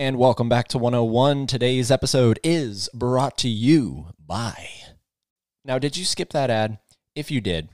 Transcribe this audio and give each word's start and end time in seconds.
And 0.00 0.16
welcome 0.16 0.48
back 0.48 0.68
to 0.68 0.78
101. 0.78 1.48
Today's 1.48 1.90
episode 1.90 2.38
is 2.44 2.88
brought 2.94 3.36
to 3.38 3.48
you 3.48 4.06
by. 4.24 4.68
Now, 5.64 5.80
did 5.80 5.96
you 5.96 6.04
skip 6.04 6.32
that 6.34 6.50
ad? 6.50 6.78
If 7.16 7.32
you 7.32 7.40
did, 7.40 7.70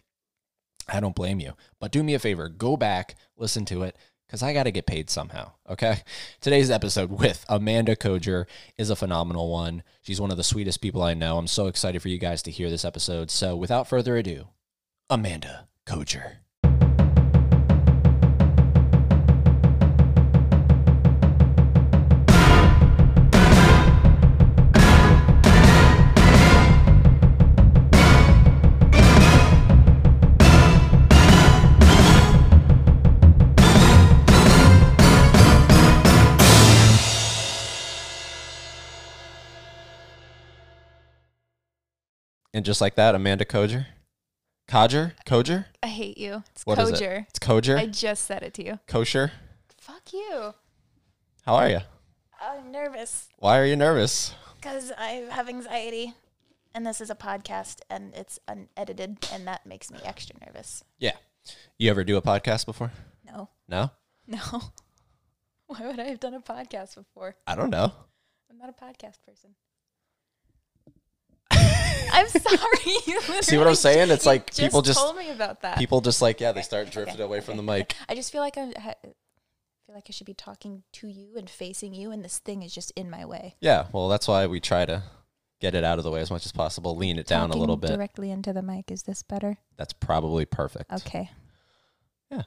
I 0.88 1.00
don't 1.00 1.14
blame 1.14 1.38
you. 1.38 1.52
But 1.80 1.92
do 1.92 2.02
me 2.02 2.14
a 2.14 2.18
favor 2.18 2.48
go 2.48 2.78
back, 2.78 3.16
listen 3.36 3.66
to 3.66 3.82
it, 3.82 3.98
because 4.26 4.42
I 4.42 4.54
got 4.54 4.62
to 4.62 4.70
get 4.70 4.86
paid 4.86 5.10
somehow. 5.10 5.52
Okay. 5.68 5.98
Today's 6.40 6.70
episode 6.70 7.10
with 7.10 7.44
Amanda 7.46 7.94
Koger 7.94 8.46
is 8.78 8.88
a 8.88 8.96
phenomenal 8.96 9.50
one. 9.50 9.82
She's 10.00 10.18
one 10.18 10.30
of 10.30 10.38
the 10.38 10.44
sweetest 10.44 10.80
people 10.80 11.02
I 11.02 11.12
know. 11.12 11.36
I'm 11.36 11.46
so 11.46 11.66
excited 11.66 12.00
for 12.00 12.08
you 12.08 12.16
guys 12.16 12.40
to 12.44 12.50
hear 12.50 12.70
this 12.70 12.86
episode. 12.86 13.30
So, 13.30 13.54
without 13.54 13.86
further 13.86 14.16
ado, 14.16 14.48
Amanda 15.10 15.68
Koger. 15.86 16.36
And 42.54 42.64
just 42.64 42.80
like 42.80 42.94
that, 42.94 43.14
Amanda 43.14 43.44
Koger. 43.44 43.86
Koger? 44.68 45.12
Koger? 45.26 45.66
I 45.82 45.88
hate 45.88 46.16
you. 46.16 46.42
It's 46.52 46.64
What 46.64 46.78
is 46.78 46.90
it? 46.90 46.94
Koger. 46.94 47.26
It's 47.28 47.38
Koger? 47.38 47.76
I 47.78 47.86
just 47.86 48.24
said 48.24 48.42
it 48.42 48.54
to 48.54 48.64
you. 48.64 48.78
Kosher? 48.86 49.32
Fuck 49.80 50.12
you. 50.12 50.54
How 51.44 51.56
are 51.56 51.68
you? 51.68 51.76
Uh, 51.76 52.56
I'm 52.58 52.70
nervous 52.72 53.28
Why 53.38 53.58
are 53.58 53.66
you 53.66 53.76
nervous? 53.76 54.34
because 54.56 54.92
I 54.96 55.26
have 55.30 55.48
anxiety. 55.48 56.14
And 56.76 56.86
this 56.86 57.00
is 57.00 57.10
a 57.10 57.14
podcast 57.14 57.80
and 57.90 58.12
it's 58.14 58.38
unedited, 58.48 59.28
and 59.32 59.46
that 59.46 59.64
makes 59.66 59.90
me 59.92 59.98
extra 60.04 60.34
nervous. 60.44 60.82
Yeah. 60.98 61.12
You 61.78 61.90
ever 61.90 62.02
do 62.04 62.16
a 62.16 62.22
podcast 62.22 62.66
before? 62.66 62.90
No, 63.24 63.48
No? 63.68 63.90
no. 64.26 64.38
Why 65.66 65.86
would 65.86 66.00
I 66.00 66.04
have 66.04 66.20
done 66.20 66.34
a 66.34 66.40
podcast 66.40 66.94
before? 66.94 67.36
I 67.46 67.54
don't 67.54 67.70
know. 67.70 67.92
I'm 68.50 68.58
not 68.58 68.70
a 68.70 68.72
podcast 68.72 69.18
person. 69.26 69.54
I'm 72.12 72.28
sorry. 72.28 72.96
You 73.06 73.20
See 73.42 73.58
what 73.58 73.66
I'm 73.66 73.74
saying? 73.74 74.10
It's 74.10 74.26
like 74.26 74.54
people 74.54 74.82
just- 74.82 74.98
told 74.98 75.16
me 75.16 75.30
about 75.30 75.62
that. 75.62 75.78
People 75.78 76.00
just 76.00 76.20
like, 76.22 76.40
yeah, 76.40 76.52
they 76.52 76.62
start 76.62 76.84
Okay, 76.88 76.92
drifting 76.92 77.20
away 77.20 77.40
from 77.40 77.56
the 77.56 77.62
mic. 77.62 77.94
I 78.08 78.14
just 78.14 78.30
feel 78.32 78.40
like 78.40 78.56
I 78.58 78.72
ha- 78.78 78.94
feel 79.02 79.94
like 79.94 80.04
I 80.08 80.12
should 80.12 80.26
be 80.26 80.34
talking 80.34 80.82
to 80.94 81.08
you 81.08 81.36
and 81.36 81.48
facing 81.48 81.94
you, 81.94 82.10
and 82.10 82.24
this 82.24 82.38
thing 82.38 82.62
is 82.62 82.74
just 82.74 82.90
in 82.96 83.10
my 83.10 83.24
way. 83.24 83.56
Yeah, 83.60 83.86
well, 83.92 84.08
that's 84.08 84.26
why 84.28 84.46
we 84.46 84.60
try 84.60 84.84
to 84.86 85.02
get 85.60 85.74
it 85.74 85.84
out 85.84 85.98
of 85.98 86.04
the 86.04 86.10
way 86.10 86.20
as 86.20 86.30
much 86.30 86.44
as 86.46 86.52
possible, 86.52 86.96
lean 86.96 87.18
it 87.18 87.26
down 87.26 87.50
a 87.50 87.56
little 87.56 87.76
bit. 87.76 87.88
directly 87.90 88.30
into 88.30 88.52
the 88.52 88.62
mic. 88.62 88.90
Is 88.90 89.04
this 89.04 89.22
better? 89.22 89.58
That's 89.76 89.92
probably 89.92 90.44
perfect. 90.44 90.92
Okay. 90.92 91.30
Yeah. 92.30 92.42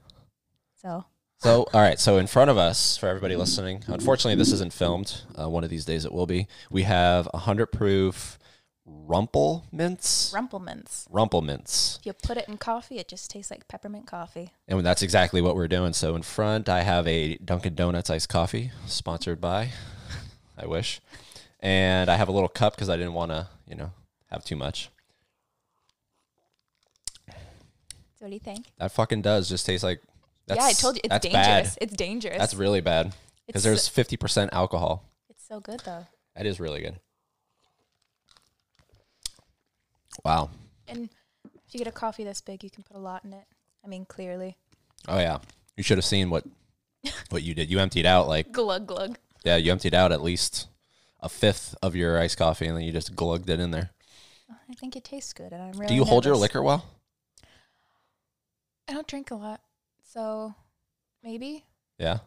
So 0.81 1.05
So, 1.39 1.65
all 1.73 1.81
right. 1.81 1.99
So, 1.99 2.17
in 2.17 2.27
front 2.27 2.49
of 2.51 2.57
us, 2.57 2.97
for 2.97 3.07
everybody 3.07 3.35
listening, 3.35 3.83
unfortunately, 3.87 4.35
this 4.35 4.51
isn't 4.51 4.73
filmed. 4.73 5.21
Uh, 5.39 5.49
one 5.49 5.63
of 5.63 5.69
these 5.69 5.85
days 5.85 6.05
it 6.05 6.11
will 6.11 6.27
be. 6.27 6.47
We 6.69 6.83
have 6.83 7.27
a 7.27 7.37
100 7.37 7.67
proof 7.67 8.37
Rumple 8.89 9.65
Minze. 9.71 10.33
Rumplemans. 10.33 11.07
Rumple 11.09 11.41
Minze. 11.41 11.97
If 11.99 12.05
you 12.05 12.13
put 12.13 12.37
it 12.37 12.47
in 12.47 12.57
coffee, 12.57 12.97
it 12.99 13.09
just 13.09 13.29
tastes 13.29 13.51
like 13.51 13.67
peppermint 13.67 14.07
coffee. 14.07 14.51
And 14.67 14.85
that's 14.85 15.01
exactly 15.01 15.41
what 15.41 15.55
we're 15.55 15.67
doing. 15.67 15.91
So, 15.91 16.15
in 16.15 16.21
front, 16.21 16.69
I 16.69 16.83
have 16.83 17.05
a 17.05 17.35
Dunkin' 17.37 17.75
Donuts 17.75 18.09
iced 18.09 18.29
coffee, 18.29 18.71
sponsored 18.85 19.41
by, 19.41 19.71
I 20.57 20.65
wish. 20.67 21.01
And 21.59 22.09
I 22.09 22.15
have 22.15 22.29
a 22.29 22.31
little 22.31 22.47
cup 22.47 22.75
because 22.75 22.89
I 22.89 22.95
didn't 22.95 23.13
want 23.13 23.31
to, 23.31 23.47
you 23.67 23.75
know, 23.75 23.91
have 24.31 24.45
too 24.45 24.55
much. 24.55 24.89
So 27.27 28.25
what 28.25 28.29
do 28.29 28.33
you 28.33 28.39
think? 28.39 28.65
That 28.79 28.91
fucking 28.91 29.21
does 29.21 29.49
just 29.49 29.65
taste 29.65 29.83
like. 29.83 30.01
That's, 30.47 30.59
yeah, 30.59 30.65
I 30.65 30.73
told 30.73 30.95
you 30.95 31.01
it's 31.03 31.19
dangerous. 31.19 31.75
Bad. 31.75 31.77
It's 31.81 31.93
dangerous. 31.93 32.37
That's 32.37 32.53
really 32.53 32.81
bad 32.81 33.13
because 33.45 33.63
there's 33.63 33.89
50% 33.89 34.49
alcohol. 34.53 35.03
it's 35.29 35.45
so 35.45 35.59
good 35.59 35.81
though. 35.81 36.07
That 36.35 36.45
is 36.45 36.59
really 36.59 36.81
good. 36.81 36.99
Wow. 40.23 40.49
And 40.87 41.09
if 41.43 41.73
you 41.73 41.77
get 41.79 41.87
a 41.87 41.91
coffee 41.91 42.23
this 42.23 42.41
big, 42.41 42.63
you 42.63 42.69
can 42.69 42.83
put 42.83 42.95
a 42.95 42.99
lot 42.99 43.23
in 43.25 43.33
it. 43.33 43.45
I 43.83 43.87
mean, 43.87 44.05
clearly. 44.05 44.57
Oh 45.07 45.17
yeah. 45.19 45.39
You 45.75 45.83
should 45.83 45.97
have 45.97 46.05
seen 46.05 46.29
what 46.29 46.43
what 47.29 47.43
you 47.43 47.53
did. 47.53 47.69
You 47.69 47.79
emptied 47.79 48.05
out 48.05 48.27
like 48.27 48.51
Glug 48.51 48.87
glug. 48.87 49.17
yeah, 49.43 49.55
you 49.57 49.71
emptied 49.71 49.93
out 49.93 50.11
at 50.11 50.21
least 50.21 50.67
a 51.19 51.29
fifth 51.29 51.75
of 51.81 51.95
your 51.95 52.19
iced 52.19 52.37
coffee 52.37 52.67
and 52.67 52.75
then 52.77 52.83
you 52.83 52.91
just 52.91 53.15
glugged 53.15 53.49
it 53.49 53.59
in 53.59 53.71
there. 53.71 53.91
I 54.69 54.73
think 54.75 54.95
it 54.95 55.03
tastes 55.03 55.33
good, 55.33 55.51
and 55.51 55.61
I'm 55.61 55.71
really. 55.73 55.87
Do 55.87 55.93
you 55.95 56.05
hold 56.05 56.25
your 56.25 56.35
liquor 56.37 56.61
well? 56.61 56.85
I 58.87 58.93
don't 58.93 59.07
drink 59.07 59.31
a 59.31 59.35
lot, 59.35 59.61
so 60.13 60.53
maybe 61.23 61.65
Yeah. 61.97 62.19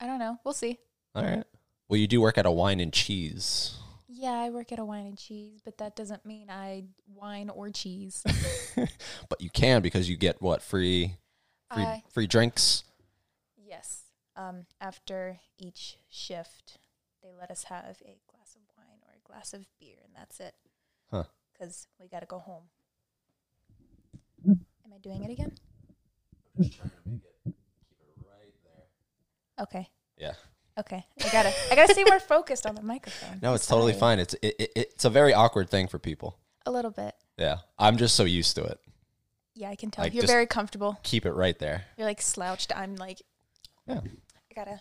I 0.00 0.06
don't 0.06 0.18
know. 0.18 0.38
We'll 0.44 0.54
see. 0.54 0.78
All 1.14 1.24
right. 1.24 1.44
Well, 1.88 1.98
you 1.98 2.06
do 2.06 2.20
work 2.20 2.38
at 2.38 2.46
a 2.46 2.50
wine 2.50 2.80
and 2.80 2.92
cheese. 2.92 3.76
Yeah, 4.14 4.32
I 4.32 4.50
work 4.50 4.72
at 4.72 4.78
a 4.78 4.84
wine 4.84 5.06
and 5.06 5.16
cheese, 5.16 5.62
but 5.64 5.78
that 5.78 5.96
doesn't 5.96 6.26
mean 6.26 6.50
I 6.50 6.84
wine 7.06 7.48
or 7.48 7.70
cheese. 7.70 8.22
but 9.28 9.40
you 9.40 9.48
can 9.48 9.80
because 9.80 10.08
you 10.10 10.16
get 10.16 10.42
what 10.42 10.60
free 10.62 11.16
free 11.72 11.82
I 11.82 12.02
free 12.12 12.26
drinks. 12.26 12.84
yes. 13.56 14.02
Um, 14.36 14.66
after 14.80 15.40
each 15.58 15.96
shift, 16.10 16.78
they 17.22 17.30
let 17.38 17.50
us 17.50 17.64
have 17.64 18.02
a 18.04 18.18
glass 18.30 18.54
of 18.54 18.62
wine 18.76 19.00
or 19.06 19.14
a 19.14 19.26
glass 19.26 19.54
of 19.54 19.66
beer, 19.80 19.96
and 20.04 20.14
that's 20.14 20.40
it. 20.40 20.54
Huh. 21.10 21.24
Because 21.52 21.86
we 21.98 22.08
got 22.08 22.20
to 22.20 22.26
go 22.26 22.38
home. 22.38 22.64
Am 24.46 24.92
I 24.94 24.98
doing 24.98 25.22
it 25.22 25.30
again? 25.30 25.52
It, 26.58 26.74
it 27.46 27.54
right 28.26 28.54
there. 28.64 29.64
okay. 29.64 29.88
Yeah. 30.18 30.32
Okay. 30.78 31.04
I 31.24 31.28
gotta. 31.30 31.52
I 31.70 31.74
gotta 31.74 31.92
stay 31.92 32.04
more 32.04 32.20
focused 32.34 32.66
on 32.66 32.74
the 32.74 32.82
microphone. 32.82 33.38
No, 33.42 33.50
I'm 33.50 33.54
it's 33.56 33.66
totally 33.66 33.92
fine. 33.92 34.18
It's 34.18 34.34
it, 34.34 34.54
it, 34.58 34.70
it's 34.76 35.04
a 35.04 35.10
very 35.10 35.34
awkward 35.34 35.68
thing 35.70 35.86
for 35.88 35.98
people. 35.98 36.38
A 36.64 36.70
little 36.70 36.90
bit. 36.90 37.14
Yeah. 37.36 37.58
I'm 37.78 37.96
just 37.96 38.14
so 38.14 38.24
used 38.24 38.56
to 38.56 38.64
it. 38.64 38.78
Yeah, 39.54 39.68
I 39.68 39.76
can 39.76 39.90
tell. 39.90 40.04
Like, 40.04 40.14
You're 40.14 40.26
very 40.26 40.46
comfortable. 40.46 40.98
Keep 41.02 41.26
it 41.26 41.32
right 41.32 41.58
there. 41.58 41.84
You're 41.98 42.06
like 42.06 42.22
slouched. 42.22 42.72
I'm 42.74 42.96
like. 42.96 43.20
Yeah. 43.86 44.00
I 44.04 44.54
gotta 44.54 44.80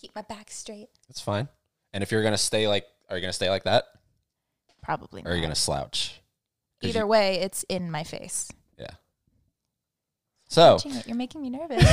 keep 0.00 0.14
my 0.14 0.22
back 0.22 0.50
straight. 0.50 0.88
That's 1.08 1.20
fine. 1.20 1.48
And 1.92 2.02
if 2.02 2.12
you're 2.12 2.22
gonna 2.22 2.38
stay 2.38 2.68
like, 2.68 2.86
are 3.08 3.16
you 3.16 3.20
gonna 3.22 3.32
stay 3.32 3.50
like 3.50 3.64
that, 3.64 3.84
Probably. 4.82 5.22
or 5.24 5.32
are 5.32 5.34
you 5.34 5.42
gonna 5.42 5.54
slouch? 5.54 6.20
Either 6.82 7.00
you- 7.00 7.06
way, 7.06 7.36
it's 7.40 7.64
in 7.64 7.90
my 7.90 8.04
face. 8.04 8.50
Yeah. 10.56 10.76
So, 10.76 10.88
it, 10.88 11.06
you're 11.06 11.16
making 11.16 11.42
me 11.42 11.50
nervous. 11.50 11.84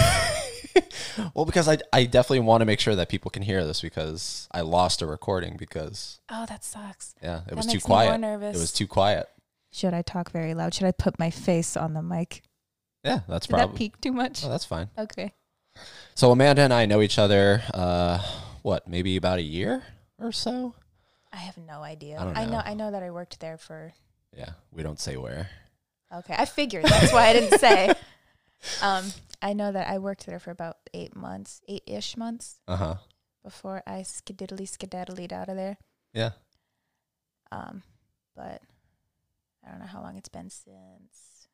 well, 1.34 1.46
because 1.46 1.68
I 1.68 1.78
I 1.94 2.06
definitely 2.06 2.42
want 2.42 2.62
to 2.62 2.66
make 2.66 2.80
sure 2.80 2.96
that 2.96 3.09
people 3.09 3.31
can 3.31 3.44
hear 3.44 3.66
this 3.66 3.81
because 3.81 4.47
I 4.52 4.62
lost 4.62 5.02
a 5.02 5.08
recording 5.08 5.56
because 5.58 6.20
oh, 6.30 6.46
that 6.47 6.64
sucks. 6.64 7.16
yeah, 7.22 7.40
it 7.40 7.48
That 7.48 7.56
was 7.56 7.66
too 7.66 7.74
makes 7.74 7.88
me 7.88 7.96
more 7.96 8.03
quiet. 8.06 8.18
nervous. 8.19 8.58
It 8.58 8.59
was 8.59 8.72
too 8.72 8.88
quiet. 8.88 9.28
Should 9.72 9.94
I 9.94 10.02
talk 10.02 10.31
very 10.31 10.53
loud? 10.53 10.74
Should 10.74 10.88
I 10.88 10.92
put 10.92 11.19
my 11.19 11.30
face 11.30 11.78
on 11.78 11.94
the 11.94 12.02
mic? 12.02 12.42
Yeah, 13.03 13.19
that's 13.28 13.48
Did 13.48 13.53
that 13.56 13.58
probably. 13.59 13.78
peak 13.78 14.02
too 14.02 14.12
much? 14.12 14.44
Oh, 14.44 14.50
that's 14.50 14.66
fine. 14.66 14.90
Okay. 14.98 15.34
So 16.16 16.31
Amanda 16.31 16.64
and 16.64 16.74
I 16.74 16.86
know 16.86 17.02
each 17.02 17.18
other. 17.18 17.62
Uh, 17.74 18.19
what? 18.62 18.88
Maybe 18.88 19.16
about 19.16 19.40
a 19.40 19.44
year 19.44 19.84
or 20.19 20.31
so. 20.31 20.74
I 21.31 21.38
have 21.38 21.58
no 21.58 21.81
idea. 21.81 22.18
I 22.19 22.24
don't 22.25 22.38
I 22.38 22.46
know. 22.46 22.52
know. 22.52 22.62
I 22.66 22.74
know 22.74 22.92
that 22.92 23.03
I 23.03 23.12
worked 23.12 23.40
there 23.40 23.58
for. 23.58 23.94
Yeah, 24.36 24.50
we 24.74 24.84
don't 24.84 25.00
say 25.00 25.16
where. 25.16 25.50
Okay, 26.14 26.36
I 26.38 26.46
figured. 26.46 26.86
That's 26.86 27.14
why 27.14 27.28
I 27.28 27.34
didn't 27.34 27.59
say. 27.59 27.94
Um, 28.81 29.12
I 29.42 29.53
know 29.53 29.72
that 29.72 29.88
I 29.88 29.97
worked 30.00 30.25
there 30.25 30.40
for 30.40 30.52
about 30.52 30.78
eight 30.94 31.16
months, 31.16 31.62
eight 31.68 31.84
ish 31.88 32.18
months 32.18 32.59
Uh 32.68 32.75
huh. 32.75 32.96
before 33.44 33.81
I 33.88 34.01
skididdly 34.01 34.68
skedaddled 34.68 35.31
out 35.31 35.48
of 35.50 35.56
there. 35.56 35.78
Yeah. 36.13 36.31
Um, 37.51 37.84
but 38.36 38.62
I 39.66 39.69
don't 39.72 39.80
know 39.80 39.86
how 39.86 40.01
long 40.01 40.18
it's 40.18 40.30
been 40.30 40.50
since. 40.50 41.48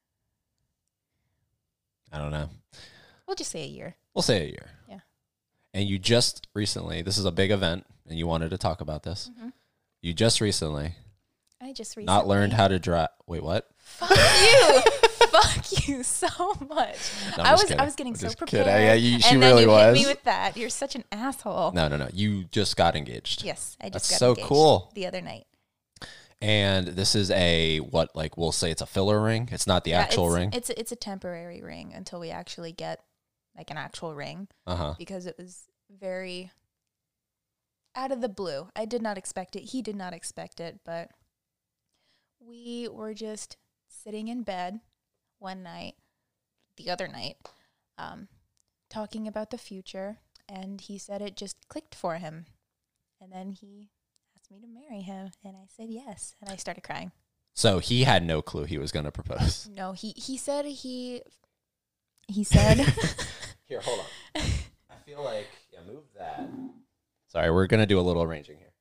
I 2.12 2.18
don't 2.18 2.32
know. 2.32 2.50
We'll 3.28 3.36
just 3.36 3.52
say 3.52 3.64
a 3.64 3.68
year. 3.68 3.96
We'll 4.14 4.22
say 4.22 4.44
a 4.44 4.48
year. 4.48 4.70
Yeah. 4.90 5.00
And 5.74 5.88
you 5.90 6.00
just 6.00 6.48
recently, 6.54 7.02
this 7.02 7.18
is 7.18 7.26
a 7.26 7.32
big 7.32 7.52
event, 7.52 7.86
and 8.08 8.18
you 8.18 8.28
wanted 8.28 8.50
to 8.52 8.58
talk 8.58 8.82
about 8.82 9.04
this. 9.04 9.30
Mhm. 9.40 9.52
You 10.02 10.14
just 10.14 10.40
recently 10.42 10.96
I 11.62 11.74
just 11.74 11.98
recently 11.98 12.06
not 12.06 12.28
learned 12.28 12.54
how 12.54 12.68
to 12.68 12.78
drive. 12.80 13.10
Wait, 13.28 13.44
what? 13.44 13.70
Fuck 13.78 14.10
you! 14.12 14.82
Fuck 15.42 15.88
you 15.88 16.04
so 16.04 16.28
much. 16.70 16.98
No, 17.38 17.44
I 17.44 17.52
was 17.54 17.64
kidding. 17.64 17.80
I 17.80 17.86
was 17.86 17.96
getting 17.96 18.14
I'm 18.14 18.20
so 18.20 18.28
prepared. 18.34 18.66
kidding. 18.68 18.82
Yeah, 18.86 18.94
you- 18.94 19.20
she 19.20 19.34
and 19.36 19.44
then 19.44 19.58
you 19.58 19.68
was. 19.68 19.98
hit 19.98 20.04
me 20.06 20.12
with 20.12 20.24
that. 20.24 20.56
You're 20.58 20.70
such 20.70 20.96
an 20.96 21.04
asshole. 21.12 21.72
No, 21.74 21.88
no, 21.88 21.98
no. 21.98 22.10
You 22.14 22.46
just 22.46 22.76
got 22.78 22.96
engaged. 22.96 23.44
Yes, 23.44 23.76
I 23.82 23.90
That's 23.90 24.08
just 24.08 24.12
got 24.12 24.20
so 24.20 24.30
engaged 24.32 24.48
cool. 24.48 24.92
the 24.96 25.06
other 25.08 25.22
night. 25.22 25.46
And 26.42 26.88
this 26.88 27.16
is 27.16 27.32
a 27.32 27.78
what? 27.80 28.16
Like 28.16 28.38
we'll 28.38 28.52
say 28.52 28.70
it's 28.72 28.82
a 28.82 28.86
filler 28.86 29.22
ring. 29.22 29.50
It's 29.52 29.66
not 29.68 29.84
the 29.84 29.92
Yeah, 29.92 30.02
actual 30.02 30.28
it's, 30.28 30.36
ring. 30.36 30.50
It's 30.54 30.70
a, 30.70 30.80
it's 30.80 30.92
a 30.92 30.96
temporary 30.96 31.62
ring 31.62 31.94
until 31.94 32.20
we 32.20 32.30
actually 32.30 32.72
get 32.74 33.02
like 33.58 33.72
an 33.72 33.78
actual 33.78 34.14
ring 34.14 34.48
Uh 34.68 34.76
huh. 34.76 34.94
because 34.98 35.26
it 35.26 35.36
was 35.38 35.64
very 35.90 36.52
out 37.96 38.12
of 38.12 38.20
the 38.22 38.28
blue. 38.30 38.68
I 38.76 38.84
did 38.86 39.02
not 39.02 39.18
expect 39.18 39.56
it. 39.56 39.62
He 39.72 39.82
did 39.82 39.96
not 39.96 40.14
expect 40.14 40.60
it, 40.60 40.82
but 40.86 41.10
we 42.40 42.90
were 42.92 43.14
just 43.14 43.58
sitting 43.88 44.28
in 44.28 44.44
bed 44.44 44.82
one 45.46 45.62
night, 45.62 45.94
the 46.76 46.90
other 46.90 47.08
night, 47.08 47.38
um, 48.00 48.28
talking 48.90 49.28
about 49.28 49.52
the 49.52 49.60
future, 49.60 50.18
and 50.50 50.82
he 50.82 50.98
said 50.98 51.22
it 51.22 51.38
just 51.38 51.56
clicked 51.70 51.94
for 51.94 52.16
him. 52.16 52.48
And 53.22 53.32
then 53.32 53.52
he 53.52 53.92
asked 54.36 54.50
me 54.50 54.60
to 54.60 54.68
marry 54.68 55.04
him, 55.04 55.30
and 55.44 55.56
I 55.56 55.68
said 55.68 55.90
yes, 55.92 56.34
and 56.42 56.50
I 56.50 56.56
started 56.56 56.84
crying. 56.84 57.12
So 57.54 57.78
he 57.78 58.06
had 58.06 58.26
no 58.26 58.42
clue 58.42 58.64
he 58.66 58.80
was 58.80 58.92
going 58.92 59.06
to 59.06 59.12
propose. 59.12 59.70
No, 59.76 59.94
he 59.94 60.14
he 60.18 60.36
said 60.36 60.66
he 60.66 61.22
he 62.28 62.44
said 62.44 62.80
Here, 63.66 63.82
hold 63.82 64.00
on. 64.00 64.42
I 64.90 64.96
feel 65.06 65.24
like 65.24 65.48
yeah, 65.72 65.80
move 65.86 66.06
that. 66.18 66.50
Sorry, 67.28 67.52
we're 67.52 67.68
gonna 67.68 67.86
do 67.86 68.00
a 68.00 68.02
little 68.02 68.24
arranging 68.24 68.58
here. 68.58 68.74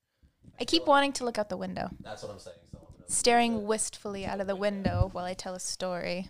I 0.58 0.64
keep 0.64 0.87
wanting 0.87 1.12
to 1.14 1.25
look 1.25 1.37
out 1.37 1.50
the 1.50 1.56
window, 1.58 1.90
That's 2.00 2.22
what 2.22 2.32
I'm 2.32 2.38
saying. 2.38 2.56
So 2.72 2.78
I'm 2.78 3.08
staring 3.08 3.66
wistfully 3.66 4.25
out 4.25 4.40
of 4.40 4.46
the 4.46 4.56
window 4.56 5.11
while 5.12 5.25
I 5.26 5.34
tell 5.34 5.55
a 5.55 5.61
story. 5.61 6.28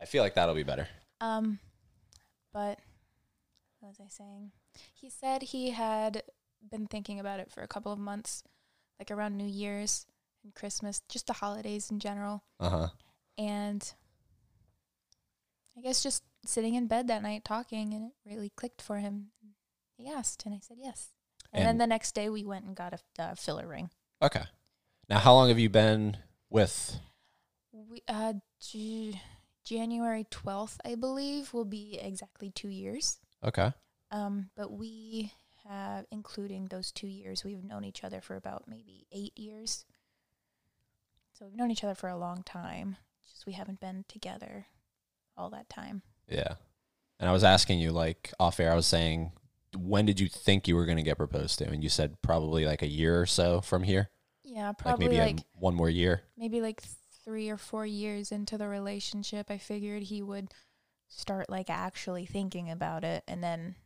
There 0.00 0.06
you 0.06 0.06
go. 0.06 0.06
I 0.06 0.06
feel 0.06 0.22
like 0.22 0.34
that'll 0.34 0.54
be 0.54 0.62
better. 0.62 0.88
Um, 1.20 1.58
but 2.52 2.78
what 3.80 3.88
was 3.88 4.00
I 4.00 4.08
saying? 4.08 4.52
He 4.94 5.10
said 5.10 5.42
he 5.42 5.70
had 5.70 6.22
been 6.70 6.86
thinking 6.86 7.20
about 7.20 7.40
it 7.40 7.50
for 7.50 7.62
a 7.62 7.68
couple 7.68 7.92
of 7.92 7.98
months, 7.98 8.44
like 8.98 9.10
around 9.10 9.36
New 9.36 9.46
Year's 9.46 10.06
and 10.44 10.54
Christmas, 10.54 11.02
just 11.08 11.26
the 11.26 11.32
holidays 11.34 11.90
in 11.90 11.98
general. 11.98 12.42
Uh 12.58 12.70
huh. 12.70 12.88
And 13.38 13.92
I 15.76 15.80
guess 15.80 16.02
just 16.02 16.24
sitting 16.44 16.74
in 16.74 16.86
bed 16.86 17.08
that 17.08 17.22
night 17.22 17.44
talking, 17.44 17.94
and 17.94 18.06
it 18.06 18.12
really 18.30 18.50
clicked 18.56 18.82
for 18.82 18.98
him. 18.98 19.28
He 19.96 20.08
asked, 20.08 20.44
and 20.46 20.54
I 20.54 20.60
said 20.60 20.78
yes. 20.80 21.10
And, 21.52 21.66
then 21.66 21.78
the 21.78 21.86
next 21.86 22.14
day, 22.14 22.28
we 22.28 22.44
went 22.44 22.64
and 22.64 22.76
got 22.76 22.94
a 22.94 23.22
uh, 23.22 23.34
filler 23.34 23.66
ring. 23.66 23.90
Okay. 24.22 24.42
Now, 25.08 25.18
how 25.18 25.34
long 25.34 25.48
have 25.48 25.58
you 25.58 25.68
been 25.68 26.16
with? 26.48 26.96
We 27.72 28.02
uh, 28.06 28.34
January 29.64 30.26
twelfth, 30.30 30.80
I 30.84 30.94
believe, 30.94 31.52
will 31.52 31.64
be 31.64 31.98
exactly 32.00 32.50
two 32.50 32.68
years. 32.68 33.18
Okay. 33.44 33.72
Um, 34.10 34.50
but 34.56 34.72
we 34.72 35.32
have, 35.68 36.06
including 36.10 36.66
those 36.66 36.90
two 36.90 37.06
years, 37.06 37.44
we've 37.44 37.62
known 37.62 37.84
each 37.84 38.02
other 38.02 38.20
for 38.20 38.36
about 38.36 38.64
maybe 38.66 39.06
eight 39.12 39.36
years. 39.38 39.84
So 41.38 41.46
we've 41.46 41.54
known 41.56 41.70
each 41.70 41.84
other 41.84 41.94
for 41.94 42.08
a 42.08 42.16
long 42.18 42.42
time. 42.42 42.96
Just 43.32 43.46
we 43.46 43.52
haven't 43.52 43.80
been 43.80 44.04
together 44.08 44.66
all 45.36 45.50
that 45.50 45.68
time. 45.68 46.02
Yeah. 46.28 46.54
And 47.18 47.28
I 47.28 47.32
was 47.32 47.44
asking 47.44 47.78
you, 47.80 47.92
like 47.92 48.32
off 48.40 48.60
air, 48.60 48.72
I 48.72 48.74
was 48.74 48.86
saying, 48.86 49.32
when 49.76 50.06
did 50.06 50.18
you 50.18 50.28
think 50.28 50.66
you 50.66 50.74
were 50.74 50.86
going 50.86 50.96
to 50.96 51.02
get 51.02 51.16
proposed 51.18 51.58
to? 51.58 51.68
And 51.68 51.82
you 51.82 51.88
said 51.88 52.20
probably 52.22 52.66
like 52.66 52.82
a 52.82 52.88
year 52.88 53.20
or 53.20 53.26
so 53.26 53.60
from 53.60 53.82
here, 53.84 54.10
Yeah, 54.42 54.68
like 54.68 54.78
probably 54.78 55.06
maybe 55.08 55.20
like 55.20 55.40
a, 55.40 55.44
one 55.58 55.74
more 55.74 55.88
year. 55.90 56.22
maybe 56.36 56.60
like 56.60 56.82
three 57.30 57.48
or 57.48 57.56
four 57.56 57.86
years 57.86 58.32
into 58.32 58.58
the 58.58 58.66
relationship, 58.66 59.50
I 59.50 59.58
figured 59.58 60.02
he 60.04 60.20
would 60.20 60.52
start 61.08 61.48
like 61.48 61.70
actually 61.70 62.26
thinking 62.26 62.68
about 62.70 63.04
it, 63.04 63.22
and 63.28 63.42
then 63.42 63.76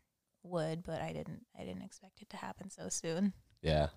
would, 0.42 0.82
but 0.82 1.02
I 1.02 1.12
didn't. 1.12 1.44
I 1.58 1.64
didn't 1.64 1.82
expect 1.82 2.22
it 2.22 2.30
to 2.30 2.36
happen 2.38 2.70
so 2.70 2.88
soon. 2.88 3.34
Yeah. 3.62 3.88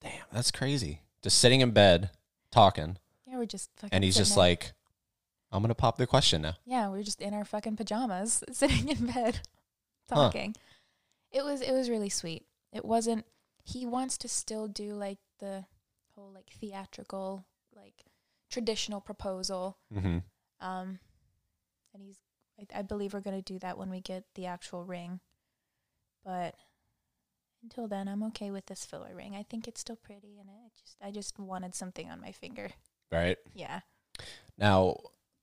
Damn, 0.00 0.24
that's 0.32 0.50
crazy. 0.50 1.02
Just 1.22 1.38
sitting 1.38 1.60
in 1.60 1.72
bed 1.72 2.10
talking, 2.50 2.96
Yeah, 3.26 3.36
we're 3.36 3.44
just 3.46 3.70
fucking. 3.76 3.94
and 3.94 4.02
he's 4.04 4.16
just 4.16 4.30
there. 4.34 4.38
like, 4.38 4.72
"I'm 5.52 5.62
gonna 5.62 5.74
pop 5.74 5.98
the 5.98 6.06
question 6.06 6.40
now." 6.42 6.54
Yeah, 6.64 6.88
we 6.88 7.00
are 7.00 7.02
just 7.02 7.20
in 7.20 7.34
our 7.34 7.44
fucking 7.44 7.76
pajamas, 7.76 8.42
sitting 8.52 8.88
in 8.88 9.06
bed, 9.06 9.40
Huh. 10.10 10.16
talking. 10.16 10.54
It 11.30 11.44
was 11.44 11.60
it 11.60 11.72
was 11.72 11.90
really 11.90 12.08
sweet. 12.08 12.46
It 12.72 12.84
wasn't. 12.84 13.26
He 13.64 13.84
wants 13.86 14.16
to 14.18 14.28
still 14.28 14.66
do 14.68 14.94
like 14.94 15.18
the 15.40 15.66
whole 16.14 16.32
like 16.34 16.50
theatrical, 16.58 17.44
like 17.76 18.04
traditional 18.50 19.00
proposal. 19.00 19.78
Mm-hmm. 19.94 20.18
Um, 20.66 20.98
and 21.94 22.02
he's. 22.02 22.18
I, 22.60 22.80
I 22.80 22.82
believe 22.82 23.14
we're 23.14 23.20
gonna 23.20 23.42
do 23.42 23.58
that 23.60 23.78
when 23.78 23.90
we 23.90 24.00
get 24.00 24.24
the 24.34 24.46
actual 24.46 24.84
ring. 24.84 25.20
But 26.24 26.54
until 27.62 27.88
then, 27.88 28.08
I'm 28.08 28.22
okay 28.24 28.50
with 28.50 28.66
this 28.66 28.84
filler 28.84 29.14
ring. 29.14 29.34
I 29.34 29.42
think 29.42 29.66
it's 29.66 29.80
still 29.80 29.96
pretty, 29.96 30.38
and 30.38 30.48
it 30.48 30.72
just 30.78 30.96
I 31.02 31.10
just 31.10 31.38
wanted 31.38 31.74
something 31.74 32.10
on 32.10 32.20
my 32.20 32.32
finger. 32.32 32.70
Right 33.10 33.38
Yeah. 33.54 33.80
now, 34.58 34.96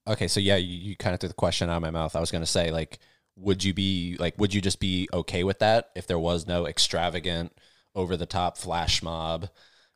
okay, 0.07 0.27
so 0.27 0.39
yeah, 0.39 0.55
you, 0.55 0.77
you 0.77 0.95
kind 0.95 1.13
of 1.13 1.19
took 1.19 1.31
the 1.31 1.35
question 1.35 1.69
out 1.69 1.77
of 1.77 1.81
my 1.81 1.91
mouth. 1.91 2.15
I 2.15 2.19
was 2.19 2.31
gonna 2.31 2.45
say, 2.45 2.71
like, 2.71 2.99
would 3.35 3.63
you 3.63 3.73
be 3.73 4.15
like, 4.19 4.37
would 4.37 4.53
you 4.53 4.61
just 4.61 4.79
be 4.79 5.09
okay 5.11 5.43
with 5.43 5.59
that 5.59 5.89
if 5.95 6.07
there 6.07 6.19
was 6.19 6.47
no 6.47 6.65
extravagant, 6.67 7.51
over 7.95 8.15
the 8.15 8.25
top 8.25 8.57
flash 8.57 9.01
mob 9.01 9.49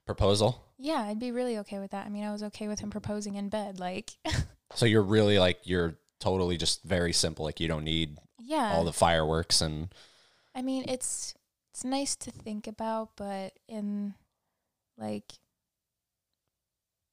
proposal? 0.06 0.70
Yeah, 0.83 1.04
I'd 1.04 1.19
be 1.19 1.31
really 1.31 1.60
okay 1.60 1.78
with 1.78 1.92
that. 1.92 2.06
I 2.07 2.10
mean, 2.10 2.24
I 2.24 2.31
was 2.31 2.42
okay 2.44 2.68
with 2.68 2.80
him 2.80 2.89
proposing 2.89 3.36
in 3.36 3.50
bed. 3.50 3.80
Like, 3.80 4.12
So 4.74 4.86
you're 4.86 5.04
really 5.04 5.38
like 5.38 5.60
you're 5.63 5.95
totally 6.19 6.57
just 6.57 6.83
very 6.83 7.13
simple. 7.13 7.45
Like 7.45 7.60
you 7.60 7.68
don't 7.68 7.83
need 7.83 8.18
yeah. 8.39 8.74
all 8.74 8.83
the 8.83 8.94
fireworks 8.94 9.62
and 9.62 9.94
I 10.56 10.62
mean, 10.62 10.86
it's 10.88 11.36
it's 11.72 11.83
nice 11.86 12.16
to 12.18 12.31
think 12.31 12.68
about, 12.68 13.12
but 13.16 13.54
in 13.68 14.16
like 14.98 15.33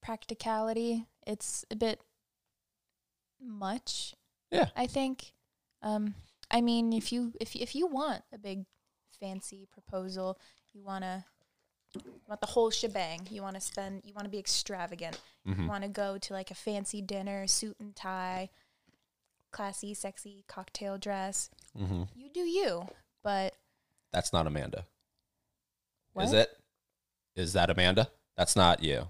practicality, 0.03 1.07
it's 1.27 1.65
a 1.71 1.77
bit 1.77 2.01
much. 3.41 4.15
Yeah. 4.51 4.69
I 4.77 4.87
think. 4.87 5.33
Um, 5.83 6.15
I 6.51 6.61
mean, 6.61 6.93
if 6.93 7.13
you 7.13 7.33
if 7.41 7.55
you- 7.55 7.63
if 7.63 7.75
you 7.75 7.87
want 7.87 8.23
a 8.33 8.39
big 8.39 8.65
fancy 9.21 9.67
proposal, 9.71 10.39
you 10.73 10.83
wanna 10.83 11.27
you 11.38 11.38
want 12.27 12.41
the 12.41 12.47
whole 12.47 12.71
shebang. 12.71 13.27
You 13.31 13.43
want 13.43 13.55
to 13.57 13.61
spend. 13.61 14.03
You 14.05 14.13
want 14.15 14.25
to 14.25 14.31
be 14.31 14.39
extravagant. 14.39 15.21
Mhm. 15.47 15.63
You 15.63 15.69
want 15.69 15.83
to 15.85 15.89
go 15.89 16.19
to 16.19 16.33
like 16.33 16.51
a 16.51 16.55
fancy 16.55 17.01
dinner, 17.01 17.47
suit 17.47 17.77
and 17.81 17.95
tie, 17.97 18.51
classy, 19.51 19.95
sexy 19.95 20.45
cocktail 20.47 20.99
dress. 20.99 21.51
hmm 21.77 22.03
You 22.15 22.31
do 22.33 22.41
you, 22.41 22.87
but 23.23 23.55
that's 24.13 24.33
not 24.33 24.47
Amanda. 24.47 24.85
what? 26.13 26.27
Is 26.27 26.33
it? 26.33 26.51
Is 27.37 27.53
that 27.55 27.71
Amanda? 27.71 28.11
That's 28.37 28.57
not 28.57 28.83
you. 28.83 29.09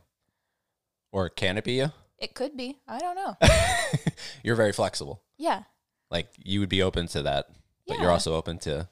Or 1.12 1.28
can 1.28 1.56
it 1.58 1.64
be 1.64 1.72
you? 1.78 1.92
It 2.18 2.34
could 2.34 2.56
be. 2.56 2.78
I 2.86 2.98
don't 2.98 3.14
know. 3.16 3.36
you're 4.42 4.56
very 4.56 4.72
flexible. 4.72 5.22
Yeah. 5.38 5.62
Like 6.10 6.28
you 6.36 6.60
would 6.60 6.68
be 6.68 6.82
open 6.82 7.06
to 7.08 7.22
that, 7.22 7.48
but 7.86 7.98
you're 8.00 8.10
also 8.10 8.34
open 8.34 8.58
to 8.60 8.88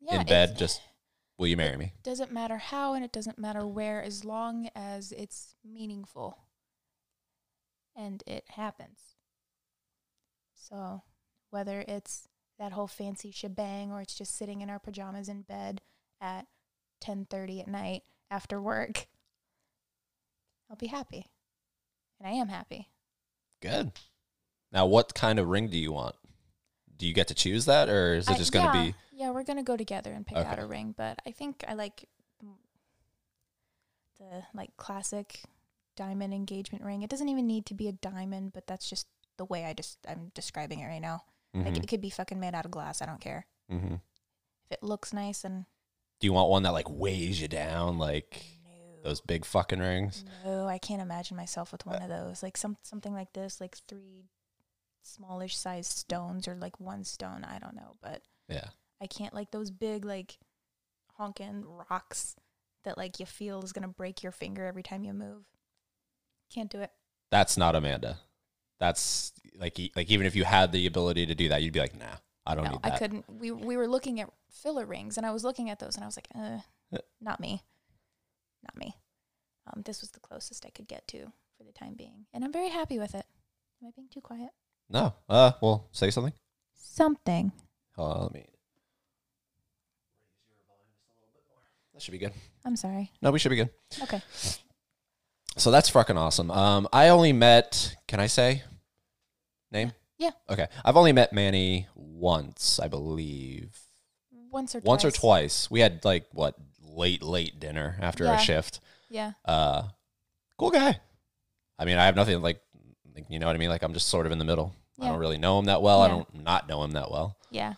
Yeah. 0.00 0.20
in 0.20 0.26
bed. 0.26 0.56
Just 0.56 0.80
will 1.40 1.46
you 1.46 1.56
marry 1.56 1.76
me? 1.78 1.94
It 1.96 2.02
doesn't 2.02 2.30
matter 2.30 2.58
how 2.58 2.92
and 2.92 3.02
it 3.02 3.12
doesn't 3.12 3.38
matter 3.38 3.66
where 3.66 4.02
as 4.02 4.26
long 4.26 4.68
as 4.76 5.10
it's 5.10 5.54
meaningful 5.64 6.36
and 7.96 8.22
it 8.26 8.44
happens. 8.50 9.16
So 10.54 11.02
whether 11.48 11.82
it's 11.88 12.28
that 12.58 12.72
whole 12.72 12.86
fancy 12.86 13.30
shebang 13.30 13.90
or 13.90 14.02
it's 14.02 14.14
just 14.14 14.36
sitting 14.36 14.60
in 14.60 14.68
our 14.68 14.78
pajamas 14.78 15.30
in 15.30 15.40
bed 15.40 15.80
at 16.20 16.46
10:30 17.00 17.62
at 17.62 17.68
night 17.68 18.02
after 18.30 18.60
work, 18.60 19.06
I'll 20.68 20.76
be 20.76 20.88
happy. 20.88 21.26
And 22.18 22.28
I 22.28 22.32
am 22.32 22.48
happy. 22.48 22.90
Good. 23.62 23.92
Now, 24.70 24.84
what 24.84 25.14
kind 25.14 25.38
of 25.38 25.48
ring 25.48 25.68
do 25.68 25.78
you 25.78 25.90
want? 25.90 26.16
Do 26.98 27.06
you 27.06 27.14
get 27.14 27.28
to 27.28 27.34
choose 27.34 27.64
that, 27.64 27.88
or 27.88 28.12
is 28.12 28.28
it 28.28 28.34
I- 28.34 28.38
just 28.38 28.52
going 28.52 28.70
to 28.70 28.76
yeah, 28.76 28.84
be? 28.84 28.94
Yeah, 29.20 29.32
we're 29.32 29.44
gonna 29.44 29.62
go 29.62 29.76
together 29.76 30.12
and 30.12 30.26
pick 30.26 30.38
out 30.38 30.58
a 30.58 30.64
ring, 30.64 30.94
but 30.96 31.20
I 31.26 31.32
think 31.32 31.62
I 31.68 31.74
like 31.74 32.08
the 34.18 34.42
like 34.54 34.74
classic 34.78 35.42
diamond 35.94 36.32
engagement 36.32 36.82
ring. 36.82 37.02
It 37.02 37.10
doesn't 37.10 37.28
even 37.28 37.46
need 37.46 37.66
to 37.66 37.74
be 37.74 37.86
a 37.86 37.92
diamond, 37.92 38.54
but 38.54 38.66
that's 38.66 38.88
just 38.88 39.06
the 39.36 39.44
way 39.44 39.66
I 39.66 39.74
just 39.74 39.98
I'm 40.08 40.32
describing 40.34 40.80
it 40.80 40.86
right 40.86 41.02
now. 41.02 41.24
Like 41.52 41.74
Mhm, 41.74 41.82
it 41.84 41.86
could 41.88 42.00
be 42.00 42.08
fucking 42.08 42.40
made 42.40 42.54
out 42.54 42.64
of 42.64 42.70
glass. 42.70 43.02
I 43.02 43.06
don't 43.06 43.20
care 43.20 43.46
mhm. 43.70 44.00
if 44.64 44.72
it 44.72 44.82
looks 44.82 45.12
nice 45.12 45.44
and 45.44 45.66
Do 46.20 46.26
you 46.26 46.32
want 46.32 46.48
one 46.48 46.62
that 46.62 46.72
like 46.72 46.88
weighs 46.88 47.42
you 47.42 47.48
down, 47.48 47.98
like 47.98 48.42
no, 48.64 49.02
those 49.02 49.20
big 49.20 49.44
fucking 49.44 49.80
rings? 49.80 50.24
no, 50.46 50.66
I 50.66 50.78
can't 50.78 51.02
imagine 51.02 51.36
myself 51.36 51.72
with 51.72 51.84
one 51.84 52.00
of 52.00 52.08
those. 52.08 52.42
Like 52.42 52.56
some 52.56 52.78
something 52.82 53.12
like 53.12 53.34
this, 53.34 53.60
like 53.60 53.76
three 53.86 54.30
smallish 55.02 55.58
sized 55.58 55.92
stones 55.92 56.48
or 56.48 56.54
like 56.54 56.80
one 56.80 57.04
stone. 57.04 57.44
I 57.44 57.58
don't 57.58 57.76
know, 57.76 57.96
but 58.00 58.22
Yeah. 58.48 58.68
I 59.00 59.06
can't 59.06 59.34
like 59.34 59.50
those 59.50 59.70
big 59.70 60.04
like 60.04 60.38
honking 61.16 61.64
rocks 61.90 62.36
that 62.84 62.96
like 62.96 63.20
you 63.20 63.26
feel 63.26 63.62
is 63.62 63.72
gonna 63.72 63.88
break 63.88 64.22
your 64.22 64.32
finger 64.32 64.66
every 64.66 64.82
time 64.82 65.04
you 65.04 65.12
move. 65.12 65.44
Can't 66.52 66.70
do 66.70 66.80
it. 66.80 66.90
That's 67.30 67.56
not 67.56 67.76
Amanda. 67.76 68.18
That's 68.78 69.32
like 69.58 69.78
like 69.94 70.10
even 70.10 70.26
if 70.26 70.34
you 70.34 70.44
had 70.44 70.72
the 70.72 70.86
ability 70.86 71.26
to 71.26 71.34
do 71.34 71.48
that, 71.48 71.62
you'd 71.62 71.72
be 71.72 71.80
like, 71.80 71.98
nah, 71.98 72.16
I 72.46 72.54
don't 72.54 72.64
no, 72.64 72.70
need 72.72 72.82
that. 72.82 72.94
I 72.94 72.98
couldn't. 72.98 73.24
We 73.28 73.50
we 73.50 73.76
were 73.76 73.88
looking 73.88 74.20
at 74.20 74.30
filler 74.50 74.86
rings, 74.86 75.16
and 75.16 75.26
I 75.26 75.30
was 75.30 75.44
looking 75.44 75.70
at 75.70 75.78
those, 75.78 75.94
and 75.96 76.04
I 76.04 76.06
was 76.06 76.16
like, 76.16 76.28
uh, 76.34 76.60
Yeah. 76.90 77.00
not 77.20 77.40
me, 77.40 77.62
not 78.62 78.76
me. 78.76 78.96
Um, 79.66 79.82
this 79.84 80.00
was 80.00 80.10
the 80.10 80.20
closest 80.20 80.66
I 80.66 80.70
could 80.70 80.88
get 80.88 81.06
to 81.08 81.32
for 81.56 81.64
the 81.64 81.72
time 81.72 81.94
being, 81.94 82.26
and 82.32 82.44
I'm 82.44 82.52
very 82.52 82.70
happy 82.70 82.98
with 82.98 83.14
it. 83.14 83.26
Am 83.82 83.88
I 83.88 83.90
being 83.94 84.08
too 84.08 84.20
quiet? 84.20 84.50
No. 84.88 85.14
Uh, 85.28 85.52
well, 85.60 85.88
say 85.92 86.10
something. 86.10 86.32
Something. 86.74 87.52
Hold 87.96 88.16
on, 88.16 88.22
let 88.22 88.32
me. 88.34 88.46
That 92.00 92.04
should 92.04 92.12
be 92.12 92.18
good. 92.18 92.32
I'm 92.64 92.76
sorry. 92.76 93.12
No, 93.20 93.30
we 93.30 93.38
should 93.38 93.50
be 93.50 93.56
good. 93.56 93.68
Okay. 94.04 94.22
So 95.58 95.70
that's 95.70 95.90
fucking 95.90 96.16
awesome. 96.16 96.50
Um, 96.50 96.88
I 96.94 97.10
only 97.10 97.34
met. 97.34 97.94
Can 98.08 98.20
I 98.20 98.26
say 98.26 98.62
name? 99.70 99.92
Yeah. 100.16 100.30
Okay. 100.48 100.66
I've 100.82 100.96
only 100.96 101.12
met 101.12 101.34
Manny 101.34 101.88
once, 101.94 102.80
I 102.82 102.88
believe. 102.88 103.78
Once 104.50 104.74
or 104.74 104.80
Once 104.80 105.04
or 105.04 105.10
twice. 105.10 105.70
We 105.70 105.80
had 105.80 106.02
like 106.02 106.24
what 106.32 106.54
late 106.82 107.22
late 107.22 107.60
dinner 107.60 107.98
after 108.00 108.26
our 108.26 108.38
shift. 108.38 108.80
Yeah. 109.10 109.32
Uh, 109.44 109.82
cool 110.56 110.70
guy. 110.70 110.98
I 111.78 111.84
mean, 111.84 111.98
I 111.98 112.06
have 112.06 112.16
nothing 112.16 112.40
like, 112.40 112.62
like, 113.14 113.26
you 113.28 113.38
know 113.38 113.46
what 113.46 113.56
I 113.56 113.58
mean. 113.58 113.68
Like 113.68 113.82
I'm 113.82 113.92
just 113.92 114.08
sort 114.08 114.24
of 114.24 114.32
in 114.32 114.38
the 114.38 114.46
middle. 114.46 114.74
I 114.98 115.08
don't 115.08 115.18
really 115.18 115.36
know 115.36 115.58
him 115.58 115.66
that 115.66 115.82
well. 115.82 116.00
I 116.00 116.08
don't 116.08 116.42
not 116.42 116.66
know 116.66 116.82
him 116.82 116.92
that 116.92 117.10
well. 117.10 117.36
Yeah. 117.50 117.74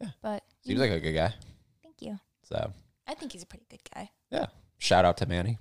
Yeah. 0.00 0.10
But 0.22 0.44
Seems 0.64 0.78
like 0.78 0.92
a 0.92 1.00
good 1.00 1.14
guy. 1.14 1.34
thank 1.82 2.00
you. 2.00 2.20
So 2.44 2.72
I 3.06 3.14
think 3.14 3.32
he's 3.32 3.42
a 3.42 3.46
pretty 3.46 3.66
good 3.70 3.80
guy. 3.94 4.10
Yeah. 4.30 4.46
Shout 4.78 5.04
out 5.04 5.16
to 5.18 5.26
Manny. 5.26 5.58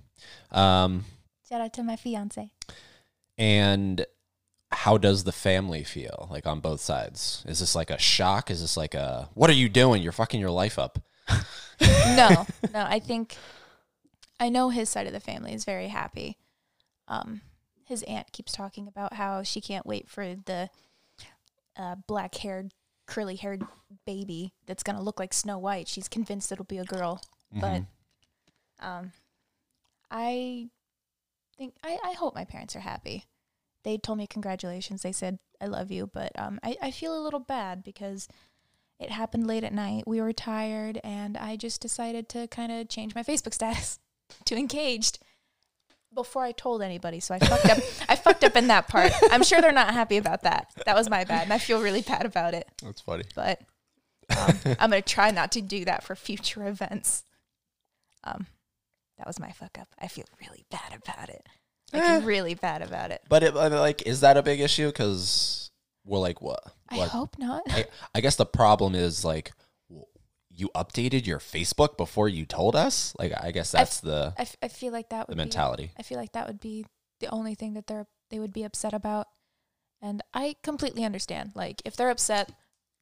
Um, 0.51 1.05
Shout 1.47 1.61
out 1.61 1.73
to 1.73 1.83
my 1.83 1.95
fiance. 1.95 2.49
and 3.37 4.05
how 4.71 4.97
does 4.97 5.23
the 5.23 5.31
family 5.31 5.83
feel 5.83 6.27
like 6.31 6.45
on 6.47 6.59
both 6.59 6.81
sides? 6.81 7.43
Is 7.47 7.59
this 7.59 7.75
like 7.75 7.89
a 7.91 7.97
shock? 7.99 8.49
Is 8.51 8.61
this 8.61 8.75
like 8.75 8.93
a 8.93 9.29
what 9.33 9.49
are 9.49 9.53
you 9.53 9.69
doing? 9.69 10.01
You're 10.01 10.11
fucking 10.11 10.39
your 10.39 10.49
life 10.51 10.77
up. 10.79 10.99
no, 11.81 12.45
no. 12.73 12.85
I 12.87 12.99
think 12.99 13.37
I 14.39 14.49
know 14.49 14.69
his 14.69 14.89
side 14.89 15.07
of 15.07 15.13
the 15.13 15.19
family 15.19 15.53
is 15.53 15.63
very 15.65 15.87
happy. 15.87 16.37
Um, 17.07 17.41
his 17.85 18.03
aunt 18.03 18.31
keeps 18.31 18.51
talking 18.51 18.87
about 18.87 19.13
how 19.13 19.43
she 19.43 19.61
can't 19.61 19.85
wait 19.85 20.09
for 20.09 20.35
the 20.45 20.69
uh, 21.77 21.95
black-haired, 22.07 22.71
curly-haired 23.05 23.63
baby 24.05 24.53
that's 24.65 24.83
gonna 24.83 25.01
look 25.01 25.19
like 25.19 25.33
Snow 25.33 25.57
White. 25.59 25.87
She's 25.87 26.07
convinced 26.09 26.51
it'll 26.51 26.65
be 26.65 26.79
a 26.79 26.83
girl, 26.85 27.21
but 27.51 27.81
Mhm. 27.81 27.87
um, 28.79 29.11
I 30.11 30.69
think 31.57 31.75
I, 31.83 31.97
I 32.03 32.11
hope 32.13 32.35
my 32.35 32.45
parents 32.45 32.75
are 32.75 32.79
happy. 32.81 33.25
They 33.83 33.97
told 33.97 34.17
me 34.17 34.27
congratulations. 34.27 35.01
They 35.01 35.11
said 35.11 35.39
I 35.61 35.67
love 35.67 35.91
you, 35.91 36.07
but 36.07 36.31
um, 36.37 36.59
I 36.63 36.75
I 36.81 36.91
feel 36.91 37.17
a 37.17 37.21
little 37.23 37.39
bad 37.39 37.83
because 37.83 38.27
it 38.99 39.11
happened 39.11 39.45
late 39.47 39.63
at 39.63 39.73
night. 39.73 40.03
We 40.07 40.21
were 40.21 40.33
tired, 40.33 40.99
and 41.03 41.37
I 41.37 41.55
just 41.55 41.81
decided 41.81 42.29
to 42.29 42.47
kind 42.47 42.71
of 42.71 42.87
change 42.89 43.13
my 43.15 43.23
Facebook 43.23 43.53
status 43.53 43.99
to 44.45 44.55
engaged 44.55 45.19
before 46.13 46.43
I 46.43 46.53
told 46.53 46.81
anybody. 46.81 47.19
So 47.19 47.35
I 47.35 47.39
fucked 47.39 47.65
up. 47.69 47.77
I 48.09 48.15
fucked 48.15 48.43
up 48.43 48.55
in 48.55 48.67
that 48.67 48.87
part. 48.87 49.11
I'm 49.31 49.43
sure 49.43 49.61
they're 49.61 49.71
not 49.71 49.93
happy 49.93 50.17
about 50.17 50.43
that. 50.43 50.71
That 50.85 50.95
was 50.95 51.09
my 51.09 51.23
bad, 51.25 51.43
and 51.43 51.53
I 51.53 51.57
feel 51.57 51.81
really 51.81 52.01
bad 52.01 52.25
about 52.25 52.53
it. 52.53 52.67
that's 52.81 53.01
funny. 53.01 53.23
But 53.35 53.61
um, 54.37 54.57
I'm 54.79 54.89
gonna 54.89 55.01
try 55.01 55.31
not 55.31 55.51
to 55.53 55.61
do 55.61 55.85
that 55.85 56.03
for 56.03 56.15
future 56.15 56.65
events. 56.67 57.23
Um, 58.25 58.48
that 59.17 59.27
was 59.27 59.39
my 59.39 59.51
fuck 59.51 59.77
up. 59.79 59.88
I 60.00 60.08
feel 60.08 60.25
really 60.41 60.65
bad 60.72 60.94
about 61.03 61.29
it. 61.29 61.46
Like 61.94 62.03
Eh. 62.03 62.22
really 62.24 62.55
bad 62.55 62.82
about 62.82 63.12
it. 63.12 63.22
But 63.29 63.44
it, 63.44 63.53
like, 63.55 64.01
is 64.08 64.22
that 64.22 64.38
a 64.38 64.44
big 64.44 64.60
issue? 64.60 64.88
Because 64.88 65.72
we're 66.03 66.20
like, 66.20 66.41
what? 66.41 66.62
I 66.89 67.00
hope 67.00 67.38
not. 67.38 67.62
I, 67.70 67.86
I 68.13 68.22
guess 68.22 68.36
the 68.36 68.46
problem 68.46 68.96
is 68.96 69.24
like, 69.24 69.51
you 70.58 70.70
updated 70.75 71.25
your 71.27 71.39
Facebook 71.39 71.98
before 71.98 72.29
you 72.29 72.46
told 72.46 72.75
us. 72.75 73.13
Like, 73.20 73.34
I 73.38 73.51
guess 73.51 73.72
that's 73.72 74.00
the 74.00 74.34
I, 74.38 74.41
f- 74.44 74.55
I 74.63 74.67
feel 74.70 74.94
like 74.94 75.10
that 75.10 75.27
the 75.27 75.32
would 75.32 75.38
be 75.38 75.41
mentality. 75.44 75.91
I 76.00 76.01
feel 76.03 76.17
like 76.17 76.32
that 76.32 76.48
would 76.48 76.60
be 76.62 76.86
the 77.20 77.27
only 77.27 77.55
thing 77.55 77.74
that 77.74 77.88
they're 77.88 78.08
they 78.29 78.39
would 78.39 78.53
be 78.53 78.63
upset 78.63 78.94
about. 78.94 79.27
And 80.01 80.22
I 80.34 80.55
completely 80.63 81.03
understand. 81.03 81.51
Like 81.55 81.82
if 81.84 81.96
they're 81.98 82.10
upset, 82.10 82.51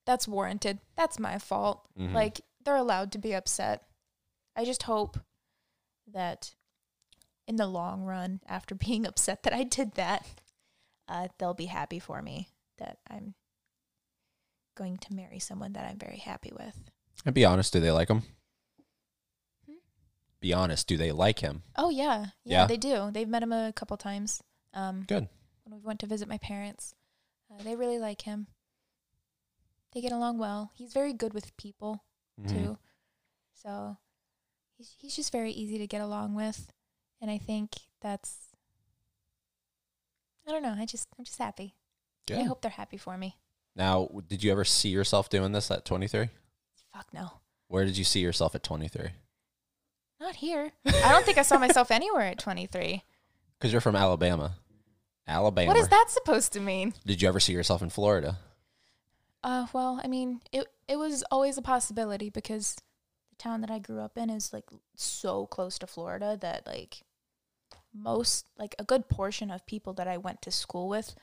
that's 0.06 0.27
warranted. 0.27 0.80
That's 0.98 1.20
my 1.20 1.38
fault. 1.38 1.86
Mhm. 2.00 2.13
Like 2.13 2.42
they're 2.65 2.75
allowed 2.75 3.12
to 3.13 3.18
be 3.20 3.34
upset. 3.36 3.84
I 4.55 4.65
just 4.65 4.83
hope 4.83 5.17
that 6.12 6.53
in 7.48 7.55
the 7.57 7.67
long 7.67 8.03
run, 8.03 8.39
after 8.48 8.75
being 8.88 9.05
upset 9.05 9.43
that 9.43 9.53
I 9.53 9.63
did 9.63 9.93
that, 9.93 10.25
uh, 11.07 11.27
they'll 11.38 11.53
be 11.53 11.65
happy 11.65 12.00
for 12.00 12.22
me 12.22 12.50
that 12.77 12.98
I'm 13.10 13.33
going 14.75 14.98
to 14.98 15.13
marry 15.13 15.39
someone 15.39 15.74
that 15.74 15.89
I'm 15.89 15.98
very 15.98 16.17
happy 16.17 16.51
with. 16.57 16.77
and 17.25 17.36
be 17.36 17.45
honest, 17.45 17.74
do 17.74 17.79
they 17.79 17.91
like 17.91 18.07
him? 18.10 18.24
Hmm? 19.67 19.74
Be 20.39 20.53
honest, 20.53 20.88
do 20.88 20.98
they 20.98 21.12
like 21.12 21.39
him? 21.39 21.63
Oh 21.75 21.89
yeah, 21.89 22.27
yeah, 22.43 22.62
Yeah? 22.62 22.65
they 22.67 22.77
do. 22.77 23.10
They've 23.12 23.27
met 23.27 23.43
him 23.43 23.51
a 23.53 23.72
couple 23.74 23.98
times. 23.98 24.41
Um, 24.74 25.03
Good. 25.07 25.27
when 25.65 25.79
we 25.79 25.86
went 25.86 26.00
to 26.00 26.07
visit 26.07 26.27
my 26.27 26.38
parents. 26.39 26.95
Uh, 27.51 27.62
they 27.63 27.75
really 27.75 28.00
like 28.00 28.24
him. 28.24 28.48
They 29.93 30.01
get 30.01 30.12
along 30.12 30.39
well. 30.39 30.72
He's 30.74 30.91
very 30.93 31.13
good 31.13 31.33
with 31.36 31.55
people 31.57 32.03
Mhm. 32.41 32.50
too. 32.50 32.77
So 33.53 33.98
he's 34.77 34.96
he's 34.98 35.15
just 35.15 35.32
very 35.32 35.51
easy 35.51 35.77
to 35.77 35.88
get 35.88 36.01
along 36.01 36.36
with, 36.36 36.72
and 37.22 37.30
I 37.30 37.38
think 37.38 37.72
that's. 38.01 38.38
I 40.48 40.51
don't 40.51 40.63
know. 40.63 40.75
I 40.77 40.86
just 40.86 41.08
I'm 41.18 41.25
just 41.25 41.39
happy. 41.39 41.75
Good. 42.27 42.38
I 42.39 42.44
hope 42.44 42.62
they're 42.62 42.72
happy 42.72 42.98
for 42.98 43.18
me. 43.18 43.38
Now, 43.75 44.10
did 44.27 44.44
you 44.44 44.51
ever 44.51 44.63
see 44.65 44.89
yourself 44.89 45.30
doing 45.30 45.51
this 45.51 45.72
at 45.72 45.84
23? 45.86 46.30
Fuck 46.94 47.08
no, 47.12 47.32
Where 47.70 47.86
did 47.86 47.98
you 47.98 48.03
see 48.03 48.20
yourself 48.20 48.53
at 48.53 48.63
23? 48.63 49.10
not 50.20 50.36
here. 50.36 50.72
I 50.86 51.12
don't 51.12 51.25
think 51.25 51.38
I 51.38 51.42
saw 51.42 51.58
myself 51.58 51.92
anywhere 51.92 52.22
at 52.22 52.39
23. 52.39 53.03
Because 53.58 53.72
you're 53.72 53.82
from 53.82 53.96
Alabama. 53.96 54.53
Alabama. 55.27 55.68
What 55.68 55.77
is 55.77 55.89
that 55.89 56.06
supposed 56.10 56.53
to 56.53 56.60
mean? 56.60 56.94
Did 57.06 57.22
you 57.22 57.27
ever 57.27 57.39
see 57.39 57.53
yourself 57.53 57.82
in 57.82 57.89
Florida? 57.89 58.38
Uh, 59.44 59.68
well, 59.74 60.00
I 60.03 60.08
mean, 60.08 60.42
it 60.51 60.68
it 60.88 60.96
was 60.98 61.24
always 61.30 61.58
a 61.58 61.62
possibility 61.62 62.30
because 62.30 62.77
town 63.43 63.62
that 63.62 63.71
I 63.71 63.79
grew 63.79 64.00
up 64.00 64.17
in 64.17 64.29
is 64.29 64.53
like 64.53 64.69
so 64.95 65.45
close 65.45 65.77
to 65.79 65.88
Florida 65.88 66.38
that 66.39 66.65
like 66.65 67.01
most 67.93 68.47
like 68.57 68.75
a 68.79 68.83
good 68.83 69.09
portion 69.09 69.51
of 69.51 69.65
people 69.65 69.93
that 69.93 70.07
I 70.07 70.17
went 70.17 70.41
to 70.43 70.51
school 70.51 70.88
with 70.89 71.15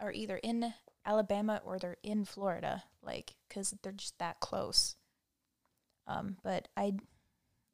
are 0.00 0.12
either 0.12 0.36
in 0.36 0.74
Alabama 1.04 1.60
or 1.64 1.78
they're 1.78 1.96
in 2.02 2.24
Florida, 2.24 2.84
like 3.02 3.34
cuz 3.48 3.74
they're 3.82 3.92
just 3.92 4.18
that 4.18 4.40
close. 4.40 4.96
Um, 6.06 6.36
but 6.42 6.68
I 6.76 6.94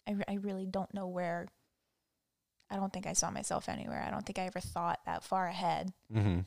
I 0.07 0.17
I 0.29 0.35
really 0.35 0.67
don't 0.67 0.95
know 0.95 1.07
where 1.07 1.49
I 2.71 2.77
don't 2.77 2.93
think 2.93 3.07
I 3.07 3.13
saw 3.13 3.31
myself 3.31 3.69
anywhere. 3.69 4.03
I 4.07 4.11
don't 4.11 4.25
think 4.25 4.39
I 4.39 4.47
ever 4.47 4.61
thought 4.61 5.01
that 5.05 5.23
far 5.25 5.47
ahead 5.49 5.93
Mm-hmm. 6.13 6.41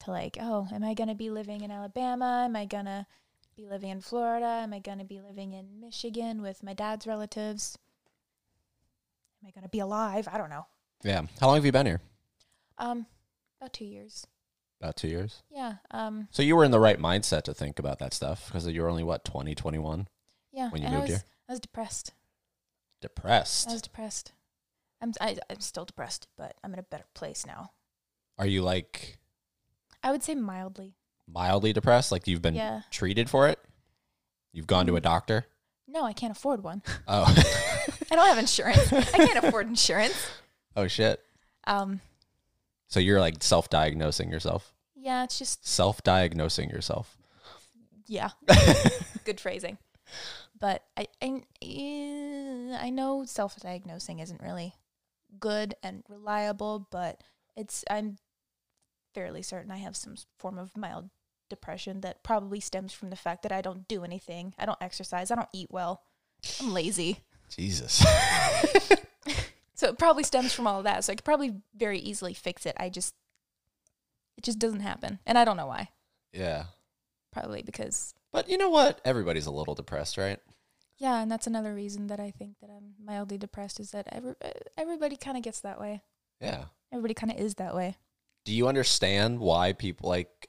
to 0.00 0.10
like, 0.10 0.36
oh, 0.40 0.66
am 0.72 0.82
I 0.84 0.94
going 0.94 1.08
to 1.08 1.14
be 1.14 1.30
living 1.30 1.60
in 1.62 1.70
Alabama? 1.70 2.42
Am 2.44 2.56
I 2.56 2.66
going 2.66 2.86
to 2.86 3.06
be 3.62 3.68
living 3.68 3.90
in 3.90 4.00
Florida? 4.00 4.46
Am 4.46 4.72
I 4.72 4.78
going 4.78 4.98
to 4.98 5.04
be 5.04 5.20
living 5.20 5.52
in 5.52 5.80
Michigan 5.80 6.42
with 6.42 6.62
my 6.62 6.74
dad's 6.74 7.06
relatives? 7.06 7.78
Am 9.42 9.48
I 9.48 9.50
going 9.50 9.62
to 9.62 9.68
be 9.68 9.78
alive? 9.78 10.28
I 10.30 10.38
don't 10.38 10.50
know. 10.50 10.66
Yeah. 11.04 11.22
How 11.40 11.46
long 11.46 11.56
have 11.56 11.64
you 11.64 11.72
been 11.72 11.86
here? 11.86 12.00
Um, 12.78 13.06
about 13.60 13.72
two 13.72 13.84
years. 13.84 14.26
About 14.80 14.96
two 14.96 15.08
years. 15.08 15.42
Yeah. 15.50 15.74
Um, 15.90 16.28
So 16.30 16.42
you 16.42 16.56
were 16.56 16.64
in 16.64 16.70
the 16.70 16.80
right 16.80 16.98
mindset 16.98 17.42
to 17.42 17.54
think 17.54 17.78
about 17.78 17.98
that 18.00 18.14
stuff 18.14 18.46
because 18.46 18.66
you 18.66 18.82
were 18.82 18.88
only, 18.88 19.04
what, 19.04 19.24
20, 19.24 19.54
21? 19.54 20.08
yeah. 20.52 20.70
When 20.70 20.82
you 20.82 20.88
moved 20.88 20.96
I 20.96 21.00
was, 21.00 21.10
here? 21.10 21.22
I 21.48 21.52
was 21.52 21.60
depressed. 21.60 22.12
Depressed. 23.00 23.68
I 23.68 23.72
was 23.72 23.82
depressed. 23.82 24.32
I'm, 25.00 25.12
I, 25.20 25.36
I'm 25.50 25.60
still 25.60 25.84
depressed, 25.84 26.28
but 26.36 26.54
I'm 26.62 26.72
in 26.72 26.78
a 26.78 26.84
better 26.84 27.06
place 27.14 27.46
now. 27.46 27.70
Are 28.38 28.46
you 28.46 28.62
like 28.62 29.18
I 30.02 30.10
would 30.10 30.22
say 30.22 30.34
mildly. 30.34 30.96
Mildly 31.28 31.72
depressed? 31.72 32.12
Like 32.12 32.26
you've 32.26 32.42
been 32.42 32.54
Yeah. 32.54 32.82
treated 32.90 33.28
for 33.30 33.48
it? 33.48 33.58
You've 34.52 34.66
gone 34.66 34.86
to 34.86 34.96
a 34.96 35.00
Mm. 35.00 35.04
doctor? 35.04 35.46
No, 35.88 36.04
I 36.04 36.12
can't 36.12 36.30
afford 36.36 36.62
one. 36.62 36.82
Oh. 37.08 37.24
I 38.10 38.14
don't 38.16 38.26
have 38.26 38.38
insurance. 38.38 38.92
I 38.92 39.02
can't 39.26 39.44
afford 39.44 39.66
insurance. 39.68 40.14
oh, 40.76 40.86
shit. 40.86 41.20
Um, 41.64 42.00
So 42.88 43.00
you're 43.00 43.20
like 43.20 43.42
self 43.42 43.68
diagnosing 43.70 44.30
yourself? 44.30 44.72
yeah, 44.94 45.24
it's 45.24 45.38
just 45.38 45.66
Self 45.66 46.02
diagnosing 46.02 46.70
yourself. 46.70 47.16
Yeah. 48.06 48.30
Good 49.24 49.40
phrasing. 49.40 49.78
But 50.58 50.84
I 50.96 51.06
I, 51.20 51.42
eh, 51.62 52.78
I 52.80 52.90
know 52.90 53.24
self-diagnosing 53.24 54.18
isn't 54.20 54.40
really 54.40 54.74
good 55.40 55.74
and 55.82 56.04
reliable, 56.08 56.86
but 56.90 57.20
it's 57.56 57.84
I'm 57.90 58.18
fairly 59.14 59.42
certain 59.42 59.70
I 59.70 59.78
have 59.78 59.96
some 59.96 60.16
form 60.38 60.58
of 60.58 60.76
mild 60.76 61.10
depression 61.50 62.00
that 62.00 62.22
probably 62.22 62.60
stems 62.60 62.92
from 62.92 63.10
the 63.10 63.16
fact 63.16 63.42
that 63.42 63.52
I 63.52 63.60
don't 63.60 63.86
do 63.88 64.04
anything. 64.04 64.54
I 64.58 64.66
don't 64.66 64.80
exercise, 64.80 65.30
I 65.30 65.34
don't 65.34 65.48
eat 65.52 65.68
well. 65.70 66.02
I'm 66.60 66.72
lazy. 66.72 67.20
Jesus. 67.48 68.04
So 69.82 69.88
it 69.88 69.98
probably 69.98 70.22
stems 70.22 70.52
from 70.52 70.68
all 70.68 70.78
of 70.78 70.84
that. 70.84 71.02
So 71.02 71.12
I 71.12 71.16
could 71.16 71.24
probably 71.24 71.54
very 71.74 71.98
easily 71.98 72.34
fix 72.34 72.66
it. 72.66 72.76
I 72.78 72.88
just 72.88 73.16
it 74.38 74.44
just 74.44 74.60
doesn't 74.60 74.78
happen. 74.78 75.18
And 75.26 75.36
I 75.36 75.44
don't 75.44 75.56
know 75.56 75.66
why. 75.66 75.88
yeah. 76.32 76.66
Probably 77.32 77.62
because 77.62 78.14
But 78.30 78.48
you 78.48 78.58
know 78.58 78.68
what? 78.70 79.00
Everybody's 79.04 79.46
a 79.46 79.50
little 79.50 79.74
depressed, 79.74 80.18
right? 80.18 80.38
Yeah, 80.98 81.20
and 81.20 81.28
that's 81.32 81.48
another 81.48 81.74
reason 81.74 82.06
that 82.06 82.20
I 82.20 82.30
think 82.30 82.60
that 82.60 82.70
I'm 82.70 82.94
mildly 83.04 83.38
depressed 83.38 83.80
is 83.80 83.90
that 83.90 84.06
every, 84.12 84.34
everybody 84.78 85.16
kind 85.16 85.36
of 85.36 85.42
gets 85.42 85.58
that 85.62 85.80
way. 85.80 86.02
Yeah. 86.40 86.66
Everybody 86.92 87.14
kind 87.14 87.32
of 87.32 87.38
is 87.40 87.54
that 87.56 87.74
way. 87.74 87.96
Do 88.44 88.52
you 88.52 88.68
understand 88.68 89.38
why 89.40 89.72
people 89.72 90.08
like 90.08 90.48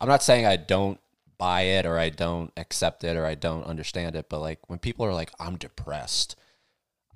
I'm 0.00 0.08
not 0.08 0.22
saying 0.22 0.46
I 0.46 0.56
don't 0.56 0.98
buy 1.40 1.62
it 1.62 1.86
or 1.86 1.98
I 1.98 2.10
don't 2.10 2.52
accept 2.58 3.02
it 3.02 3.16
or 3.16 3.24
I 3.24 3.34
don't 3.34 3.64
understand 3.64 4.14
it. 4.14 4.28
But 4.28 4.40
like 4.40 4.60
when 4.68 4.78
people 4.78 5.06
are 5.06 5.14
like, 5.14 5.32
I'm 5.40 5.56
depressed, 5.56 6.36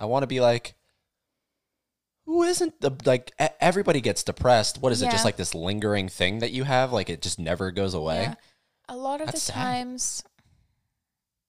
I 0.00 0.06
want 0.06 0.22
to 0.22 0.26
be 0.26 0.40
like, 0.40 0.74
who 2.24 2.42
isn't 2.42 2.80
the 2.80 2.90
like 3.04 3.32
everybody 3.60 4.00
gets 4.00 4.22
depressed. 4.24 4.78
What 4.80 4.92
is 4.92 5.02
it? 5.02 5.10
Just 5.10 5.26
like 5.26 5.36
this 5.36 5.54
lingering 5.54 6.08
thing 6.08 6.38
that 6.38 6.52
you 6.52 6.64
have, 6.64 6.90
like 6.90 7.10
it 7.10 7.20
just 7.20 7.38
never 7.38 7.70
goes 7.70 7.92
away. 7.92 8.22
Yeah. 8.22 8.34
A 8.88 8.96
lot 8.96 9.20
of 9.20 9.26
That's 9.26 9.46
the 9.46 9.52
sad. 9.52 9.62
times 9.62 10.24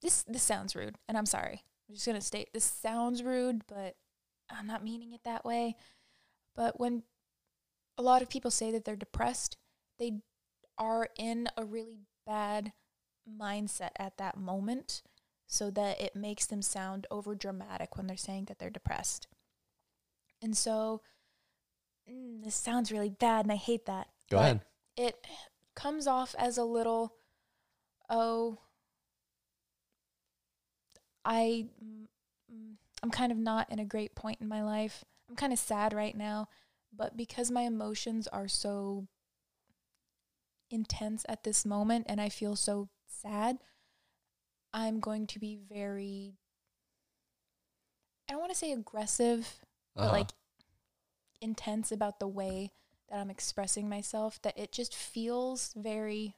this 0.01 0.23
this 0.23 0.43
sounds 0.43 0.75
rude 0.75 0.95
and 1.07 1.17
I'm 1.17 1.25
sorry. 1.25 1.63
I'm 1.87 1.95
just 1.95 2.05
going 2.05 2.19
to 2.19 2.25
state 2.25 2.49
this 2.53 2.65
sounds 2.65 3.23
rude, 3.23 3.61
but 3.67 3.95
I'm 4.49 4.67
not 4.67 4.83
meaning 4.83 5.13
it 5.13 5.23
that 5.23 5.45
way. 5.45 5.77
But 6.55 6.77
when 6.77 7.03
a 7.97 8.01
lot 8.01 8.21
of 8.21 8.29
people 8.29 8.51
say 8.51 8.71
that 8.71 8.85
they're 8.85 8.95
depressed, 8.95 9.57
they 9.99 10.13
are 10.77 11.09
in 11.17 11.47
a 11.57 11.63
really 11.63 11.99
bad 12.25 12.73
mindset 13.29 13.91
at 13.97 14.17
that 14.17 14.37
moment 14.37 15.01
so 15.47 15.69
that 15.71 16.01
it 16.01 16.15
makes 16.15 16.45
them 16.45 16.61
sound 16.61 17.07
over 17.11 17.35
dramatic 17.35 17.95
when 17.95 18.07
they're 18.07 18.17
saying 18.17 18.45
that 18.45 18.59
they're 18.59 18.69
depressed. 18.69 19.27
And 20.41 20.57
so 20.57 21.01
mm, 22.09 22.43
this 22.43 22.55
sounds 22.55 22.91
really 22.91 23.09
bad 23.09 23.45
and 23.45 23.51
I 23.51 23.55
hate 23.55 23.85
that. 23.85 24.07
Go 24.29 24.37
ahead. 24.37 24.61
It 24.97 25.25
comes 25.75 26.07
off 26.07 26.35
as 26.37 26.57
a 26.57 26.63
little 26.63 27.13
oh 28.09 28.59
I 31.23 31.67
mm, 31.83 32.05
mm, 32.53 32.73
I'm 33.03 33.11
kind 33.11 33.31
of 33.31 33.37
not 33.37 33.71
in 33.71 33.79
a 33.79 33.85
great 33.85 34.15
point 34.15 34.41
in 34.41 34.47
my 34.47 34.63
life. 34.63 35.03
I'm 35.29 35.35
kind 35.35 35.53
of 35.53 35.59
sad 35.59 35.93
right 35.93 36.15
now, 36.15 36.47
but 36.95 37.17
because 37.17 37.51
my 37.51 37.61
emotions 37.63 38.27
are 38.27 38.47
so 38.47 39.07
intense 40.69 41.25
at 41.29 41.43
this 41.43 41.65
moment 41.65 42.05
and 42.09 42.19
I 42.19 42.29
feel 42.29 42.55
so 42.55 42.89
sad, 43.07 43.59
I'm 44.73 44.99
going 44.99 45.27
to 45.27 45.39
be 45.39 45.55
very 45.55 46.37
I 48.27 48.33
don't 48.33 48.41
want 48.41 48.51
to 48.51 48.57
say 48.57 48.71
aggressive, 48.71 49.65
but 49.95 50.03
Uh-huh. 50.05 50.13
like 50.13 50.29
intense 51.41 51.91
about 51.91 52.19
the 52.19 52.27
way 52.27 52.71
that 53.09 53.17
I'm 53.19 53.29
expressing 53.29 53.87
myself 53.87 54.41
that 54.41 54.57
it 54.57 54.71
just 54.71 54.95
feels 54.95 55.73
very 55.75 56.35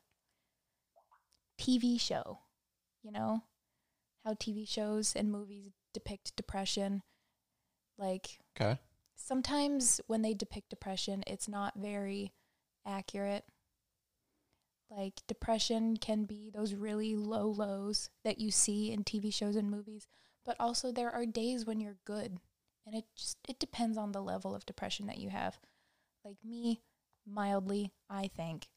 TV 1.57 1.97
show, 1.97 2.39
you 3.03 3.11
know? 3.11 3.43
How 4.25 4.33
TV 4.33 4.65
shows 4.65 5.15
and 5.15 5.31
movies 5.31 5.71
depict 5.93 6.35
depression. 6.35 7.03
Like 7.97 8.39
okay. 8.59 8.79
Sometimes 9.17 9.99
when 10.07 10.21
they 10.21 10.33
depict 10.33 10.69
depression, 10.69 11.23
it's 11.27 11.47
not 11.47 11.73
very 11.75 12.33
accurate. 12.85 13.43
Like 14.89 15.21
depression 15.27 15.97
can 15.97 16.23
be 16.23 16.49
those 16.53 16.73
really 16.73 17.15
low 17.15 17.47
lows 17.49 18.09
that 18.23 18.39
you 18.39 18.51
see 18.51 18.91
in 18.91 19.03
TV 19.03 19.33
shows 19.33 19.57
and 19.57 19.69
movies, 19.69 20.07
but 20.45 20.55
also 20.59 20.91
there 20.91 21.11
are 21.11 21.25
days 21.25 21.65
when 21.65 21.81
you're 21.81 21.97
good. 22.05 22.39
And 22.85 22.95
it 22.95 23.03
just 23.17 23.37
it 23.49 23.59
depends 23.59 23.97
on 23.97 24.13
the 24.13 24.21
level 24.21 24.55
of 24.55 24.65
depression 24.65 25.07
that 25.07 25.17
you 25.17 25.29
have. 25.29 25.59
Like 26.23 26.37
me, 26.43 26.81
mildly, 27.25 27.91
I 28.09 28.27
think 28.27 28.69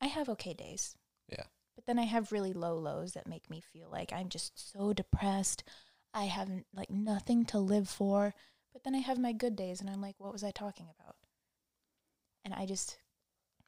I 0.00 0.06
have 0.06 0.28
okay 0.28 0.54
days. 0.54 0.94
Yeah. 1.28 1.44
But 1.74 1.86
then 1.86 1.98
I 1.98 2.04
have 2.04 2.32
really 2.32 2.52
low 2.52 2.76
lows 2.76 3.12
that 3.12 3.26
make 3.26 3.50
me 3.50 3.60
feel 3.60 3.88
like 3.90 4.12
I'm 4.12 4.28
just 4.28 4.72
so 4.72 4.92
depressed. 4.92 5.64
I 6.14 6.24
have 6.24 6.48
like 6.74 6.90
nothing 6.90 7.44
to 7.46 7.58
live 7.58 7.88
for. 7.88 8.34
But 8.72 8.84
then 8.84 8.94
I 8.94 8.98
have 8.98 9.18
my 9.18 9.32
good 9.32 9.56
days 9.56 9.80
and 9.80 9.90
I'm 9.90 10.00
like, 10.00 10.14
what 10.18 10.32
was 10.32 10.42
I 10.44 10.50
talking 10.50 10.86
about? 10.98 11.16
And 12.44 12.54
I 12.54 12.66
just, 12.66 12.98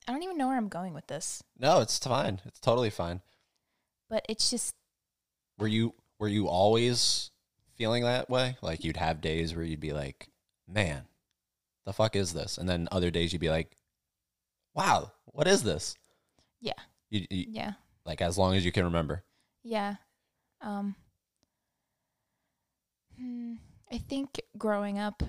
I 0.08 0.12
don't 0.12 0.22
even 0.22 0.36
know 0.38 0.48
where 0.48 0.56
I'm 0.56 0.68
going 0.68 0.94
with 0.94 1.06
this. 1.06 1.42
No, 1.58 1.80
it's 1.80 1.98
fine. 1.98 2.40
It's 2.46 2.58
totally 2.60 2.90
fine. 2.90 3.20
But 4.08 4.24
it's 4.28 4.50
just, 4.50 4.74
Were 5.58 5.68
you 5.68 5.94
were 6.18 6.28
you 6.28 6.48
always 6.48 7.30
feeling 7.76 8.02
that 8.04 8.30
way? 8.30 8.56
Like 8.62 8.84
you'd 8.84 8.96
have 8.96 9.20
days 9.20 9.54
where 9.54 9.64
you'd 9.64 9.80
be 9.80 9.92
like, 9.92 10.28
"Man, 10.68 11.06
the 11.84 11.92
fuck 11.92 12.16
is 12.16 12.32
this?" 12.32 12.58
And 12.58 12.68
then 12.68 12.88
other 12.92 13.10
days 13.10 13.32
you'd 13.32 13.40
be 13.40 13.50
like, 13.50 13.76
"Wow, 14.74 15.12
what 15.26 15.46
is 15.48 15.62
this?" 15.62 15.94
Yeah. 16.60 16.72
You, 17.10 17.26
you, 17.30 17.46
yeah, 17.50 17.72
like 18.04 18.20
as 18.20 18.38
long 18.38 18.54
as 18.56 18.64
you 18.64 18.72
can 18.72 18.84
remember. 18.84 19.24
yeah. 19.62 19.96
Um, 20.60 20.94
hmm, 23.18 23.54
I 23.94 23.98
think 23.98 24.40
growing 24.58 24.98
up, 24.98 25.22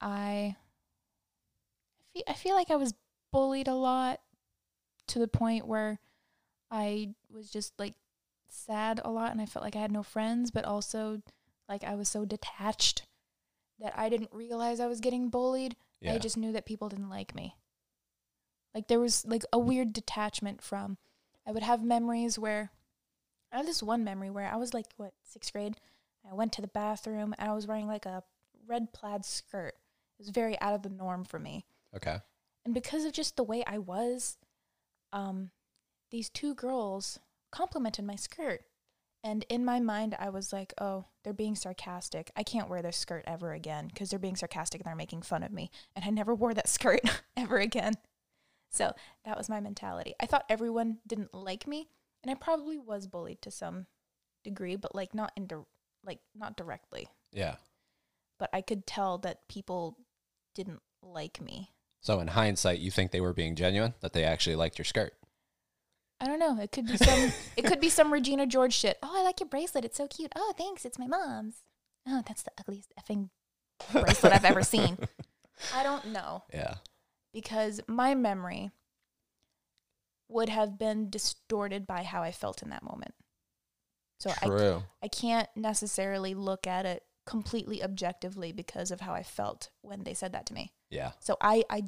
I, 0.00 0.54
I 0.54 2.12
feel, 2.12 2.22
I 2.28 2.32
feel 2.34 2.54
like 2.54 2.70
I 2.70 2.76
was 2.76 2.94
bullied 3.32 3.66
a 3.66 3.74
lot 3.74 4.20
to 5.08 5.18
the 5.18 5.26
point 5.26 5.66
where 5.66 5.98
I 6.70 7.14
was 7.28 7.50
just 7.50 7.72
like 7.76 7.94
sad 8.48 9.00
a 9.04 9.10
lot 9.10 9.32
and 9.32 9.40
I 9.40 9.46
felt 9.46 9.64
like 9.64 9.74
I 9.74 9.80
had 9.80 9.90
no 9.90 10.04
friends, 10.04 10.52
but 10.52 10.64
also 10.64 11.22
like 11.68 11.82
I 11.82 11.96
was 11.96 12.08
so 12.08 12.24
detached 12.24 13.02
that 13.80 13.92
I 13.96 14.08
didn't 14.08 14.30
realize 14.32 14.78
I 14.78 14.86
was 14.86 15.00
getting 15.00 15.28
bullied. 15.28 15.74
Yeah. 16.00 16.14
I 16.14 16.18
just 16.18 16.36
knew 16.36 16.52
that 16.52 16.66
people 16.66 16.88
didn't 16.88 17.10
like 17.10 17.34
me. 17.34 17.56
Like 18.76 18.86
there 18.86 19.00
was 19.00 19.26
like 19.26 19.44
a 19.52 19.58
weird 19.58 19.92
detachment 19.92 20.62
from 20.62 20.98
I 21.44 21.50
would 21.50 21.64
have 21.64 21.82
memories 21.82 22.38
where 22.38 22.70
I 23.50 23.56
have 23.56 23.66
this 23.66 23.82
one 23.82 24.04
memory 24.04 24.30
where 24.30 24.48
I 24.48 24.56
was 24.56 24.72
like 24.72 24.86
what, 24.98 25.14
6th 25.36 25.50
grade. 25.52 25.76
I 26.28 26.34
went 26.34 26.52
to 26.54 26.60
the 26.60 26.68
bathroom 26.68 27.34
and 27.38 27.48
I 27.50 27.54
was 27.54 27.66
wearing 27.66 27.86
like 27.86 28.06
a 28.06 28.22
red 28.66 28.92
plaid 28.92 29.24
skirt. 29.24 29.74
It 30.18 30.20
was 30.20 30.30
very 30.30 30.60
out 30.60 30.74
of 30.74 30.82
the 30.82 30.88
norm 30.88 31.24
for 31.24 31.38
me. 31.38 31.64
okay. 31.94 32.18
And 32.64 32.72
because 32.72 33.04
of 33.04 33.12
just 33.12 33.36
the 33.36 33.44
way 33.44 33.62
I 33.66 33.76
was, 33.76 34.38
um, 35.12 35.50
these 36.10 36.30
two 36.30 36.54
girls 36.54 37.18
complimented 37.52 38.06
my 38.06 38.16
skirt. 38.16 38.62
And 39.22 39.44
in 39.50 39.64
my 39.66 39.80
mind, 39.80 40.16
I 40.18 40.30
was 40.30 40.50
like, 40.52 40.72
oh, 40.80 41.04
they're 41.22 41.32
being 41.34 41.56
sarcastic. 41.56 42.30
I 42.36 42.42
can't 42.42 42.70
wear 42.70 42.80
this 42.80 42.96
skirt 42.96 43.24
ever 43.26 43.52
again 43.52 43.88
because 43.88 44.08
they're 44.08 44.18
being 44.18 44.36
sarcastic 44.36 44.80
and 44.80 44.86
they're 44.86 44.96
making 44.96 45.22
fun 45.22 45.42
of 45.42 45.52
me. 45.52 45.70
And 45.94 46.04
I 46.06 46.10
never 46.10 46.34
wore 46.34 46.54
that 46.54 46.68
skirt 46.76 47.00
ever 47.36 47.58
again. 47.58 47.94
So 48.70 48.92
that 49.24 49.36
was 49.36 49.48
my 49.50 49.60
mentality. 49.60 50.14
I 50.20 50.26
thought 50.26 50.46
everyone 50.48 50.98
didn't 51.06 51.34
like 51.34 51.66
me. 51.66 51.88
And 52.22 52.30
I 52.30 52.34
probably 52.34 52.78
was 52.78 53.06
bullied 53.06 53.42
to 53.42 53.50
some 53.50 53.86
degree, 54.42 54.76
but 54.76 54.94
like 54.94 55.14
not 55.14 55.32
in 55.36 55.46
dir- 55.46 55.66
like 56.04 56.20
not 56.34 56.56
directly. 56.56 57.08
Yeah. 57.32 57.56
But 58.38 58.50
I 58.52 58.60
could 58.60 58.86
tell 58.86 59.18
that 59.18 59.48
people 59.48 59.96
didn't 60.54 60.80
like 61.02 61.40
me. 61.40 61.70
So 62.00 62.20
in 62.20 62.28
hindsight, 62.28 62.80
you 62.80 62.90
think 62.90 63.10
they 63.10 63.20
were 63.20 63.32
being 63.32 63.54
genuine, 63.56 63.94
that 64.00 64.12
they 64.12 64.24
actually 64.24 64.56
liked 64.56 64.78
your 64.78 64.84
skirt. 64.84 65.14
I 66.20 66.26
don't 66.26 66.38
know. 66.38 66.58
It 66.60 66.70
could 66.72 66.86
be 66.86 66.96
some. 66.96 67.32
it 67.56 67.64
could 67.64 67.80
be 67.80 67.88
some 67.88 68.12
Regina 68.12 68.46
George 68.46 68.74
shit. 68.74 68.98
Oh, 69.02 69.12
I 69.18 69.22
like 69.22 69.40
your 69.40 69.48
bracelet. 69.48 69.84
It's 69.84 69.96
so 69.96 70.06
cute. 70.06 70.32
Oh, 70.36 70.52
thanks. 70.56 70.84
It's 70.84 70.98
my 70.98 71.06
mom's. 71.06 71.56
Oh, 72.06 72.22
that's 72.26 72.42
the 72.42 72.52
ugliest 72.58 72.92
effing 73.00 73.30
bracelet 73.92 74.32
I've 74.32 74.44
ever 74.44 74.62
seen. 74.62 74.98
I 75.74 75.82
don't 75.82 76.06
know 76.06 76.42
Yeah. 76.52 76.74
because 77.32 77.80
my 77.86 78.14
memory 78.14 78.70
would 80.28 80.48
have 80.48 80.78
been 80.78 81.10
distorted 81.10 81.86
by 81.86 82.02
how 82.02 82.22
I 82.22 82.32
felt 82.32 82.62
in 82.62 82.70
that 82.70 82.82
moment. 82.82 83.14
So 84.18 84.30
I 84.42 84.80
I 85.02 85.08
can't 85.08 85.48
necessarily 85.56 86.34
look 86.34 86.66
at 86.66 86.86
it 86.86 87.02
completely 87.26 87.82
objectively 87.82 88.52
because 88.52 88.90
of 88.90 89.00
how 89.00 89.12
I 89.14 89.22
felt 89.22 89.70
when 89.80 90.04
they 90.04 90.14
said 90.14 90.32
that 90.32 90.46
to 90.46 90.54
me. 90.54 90.72
yeah. 90.90 91.12
So 91.20 91.36
I 91.40 91.64
I 91.70 91.82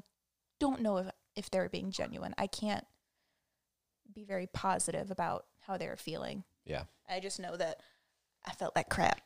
don't 0.58 0.80
know 0.80 0.98
if 0.98 1.10
if 1.34 1.50
they're 1.50 1.68
being 1.68 1.90
genuine. 1.90 2.34
I 2.38 2.46
can't 2.46 2.84
be 4.12 4.24
very 4.24 4.46
positive 4.46 5.10
about 5.10 5.46
how 5.66 5.76
they're 5.76 5.96
feeling. 5.96 6.44
Yeah. 6.64 6.84
I 7.08 7.20
just 7.20 7.38
know 7.38 7.56
that 7.56 7.80
I 8.44 8.52
felt 8.52 8.74
like 8.74 8.88
crap. 8.88 9.20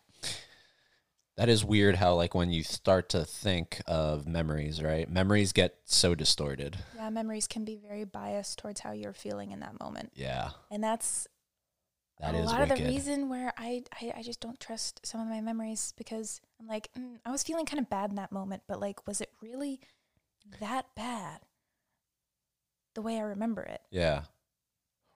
That 1.36 1.48
is 1.48 1.64
weird 1.64 1.94
how 1.96 2.14
like 2.16 2.34
when 2.34 2.50
you 2.50 2.62
start 2.62 3.08
to 3.10 3.24
think 3.24 3.80
of 3.86 4.26
memories, 4.26 4.82
right? 4.82 5.08
Memories 5.08 5.52
get 5.52 5.76
so 5.84 6.14
distorted. 6.14 6.76
Yeah, 6.96 7.08
memories 7.08 7.46
can 7.46 7.64
be 7.64 7.76
very 7.76 8.04
biased 8.04 8.58
towards 8.58 8.80
how 8.80 8.92
you're 8.92 9.14
feeling 9.14 9.52
in 9.52 9.60
that 9.60 9.80
moment. 9.80 10.12
Yeah. 10.14 10.50
And 10.70 10.84
that's 10.84 11.26
that 12.20 12.34
a 12.34 12.38
is 12.38 12.46
lot 12.46 12.60
wicked. 12.60 12.72
of 12.72 12.78
the 12.78 12.84
reason 12.84 13.28
where 13.28 13.52
I, 13.56 13.82
I 14.00 14.12
I 14.18 14.22
just 14.22 14.40
don't 14.40 14.60
trust 14.60 15.00
some 15.04 15.20
of 15.20 15.28
my 15.28 15.40
memories 15.40 15.92
because 15.96 16.40
I'm 16.60 16.66
like, 16.66 16.88
mm, 16.98 17.16
I 17.24 17.30
was 17.30 17.42
feeling 17.42 17.66
kind 17.66 17.80
of 17.80 17.88
bad 17.90 18.10
in 18.10 18.16
that 18.16 18.32
moment, 18.32 18.62
but 18.68 18.80
like 18.80 19.06
was 19.06 19.20
it 19.20 19.30
really 19.42 19.80
that 20.60 20.86
bad? 20.94 21.40
The 22.94 23.02
way 23.02 23.18
I 23.18 23.22
remember 23.22 23.62
it. 23.62 23.80
Yeah. 23.90 24.22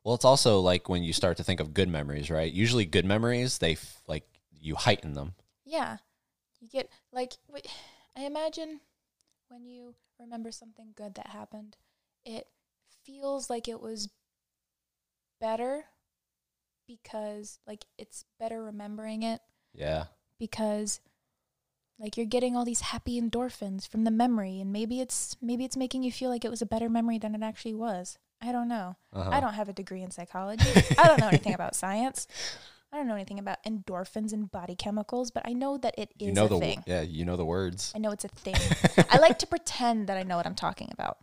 Well, 0.05 0.15
it's 0.15 0.25
also 0.25 0.61
like 0.61 0.89
when 0.89 1.03
you 1.03 1.13
start 1.13 1.37
to 1.39 1.45
think 1.45 1.61
of 1.61 1.75
good 1.75 1.89
memories, 1.89 2.31
right? 2.31 2.53
Usually 2.53 2.85
good 2.85 3.05
memories, 3.07 3.59
they 3.59 3.73
f- 3.73 4.03
like 4.07 4.25
you 4.53 4.75
heighten 4.75 5.15
them. 5.15 5.35
Yeah. 5.65 5.99
You 6.61 6.69
get 6.69 6.91
like 7.13 7.35
I 8.17 8.23
imagine 8.25 8.81
when 9.49 9.67
you 9.67 9.95
remember 10.21 10.53
something 10.53 10.93
good 10.95 11.15
that 11.17 11.29
happened, 11.29 11.77
it 12.25 12.47
feels 13.05 13.51
like 13.51 13.67
it 13.69 13.81
was 13.81 14.09
better 15.41 15.85
because 16.87 17.59
like 17.67 17.85
it's 17.99 18.25
better 18.39 18.63
remembering 18.63 19.23
it 19.23 19.41
Yeah. 19.73 20.05
because 20.39 21.01
Like 21.99 22.17
you're 22.17 22.27
getting 22.27 22.57
all 22.57 22.65
these 22.65 22.81
happy 22.81 23.21
endorphins 23.21 23.87
from 23.89 24.05
the 24.05 24.11
memory 24.11 24.61
and 24.61 24.73
maybe 24.73 25.01
it's 25.01 25.37
maybe 25.41 25.65
it's 25.65 25.77
making 25.77 26.03
you 26.03 26.11
feel 26.13 26.31
like 26.31 26.45
it 26.45 26.51
was 26.51 26.63
a 26.63 26.67
better 26.67 26.89
memory 26.89 27.19
than 27.19 27.35
it 27.35 27.43
actually 27.43 27.75
was. 27.75 28.19
I 28.43 28.53
don't 28.53 28.69
know. 28.69 28.97
Uh-huh. 29.13 29.31
I 29.31 29.41
don't 29.41 29.55
have 29.55 29.69
a 29.69 29.73
degree 29.73 30.03
in 30.03 30.11
psychology. 30.11 30.69
I 30.99 31.07
don't 31.07 31.21
know 31.21 31.29
anything 31.29 31.55
about 31.55 31.75
science. 31.77 32.27
I 32.93 32.97
don't 32.97 33.07
know 33.09 33.15
anything 33.15 33.39
about 33.39 33.63
endorphins 33.65 34.33
and 34.33 34.51
body 34.51 34.75
chemicals, 34.77 35.31
but 35.31 35.43
I 35.47 35.53
know 35.53 35.79
that 35.79 35.95
it 35.99 36.11
is 36.21 36.27
You 36.29 36.33
know 36.35 36.45
a 36.47 36.49
the 36.49 36.59
thing. 36.61 36.85
yeah, 36.87 37.01
you 37.01 37.25
know 37.25 37.37
the 37.37 37.45
words. 37.45 37.93
I 37.95 37.99
know 37.99 38.11
it's 38.11 38.25
a 38.25 38.29
thing. 38.29 38.55
I 39.11 39.19
like 39.19 39.39
to 39.41 39.47
pretend 39.47 40.09
that 40.09 40.17
I 40.17 40.23
know 40.25 40.37
what 40.37 40.47
I'm 40.47 40.55
talking 40.55 40.91
about. 40.93 41.19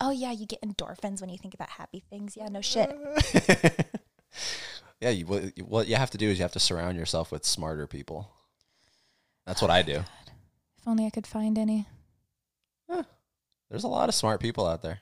Oh 0.00 0.10
yeah, 0.10 0.30
you 0.32 0.46
get 0.46 0.62
endorphins 0.62 1.20
when 1.20 1.28
you 1.28 1.38
think 1.38 1.54
about 1.54 1.70
happy 1.70 2.02
things. 2.08 2.36
Yeah, 2.36 2.48
no 2.48 2.60
shit. 2.62 2.88
yeah, 5.00 5.10
you, 5.10 5.26
what, 5.26 5.42
what 5.58 5.88
you 5.88 5.96
have 5.96 6.10
to 6.10 6.18
do 6.18 6.28
is 6.28 6.38
you 6.38 6.42
have 6.42 6.52
to 6.52 6.60
surround 6.60 6.96
yourself 6.96 7.30
with 7.30 7.44
smarter 7.44 7.86
people. 7.86 8.30
That's 9.46 9.62
what 9.62 9.70
I 9.70 9.82
do. 9.82 10.02
If 10.78 10.86
only 10.86 11.06
I 11.06 11.10
could 11.10 11.26
find 11.26 11.58
any. 11.58 11.86
There's 13.70 13.84
a 13.84 13.88
lot 13.88 14.08
of 14.08 14.14
smart 14.14 14.40
people 14.40 14.66
out 14.66 14.82
there. 14.82 15.00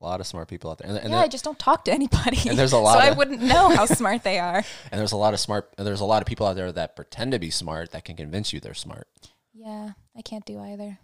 A 0.00 0.04
lot 0.04 0.20
of 0.20 0.26
smart 0.26 0.46
people 0.46 0.70
out 0.70 0.78
there, 0.78 0.88
and, 0.88 0.96
and, 0.96 1.10
yeah, 1.10 1.18
I 1.18 1.26
just 1.26 1.44
don't 1.44 1.58
talk 1.58 1.84
to 1.86 1.92
anybody. 1.92 2.48
And 2.48 2.56
there's 2.56 2.72
a 2.72 2.78
lot 2.78 3.00
so 3.00 3.00
I 3.00 3.10
wouldn't 3.10 3.42
know 3.42 3.74
how 3.74 3.84
smart 3.86 4.22
they 4.22 4.38
are. 4.38 4.62
and 4.92 4.98
there's 5.00 5.10
a 5.10 5.16
lot 5.16 5.34
of 5.34 5.40
smart. 5.40 5.74
And 5.76 5.84
there's 5.84 6.00
a 6.00 6.04
lot 6.04 6.22
of 6.22 6.26
people 6.26 6.46
out 6.46 6.54
there 6.54 6.70
that 6.70 6.94
pretend 6.94 7.32
to 7.32 7.40
be 7.40 7.50
smart 7.50 7.90
that 7.90 8.04
can 8.04 8.14
convince 8.14 8.52
you 8.52 8.60
they're 8.60 8.74
smart. 8.74 9.08
Yeah, 9.52 9.90
I 10.16 10.22
can't 10.22 10.44
do 10.44 10.60
either. 10.60 10.98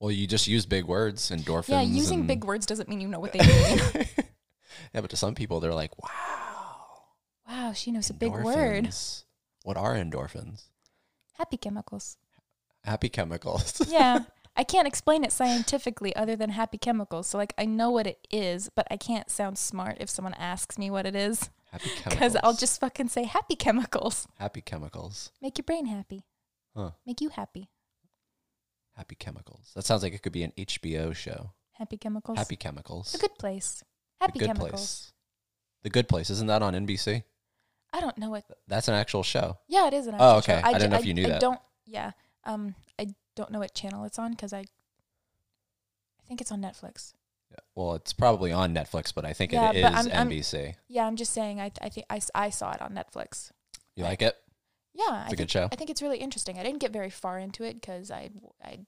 Well, 0.00 0.10
you 0.10 0.26
just 0.26 0.48
use 0.48 0.66
big 0.66 0.86
words, 0.86 1.30
endorphins. 1.30 1.68
Yeah, 1.68 1.82
using 1.82 2.26
big 2.26 2.42
words 2.42 2.66
doesn't 2.66 2.88
mean 2.88 3.00
you 3.00 3.06
know 3.06 3.20
what 3.20 3.32
they 3.32 3.38
mean. 3.38 3.78
yeah, 4.92 5.00
but 5.00 5.10
to 5.10 5.16
some 5.16 5.36
people, 5.36 5.60
they're 5.60 5.72
like, 5.72 5.92
"Wow, 6.02 6.41
wow, 7.48 7.72
she 7.72 7.90
knows 7.90 8.10
a 8.10 8.14
big 8.14 8.32
word. 8.32 8.84
endorphins. 8.84 9.24
What 9.64 9.76
are 9.76 9.94
endorphins? 9.94 10.64
Happy 11.34 11.56
chemicals. 11.56 12.16
Happy 12.84 13.08
chemicals. 13.08 13.80
Yeah. 13.90 14.24
I 14.54 14.64
can't 14.64 14.86
explain 14.86 15.24
it 15.24 15.32
scientifically 15.32 16.14
other 16.14 16.36
than 16.36 16.50
happy 16.50 16.76
chemicals. 16.76 17.26
So 17.26 17.38
like 17.38 17.54
I 17.56 17.64
know 17.64 17.90
what 17.90 18.06
it 18.06 18.26
is, 18.30 18.68
but 18.74 18.86
I 18.90 18.98
can't 18.98 19.30
sound 19.30 19.56
smart 19.56 19.96
if 19.98 20.10
someone 20.10 20.34
asks 20.34 20.76
me 20.76 20.90
what 20.90 21.06
it 21.06 21.16
is 21.16 21.48
Happy 21.70 21.88
cuz. 22.18 22.36
I'll 22.42 22.52
just 22.54 22.78
fucking 22.78 23.08
say 23.08 23.24
happy 23.24 23.56
chemicals. 23.56 24.28
happy 24.38 24.60
chemicals. 24.60 25.30
Make 25.40 25.56
your 25.56 25.64
brain 25.64 25.86
happy. 25.86 26.24
Huh. 26.76 26.90
Make 27.06 27.22
you 27.22 27.30
happy. 27.30 27.70
Happy 28.94 29.14
chemicals. 29.14 29.72
That 29.74 29.86
sounds 29.86 30.02
like 30.02 30.12
it 30.12 30.22
could 30.22 30.32
be 30.32 30.42
an 30.42 30.52
HBO 30.58 31.16
show. 31.16 31.52
Happy 31.72 31.96
chemicals. 31.96 32.36
Happy 32.36 32.56
chemicals. 32.56 33.12
The 33.12 33.18
good 33.18 33.38
place. 33.38 33.82
Happy 34.20 34.32
the 34.34 34.38
good 34.40 34.46
chemicals. 34.48 34.70
place. 34.70 35.12
The 35.82 35.90
good 35.90 36.08
place. 36.08 36.28
Isn't 36.28 36.48
that 36.48 36.60
on 36.62 36.74
NBC? 36.74 37.24
I 37.92 38.00
don't 38.00 38.16
know 38.18 38.30
what 38.30 38.44
That's 38.68 38.88
an 38.88 38.94
actual 38.94 39.22
show. 39.22 39.58
Yeah, 39.68 39.86
it 39.86 39.94
is 39.94 40.06
an 40.06 40.14
Oh, 40.18 40.38
actual 40.38 40.54
show. 40.54 40.58
okay. 40.58 40.62
I 40.68 40.72
ju- 40.72 40.78
didn't 40.78 40.90
know 40.92 40.98
if 40.98 41.06
you 41.06 41.14
knew 41.14 41.26
I 41.26 41.30
that. 41.30 41.40
don't 41.40 41.60
yeah. 41.86 42.12
Um 42.44 42.74
I 42.98 43.08
don't 43.36 43.50
know 43.50 43.58
what 43.58 43.74
channel 43.74 44.04
it's 44.04 44.18
on 44.18 44.34
cuz 44.34 44.52
I 44.52 44.60
I 44.60 46.24
think 46.26 46.40
it's 46.40 46.52
on 46.52 46.60
Netflix. 46.62 47.12
Yeah, 47.50 47.58
Well, 47.74 47.94
it's 47.94 48.12
probably 48.12 48.52
on 48.52 48.74
Netflix, 48.74 49.12
but 49.14 49.24
I 49.24 49.32
think 49.34 49.52
Yeah, 49.52 49.70
it 49.70 49.76
is 49.76 49.84
I'm- 49.84 50.10
I'm- 50.12 50.28
NBC. 50.30 50.74
Yeah, 50.88 51.06
I'm 51.06 51.16
just 51.16 51.32
saying 51.32 51.60
I 51.60 51.70
I 51.80 51.88
think 51.90 52.06
I, 52.08 52.20
I 52.34 52.50
saw 52.50 52.72
it 52.72 52.80
on 52.80 52.92
Netflix. 52.94 53.50
you 53.94 54.04
like 54.04 54.22
it? 54.22 54.36
Yeah, 54.94 55.04
It's 55.04 55.08
I 55.08 55.24
a 55.24 55.26
think 55.28 55.38
good 55.38 55.50
show. 55.50 55.68
I 55.72 55.76
think 55.76 55.90
it's 55.90 56.02
really 56.02 56.18
interesting. 56.18 56.58
I 56.58 56.62
didn't 56.62 56.80
get 56.80 56.92
very 56.92 57.10
far 57.10 57.38
into 57.38 57.62
it 57.64 57.74
because 57.80 58.10
I 58.10 58.30
I 58.62 58.86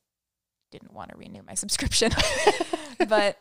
didn't 0.71 0.93
want 0.93 1.11
to 1.11 1.17
renew 1.17 1.43
my 1.43 1.55
subscription. 1.63 2.11
but 3.09 3.39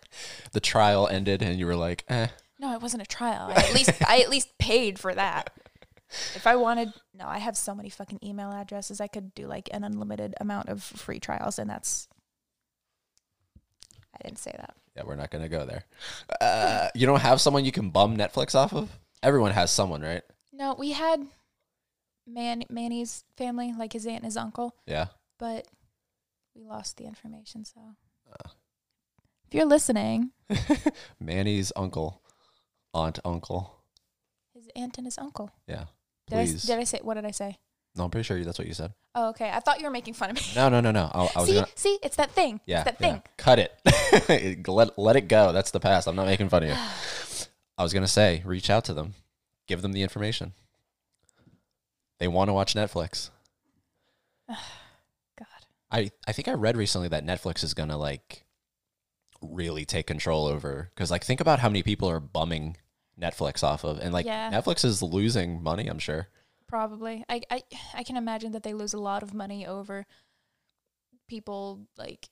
The 0.52 0.60
trial 0.60 1.08
ended, 1.08 1.42
and 1.42 1.58
you 1.60 1.66
were 1.66 1.76
like, 1.76 2.04
eh. 2.10 2.28
No, 2.64 2.74
it 2.74 2.82
wasn't 2.82 3.04
a 3.04 3.06
trial. 3.06 3.52
I 3.56 3.62
at 3.62 3.74
least 3.74 3.92
I 4.08 4.20
at 4.22 4.30
least 4.30 4.58
paid 4.58 4.98
for 5.00 5.14
that. 5.14 5.52
If 6.36 6.46
I 6.48 6.56
wanted, 6.56 6.94
no, 7.14 7.26
I 7.28 7.40
have 7.40 7.58
so 7.58 7.74
many 7.76 7.90
fucking 7.90 8.20
email 8.24 8.52
addresses. 8.52 9.02
I 9.02 9.08
could 9.08 9.34
do 9.36 9.48
like 9.48 9.68
an 9.74 9.84
unlimited 9.84 10.36
amount 10.40 10.70
of 10.70 10.82
free 10.84 11.20
trials, 11.20 11.58
and 11.60 11.70
that's. 11.70 12.08
I 14.14 14.24
didn't 14.28 14.40
say 14.40 14.52
that. 14.58 14.76
Yeah, 14.96 15.04
we're 15.06 15.16
not 15.16 15.32
going 15.32 15.42
to 15.42 15.50
go 15.50 15.66
there. 15.66 15.86
Uh, 16.40 16.88
you 16.94 17.08
don't 17.08 17.22
have 17.22 17.42
someone 17.42 17.66
you 17.66 17.72
can 17.72 17.90
bum 17.90 18.16
Netflix 18.16 18.54
off 18.54 18.74
of? 18.74 18.90
Everyone 19.24 19.52
has 19.52 19.72
someone, 19.72 20.02
right? 20.02 20.22
No, 20.52 20.76
we 20.78 20.92
had 20.92 21.26
Man 22.28 22.64
Manny's 22.70 23.24
family, 23.38 23.74
like 23.78 23.94
his 23.94 24.06
aunt 24.06 24.18
and 24.18 24.26
his 24.26 24.38
uncle, 24.38 24.76
Yeah. 24.86 25.08
but 25.40 25.68
we 26.56 26.64
lost 26.64 26.98
the 26.98 27.06
information. 27.06 27.66
So, 27.66 27.80
Uh. 28.32 28.50
if 29.48 29.54
you're 29.56 29.66
listening, 29.66 30.30
Manny's 31.20 31.72
uncle, 31.76 32.22
aunt, 32.94 33.20
uncle. 33.26 33.76
his 34.54 34.68
aunt 34.76 34.98
and 34.98 35.08
his 35.08 35.18
uncle. 35.18 35.52
Yeah. 35.68 35.86
Did 36.28 36.40
I, 36.40 36.46
Please. 36.46 36.64
did 36.64 36.80
I 36.80 36.84
say 36.84 37.00
what 37.02 37.16
did 37.16 37.26
I 37.26 37.32
say? 37.32 37.58
no, 37.96 38.06
I'm 38.06 38.10
pretty 38.10 38.26
sure 38.26 38.44
that's 38.44 38.58
what 38.58 38.68
you 38.68 38.74
said. 38.74 38.94
Oh, 39.14 39.30
okay. 39.30 39.50
I 39.52 39.60
thought 39.60 39.80
you 39.80 39.86
were 39.86 39.92
making 39.92 40.16
fun 40.16 40.32
of 40.32 40.36
me. 40.36 40.42
No, 40.56 40.70
no, 40.70 40.82
no, 40.82 40.92
no. 40.92 41.12
I, 41.14 41.30
I 41.36 41.40
was 41.40 41.48
see, 41.48 41.54
gonna. 41.54 41.68
see, 41.76 42.00
it's 42.02 42.16
that 42.16 42.32
thing. 42.32 42.60
Yeah, 42.66 42.82
it's 42.82 42.86
that 42.86 42.98
yeah. 43.00 43.12
thing. 43.12 43.22
Cut 43.38 43.60
it. 44.30 44.68
let 44.68 44.98
let 44.98 45.16
it 45.16 45.28
go. 45.28 45.52
That's 45.52 45.72
the 45.72 45.80
past. 45.80 46.08
I'm 46.08 46.16
not 46.16 46.26
making 46.26 46.50
fun 46.50 46.64
of 46.64 46.70
you. 46.70 46.76
I 47.78 47.84
was 47.84 47.94
gonna 47.94 48.08
say, 48.08 48.42
reach 48.46 48.70
out 48.70 48.86
to 48.86 48.94
them, 48.94 49.14
give 49.68 49.82
them 49.82 49.94
the 49.94 50.02
information. 50.02 50.54
They 52.20 52.28
want 52.28 52.50
to 52.50 52.54
watch 52.54 52.74
Netflix. 52.74 53.30
God. 54.48 54.58
I 55.92 56.10
I 56.28 56.32
think 56.32 56.48
I 56.48 56.54
read 56.54 56.78
recently 56.78 57.10
that 57.10 57.26
Netflix 57.26 57.64
is 57.64 57.74
gonna 57.74 57.98
like 57.98 58.43
really 59.44 59.86
take 59.86 60.08
control 60.08 60.46
over 60.48 60.90
because 60.96 61.12
like 61.12 61.24
think 61.24 61.42
about 61.42 61.60
how 61.60 61.70
many 61.70 61.84
people 61.84 62.10
are 62.10 62.20
bumming 62.20 62.78
Netflix 63.20 63.64
off 63.64 63.84
of, 63.84 64.00
and 64.00 64.14
like 64.14 64.26
Yeah. 64.26 64.52
Netflix 64.52 64.84
is 64.84 65.02
losing 65.02 65.62
money. 65.62 65.88
I'm 65.88 66.00
sure. 66.00 66.28
Probably. 66.68 67.24
I, 67.30 67.42
I 67.52 67.64
I 67.94 68.04
can 68.04 68.18
imagine 68.18 68.54
that 68.54 68.64
they 68.64 68.74
lose 68.74 68.94
a 68.94 69.00
lot 69.00 69.22
of 69.24 69.34
money 69.34 69.68
over 69.68 70.06
people 71.28 71.88
like 71.98 72.30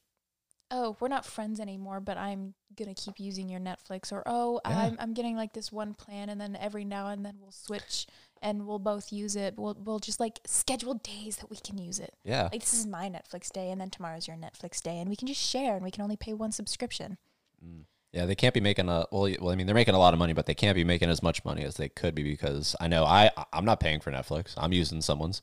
oh, 0.74 0.96
we're 1.02 1.10
not 1.10 1.26
friends 1.26 1.60
anymore, 1.60 2.00
but 2.00 2.18
I'm 2.18 2.54
gonna 2.78 2.96
keep 2.96 3.20
using 3.20 3.50
your 3.50 3.60
Netflix 3.60 4.12
or 4.12 4.24
oh, 4.26 4.62
Yeah. 4.66 4.80
I'm 4.80 4.96
I'm 5.00 5.14
getting 5.14 5.36
like 5.36 5.54
this 5.54 5.72
one 5.72 5.94
plan 5.94 6.30
and 6.30 6.40
then 6.40 6.56
every 6.56 6.86
now 6.86 7.08
and 7.08 7.26
then 7.26 7.36
we'll 7.40 7.52
switch 7.52 8.08
and 8.42 8.66
we'll 8.66 8.80
both 8.80 9.12
use 9.12 9.36
it. 9.36 9.56
We'll 9.58 9.78
we'll 9.80 10.00
just 10.00 10.20
like 10.20 10.40
schedule 10.46 10.96
days 10.96 11.38
that 11.38 11.50
we 11.50 11.58
can 11.58 11.78
use 11.78 12.00
it. 12.00 12.16
Yeah. 12.24 12.50
Like 12.52 12.62
this 12.62 12.74
is 12.74 12.88
my 12.88 13.10
Netflix 13.10 13.52
day 13.52 13.72
and 13.72 13.80
then 13.80 13.90
tomorrow's 13.90 14.28
your 14.28 14.38
Netflix 14.38 14.82
day 14.82 15.00
and 15.00 15.10
we 15.10 15.16
can 15.16 15.28
just 15.28 15.42
share 15.42 15.76
and 15.76 15.84
we 15.84 15.92
can 15.92 16.04
only 16.04 16.18
pay 16.18 16.34
one 16.34 16.52
subscription. 16.52 17.18
Mm. 17.64 17.86
Yeah, 18.12 18.26
they 18.26 18.36
can't 18.36 18.54
be 18.54 18.60
making 18.60 18.90
a 18.90 19.06
well. 19.12 19.34
Well, 19.40 19.52
I 19.52 19.56
mean, 19.56 19.68
they're 19.68 19.76
making 19.76 19.96
a 19.96 20.00
lot 20.00 20.14
of 20.14 20.20
money, 20.20 20.34
but 20.34 20.46
they 20.46 20.54
can't 20.54 20.76
be 20.76 20.84
making 20.84 21.10
as 21.10 21.24
much 21.24 21.46
money 21.46 21.64
as 21.64 21.76
they 21.76 21.88
could 21.88 22.14
be 22.14 22.24
because 22.24 22.76
I 22.82 22.88
know 22.88 23.06
I 23.06 23.32
I'm 23.54 23.64
not 23.64 23.80
paying 23.80 24.02
for 24.02 24.12
Netflix. 24.12 24.54
I'm 24.58 24.74
using 24.74 25.02
someone's. 25.02 25.42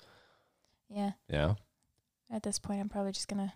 Yeah. 0.90 1.12
Know. 1.30 1.56
At 2.30 2.42
this 2.42 2.58
point, 2.58 2.80
I'm 2.80 2.90
probably 2.90 3.12
just 3.12 3.28
gonna 3.28 3.54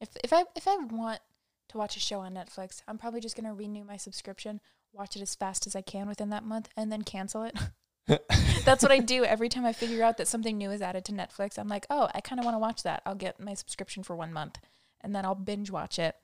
if 0.00 0.08
if 0.24 0.32
I 0.32 0.44
if 0.54 0.66
I 0.66 0.76
want 0.76 1.20
to 1.68 1.78
watch 1.78 1.96
a 1.96 2.00
show 2.00 2.20
on 2.20 2.34
Netflix, 2.34 2.82
I'm 2.88 2.96
probably 2.96 3.20
just 3.20 3.36
gonna 3.36 3.52
renew 3.52 3.84
my 3.84 3.98
subscription, 3.98 4.60
watch 4.92 5.16
it 5.16 5.22
as 5.22 5.34
fast 5.34 5.66
as 5.66 5.76
I 5.76 5.82
can 5.82 6.08
within 6.08 6.30
that 6.30 6.44
month, 6.44 6.70
and 6.76 6.90
then 6.90 7.02
cancel 7.02 7.42
it. 7.42 7.58
That's 8.06 8.82
what 8.82 8.92
I 8.92 8.98
do 8.98 9.24
every 9.24 9.48
time 9.48 9.64
I 9.64 9.72
figure 9.72 10.02
out 10.02 10.16
that 10.18 10.28
something 10.28 10.56
new 10.56 10.70
is 10.70 10.82
added 10.82 11.04
to 11.06 11.12
Netflix. 11.12 11.58
I'm 11.58 11.68
like, 11.68 11.86
oh, 11.90 12.08
I 12.14 12.20
kind 12.20 12.38
of 12.38 12.44
want 12.44 12.54
to 12.54 12.60
watch 12.60 12.82
that. 12.82 13.02
I'll 13.06 13.14
get 13.14 13.40
my 13.40 13.54
subscription 13.54 14.02
for 14.02 14.14
one 14.16 14.32
month, 14.32 14.58
and 15.00 15.14
then 15.14 15.24
I'll 15.24 15.34
binge 15.34 15.70
watch 15.70 15.98
it, 15.98 16.14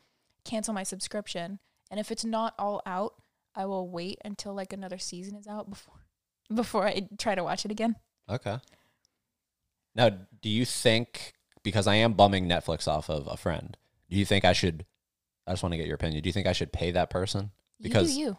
cancel 0.44 0.74
my 0.74 0.82
subscription, 0.82 1.58
and 1.90 1.98
if 2.00 2.10
it's 2.10 2.24
not 2.24 2.54
all 2.58 2.82
out, 2.86 3.14
I 3.54 3.66
will 3.66 3.88
wait 3.88 4.18
until 4.24 4.54
like 4.54 4.72
another 4.72 4.98
season 4.98 5.36
is 5.36 5.46
out 5.46 5.68
before 5.68 5.94
before 6.54 6.86
I 6.86 7.08
try 7.18 7.34
to 7.34 7.44
watch 7.44 7.64
it 7.64 7.70
again. 7.70 7.96
Okay. 8.28 8.58
Now, 9.94 10.10
do 10.40 10.48
you 10.48 10.64
think 10.64 11.34
because 11.62 11.86
I 11.86 11.96
am 11.96 12.14
bumming 12.14 12.48
Netflix 12.48 12.88
off 12.88 13.10
of 13.10 13.26
a 13.26 13.36
friend, 13.36 13.76
do 14.08 14.16
you 14.16 14.24
think 14.24 14.44
I 14.44 14.52
should? 14.52 14.86
I 15.46 15.52
just 15.52 15.62
want 15.62 15.72
to 15.72 15.76
get 15.76 15.86
your 15.86 15.96
opinion. 15.96 16.22
Do 16.22 16.28
you 16.28 16.32
think 16.32 16.46
I 16.46 16.52
should 16.52 16.72
pay 16.72 16.92
that 16.92 17.10
person? 17.10 17.50
Because- 17.80 18.16
you 18.16 18.24
do 18.24 18.30
you. 18.30 18.38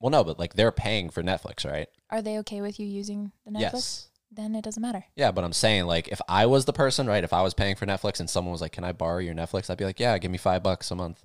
Well, 0.00 0.10
no, 0.10 0.24
but 0.24 0.38
like 0.38 0.54
they're 0.54 0.72
paying 0.72 1.10
for 1.10 1.22
Netflix, 1.22 1.70
right? 1.70 1.88
Are 2.10 2.22
they 2.22 2.38
okay 2.38 2.60
with 2.60 2.80
you 2.80 2.86
using 2.86 3.32
the 3.44 3.52
Netflix? 3.52 3.72
Yes. 3.72 4.08
Then 4.34 4.54
it 4.54 4.64
doesn't 4.64 4.80
matter. 4.80 5.04
Yeah, 5.14 5.30
but 5.30 5.44
I'm 5.44 5.52
saying 5.52 5.84
like 5.84 6.08
if 6.08 6.20
I 6.28 6.46
was 6.46 6.64
the 6.64 6.72
person, 6.72 7.06
right? 7.06 7.22
If 7.22 7.32
I 7.32 7.42
was 7.42 7.54
paying 7.54 7.76
for 7.76 7.84
Netflix 7.86 8.18
and 8.18 8.30
someone 8.30 8.52
was 8.52 8.62
like, 8.62 8.72
"Can 8.72 8.84
I 8.84 8.92
borrow 8.92 9.18
your 9.18 9.34
Netflix?" 9.34 9.68
I'd 9.68 9.78
be 9.78 9.84
like, 9.84 10.00
"Yeah, 10.00 10.16
give 10.18 10.30
me 10.30 10.38
five 10.38 10.62
bucks 10.62 10.90
a 10.90 10.96
month." 10.96 11.22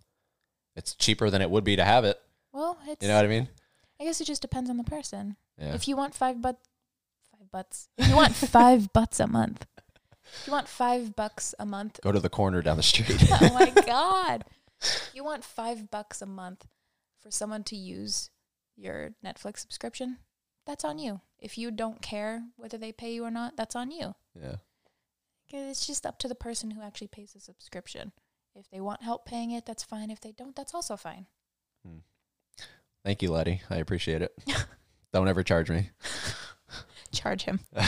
It's 0.75 0.93
cheaper 0.93 1.29
than 1.29 1.41
it 1.41 1.49
would 1.49 1.63
be 1.63 1.75
to 1.77 1.85
have 1.85 2.03
it. 2.03 2.19
Well, 2.51 2.77
it's. 2.87 3.01
You 3.01 3.07
know 3.07 3.15
what 3.15 3.25
I 3.25 3.29
mean? 3.29 3.47
I 3.99 4.03
guess 4.03 4.21
it 4.21 4.25
just 4.25 4.41
depends 4.41 4.69
on 4.69 4.77
the 4.77 4.83
person. 4.83 5.37
Yeah. 5.57 5.73
If 5.73 5.87
you 5.87 5.95
want 5.95 6.13
five 6.13 6.41
but, 6.41 6.59
five 7.31 7.49
butts. 7.49 7.89
If 7.97 8.09
you 8.09 8.15
want 8.15 8.35
five 8.35 8.93
butts 8.93 9.19
a 9.19 9.27
month. 9.27 9.65
If 10.41 10.47
you 10.47 10.53
want 10.53 10.67
five 10.67 11.15
bucks 11.15 11.55
a 11.57 11.65
month. 11.65 11.99
Go 12.03 12.11
to 12.11 12.19
the 12.19 12.29
corner 12.29 12.61
down 12.61 12.77
the 12.77 12.83
street. 12.83 13.25
oh 13.41 13.53
my 13.53 13.69
god! 13.85 14.45
If 14.81 15.11
you 15.13 15.23
want 15.23 15.43
five 15.43 15.89
bucks 15.89 16.21
a 16.21 16.25
month 16.25 16.67
for 17.19 17.31
someone 17.31 17.63
to 17.65 17.75
use 17.75 18.29
your 18.77 19.11
Netflix 19.25 19.59
subscription, 19.59 20.17
that's 20.65 20.85
on 20.85 20.99
you. 20.99 21.21
If 21.39 21.57
you 21.57 21.71
don't 21.71 22.01
care 22.01 22.43
whether 22.55 22.77
they 22.77 22.91
pay 22.91 23.13
you 23.13 23.23
or 23.25 23.31
not, 23.31 23.57
that's 23.57 23.75
on 23.75 23.91
you. 23.91 24.15
yeah. 24.39 24.55
It's 25.49 25.87
just 25.87 26.05
up 26.05 26.19
to 26.19 26.27
the 26.27 26.35
person 26.35 26.71
who 26.71 26.81
actually 26.81 27.07
pays 27.07 27.31
the 27.33 27.39
subscription. 27.39 28.11
If 28.53 28.69
they 28.69 28.81
want 28.81 29.01
help 29.01 29.25
paying 29.25 29.51
it, 29.51 29.65
that's 29.65 29.83
fine. 29.83 30.11
If 30.11 30.19
they 30.19 30.31
don't, 30.33 30.55
that's 30.55 30.73
also 30.73 30.97
fine. 30.97 31.27
Hmm. 31.85 31.99
Thank 33.05 33.21
you, 33.21 33.31
Letty. 33.31 33.61
I 33.69 33.77
appreciate 33.77 34.21
it. 34.21 34.37
Don't 35.13 35.29
ever 35.29 35.43
charge 35.43 35.69
me. 35.69 35.91
Charge 37.13 37.43
him. 37.43 37.61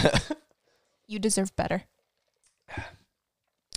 You 1.07 1.17
deserve 1.17 1.55
better. 1.55 1.85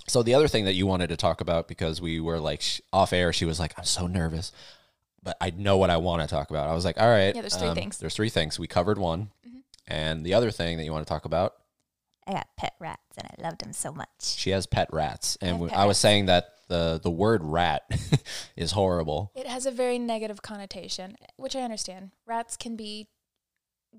So 0.07 0.23
the 0.23 0.35
other 0.35 0.49
thing 0.49 0.67
that 0.67 0.75
you 0.75 0.87
wanted 0.87 1.09
to 1.09 1.17
talk 1.17 1.41
about 1.41 1.67
because 1.67 1.99
we 2.01 2.21
were 2.21 2.39
like 2.39 2.61
sh- 2.61 2.81
off 2.93 3.13
air, 3.15 3.33
she 3.33 3.47
was 3.47 3.59
like, 3.59 3.73
"I'm 3.79 3.85
so 3.85 4.07
nervous, 4.07 4.53
but 5.23 5.37
I 5.41 5.51
know 5.51 5.77
what 5.77 5.91
I 5.91 5.97
want 5.99 6.23
to 6.23 6.29
talk 6.29 6.51
about." 6.51 6.69
I 6.69 6.75
was 6.75 6.85
like, 6.85 7.01
"All 7.01 7.09
right, 7.09 7.31
um, 7.31 7.37
Yeah, 7.37 7.41
there's 7.43 7.57
three 7.57 7.75
things. 7.75 7.99
There's 7.99 8.15
three 8.15 8.29
things. 8.31 8.59
We 8.59 8.67
covered 8.67 8.99
one, 8.99 9.31
Mhm. 9.47 9.63
and 9.87 10.27
the 10.27 10.35
other 10.35 10.51
thing 10.51 10.77
that 10.79 10.85
you 10.85 10.93
want 10.93 11.07
to 11.07 11.09
talk 11.09 11.25
about, 11.25 11.55
I 12.27 12.33
got 12.33 12.49
pet 12.57 12.75
rats 12.79 13.17
and 13.19 13.27
I 13.29 13.43
loved 13.43 13.61
them 13.61 13.73
so 13.73 13.93
much. 13.93 14.09
she 14.23 14.51
has 14.51 14.67
pet 14.67 14.89
rats, 14.93 15.37
and 15.41 15.51
have 15.53 15.61
we- 15.61 15.69
pet 15.69 15.79
I 15.79 15.85
was 15.87 15.97
rats. 15.97 16.01
saying 16.01 16.27
that 16.27 16.49
the 16.69 17.01
the 17.03 17.11
word 17.11 17.43
rat 17.45 17.83
is 18.57 18.73
horrible. 18.73 19.33
It 19.35 19.47
has 19.47 19.67
a 19.67 19.71
very 19.71 19.99
negative 19.99 20.41
connotation, 20.43 21.17
which 21.37 21.55
I 21.57 21.63
understand. 21.63 22.13
Rats 22.27 22.57
can 22.57 22.77
be 22.77 23.09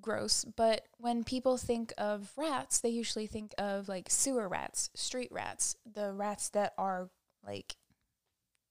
gross, 0.02 0.44
but 0.44 0.88
when 0.98 1.24
people 1.24 1.56
think 1.58 1.94
of 2.00 2.32
rats, 2.36 2.80
they 2.80 2.90
usually 2.90 3.28
think 3.28 3.54
of 3.60 3.88
like 3.88 4.10
sewer 4.10 4.48
rats, 4.50 4.90
street 4.96 5.32
rats, 5.32 5.76
the 5.86 6.12
rats 6.14 6.50
that 6.50 6.74
are 6.80 7.12
like 7.46 7.76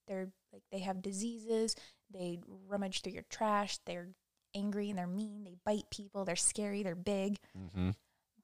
they're 0.08 0.32
like 0.52 0.64
they 0.72 0.80
have 0.80 1.00
diseases, 1.00 1.76
they 2.12 2.40
rummage 2.68 3.02
through 3.02 3.12
your 3.12 3.24
trash, 3.28 3.78
they're 3.86 4.08
angry 4.54 4.90
and 4.90 4.98
they're 4.98 5.06
mean, 5.06 5.44
they 5.44 5.56
bite 5.64 5.90
people, 5.90 6.24
they're 6.24 6.36
scary, 6.36 6.82
they're 6.82 6.94
big. 6.94 7.38
Mm-hmm. 7.58 7.90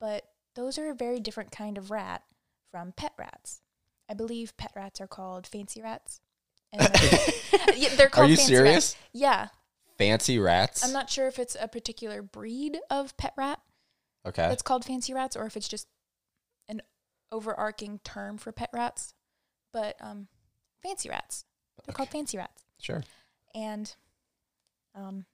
But 0.01 0.25
those 0.55 0.79
are 0.79 0.91
a 0.91 0.95
very 0.95 1.21
different 1.21 1.51
kind 1.51 1.79
of 1.79 1.91
rat 1.91 2.23
from 2.71 2.93
pet 2.93 3.13
rats. 3.19 3.61
I 4.09 4.15
believe 4.15 4.57
pet 4.57 4.73
rats 4.75 5.01
are 5.01 5.07
called 5.07 5.47
fancy 5.47 5.83
rats. 5.83 6.21
And 6.73 6.83
they're, 6.83 7.19
yeah, 7.77 7.89
they're 7.97 8.07
Are 8.07 8.11
called 8.11 8.31
you 8.31 8.37
fancy 8.37 8.55
rats. 8.55 8.65
serious? 8.65 8.97
Yeah. 9.13 9.49
Fancy 9.97 10.39
rats. 10.39 10.85
I'm 10.85 10.93
not 10.93 11.11
sure 11.11 11.27
if 11.27 11.39
it's 11.39 11.57
a 11.61 11.69
particular 11.69 12.23
breed 12.23 12.79
of 12.91 13.17
pet 13.17 13.35
rat 13.37 13.61
okay. 14.27 14.49
that's 14.49 14.63
called 14.63 14.85
fancy 14.85 15.13
rats 15.13 15.37
or 15.37 15.47
if 15.47 15.57
it's 15.57 15.69
just 15.69 15.89
an 16.69 16.83
overarching 17.33 18.01
term 18.05 18.39
for 18.39 18.53
pet 18.53 18.71
rats. 18.73 19.15
But 19.73 19.97
um, 20.01 20.29
fancy 20.83 21.09
rats. 21.09 21.45
They're 21.85 21.95
called 21.95 22.09
fancy 22.11 22.39
rats. 22.39 22.65
Sure. 22.81 23.03
And 23.55 23.95
um, 24.95 25.27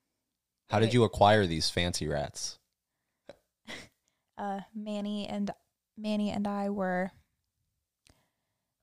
How 0.70 0.78
did 0.78 0.94
you 0.94 1.04
acquire 1.04 1.46
these 1.46 1.70
fancy 1.70 2.08
rats? 2.08 2.58
uh, 4.38 4.60
Manny 4.74 5.26
and 5.26 5.50
Manny 5.96 6.30
and 6.30 6.46
I 6.46 6.70
were 6.70 7.12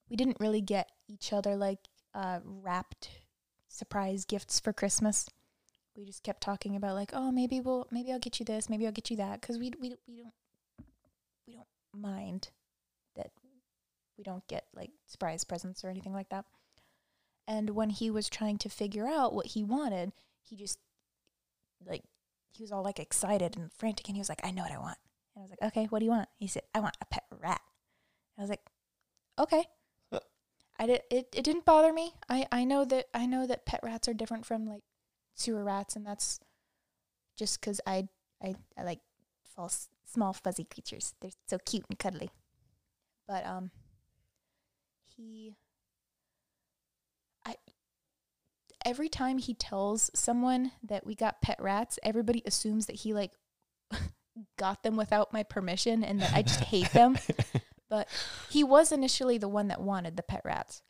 we 0.10 0.16
didn't 0.16 0.38
really 0.40 0.62
get 0.62 0.92
each 1.08 1.32
other 1.32 1.56
like 1.56 1.80
uh, 2.14 2.40
wrapped 2.44 3.10
surprise 3.70 4.26
gifts 4.26 4.60
for 4.60 4.74
Christmas. 4.74 5.28
We 5.96 6.06
just 6.06 6.24
kept 6.24 6.42
talking 6.42 6.76
about 6.76 6.96
like, 6.96 7.12
oh, 7.14 7.32
maybe 7.32 7.60
we'll 7.60 7.88
maybe 7.92 8.12
I'll 8.12 8.20
get 8.20 8.40
you 8.40 8.46
this, 8.46 8.70
maybe 8.70 8.86
I'll 8.86 8.92
get 8.92 9.10
you 9.10 9.18
that, 9.18 9.42
because 9.42 9.58
we 9.58 9.72
we 9.80 9.96
we 10.08 10.18
don't 10.18 10.34
we 11.48 11.54
don't 11.54 11.68
mind 11.94 12.50
that 13.16 13.32
we 14.18 14.24
don't 14.24 14.46
get 14.48 14.66
like 14.76 14.92
surprise 15.08 15.44
presents 15.44 15.84
or 15.84 15.90
anything 15.90 16.14
like 16.14 16.30
that. 16.30 16.46
And 17.52 17.72
when 17.72 17.90
he 17.90 18.10
was 18.10 18.30
trying 18.30 18.58
to 18.60 18.70
figure 18.70 19.08
out 19.08 19.34
what 19.34 19.48
he 19.48 19.64
wanted, 19.64 20.14
he 20.42 20.56
just 20.56 20.80
like 21.86 22.04
he 22.54 22.64
was 22.64 22.72
all 22.72 22.84
like 22.84 23.00
excited 23.00 23.58
and 23.58 23.72
frantic, 23.74 24.08
and 24.08 24.16
he 24.16 24.22
was 24.22 24.30
like, 24.30 24.46
I 24.46 24.52
know 24.52 24.64
what 24.64 24.72
I 24.72 24.80
want. 24.80 24.98
And 25.36 25.42
I 25.42 25.44
was 25.44 25.52
like, 25.52 25.72
okay, 25.72 25.86
what 25.86 26.00
do 26.00 26.06
you 26.06 26.12
want? 26.12 26.30
He 26.38 26.48
said, 26.48 26.64
I 26.74 26.80
want 26.80 26.96
a 27.02 27.06
pet 27.06 27.24
rat. 27.42 27.62
I 28.38 28.42
was 28.42 28.50
like, 28.50 28.62
okay. 29.38 29.66
I 30.80 30.88
did. 30.88 31.02
It, 31.12 31.28
it 31.36 31.44
didn't 31.44 31.66
bother 31.66 31.94
me. 31.94 32.14
I, 32.28 32.48
I 32.52 32.64
know 32.64 32.86
that 32.86 33.08
I 33.14 33.28
know 33.28 33.46
that 33.46 33.68
pet 33.68 33.82
rats 33.84 34.08
are 34.08 34.16
different 34.16 34.48
from 34.48 34.66
like 34.66 34.82
sewer 35.36 35.64
rats, 35.64 35.96
and 35.96 36.06
that's 36.06 36.40
just 37.38 37.60
because 37.62 37.80
I, 37.86 38.08
I 38.42 38.56
I 38.76 38.84
like 38.84 39.00
false 39.56 39.90
small 40.06 40.34
fuzzy 40.34 40.64
creatures. 40.64 41.14
They're 41.22 41.32
so 41.48 41.60
cute 41.60 41.86
and 41.90 42.00
cuddly. 42.00 42.32
But 43.28 43.46
um, 43.46 43.70
he, 45.16 45.54
I. 47.46 47.56
Every 48.86 49.10
time 49.10 49.38
he 49.38 49.54
tells 49.54 50.10
someone 50.14 50.72
that 50.84 51.06
we 51.06 51.16
got 51.16 51.42
pet 51.42 51.62
rats, 51.62 52.00
everybody 52.04 52.42
assumes 52.46 52.88
that 52.88 52.98
he 52.98 53.14
like 53.14 53.32
got 54.58 54.84
them 54.84 54.96
without 54.96 55.34
my 55.34 55.44
permission 55.44 56.04
and 56.04 56.22
that 56.22 56.34
I 56.34 56.42
just 56.42 56.62
hate 56.62 56.92
them. 56.92 57.18
But 57.92 58.08
he 58.50 58.64
was 58.64 58.94
initially 58.94 59.38
the 59.38 59.50
one 59.50 59.68
that 59.68 59.82
wanted 59.82 60.16
the 60.16 60.24
pet 60.24 60.42
rats. 60.46 60.82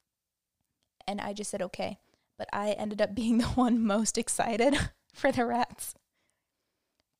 And 1.07 1.19
I 1.19 1.33
just 1.33 1.49
said 1.49 1.63
okay. 1.63 1.97
But 2.37 2.47
I 2.53 2.73
ended 2.73 3.01
up 3.01 3.15
being 3.15 3.37
the 3.39 3.47
one 3.47 3.83
most 3.83 4.17
excited 4.17 4.77
for 5.11 5.31
the 5.31 5.45
rats. 5.45 5.95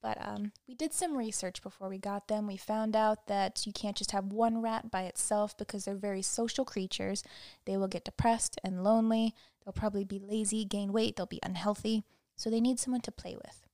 But 0.01 0.17
um, 0.19 0.51
we 0.67 0.73
did 0.73 0.93
some 0.93 1.15
research 1.15 1.61
before 1.61 1.87
we 1.87 1.99
got 1.99 2.27
them. 2.27 2.47
We 2.47 2.57
found 2.57 2.95
out 2.95 3.27
that 3.27 3.65
you 3.67 3.71
can't 3.71 3.95
just 3.95 4.11
have 4.11 4.25
one 4.25 4.61
rat 4.61 4.89
by 4.89 5.03
itself 5.03 5.55
because 5.57 5.85
they're 5.85 5.95
very 5.95 6.23
social 6.23 6.65
creatures. 6.65 7.23
They 7.65 7.77
will 7.77 7.87
get 7.87 8.05
depressed 8.05 8.59
and 8.63 8.83
lonely. 8.83 9.35
They'll 9.63 9.73
probably 9.73 10.03
be 10.03 10.19
lazy, 10.19 10.65
gain 10.65 10.91
weight, 10.91 11.15
they'll 11.15 11.27
be 11.27 11.39
unhealthy. 11.43 12.03
So 12.35 12.49
they 12.49 12.61
need 12.61 12.79
someone 12.79 13.01
to 13.01 13.11
play 13.11 13.35
with. 13.35 13.67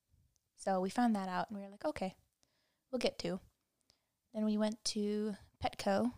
So 0.58 0.82
we 0.82 0.90
found 0.90 1.16
that 1.16 1.30
out 1.30 1.50
and 1.50 1.58
we 1.58 1.64
were 1.64 1.72
like, 1.72 1.86
okay, 1.86 2.16
we'll 2.92 3.00
get 3.00 3.18
two. 3.18 3.40
Then 4.34 4.44
we 4.44 4.58
went 4.58 4.84
to 4.86 5.36
Petco 5.64 6.12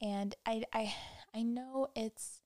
and 0.00 0.34
I 0.46 0.62
I 0.72 0.94
I 1.34 1.42
know 1.42 1.88
it's 1.94 2.40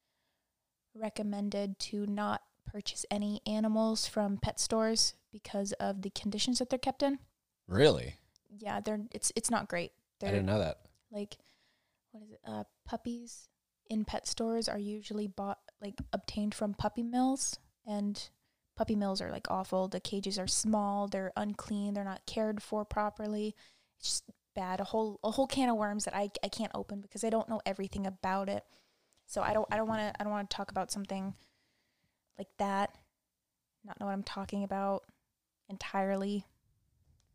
recommended 0.94 1.78
to 1.78 2.06
not 2.06 2.42
purchase 2.66 3.04
any 3.10 3.40
animals 3.46 4.06
from 4.06 4.38
pet 4.38 4.58
stores 4.60 5.14
because 5.32 5.72
of 5.74 6.02
the 6.02 6.10
conditions 6.10 6.58
that 6.58 6.70
they're 6.70 6.78
kept 6.78 7.02
in. 7.02 7.18
Really? 7.66 8.16
Yeah, 8.56 8.80
they're 8.80 9.00
it's 9.12 9.32
it's 9.36 9.50
not 9.50 9.68
great. 9.68 9.92
I 9.92 10.00
They're 10.20 10.30
I 10.30 10.32
didn't 10.32 10.46
know 10.46 10.58
that. 10.58 10.78
like 11.10 11.38
what 12.12 12.22
is 12.22 12.30
it? 12.30 12.40
Uh 12.46 12.64
puppies 12.86 13.48
in 13.90 14.04
pet 14.04 14.26
stores 14.26 14.68
are 14.68 14.78
usually 14.78 15.26
bought 15.26 15.58
like 15.82 15.94
obtained 16.12 16.54
from 16.54 16.74
puppy 16.74 17.02
mills 17.02 17.58
and 17.86 18.30
puppy 18.76 18.96
mills 18.96 19.20
are 19.20 19.30
like 19.30 19.50
awful. 19.50 19.88
The 19.88 20.00
cages 20.00 20.38
are 20.38 20.46
small, 20.46 21.08
they're 21.08 21.32
unclean, 21.36 21.94
they're 21.94 22.04
not 22.04 22.26
cared 22.26 22.62
for 22.62 22.84
properly. 22.84 23.54
It's 23.98 24.08
just 24.08 24.24
bad. 24.54 24.80
A 24.80 24.84
whole 24.84 25.18
a 25.24 25.30
whole 25.32 25.46
can 25.46 25.68
of 25.68 25.76
worms 25.76 26.04
that 26.04 26.16
I 26.16 26.30
I 26.42 26.48
can't 26.48 26.72
open 26.74 27.00
because 27.00 27.24
I 27.24 27.30
don't 27.30 27.48
know 27.48 27.60
everything 27.66 28.06
about 28.06 28.48
it. 28.48 28.64
So 29.26 29.42
I 29.42 29.52
don't 29.52 29.66
I 29.72 29.76
don't 29.76 29.88
want 29.88 30.00
to 30.00 30.12
I 30.20 30.24
don't 30.24 30.32
want 30.32 30.48
to 30.48 30.56
talk 30.56 30.70
about 30.70 30.92
something 30.92 31.34
like 32.38 32.48
that. 32.58 32.94
Not 33.84 33.98
know 34.00 34.06
what 34.06 34.12
I'm 34.12 34.22
talking 34.22 34.64
about 34.64 35.04
entirely. 35.68 36.44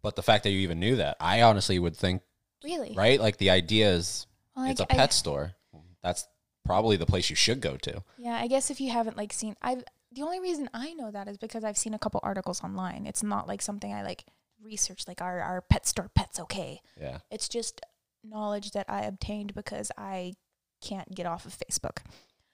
But 0.01 0.15
the 0.15 0.23
fact 0.23 0.43
that 0.43 0.51
you 0.51 0.59
even 0.59 0.79
knew 0.79 0.95
that, 0.97 1.17
I 1.19 1.41
honestly 1.41 1.77
would 1.77 1.95
think, 1.95 2.21
Really? 2.63 2.93
right? 2.95 3.19
Like 3.19 3.37
the 3.37 3.49
idea 3.49 3.91
is 3.91 4.25
Well, 4.55 4.65
I 4.65 4.69
it's 4.71 4.79
a 4.79 4.83
g- 4.85 4.87
I- 4.91 4.95
pet 4.95 5.13
store. 5.13 5.53
That's 6.01 6.27
probably 6.63 6.95
the 6.95 7.05
place 7.05 7.29
you 7.29 7.35
should 7.35 7.59
go 7.61 7.75
to. 7.77 8.03
Yeah, 8.17 8.35
I 8.35 8.47
guess 8.47 8.69
if 8.71 8.79
you 8.79 8.89
haven't 8.91 9.17
like 9.17 9.33
seen 9.33 9.55
I've 9.61 9.83
the 10.11 10.21
only 10.23 10.39
reason 10.39 10.69
I 10.73 10.93
know 10.93 11.11
that 11.11 11.27
is 11.27 11.37
because 11.37 11.63
I've 11.63 11.77
seen 11.77 11.93
a 11.93 11.99
couple 11.99 12.19
articles 12.23 12.63
online. 12.63 13.05
It's 13.05 13.21
not 13.21 13.47
like 13.47 13.61
something 13.61 13.93
I 13.93 14.01
like 14.03 14.25
researched 14.63 15.07
like 15.07 15.21
our 15.21 15.41
our 15.41 15.61
pet 15.61 15.85
store 15.85 16.09
pets 16.15 16.39
okay. 16.39 16.81
Yeah. 16.99 17.19
It's 17.31 17.49
just 17.49 17.81
knowledge 18.23 18.71
that 18.71 18.85
I 18.89 19.03
obtained 19.03 19.53
because 19.53 19.91
I 19.97 20.33
can't 20.81 21.13
get 21.13 21.25
off 21.25 21.45
of 21.45 21.57
Facebook. 21.57 21.97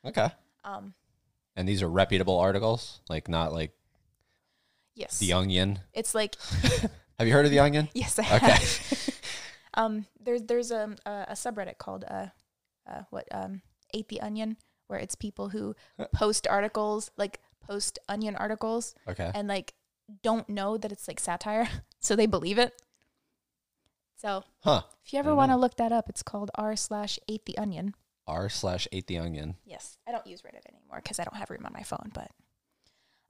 Okay. 0.03 0.29
Um 0.63 0.95
And 1.55 1.67
these 1.67 1.81
are 1.81 1.87
reputable 1.89 2.37
articles, 2.37 3.01
like 3.09 3.27
not 3.29 3.53
like 3.53 3.71
yes. 4.95 5.19
The 5.19 5.33
Onion. 5.33 5.79
It's 5.93 6.13
like 6.15 6.35
Have 7.19 7.27
you 7.27 7.33
heard 7.33 7.45
of 7.45 7.51
The 7.51 7.59
Onion? 7.59 7.89
yes, 7.93 8.19
I 8.19 8.23
Okay. 8.35 8.51
have. 8.51 9.09
um 9.75 10.05
there's 10.19 10.41
there's 10.43 10.71
a, 10.71 10.95
a 11.05 11.11
a 11.29 11.33
subreddit 11.33 11.77
called 11.77 12.05
uh 12.09 12.27
uh 12.89 13.01
what 13.09 13.27
um 13.31 13.61
ate 13.93 14.07
the 14.07 14.21
onion 14.21 14.55
where 14.87 14.99
it's 14.99 15.15
people 15.15 15.49
who 15.49 15.75
post 16.13 16.47
articles 16.47 17.11
like 17.17 17.39
post 17.61 17.99
onion 18.07 18.35
articles 18.37 18.95
Okay. 19.07 19.31
and 19.35 19.47
like 19.49 19.73
don't 20.23 20.47
know 20.47 20.77
that 20.77 20.91
it's 20.91 21.07
like 21.07 21.19
satire, 21.19 21.67
so 21.99 22.15
they 22.15 22.27
believe 22.27 22.57
it. 22.59 22.73
So 24.17 24.43
Huh. 24.61 24.83
if 25.03 25.11
you 25.13 25.19
ever 25.19 25.33
want 25.35 25.51
to 25.51 25.57
look 25.57 25.75
that 25.77 25.91
up, 25.91 26.09
it's 26.09 26.21
called 26.23 26.51
r 26.55 26.75
slash 26.75 27.17
ate 27.27 27.45
the 27.45 27.57
onion. 27.57 27.95
R 28.27 28.49
slash 28.49 28.87
ate 28.91 29.07
the 29.07 29.17
onion. 29.19 29.55
Yes, 29.65 29.97
I 30.07 30.11
don't 30.11 30.25
use 30.25 30.41
Reddit 30.41 30.65
anymore 30.69 30.99
because 31.03 31.19
I 31.19 31.23
don't 31.23 31.35
have 31.37 31.49
room 31.49 31.65
on 31.65 31.73
my 31.73 31.83
phone. 31.83 32.11
But 32.13 32.31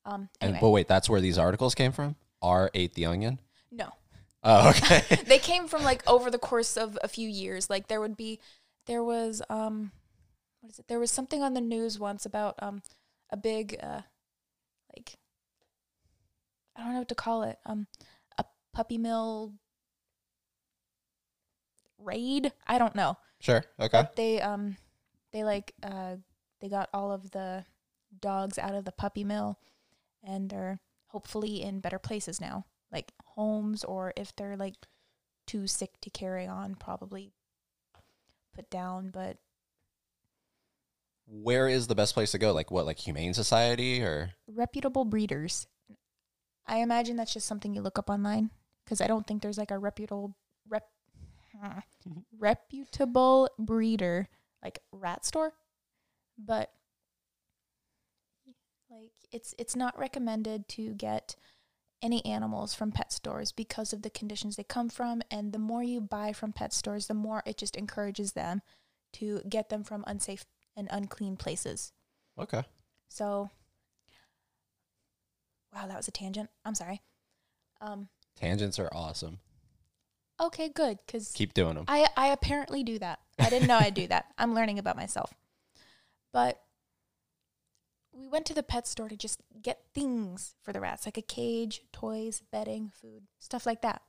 um, 0.05 0.29
And 0.39 0.57
but 0.61 0.69
wait, 0.69 0.87
that's 0.87 1.09
where 1.09 1.21
these 1.21 1.37
articles 1.37 1.75
came 1.75 1.91
from? 1.91 2.15
R 2.41 2.69
ate 2.73 2.93
the 2.93 3.05
onion? 3.05 3.39
no, 3.71 3.89
Oh, 4.43 4.69
okay. 4.69 5.01
they 5.25 5.39
came 5.39 5.67
from 5.67 5.83
like 5.83 6.07
over 6.07 6.29
the 6.29 6.37
course 6.37 6.77
of 6.77 6.97
a 7.03 7.07
few 7.07 7.27
years. 7.27 7.69
Like 7.69 7.87
there 7.87 7.99
would 7.99 8.15
be, 8.15 8.39
there 8.85 9.03
was 9.03 9.41
um, 9.49 9.91
what 10.61 10.71
is 10.71 10.77
it? 10.79 10.87
There 10.87 10.99
was 10.99 11.09
something 11.11 11.41
on 11.41 11.55
the 11.55 11.61
news 11.61 11.97
once 11.99 12.25
about 12.27 12.55
um, 12.59 12.83
a 13.31 13.37
big 13.37 13.77
uh, 13.81 14.01
like 14.95 15.15
I 16.75 16.83
don't 16.83 16.93
know 16.93 16.99
what 16.99 17.09
to 17.09 17.15
call 17.15 17.41
it. 17.43 17.57
Um, 17.65 17.87
a 18.37 18.45
puppy 18.73 18.99
mill 18.99 19.53
raid. 21.97 22.51
I 22.67 22.77
don't 22.77 22.95
know. 22.95 23.17
sure. 23.39 23.63
Okay. 23.79 23.89
But 24.01 24.15
they 24.15 24.41
um 24.41 24.77
they 25.35 25.43
like 25.43 25.73
uh 25.83 26.15
they 26.61 26.69
got 26.69 26.87
all 26.93 27.11
of 27.11 27.31
the 27.31 27.65
dogs 28.21 28.57
out 28.57 28.73
of 28.73 28.85
the 28.85 28.91
puppy 28.93 29.25
mill 29.25 29.59
and 30.23 30.49
they're 30.49 30.79
hopefully 31.07 31.61
in 31.61 31.81
better 31.81 31.99
places 31.99 32.39
now. 32.39 32.65
Like 32.89 33.11
homes 33.25 33.83
or 33.83 34.13
if 34.15 34.33
they're 34.35 34.55
like 34.55 34.75
too 35.45 35.67
sick 35.67 35.99
to 36.01 36.09
carry 36.09 36.47
on, 36.47 36.75
probably 36.75 37.33
put 38.53 38.69
down, 38.69 39.09
but 39.09 39.37
where 41.27 41.67
is 41.67 41.87
the 41.87 41.95
best 41.95 42.13
place 42.13 42.31
to 42.31 42.37
go? 42.37 42.53
Like 42.53 42.71
what? 42.71 42.85
Like 42.85 42.99
Humane 42.99 43.33
Society 43.33 44.01
or 44.01 44.31
reputable 44.47 45.03
breeders. 45.03 45.67
I 46.65 46.77
imagine 46.77 47.17
that's 47.17 47.33
just 47.33 47.47
something 47.47 47.73
you 47.73 47.81
look 47.81 47.99
up 47.99 48.09
online 48.09 48.51
because 48.85 49.01
I 49.01 49.07
don't 49.07 49.27
think 49.27 49.41
there's 49.41 49.57
like 49.57 49.71
a 49.71 49.77
reputable 49.77 50.33
rep 50.69 50.87
reputable 52.39 53.49
breeder 53.59 54.29
like 54.65 54.79
rat 54.91 55.23
store, 55.23 55.53
but 56.39 56.71
like 58.89 59.11
it's 59.31 59.53
it's 59.59 59.75
not 59.75 59.97
recommended 59.97 60.67
to 60.69 60.95
get 60.95 61.35
any 62.01 62.25
animals 62.25 62.73
from 62.73 62.91
pet 62.91 63.13
stores 63.13 63.51
because 63.51 63.93
of 63.93 64.01
the 64.01 64.09
conditions 64.09 64.55
they 64.55 64.63
come 64.63 64.89
from 64.89 65.21
and 65.29 65.53
the 65.53 65.59
more 65.59 65.83
you 65.83 66.01
buy 66.01 66.33
from 66.33 66.51
pet 66.51 66.73
stores 66.73 67.07
the 67.07 67.13
more 67.13 67.43
it 67.45 67.57
just 67.57 67.75
encourages 67.75 68.33
them 68.33 68.61
to 69.13 69.39
get 69.47 69.69
them 69.69 69.83
from 69.83 70.03
unsafe 70.07 70.45
and 70.75 70.87
unclean 70.91 71.37
places. 71.37 71.93
okay. 72.39 72.63
So, 73.07 73.49
wow, 75.73 75.87
that 75.87 75.95
was 75.95 76.07
a 76.07 76.11
tangent. 76.11 76.49
I'm 76.65 76.75
sorry. 76.75 77.01
Um, 77.79 78.09
Tangents 78.35 78.79
are 78.79 78.89
awesome. 78.91 79.39
Okay, 80.39 80.69
good, 80.69 80.99
because 81.05 81.31
Keep 81.31 81.53
doing 81.53 81.75
them. 81.75 81.85
I 81.87 82.07
I 82.15 82.27
apparently 82.27 82.83
do 82.83 82.99
that. 82.99 83.19
I 83.39 83.49
didn't 83.49 83.67
know 83.67 83.77
I 83.77 83.89
do 83.89 84.07
that. 84.07 84.25
I'm 84.37 84.53
learning 84.53 84.79
about 84.79 84.95
myself. 84.95 85.33
But 86.31 86.61
we 88.11 88.27
went 88.27 88.45
to 88.45 88.53
the 88.53 88.63
pet 88.63 88.87
store 88.87 89.09
to 89.09 89.17
just 89.17 89.41
get 89.61 89.81
things 89.93 90.55
for 90.63 90.71
the 90.71 90.79
rats, 90.79 91.05
like 91.05 91.17
a 91.17 91.21
cage, 91.21 91.81
toys, 91.91 92.41
bedding, 92.51 92.91
food, 92.93 93.23
stuff 93.39 93.65
like 93.65 93.81
that. 93.81 94.01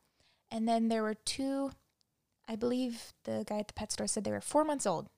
And 0.51 0.69
then 0.69 0.89
there 0.89 1.03
were 1.03 1.15
two, 1.15 1.73
I 2.49 2.55
believe 2.57 3.13
the 3.25 3.45
guy 3.47 3.59
at 3.59 3.69
the 3.69 3.75
pet 3.75 3.93
store 3.93 4.07
said 4.07 4.25
they 4.25 4.31
were 4.31 4.41
four 4.41 4.65
months 4.65 4.87
old. 4.87 5.09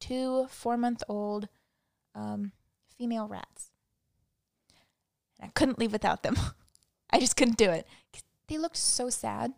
Two 0.00 0.46
four 0.48 0.78
month 0.78 1.02
old 1.08 1.48
um, 2.14 2.52
female 2.96 3.28
rats. 3.28 3.70
And 5.38 5.48
I 5.48 5.52
couldn't 5.54 5.78
leave 5.78 5.92
without 5.92 6.22
them. 6.22 6.36
I 7.10 7.20
just 7.20 7.36
couldn't 7.36 7.58
do 7.58 7.70
it. 7.70 7.86
They 8.48 8.56
looked 8.56 8.78
so 8.78 9.10
sad. 9.10 9.52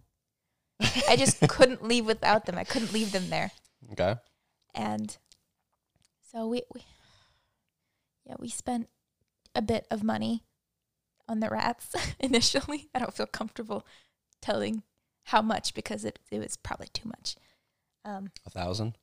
I 0.80 1.16
just 1.16 1.40
couldn't 1.48 1.84
leave 1.84 2.06
without 2.06 2.46
them. 2.46 2.58
I 2.58 2.64
couldn't 2.64 2.92
leave 2.92 3.12
them 3.12 3.30
there. 3.30 3.52
Okay. 3.92 4.16
And 4.74 5.16
so 6.32 6.46
we, 6.46 6.62
we 6.74 6.82
yeah, 8.24 8.34
we 8.38 8.48
spent 8.48 8.88
a 9.54 9.62
bit 9.62 9.86
of 9.90 10.02
money 10.02 10.44
on 11.28 11.40
the 11.40 11.48
rats 11.50 11.94
initially. 12.20 12.88
I 12.94 12.98
don't 12.98 13.14
feel 13.14 13.26
comfortable 13.26 13.86
telling 14.40 14.82
how 15.24 15.42
much 15.42 15.74
because 15.74 16.04
it, 16.04 16.18
it 16.30 16.38
was 16.40 16.56
probably 16.56 16.88
too 16.92 17.08
much. 17.08 17.36
Um, 18.04 18.30
A 18.46 18.50
thousand? 18.50 18.96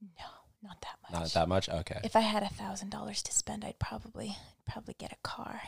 no, 0.00 0.24
not 0.62 0.80
that 0.82 0.96
much. 1.02 1.20
Not 1.20 1.32
that 1.32 1.48
much? 1.48 1.68
Okay. 1.68 2.00
If 2.04 2.14
I 2.14 2.20
had 2.20 2.42
a 2.42 2.48
thousand 2.48 2.90
dollars 2.90 3.22
to 3.22 3.32
spend, 3.32 3.64
I'd 3.64 3.78
probably 3.78 4.36
probably 4.68 4.94
get 4.98 5.12
a 5.12 5.16
car 5.22 5.60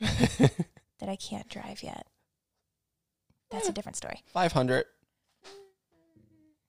that 0.00 1.08
I 1.08 1.16
can't 1.16 1.48
drive 1.48 1.82
yet. 1.82 2.06
That's 3.50 3.68
a 3.68 3.72
different 3.72 3.96
story. 3.96 4.22
500. 4.32 4.84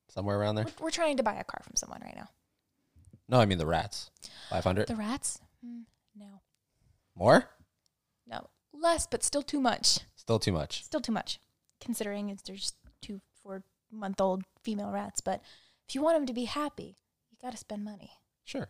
Somewhere 0.09 0.39
around 0.39 0.55
there? 0.55 0.65
We're, 0.65 0.85
we're 0.85 0.91
trying 0.91 1.17
to 1.17 1.23
buy 1.23 1.35
a 1.35 1.43
car 1.43 1.61
from 1.63 1.75
someone 1.75 2.01
right 2.03 2.15
now. 2.15 2.29
No, 3.29 3.39
I 3.39 3.45
mean 3.45 3.57
the 3.57 3.65
rats. 3.65 4.09
500? 4.49 4.87
The 4.87 4.95
rats? 4.95 5.39
Mm, 5.65 5.83
no, 6.17 6.41
More? 7.15 7.49
no, 8.25 8.47
less, 8.73 9.05
but 9.05 9.23
still 9.23 9.41
too 9.41 9.59
much. 9.59 9.99
Still 10.15 10.39
too 10.39 10.51
much. 10.51 10.83
Still 10.83 11.01
too 11.01 11.11
much, 11.11 11.39
considering 11.81 12.29
it's 12.29 12.43
there's 12.43 12.73
two 13.01 13.21
four 13.43 13.63
month 13.91 14.21
old 14.21 14.43
female 14.63 14.91
rats. 14.91 15.19
But 15.19 15.41
if 15.87 15.95
you 15.95 16.01
want 16.01 16.17
them 16.17 16.25
to 16.25 16.33
be 16.33 16.45
happy, 16.45 16.95
you 17.31 17.37
got 17.41 17.51
to 17.51 17.57
spend 17.57 17.83
money. 17.83 18.11
Sure. 18.45 18.69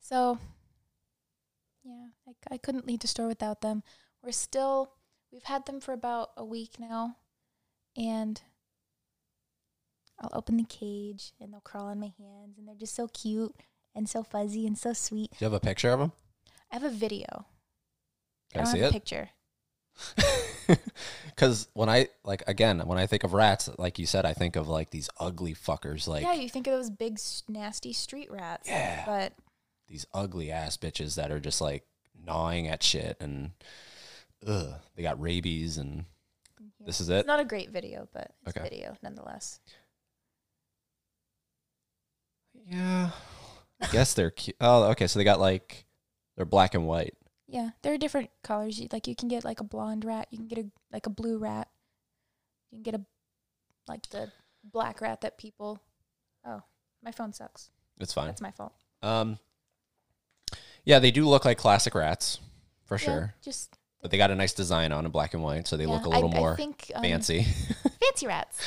So, 0.00 0.38
yeah, 1.84 2.06
I, 2.26 2.54
I 2.54 2.58
couldn't 2.58 2.86
leave 2.86 3.00
the 3.00 3.06
store 3.06 3.28
without 3.28 3.60
them. 3.60 3.82
We're 4.22 4.32
still, 4.32 4.92
we've 5.32 5.44
had 5.44 5.66
them 5.66 5.80
for 5.80 5.92
about 5.92 6.30
a 6.36 6.44
week 6.44 6.78
now, 6.78 7.16
and 7.96 8.40
I'll 10.20 10.30
open 10.32 10.56
the 10.56 10.64
cage 10.64 11.32
and 11.40 11.52
they'll 11.52 11.60
crawl 11.60 11.86
on 11.86 12.00
my 12.00 12.12
hands, 12.18 12.58
and 12.58 12.66
they're 12.66 12.74
just 12.74 12.94
so 12.94 13.08
cute 13.08 13.54
and 13.94 14.08
so 14.08 14.22
fuzzy 14.22 14.66
and 14.66 14.76
so 14.76 14.92
sweet. 14.92 15.30
Do 15.30 15.36
you 15.40 15.44
have 15.46 15.52
a 15.52 15.60
picture 15.60 15.90
of 15.90 16.00
them? 16.00 16.12
I 16.70 16.76
have 16.76 16.84
a 16.84 16.90
video. 16.90 17.46
Can 18.52 18.60
I, 18.60 18.64
don't 18.64 18.66
see 18.66 18.78
have 18.78 18.86
a 18.86 18.88
it? 18.88 18.92
picture. 18.92 19.30
Because 21.40 21.68
when 21.72 21.88
I, 21.88 22.08
like, 22.22 22.42
again, 22.46 22.80
when 22.80 22.98
I 22.98 23.06
think 23.06 23.24
of 23.24 23.32
rats, 23.32 23.70
like 23.78 23.98
you 23.98 24.06
said, 24.06 24.26
I 24.26 24.34
think 24.34 24.56
of 24.56 24.68
like 24.68 24.90
these 24.90 25.08
ugly 25.18 25.54
fuckers, 25.54 26.06
like 26.06 26.22
yeah, 26.22 26.34
you 26.34 26.48
think 26.48 26.66
of 26.66 26.74
those 26.74 26.90
big, 26.90 27.18
nasty 27.48 27.92
street 27.92 28.30
rats. 28.30 28.68
Yeah. 28.68 29.04
But 29.06 29.32
these 29.88 30.06
ugly 30.12 30.50
ass 30.50 30.76
bitches 30.76 31.14
that 31.14 31.30
are 31.30 31.40
just 31.40 31.60
like 31.60 31.84
gnawing 32.26 32.68
at 32.68 32.82
shit 32.82 33.16
and 33.20 33.52
ugh, 34.46 34.74
they 34.96 35.02
got 35.02 35.20
rabies 35.20 35.78
and 35.78 36.04
yeah. 36.58 36.86
this 36.86 37.00
is 37.00 37.08
it's 37.08 37.24
it. 37.24 37.26
not 37.26 37.40
a 37.40 37.44
great 37.44 37.70
video, 37.70 38.08
but 38.12 38.32
it's 38.46 38.56
Okay. 38.56 38.68
video 38.68 38.96
nonetheless. 39.02 39.60
Yeah. 42.54 43.10
I 43.80 43.86
guess 43.86 44.14
they're 44.14 44.30
cute. 44.30 44.56
Oh, 44.60 44.84
okay. 44.90 45.06
So 45.06 45.18
they 45.18 45.24
got 45.24 45.40
like, 45.40 45.86
they're 46.36 46.44
black 46.44 46.74
and 46.74 46.86
white. 46.86 47.14
Yeah, 47.46 47.70
there 47.82 47.92
are 47.92 47.98
different 47.98 48.30
colors. 48.44 48.78
You, 48.78 48.88
like 48.92 49.08
you 49.08 49.16
can 49.16 49.28
get 49.28 49.44
like 49.44 49.58
a 49.60 49.64
blonde 49.64 50.04
rat, 50.04 50.28
you 50.30 50.38
can 50.38 50.46
get 50.46 50.58
a 50.58 50.66
like 50.92 51.06
a 51.06 51.10
blue 51.10 51.36
rat, 51.36 51.68
you 52.70 52.76
can 52.76 52.82
get 52.84 52.94
a 52.94 53.04
like 53.88 54.08
the 54.10 54.30
black 54.62 55.00
rat 55.00 55.22
that 55.22 55.36
people. 55.36 55.80
Oh, 56.46 56.62
my 57.02 57.10
phone 57.10 57.32
sucks. 57.32 57.70
It's 57.98 58.12
fine. 58.12 58.26
That's 58.26 58.40
my 58.40 58.52
fault. 58.52 58.72
Um, 59.02 59.40
yeah, 60.84 61.00
they 61.00 61.10
do 61.10 61.26
look 61.26 61.44
like 61.44 61.58
classic 61.58 61.94
rats 61.96 62.38
for 62.84 62.94
Yeah, 62.94 63.04
sure, 63.04 63.34
just 63.42 63.76
but 64.00 64.10
they 64.10 64.16
got 64.16 64.30
a 64.30 64.34
nice 64.34 64.52
design 64.52 64.92
on 64.92 65.04
in 65.04 65.10
black 65.12 65.34
and 65.34 65.42
white, 65.42 65.66
so 65.66 65.76
they 65.76 65.84
yeah, 65.84 65.90
look 65.90 66.06
a 66.06 66.08
little 66.08 66.34
I 66.34 66.38
more 66.38 66.56
think, 66.56 66.90
um, 66.94 67.02
fancy. 67.02 67.42
fancy 68.00 68.26
rats. 68.26 68.58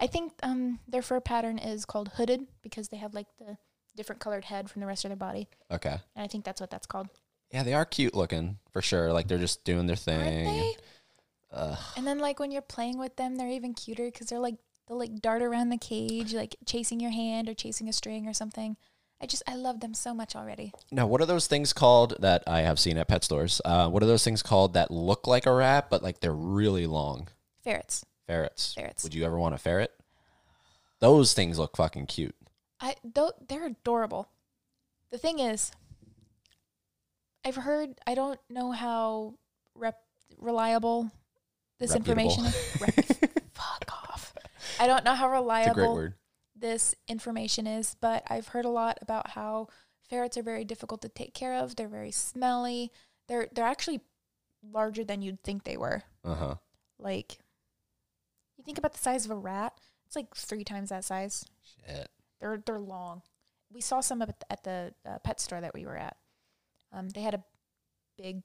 I 0.00 0.06
think 0.06 0.32
um 0.42 0.80
their 0.88 1.02
fur 1.02 1.20
pattern 1.20 1.58
is 1.58 1.84
called 1.84 2.08
hooded 2.16 2.46
because 2.62 2.88
they 2.88 2.96
have 2.96 3.14
like 3.14 3.28
the 3.38 3.56
different 3.96 4.20
colored 4.20 4.44
head 4.44 4.70
from 4.70 4.80
the 4.80 4.86
rest 4.86 5.04
of 5.04 5.10
their 5.10 5.16
body, 5.16 5.48
okay. 5.70 5.96
and 6.16 6.24
I 6.24 6.26
think 6.26 6.44
that's 6.44 6.60
what 6.60 6.70
that's 6.70 6.86
called. 6.86 7.08
Yeah, 7.52 7.62
they 7.62 7.74
are 7.74 7.84
cute 7.84 8.14
looking 8.14 8.58
for 8.72 8.80
sure. 8.80 9.12
Like 9.12 9.28
they're 9.28 9.38
just 9.38 9.64
doing 9.64 9.86
their 9.86 9.96
thing. 9.96 10.44
they? 10.44 10.76
Ugh. 11.52 11.78
And 11.96 12.06
then 12.06 12.18
like 12.18 12.40
when 12.40 12.50
you're 12.50 12.62
playing 12.62 12.98
with 12.98 13.16
them, 13.16 13.36
they're 13.36 13.48
even 13.48 13.74
cuter 13.74 14.06
because 14.06 14.28
they're 14.28 14.38
like 14.38 14.56
they'll 14.88 14.98
like 14.98 15.20
dart 15.20 15.42
around 15.42 15.68
the 15.68 15.78
cage, 15.78 16.34
like 16.34 16.56
chasing 16.64 16.98
your 16.98 17.10
hand 17.10 17.48
or 17.48 17.54
chasing 17.54 17.88
a 17.88 17.92
string 17.92 18.26
or 18.26 18.32
something. 18.32 18.76
I 19.22 19.26
just 19.26 19.44
I 19.46 19.54
love 19.54 19.78
them 19.80 19.94
so 19.94 20.12
much 20.12 20.34
already. 20.34 20.72
Now, 20.90 21.06
what 21.06 21.20
are 21.20 21.26
those 21.26 21.46
things 21.46 21.72
called 21.72 22.16
that 22.18 22.42
I 22.48 22.62
have 22.62 22.80
seen 22.80 22.98
at 22.98 23.06
pet 23.06 23.22
stores? 23.22 23.60
Uh, 23.64 23.88
what 23.88 24.02
are 24.02 24.06
those 24.06 24.24
things 24.24 24.42
called 24.42 24.74
that 24.74 24.90
look 24.90 25.28
like 25.28 25.46
a 25.46 25.52
rat, 25.52 25.88
but 25.90 26.02
like 26.02 26.18
they're 26.20 26.32
really 26.34 26.86
long? 26.88 27.28
Ferrets. 27.62 28.04
Ferrets. 28.26 28.74
Ferrets. 28.74 29.04
Would 29.04 29.14
you 29.14 29.24
ever 29.24 29.38
want 29.38 29.54
a 29.54 29.58
ferret? 29.58 29.92
Those 30.98 31.34
things 31.34 31.58
look 31.58 31.76
fucking 31.76 32.06
cute. 32.06 32.34
I 32.80 32.96
though 33.04 33.30
they're 33.48 33.66
adorable. 33.66 34.28
The 35.12 35.18
thing 35.18 35.38
is, 35.38 35.70
I've 37.44 37.56
heard 37.56 37.90
I 38.06 38.14
don't 38.14 38.40
know 38.50 38.72
how 38.72 39.34
rep 39.76 39.98
reliable 40.38 41.10
this 41.78 41.92
Reputable. 41.92 42.22
information 42.22 42.44
is. 42.46 42.80
Rep- 42.80 42.94
fuck 43.54 43.84
off. 43.88 44.34
I 44.80 44.86
don't 44.88 45.04
know 45.04 45.14
how 45.14 45.26
It's 45.26 45.38
a 45.68 45.74
great 45.74 45.82
reliable 45.82 45.94
word. 45.94 46.14
This 46.62 46.94
information 47.08 47.66
is, 47.66 47.96
but 48.00 48.22
I've 48.30 48.48
heard 48.48 48.64
a 48.64 48.70
lot 48.70 48.98
about 49.02 49.30
how 49.30 49.68
ferrets 50.08 50.38
are 50.38 50.42
very 50.42 50.64
difficult 50.64 51.02
to 51.02 51.08
take 51.08 51.34
care 51.34 51.54
of. 51.54 51.76
They're 51.76 51.88
very 51.88 52.12
smelly. 52.12 52.90
They're 53.28 53.48
they're 53.52 53.66
actually 53.66 54.00
larger 54.62 55.04
than 55.04 55.20
you'd 55.20 55.42
think 55.42 55.64
they 55.64 55.76
were. 55.76 56.04
Uh 56.24 56.34
huh. 56.34 56.54
Like 56.98 57.38
you 58.56 58.64
think 58.64 58.78
about 58.78 58.92
the 58.92 58.98
size 58.98 59.24
of 59.24 59.32
a 59.32 59.36
rat, 59.36 59.74
it's 60.06 60.16
like 60.16 60.34
three 60.34 60.64
times 60.64 60.88
that 60.88 61.04
size. 61.04 61.44
Shit. 61.86 62.08
They're 62.40 62.62
they're 62.64 62.78
long. 62.78 63.22
We 63.72 63.80
saw 63.80 64.00
some 64.00 64.22
at 64.22 64.28
the, 64.28 64.52
at 64.52 64.64
the 64.64 64.94
uh, 65.06 65.18
pet 65.18 65.40
store 65.40 65.60
that 65.60 65.74
we 65.74 65.84
were 65.84 65.96
at. 65.96 66.16
Um, 66.92 67.08
they 67.08 67.22
had 67.22 67.34
a 67.34 67.44
big 68.16 68.42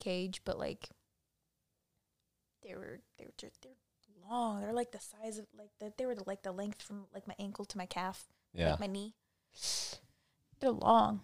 cage, 0.00 0.42
but 0.44 0.58
like 0.58 0.88
they 2.62 2.74
were 2.74 3.00
they 3.18 3.24
were 3.24 3.34
just 3.36 3.62
they're 3.62 3.72
long. 4.30 4.60
They're 4.60 4.72
like 4.72 4.92
the 4.92 5.00
size 5.00 5.38
of 5.38 5.46
like 5.56 5.70
the, 5.80 5.92
they 5.96 6.06
were 6.06 6.14
the, 6.14 6.24
like 6.26 6.42
the 6.42 6.52
length 6.52 6.82
from 6.82 7.06
like 7.14 7.26
my 7.28 7.34
ankle 7.38 7.64
to 7.66 7.78
my 7.78 7.86
calf, 7.86 8.24
Yeah. 8.54 8.70
like 8.72 8.80
my 8.80 8.86
knee. 8.86 9.14
They're 10.60 10.70
long. 10.70 11.22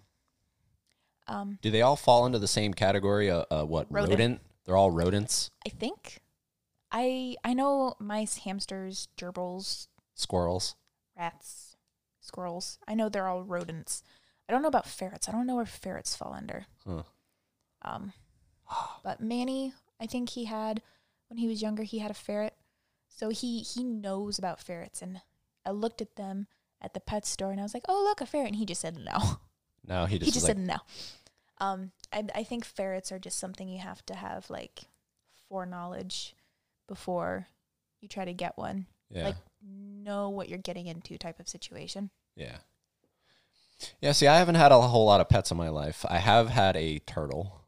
Um, 1.26 1.58
Do 1.62 1.70
they 1.70 1.82
all 1.82 1.96
fall 1.96 2.26
into 2.26 2.38
the 2.38 2.48
same 2.48 2.74
category? 2.74 3.30
Uh, 3.30 3.44
uh 3.50 3.64
what 3.64 3.86
Rodent. 3.90 4.10
rodent? 4.12 4.40
They're 4.64 4.76
all 4.76 4.90
rodents. 4.90 5.50
I 5.66 5.70
think 5.70 6.20
I 6.92 7.36
I 7.44 7.54
know 7.54 7.94
mice, 7.98 8.38
hamsters, 8.38 9.08
gerbils, 9.18 9.88
Squirrels. 10.14 10.76
rats, 11.16 11.76
squirrels. 12.20 12.78
I 12.86 12.94
know 12.94 13.08
they're 13.08 13.28
all 13.28 13.42
rodents. 13.42 14.02
I 14.48 14.52
don't 14.52 14.60
know 14.62 14.68
about 14.68 14.86
ferrets. 14.86 15.28
I 15.28 15.32
don't 15.32 15.46
know 15.46 15.56
where 15.56 15.66
ferrets 15.66 16.14
fall 16.14 16.34
under. 16.34 16.66
Huh. 16.86 17.02
Um, 17.82 18.12
but 19.02 19.20
Manny, 19.20 19.72
I 20.00 20.06
think 20.06 20.30
he 20.30 20.44
had 20.44 20.82
when 21.28 21.38
he 21.38 21.48
was 21.48 21.62
younger, 21.62 21.82
he 21.82 21.98
had 22.00 22.10
a 22.10 22.14
ferret, 22.14 22.54
so 23.14 23.30
he 23.30 23.60
he 23.60 23.84
knows 23.84 24.38
about 24.38 24.60
ferrets. 24.60 25.00
And 25.02 25.20
I 25.64 25.70
looked 25.70 26.00
at 26.00 26.16
them 26.16 26.46
at 26.80 26.94
the 26.94 27.00
pet 27.00 27.24
store, 27.26 27.50
and 27.50 27.60
I 27.60 27.62
was 27.62 27.74
like, 27.74 27.84
"Oh, 27.88 28.02
look, 28.04 28.20
a 28.20 28.26
ferret," 28.26 28.48
and 28.48 28.56
he 28.56 28.66
just 28.66 28.80
said 28.80 28.96
no. 28.98 29.38
No, 29.86 30.06
he 30.06 30.18
just, 30.18 30.24
he 30.24 30.30
just 30.32 30.48
like, 30.48 30.56
said 30.56 30.66
no. 30.66 30.76
Um, 31.58 31.92
I 32.10 32.24
I 32.34 32.42
think 32.42 32.64
ferrets 32.64 33.12
are 33.12 33.18
just 33.18 33.38
something 33.38 33.68
you 33.68 33.80
have 33.80 34.04
to 34.06 34.14
have 34.14 34.48
like 34.48 34.84
foreknowledge 35.48 36.34
before 36.88 37.48
you 38.00 38.08
try 38.08 38.24
to 38.24 38.32
get 38.32 38.56
one. 38.56 38.86
yeah, 39.10 39.24
Like 39.24 39.36
know 39.62 40.30
what 40.30 40.48
you're 40.48 40.58
getting 40.58 40.86
into 40.86 41.18
type 41.18 41.38
of 41.38 41.48
situation. 41.50 42.08
yeah, 42.34 42.56
yeah. 44.00 44.12
See, 44.12 44.26
I 44.26 44.38
haven't 44.38 44.54
had 44.54 44.72
a 44.72 44.80
whole 44.80 45.04
lot 45.04 45.20
of 45.20 45.28
pets 45.28 45.50
in 45.50 45.56
my 45.58 45.68
life. 45.68 46.04
I 46.08 46.16
have 46.16 46.48
had 46.48 46.76
a 46.76 46.98
turtle. 47.00 47.60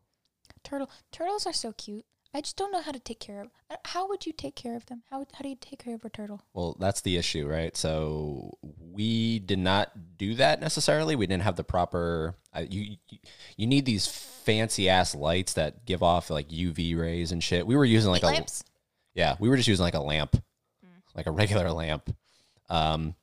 Turtle 0.65 0.91
turtles 1.13 1.47
are 1.47 1.53
so 1.53 1.73
cute. 1.73 2.07
I 2.37 2.43
just 2.43 2.57
don't 2.59 2.71
know 2.71 2.83
how 2.83 2.93
to 2.93 2.99
take 2.99 3.19
care 3.19 3.41
of. 3.41 3.49
uh, 3.71 3.77
How 3.87 4.07
would 4.09 4.27
you 4.27 4.33
take 4.33 4.55
care 4.57 4.77
of 4.77 4.85
them? 4.87 5.03
How 5.11 5.25
how 5.33 5.41
do 5.43 5.49
you 5.49 5.57
take 5.59 5.83
care 5.83 5.95
of 5.95 6.05
a 6.05 6.11
turtle? 6.11 6.43
Well, 6.53 6.77
that's 6.79 7.01
the 7.01 7.17
issue, 7.17 7.47
right? 7.49 7.75
So 7.75 8.59
we 8.79 9.39
did 9.39 9.59
not 9.59 10.19
do 10.19 10.35
that 10.35 10.61
necessarily. 10.61 11.17
We 11.17 11.27
didn't 11.27 11.45
have 11.45 11.57
the 11.57 11.65
proper. 11.65 12.35
Uh, 12.55 12.65
you 12.69 12.97
you- 13.09 13.19
you 13.57 13.67
need 13.67 13.87
these 13.87 14.07
fancy 14.07 14.89
ass 14.91 15.15
lights 15.15 15.55
that 15.55 15.87
give 15.87 16.03
off 16.03 16.29
like 16.29 16.49
UV 16.51 16.95
rays 16.95 17.33
and 17.33 17.43
shit. 17.43 17.67
We 17.67 17.75
were 17.75 17.87
using 17.87 18.11
like 18.11 18.21
Heat 18.21 18.29
a 18.29 18.33
lamps? 18.33 18.65
yeah, 19.15 19.37
we 19.41 19.49
were 19.49 19.57
just 19.57 19.69
using 19.69 19.83
like 19.85 19.95
a 19.95 20.01
lamp, 20.01 20.37
Mm. 20.85 20.89
like 21.15 21.27
a 21.27 21.31
regular 21.31 21.71
lamp. 21.73 22.15
Um, 22.69 23.15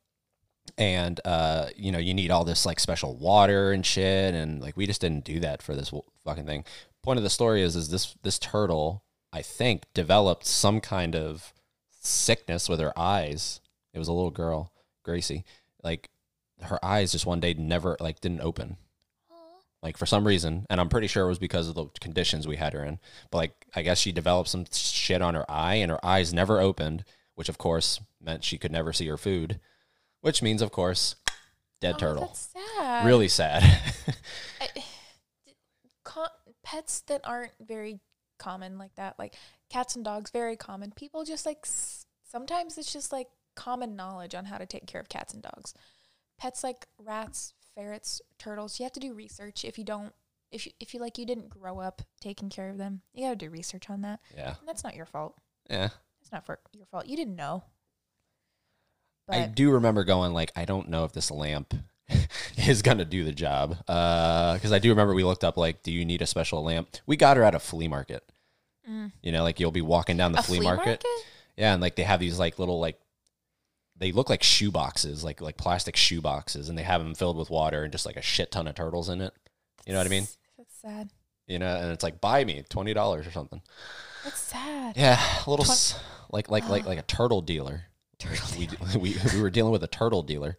and 0.77 1.19
uh, 1.25 1.67
you 1.75 1.91
know, 1.91 1.99
you 1.99 2.13
need 2.13 2.31
all 2.31 2.43
this 2.43 2.65
like 2.65 2.79
special 2.79 3.15
water 3.15 3.71
and 3.71 3.85
shit, 3.85 4.33
and 4.33 4.61
like 4.61 4.77
we 4.77 4.87
just 4.87 5.01
didn't 5.01 5.25
do 5.25 5.39
that 5.41 5.61
for 5.61 5.75
this 5.75 5.91
fucking 6.23 6.45
thing. 6.45 6.65
Point 7.01 7.17
of 7.17 7.23
the 7.23 7.29
story 7.29 7.61
is, 7.61 7.75
is 7.75 7.89
this 7.89 8.15
this 8.23 8.39
turtle, 8.39 9.03
I 9.31 9.41
think, 9.41 9.83
developed 9.93 10.45
some 10.45 10.79
kind 10.81 11.15
of 11.15 11.53
sickness 12.01 12.69
with 12.69 12.79
her 12.79 12.97
eyes. 12.97 13.61
It 13.93 13.99
was 13.99 14.07
a 14.07 14.13
little 14.13 14.31
girl, 14.31 14.71
Gracie. 15.03 15.43
Like 15.83 16.09
her 16.61 16.83
eyes 16.83 17.11
just 17.11 17.25
one 17.25 17.39
day 17.39 17.53
never 17.53 17.97
like 17.99 18.21
didn't 18.21 18.41
open 18.41 18.77
like 19.81 19.97
for 19.97 20.05
some 20.05 20.25
reason 20.25 20.65
and 20.69 20.79
i'm 20.79 20.89
pretty 20.89 21.07
sure 21.07 21.25
it 21.25 21.29
was 21.29 21.39
because 21.39 21.67
of 21.67 21.75
the 21.75 21.85
conditions 21.99 22.47
we 22.47 22.55
had 22.55 22.73
her 22.73 22.83
in 22.83 22.99
but 23.29 23.37
like 23.37 23.65
i 23.75 23.81
guess 23.81 23.99
she 23.99 24.11
developed 24.11 24.49
some 24.49 24.65
shit 24.71 25.21
on 25.21 25.35
her 25.35 25.49
eye 25.49 25.75
and 25.75 25.91
her 25.91 26.03
eyes 26.03 26.33
never 26.33 26.59
opened 26.59 27.03
which 27.35 27.49
of 27.49 27.57
course 27.57 27.99
meant 28.21 28.43
she 28.43 28.57
could 28.57 28.71
never 28.71 28.93
see 28.93 29.07
her 29.07 29.17
food 29.17 29.59
which 30.23 30.41
means 30.41 30.61
of 30.61 30.71
course 30.71 31.15
dead 31.79 31.95
Oh, 31.95 31.99
turtle 31.99 32.33
sad. 32.33 33.05
really 33.05 33.27
sad 33.27 33.61
I, 34.61 34.67
pets 36.63 37.01
that 37.07 37.21
aren't 37.25 37.51
very 37.61 37.99
common 38.39 38.77
like 38.77 38.95
that, 38.95 39.17
like 39.19 39.35
cats 39.69 39.95
and 39.95 40.03
dogs, 40.03 40.31
very 40.31 40.55
common. 40.55 40.91
People 40.95 41.23
just 41.23 41.45
like 41.45 41.59
s- 41.63 42.05
sometimes 42.29 42.77
it's 42.77 42.91
just 42.91 43.11
like 43.11 43.27
common 43.55 43.95
knowledge 43.95 44.33
on 44.35 44.45
how 44.45 44.57
to 44.57 44.65
take 44.65 44.85
care 44.87 44.99
of 45.01 45.09
cats 45.09 45.33
and 45.33 45.43
dogs. 45.43 45.73
Pets 46.39 46.63
like 46.63 46.87
rats, 46.97 47.53
ferrets, 47.75 48.21
turtles, 48.39 48.79
you 48.79 48.83
have 48.85 48.93
to 48.93 48.99
do 48.99 49.13
research. 49.13 49.63
If 49.65 49.77
you 49.77 49.83
don't, 49.83 50.13
if 50.51 50.65
you 50.65 50.71
if 50.79 50.93
you 50.93 50.99
like 50.99 51.17
you 51.17 51.25
didn't 51.25 51.49
grow 51.49 51.79
up 51.79 52.01
taking 52.21 52.49
care 52.49 52.69
of 52.69 52.77
them, 52.77 53.01
you 53.13 53.25
gotta 53.25 53.35
do 53.35 53.49
research 53.49 53.89
on 53.89 54.01
that. 54.01 54.19
yeah 54.35 54.55
And 54.59 54.67
that's 54.67 54.83
not 54.83 54.95
your 54.95 55.05
fault. 55.05 55.35
yeah 55.69 55.89
It's 56.21 56.31
not 56.31 56.45
for 56.45 56.59
your 56.73 56.85
fault. 56.87 57.07
You 57.07 57.15
didn't 57.17 57.35
know. 57.35 57.63
But 59.27 59.35
i 59.37 59.45
do 59.47 59.71
remember 59.71 60.03
going 60.03 60.33
like 60.33 60.51
i 60.55 60.65
don't 60.65 60.89
know 60.89 61.03
if 61.05 61.13
this 61.13 61.31
lamp 61.31 61.73
is 62.57 62.81
gonna 62.81 63.05
do 63.05 63.23
the 63.23 63.31
job 63.31 63.77
because 63.85 64.71
i 64.71 64.79
do 64.79 64.89
remember 64.89 65.13
we 65.13 65.23
looked 65.23 65.43
up 65.43 65.57
like 65.57 65.81
do 65.83 65.91
you 65.91 66.05
need 66.05 66.21
a 66.21 66.25
special 66.27 66.63
lamp 66.63 66.89
we 67.05 67.15
got 67.15 67.37
her 67.37 67.43
at 67.43 67.55
a 67.55 67.59
flea 67.59 67.87
market 67.87 68.23
Mm. 68.89 69.13
you 69.21 69.31
know 69.31 69.43
like 69.43 69.61
you'll 69.61 69.71
be 69.71 69.79
walking 69.79 70.17
down 70.17 70.33
the 70.33 70.39
a 70.39 70.43
flea, 70.43 70.59
market 70.59 71.01
Yeah, 71.55 71.71
and 71.71 71.81
like 71.81 71.95
they 71.95 72.03
have 72.03 72.19
these 72.19 72.37
like 72.37 72.59
little 72.59 72.81
like 72.81 72.99
they 73.95 74.11
look 74.11 74.29
like 74.29 74.43
shoe 74.43 74.71
boxes, 74.71 75.23
like 75.23 75.39
like 75.39 75.55
plastic 75.55 75.95
shoe 75.95 76.19
boxes, 76.19 76.67
and 76.67 76.77
they 76.77 76.83
have 76.83 77.01
them 77.01 77.15
filled 77.15 77.37
with 77.37 77.49
water 77.49 77.83
and 77.83 77.93
just 77.93 78.05
like 78.05 78.17
a 78.17 78.21
shit 78.21 78.51
ton 78.51 78.67
of 78.67 78.75
turtles 78.75 79.07
in 79.07 79.21
it. 79.21 79.31
You 79.85 79.93
know 79.93 79.99
what 79.99 80.07
I 80.07 80.09
mean? 80.09 80.27
That's 80.57 80.75
sad. 80.81 81.11
You 81.47 81.59
know, 81.59 81.73
and 81.73 81.91
it's 81.93 82.03
like 82.03 82.19
buy 82.19 82.43
me 82.43 82.65
twenty 82.67 82.93
dollars 82.93 83.25
or 83.25 83.31
something. 83.31 83.61
That's 84.25 84.41
sad. 84.41 84.97
Yeah, 84.97 85.17
a 85.45 85.49
little 85.49 85.65
like 86.31 86.49
like 86.49 86.67
like 86.67 86.85
like 86.85 86.99
a 86.99 87.03
turtle 87.03 87.39
dealer. 87.39 87.85
Turtle 88.23 88.59
We 88.59 88.69
we 88.99 89.15
we 89.33 89.41
were 89.41 89.49
dealing 89.49 89.71
with 89.71 89.83
a 89.83 89.87
turtle 89.87 90.23
dealer, 90.23 90.57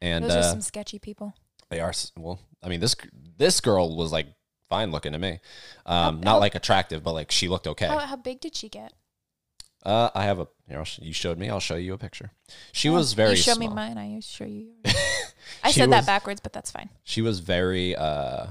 and 0.00 0.24
Those 0.24 0.32
are 0.32 0.38
uh, 0.38 0.42
some 0.50 0.60
sketchy 0.60 0.98
people. 0.98 1.34
they 1.70 1.80
are 1.80 1.92
well. 2.16 2.38
I 2.62 2.68
mean 2.68 2.80
this 2.80 2.94
this 3.36 3.60
girl 3.60 3.96
was 3.96 4.12
like 4.12 4.26
fine 4.68 4.90
looking 4.90 5.12
to 5.12 5.18
me, 5.18 5.40
um, 5.86 5.96
How- 5.96 6.10
not 6.22 6.26
how- 6.32 6.38
like 6.40 6.54
attractive, 6.54 7.02
but 7.02 7.12
like 7.12 7.30
she 7.30 7.48
looked 7.48 7.66
okay. 7.66 7.86
How, 7.86 7.98
how 7.98 8.16
big 8.16 8.40
did 8.40 8.54
she 8.56 8.68
get? 8.68 8.92
Uh, 9.84 10.08
I 10.14 10.24
have 10.24 10.38
a 10.38 10.46
you 10.68 10.74
know 10.76 10.84
you 11.00 11.12
showed 11.12 11.38
me. 11.38 11.50
I'll 11.50 11.60
show 11.60 11.76
you 11.76 11.92
a 11.92 11.98
picture. 11.98 12.30
She 12.72 12.88
was 12.88 13.12
very 13.12 13.30
You 13.30 13.36
show 13.36 13.52
small. 13.54 13.68
me 13.68 13.74
mine. 13.74 13.98
I 13.98 14.20
show 14.20 14.44
you 14.46 14.72
yours. 14.84 14.96
I 15.62 15.70
She 15.70 15.80
said 15.80 15.88
was- 15.90 15.96
that 15.98 16.06
backwards, 16.06 16.40
but 16.40 16.52
that's 16.54 16.70
fine. 16.70 16.88
She 17.02 17.20
was 17.20 17.40
very 17.40 17.94
uh 17.94 18.46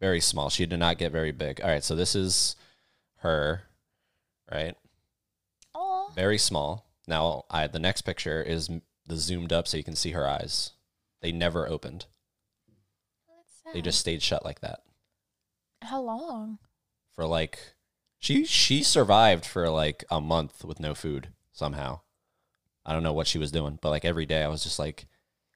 very 0.00 0.20
small. 0.20 0.50
She 0.50 0.66
did 0.66 0.78
not 0.78 0.96
get 0.98 1.10
very 1.10 1.32
big. 1.32 1.60
All 1.60 1.68
right, 1.68 1.82
so 1.82 1.96
this 1.96 2.14
is 2.14 2.54
her, 3.22 3.62
right? 4.52 4.76
Oh, 5.74 6.12
Very 6.14 6.38
small. 6.38 6.86
Now, 7.08 7.44
I 7.50 7.66
the 7.66 7.78
next 7.78 8.02
picture 8.02 8.42
is 8.42 8.70
the 9.06 9.16
zoomed 9.16 9.52
up 9.52 9.66
so 9.66 9.76
you 9.76 9.84
can 9.84 9.96
see 9.96 10.12
her 10.12 10.28
eyes. 10.28 10.72
They 11.22 11.32
never 11.32 11.68
opened. 11.68 12.06
They 13.72 13.80
just 13.82 13.98
stayed 13.98 14.22
shut 14.22 14.44
like 14.44 14.60
that 14.60 14.80
how 15.82 16.00
long? 16.00 16.58
for 17.14 17.26
like 17.26 17.58
she 18.18 18.44
she 18.44 18.82
survived 18.82 19.44
for 19.44 19.68
like 19.70 20.04
a 20.10 20.20
month 20.20 20.64
with 20.64 20.78
no 20.78 20.94
food 20.94 21.30
somehow. 21.52 22.00
I 22.86 22.92
don't 22.92 23.02
know 23.02 23.12
what 23.12 23.26
she 23.26 23.38
was 23.38 23.50
doing, 23.50 23.78
but 23.82 23.90
like 23.90 24.04
every 24.04 24.24
day 24.24 24.42
I 24.42 24.48
was 24.48 24.62
just 24.62 24.78
like 24.78 25.06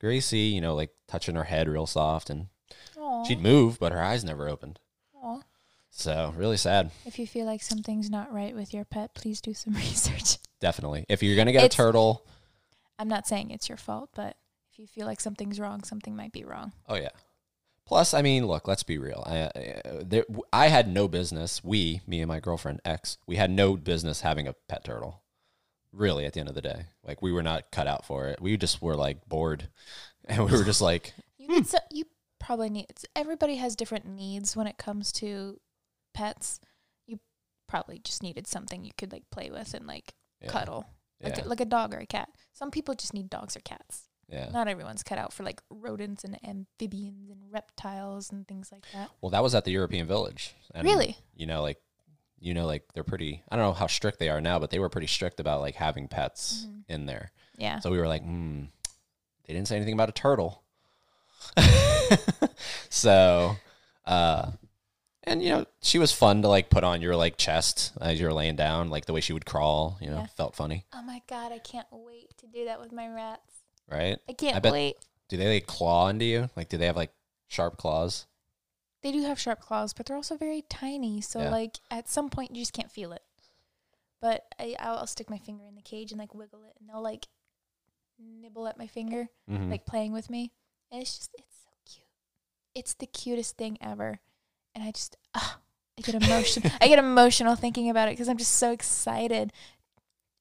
Gracie, 0.01 0.39
you 0.39 0.61
know, 0.61 0.75
like 0.75 0.91
touching 1.07 1.37
her 1.37 1.45
head 1.45 1.69
real 1.69 1.87
soft 1.87 2.31
and 2.31 2.49
she'd 3.27 3.41
move, 3.41 3.79
but 3.79 3.93
her 3.93 4.03
eyes 4.03 4.25
never 4.25 4.49
opened. 4.49 4.81
So, 5.95 6.33
really 6.37 6.57
sad. 6.57 6.91
If 7.05 7.19
you 7.19 7.27
feel 7.27 7.45
like 7.45 7.63
something's 7.63 8.09
not 8.09 8.33
right 8.33 8.55
with 8.55 8.73
your 8.73 8.85
pet, 8.85 9.15
please 9.15 9.41
do 9.43 9.53
some 9.53 9.75
research. 9.75 10.39
Definitely. 10.59 11.05
If 11.09 11.23
you're 11.23 11.37
gonna 11.37 11.53
get 11.53 11.65
It's- 11.65 11.75
a 11.75 11.77
turtle, 11.77 12.25
I'm 12.99 13.09
not 13.09 13.27
saying 13.27 13.51
it's 13.51 13.69
your 13.69 13.79
fault, 13.79 14.11
but 14.15 14.37
if 14.73 14.79
you 14.79 14.87
feel 14.87 15.07
like 15.07 15.21
something's 15.21 15.61
wrong, 15.61 15.83
something 15.85 16.17
might 16.17 16.33
be 16.33 16.45
wrong. 16.45 16.73
oh 16.89 16.95
yeah. 16.95 17.11
Plus, 17.85 18.15
I 18.15 18.23
mean, 18.23 18.47
look, 18.47 18.67
let's 18.69 18.85
be 18.85 18.97
real. 18.97 19.23
I 19.27 19.51
I, 19.59 19.83
there, 20.03 20.25
I 20.53 20.69
had 20.69 20.89
no 20.89 21.09
business. 21.09 21.63
We, 21.65 22.01
me 22.07 22.21
and 22.23 22.29
my 22.29 22.41
girlfriend 22.41 22.81
ex, 22.85 23.19
we 23.27 23.37
had 23.37 23.51
no 23.51 23.77
business 23.77 24.21
having 24.23 24.47
a 24.49 24.55
pet 24.69 24.85
turtle. 24.85 25.21
Really, 25.93 26.25
at 26.25 26.33
the 26.33 26.41
end 26.41 26.49
of 26.49 26.55
the 26.55 26.63
day, 26.63 26.87
like 27.05 27.21
we 27.21 27.33
were 27.33 27.43
not 27.43 27.71
cut 27.71 27.87
out 27.87 28.07
for 28.07 28.29
it. 28.29 28.41
We 28.41 28.57
just 28.57 28.81
were 28.81 28.95
like 28.97 29.29
bored, 29.29 29.69
and 30.25 30.45
we 30.47 30.53
were 30.57 30.65
just 30.65 30.81
like, 30.81 31.13
You 31.37 31.49
need 31.49 31.67
so, 31.67 31.79
you 31.91 32.05
probably 32.39 32.71
need 32.71 32.87
everybody 33.15 33.57
has 33.57 33.77
different 33.77 34.07
needs 34.07 34.57
when 34.57 34.67
it 34.67 34.79
comes 34.79 35.13
to 35.13 35.59
pets. 36.15 36.61
You 37.07 37.19
probably 37.69 37.99
just 37.99 38.23
needed 38.23 38.47
something 38.47 38.85
you 38.85 38.93
could 38.97 39.13
like 39.13 39.25
play 39.31 39.51
with 39.51 39.75
and 39.75 39.87
like 39.87 40.15
yeah, 40.41 40.49
cuddle. 40.49 40.87
Like 41.23 41.37
yeah, 41.39 41.45
a, 41.45 41.49
like 41.49 41.61
a 41.61 41.65
dog 41.67 41.95
or 41.95 41.99
a 41.99 42.07
cat. 42.07 42.29
Some 42.53 42.71
people 42.71 42.95
just 42.95 43.15
need 43.15 43.31
dogs 43.31 43.57
or 43.57 43.61
cats. 43.61 44.09
yeah. 44.29 44.49
Not 44.53 44.67
everyone's 44.69 45.03
cut 45.05 45.19
out 45.19 45.33
for 45.33 45.45
like 45.45 45.63
rodents 45.71 46.25
and 46.25 46.37
amphibians 46.47 47.31
and 47.31 47.41
reptiles 47.53 48.31
and 48.33 48.47
things 48.49 48.71
like 48.73 48.85
that. 48.93 49.11
Well, 49.21 49.31
that 49.31 49.43
was 49.43 49.55
at 49.55 49.65
the 49.65 49.71
European 49.71 50.07
Village. 50.07 50.55
And, 50.75 50.85
Really? 50.85 51.17
You 51.37 51.47
know, 51.47 51.63
like, 51.63 51.79
you 52.41 52.55
know, 52.55 52.67
like 52.67 52.93
they're 52.93 53.05
pretty. 53.05 53.43
I 53.51 53.57
don't 53.57 53.65
know 53.67 53.73
how 53.73 53.87
strict 53.87 54.19
they 54.19 54.29
are 54.31 54.41
now, 54.41 54.59
but 54.59 54.71
they 54.71 54.81
were 54.81 54.89
pretty 54.89 55.07
strict 55.07 55.39
about 55.39 55.61
like 55.61 55.77
having 55.77 56.09
pets 56.09 56.67
Mhm. 56.69 56.83
in 56.89 57.07
there. 57.07 57.31
Yeah. 57.57 57.79
So 57.79 57.91
we 57.91 57.99
were 57.99 58.09
like, 58.09 58.23
hmm, 58.25 58.65
they 59.47 59.55
didn't 59.55 59.69
say 59.69 59.77
anything 59.77 59.95
about 59.95 60.09
a 60.09 60.13
turtle. 60.13 60.65
so, 62.91 63.57
uh, 64.07 64.51
and 65.25 65.43
you 65.43 65.51
know, 65.51 65.67
she 65.81 65.99
was 65.99 66.13
fun 66.13 66.43
to 66.43 66.49
like 66.49 66.69
put 66.71 66.85
on 66.85 67.01
your 67.03 67.15
like 67.17 67.37
chest 67.37 67.93
as 68.01 68.21
you're 68.21 68.33
laying 68.33 68.57
down, 68.57 68.91
like 68.91 69.07
the 69.07 69.13
way 69.13 69.21
she 69.21 69.33
would 69.33 69.47
crawl, 69.47 69.99
you 70.01 70.09
know, 70.11 70.19
Yeah. 70.21 70.27
felt 70.27 70.55
funny, 70.55 70.85
Oh 70.93 71.03
my 71.03 71.23
god, 71.29 71.53
I 71.53 71.59
can't 71.59 71.87
wait 71.91 72.37
to 72.39 72.47
do 72.47 72.65
that 72.67 72.81
with 72.81 72.93
my 72.93 73.09
rats. 73.09 73.63
right? 73.91 74.19
I 74.29 74.33
can't 74.33 74.57
I 74.57 74.61
bet- 74.61 74.73
wait. 74.73 74.97
Do 75.29 75.37
they 75.37 75.55
like 75.55 75.67
claw 75.67 76.09
into 76.09 76.25
you? 76.25 76.51
Like, 76.57 76.69
do 76.69 76.77
they 76.77 76.87
have 76.87 76.97
like 76.97 77.13
sharp 77.49 77.77
claws? 77.79 78.27
They 79.03 79.11
do 79.13 79.23
have 79.23 79.39
sharp 79.41 79.61
claws, 79.61 79.93
but 79.93 80.07
they're 80.07 80.17
also 80.17 80.37
very 80.37 80.63
tiny. 80.63 81.21
So 81.21 81.41
Yeah. 81.41 81.51
like 81.51 81.79
at 81.91 82.09
some 82.09 82.29
point 82.31 82.55
you 82.55 82.63
just 82.63 82.73
can't 82.73 82.91
feel 82.93 83.13
it. 83.13 83.23
But 84.21 84.45
I 84.59 84.77
I'll, 84.79 84.99
I'll 84.99 85.07
stick 85.07 85.29
my 85.31 85.39
finger 85.39 85.65
in 85.67 85.75
the 85.75 85.83
cage 85.83 86.13
and 86.13 86.19
like 86.19 86.35
wiggle 86.35 86.63
it, 86.65 86.75
and 86.79 86.89
they'll 86.89 87.03
like 87.03 87.27
nibble 88.19 88.69
at 88.69 88.79
my 88.79 88.87
finger, 88.87 89.29
Mm-hmm. 89.51 89.71
like 89.71 89.85
playing 89.87 90.13
with 90.13 90.31
me, 90.31 90.53
and 90.91 91.03
it's 91.03 91.17
just 91.17 91.31
it's 91.39 91.57
so 91.65 91.71
cute. 91.93 92.07
It's 92.75 92.95
the 92.95 93.07
cutest 93.07 93.57
thing 93.57 93.79
ever, 93.81 94.21
and 94.75 94.85
I 94.85 94.91
just 94.91 95.17
ah, 95.35 95.59
I 95.99 96.03
get 96.03 96.23
emotional. 96.23 96.71
I 96.81 96.89
get 96.89 96.99
emotional 96.99 97.55
thinking 97.57 97.91
about 97.91 98.09
it 98.09 98.13
because 98.13 98.29
I'm 98.29 98.39
just 98.39 98.57
so 98.57 98.73
excited 98.73 99.53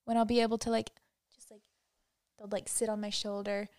when 0.05 0.17
I'll 0.17 0.25
be 0.25 0.41
able 0.41 0.57
to 0.59 0.69
like 0.69 0.91
just 1.33 1.51
like 1.51 1.61
they'll 2.37 2.49
like 2.49 2.67
sit 2.69 2.89
on 2.89 3.01
my 3.01 3.09
shoulder 3.09 3.69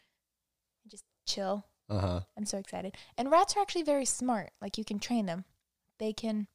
and 0.82 0.90
just 0.90 1.04
chill. 1.26 1.64
uh 1.88 1.98
huh. 2.00 2.20
I'm 2.36 2.46
so 2.46 2.58
excited. 2.58 2.96
And 3.16 3.30
rats 3.30 3.56
are 3.56 3.60
actually 3.60 3.82
very 3.82 4.04
smart. 4.04 4.50
Like 4.60 4.78
you 4.78 4.84
can 4.84 4.98
train 4.98 5.26
them. 5.26 5.44
They 5.98 6.12
can 6.12 6.46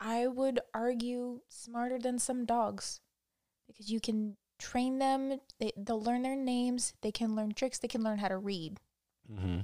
I 0.00 0.26
would 0.26 0.60
argue 0.74 1.40
smarter 1.48 1.98
than 1.98 2.18
some 2.18 2.44
dogs 2.44 3.00
because 3.66 3.90
you 3.90 4.00
can 4.00 4.36
train 4.58 4.98
them. 4.98 5.40
They 5.58 5.72
they'll 5.76 6.02
learn 6.02 6.22
their 6.22 6.36
names. 6.36 6.94
They 7.00 7.12
can 7.12 7.34
learn 7.34 7.52
tricks. 7.52 7.78
They 7.78 7.88
can 7.88 8.02
learn 8.02 8.18
how 8.18 8.28
to 8.28 8.36
read. 8.36 8.78
Mm-hmm. 9.32 9.60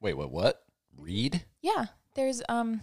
Wait, 0.00 0.14
what? 0.14 0.30
What? 0.30 0.62
Read? 0.96 1.44
Yeah, 1.62 1.86
there's 2.14 2.42
um 2.48 2.80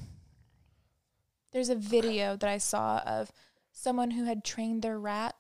there's 1.51 1.69
a 1.69 1.75
video 1.75 2.35
that 2.35 2.49
I 2.49 2.57
saw 2.57 2.99
of 2.99 3.31
someone 3.71 4.11
who 4.11 4.25
had 4.25 4.43
trained 4.43 4.81
their 4.81 4.99
rat 4.99 5.35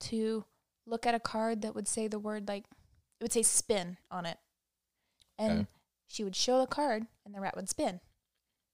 to 0.00 0.44
look 0.86 1.06
at 1.06 1.14
a 1.14 1.20
card 1.20 1.62
that 1.62 1.74
would 1.74 1.88
say 1.88 2.06
the 2.06 2.18
word 2.18 2.46
like 2.48 2.64
it 3.20 3.24
would 3.24 3.32
say 3.32 3.42
spin 3.42 3.96
on 4.10 4.26
it. 4.26 4.38
And 5.38 5.52
Okay. 5.62 5.66
she 6.06 6.24
would 6.24 6.36
show 6.36 6.60
a 6.60 6.66
card 6.66 7.06
and 7.24 7.34
the 7.34 7.40
rat 7.40 7.56
would 7.56 7.68
spin. 7.68 8.00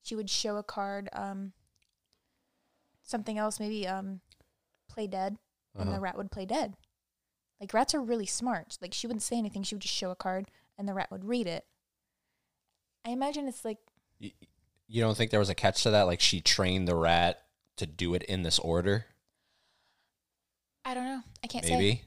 She 0.03 0.14
would 0.14 0.30
show 0.30 0.57
a 0.57 0.62
card 0.62 1.09
um 1.12 1.53
something 3.03 3.38
else 3.38 3.59
maybe 3.61 3.86
um 3.86 4.20
play 4.88 5.07
dead 5.07 5.36
and 5.74 5.88
Uh-huh. 5.88 5.96
the 5.96 6.00
rat 6.00 6.16
would 6.16 6.30
play 6.30 6.44
dead. 6.46 6.76
Like 7.61 7.72
rats 7.72 7.94
are 7.94 8.00
really 8.03 8.26
smart. 8.26 8.76
Like 8.80 8.92
she 8.92 9.07
wouldn't 9.07 9.22
say 9.22 9.38
anything, 9.38 9.62
she 9.62 9.74
would 9.74 9.82
just 9.82 9.94
show 9.94 10.11
a 10.11 10.16
card 10.16 10.50
and 10.76 10.86
the 10.88 10.94
rat 10.94 11.11
would 11.11 11.24
read 11.24 11.46
it. 11.46 11.64
I 13.05 13.11
imagine 13.11 13.48
it's 13.48 13.64
like 13.64 13.78
Y- 14.20 14.32
You 14.86 15.03
don't 15.03 15.16
think 15.16 15.30
there 15.30 15.40
was 15.40 15.48
a 15.50 15.55
catch 15.55 15.82
to 15.84 15.90
that? 15.90 16.03
Like 16.05 16.20
she 16.20 16.40
trained 16.40 16.86
the 16.88 16.94
rat 16.96 17.42
to 17.76 17.86
do 17.86 18.14
it 18.14 18.22
in 18.24 18.42
this 18.42 18.59
order? 18.59 19.07
I 20.84 20.94
don't 20.94 21.05
know. 21.05 21.22
I 21.42 21.46
can't 21.46 21.64
say. 21.64 21.72
Maybe. 21.76 22.03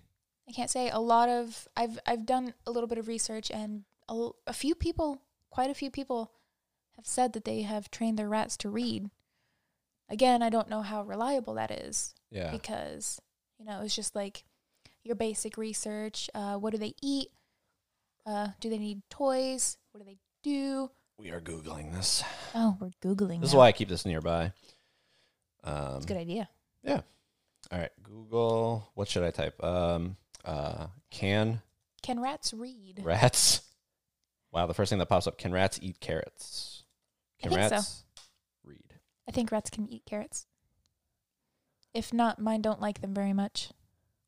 I 0.47 0.51
can't 0.51 0.69
say. 0.69 0.89
A 0.89 0.99
lot 0.99 1.29
of 1.29 1.67
I've 1.75 1.99
I've 2.05 2.25
done 2.25 2.53
a 2.67 2.71
little 2.71 2.87
bit 2.87 2.97
of 2.97 3.07
research, 3.07 3.49
and 3.49 3.83
a 4.09 4.53
few 4.53 4.75
people, 4.75 5.21
quite 5.49 5.69
a 5.69 5.73
few 5.73 5.89
people, 5.89 6.31
have 6.95 7.07
said 7.07 7.33
that 7.33 7.45
they 7.45 7.61
have 7.63 7.89
trained 7.89 8.19
their 8.19 8.29
rats 8.29 8.57
to 8.57 8.69
read. 8.69 9.09
Again, 10.09 10.43
I 10.43 10.49
don't 10.49 10.69
know 10.69 10.81
how 10.83 11.01
reliable 11.03 11.55
that 11.55 11.71
is 11.71 12.13
Yeah. 12.29 12.51
because 12.51 13.19
you 13.57 13.65
know 13.65 13.81
it's 13.81 13.95
just 13.95 14.13
like 14.15 14.43
your 15.03 15.15
basic 15.15 15.57
research. 15.57 16.29
Uh, 16.35 16.57
what 16.57 16.71
do 16.71 16.77
they 16.77 16.93
eat? 17.01 17.29
Uh, 18.25 18.49
do 18.59 18.69
they 18.69 18.77
need 18.77 19.01
toys? 19.09 19.77
What 19.91 19.99
do 20.01 20.05
they 20.05 20.17
do? 20.45 20.91
We 21.17 21.31
are 21.31 21.41
googling 21.41 21.93
this. 21.93 22.23
Oh, 22.53 22.77
we're 22.79 22.91
googling. 23.03 23.39
This 23.39 23.39
This 23.41 23.49
is 23.49 23.53
now. 23.53 23.59
why 23.59 23.67
I 23.67 23.71
keep 23.73 23.89
this 23.89 24.05
nearby. 24.05 24.51
Um, 25.63 25.95
It's 25.97 26.05
a 26.05 26.07
good 26.07 26.17
idea. 26.17 26.47
Yeah. 26.83 27.01
All 27.71 27.79
right, 27.79 27.91
Google. 28.03 28.89
What 28.93 29.07
should 29.07 29.23
I 29.23 29.31
type? 29.31 29.61
Um, 29.63 30.17
uh, 30.45 30.87
can 31.09 31.61
Can 32.03 32.19
rats 32.19 32.53
read? 32.53 33.01
rats? 33.03 33.61
Wow, 34.51 34.67
the 34.67 34.73
first 34.75 34.89
thing 34.89 34.99
that 34.99 35.07
pops 35.09 35.25
up: 35.27 35.37
Can 35.37 35.51
rats 35.51 35.79
eat 35.81 35.99
carrots? 35.99 36.83
I 37.39 37.43
Can 37.47 37.51
think 37.57 37.69
so. 37.69 37.75
rats 37.75 38.03
read? 38.63 38.93
I 39.27 39.31
think 39.31 39.51
rats 39.51 39.69
can 39.71 39.87
eat 39.89 40.03
carrots. 40.05 40.45
If 41.93 42.13
not, 42.13 42.39
mine 42.39 42.61
don't 42.61 42.79
like 42.81 43.01
them 43.01 43.13
very 43.13 43.33
much. 43.33 43.71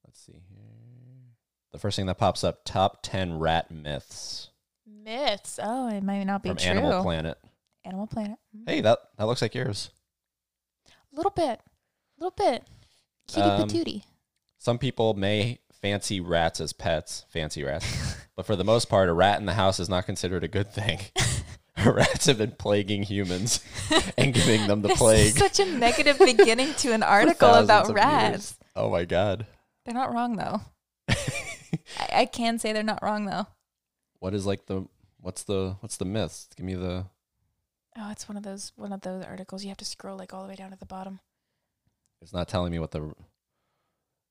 Let's 0.06 0.20
see 0.20 0.42
here. 0.50 1.34
The 1.72 1.80
first 1.80 1.96
thing 1.96 2.08
that 2.08 2.18
pops 2.18 2.44
up: 2.44 2.66
Top 2.66 3.00
ten 3.04 3.38
rat 3.38 3.70
myths 3.70 4.50
Myths. 5.18 5.60
Oh, 5.64 5.88
it 5.90 6.04
might 6.04 6.24
not 6.26 6.44
be 6.44 6.50
from 6.50 6.58
true. 6.58 6.70
Animal 6.72 7.02
Planet. 7.02 7.38
Animal 7.86 8.08
Planet. 8.08 8.38
Mm. 8.56 8.70
Hey, 8.70 8.82
that 8.82 9.00
that 9.18 9.24
looks 9.26 9.42
like 9.42 9.56
yours. 9.56 9.90
A 10.90 11.16
little 11.16 11.32
bit. 11.32 11.62
A 12.20 12.24
little 12.24 12.36
bit. 12.38 12.64
Kitty 13.28 13.42
Um, 13.50 13.62
patootie. 13.70 14.04
Some 14.58 14.78
people 14.78 15.14
may 15.14 15.60
fancy 15.82 16.20
rats 16.20 16.60
as 16.60 16.74
pets, 16.74 17.26
fancy 17.30 17.64
rats, 17.64 17.86
but 18.36 18.46
for 18.46 18.56
the 18.58 18.66
most 18.66 18.90
part, 18.90 19.08
a 19.08 19.14
rat 19.14 19.40
in 19.40 19.46
the 19.46 19.54
house 19.54 19.80
is 19.80 19.88
not 19.88 20.06
considered 20.06 20.44
a 20.44 20.48
good 20.50 20.72
thing. 20.74 21.00
Rats 21.86 22.26
have 22.26 22.40
been 22.40 22.54
plaguing 22.58 23.04
humans 23.04 23.64
and 24.18 24.34
giving 24.34 24.66
them 24.66 24.82
the 24.82 24.88
This 24.88 24.98
plague. 24.98 25.28
is 25.28 25.36
such 25.36 25.60
a 25.60 25.66
negative 25.66 26.18
beginning 26.18 26.74
to 26.80 26.92
an 26.92 27.04
article 27.04 27.54
about 27.54 27.94
rats. 27.94 28.32
years. 28.32 28.58
Oh 28.76 28.90
my 28.90 29.06
god. 29.06 29.46
They're 29.86 29.94
not 29.94 30.12
wrong 30.12 30.38
though. 30.38 30.62
I, 31.08 31.16
I 32.22 32.26
can 32.26 32.58
say 32.58 32.74
they're 32.74 32.82
not 32.82 33.04
wrong 33.04 33.26
though. 33.28 33.46
what 34.18 34.34
is 34.34 34.48
like 34.48 34.66
the 34.66 34.88
what's 35.28 35.44
the 35.44 35.76
what's 35.82 35.98
the 35.98 36.06
myth? 36.06 36.48
Give 36.56 36.66
me 36.66 36.74
the 36.74 37.06
Oh, 38.00 38.12
it's 38.12 38.30
one 38.30 38.38
of 38.38 38.44
those 38.44 38.72
one 38.78 38.94
of 38.94 39.02
those 39.02 39.26
articles 39.26 39.62
you 39.64 39.70
have 39.70 39.78
to 39.78 39.86
scroll 39.86 40.18
like 40.18 40.34
all 40.34 40.44
the 40.44 40.48
way 40.48 40.56
down 40.56 40.72
to 40.72 40.78
the 40.78 40.86
bottom. 40.86 41.20
It's 42.22 42.32
not 42.32 42.48
telling 42.48 42.72
me 42.72 42.80
what 42.80 42.92
the 42.92 43.14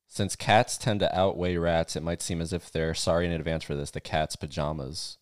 since 0.08 0.34
cats 0.36 0.78
tend 0.78 1.00
to 1.00 1.18
outweigh 1.18 1.58
rats, 1.58 1.96
it 1.96 2.02
might 2.02 2.22
seem 2.22 2.40
as 2.40 2.54
if 2.54 2.70
they're 2.70 2.94
sorry 2.94 3.26
in 3.26 3.32
advance 3.32 3.62
for 3.62 3.76
this. 3.76 3.90
The 3.90 4.00
cat's 4.00 4.36
pajamas 4.36 5.18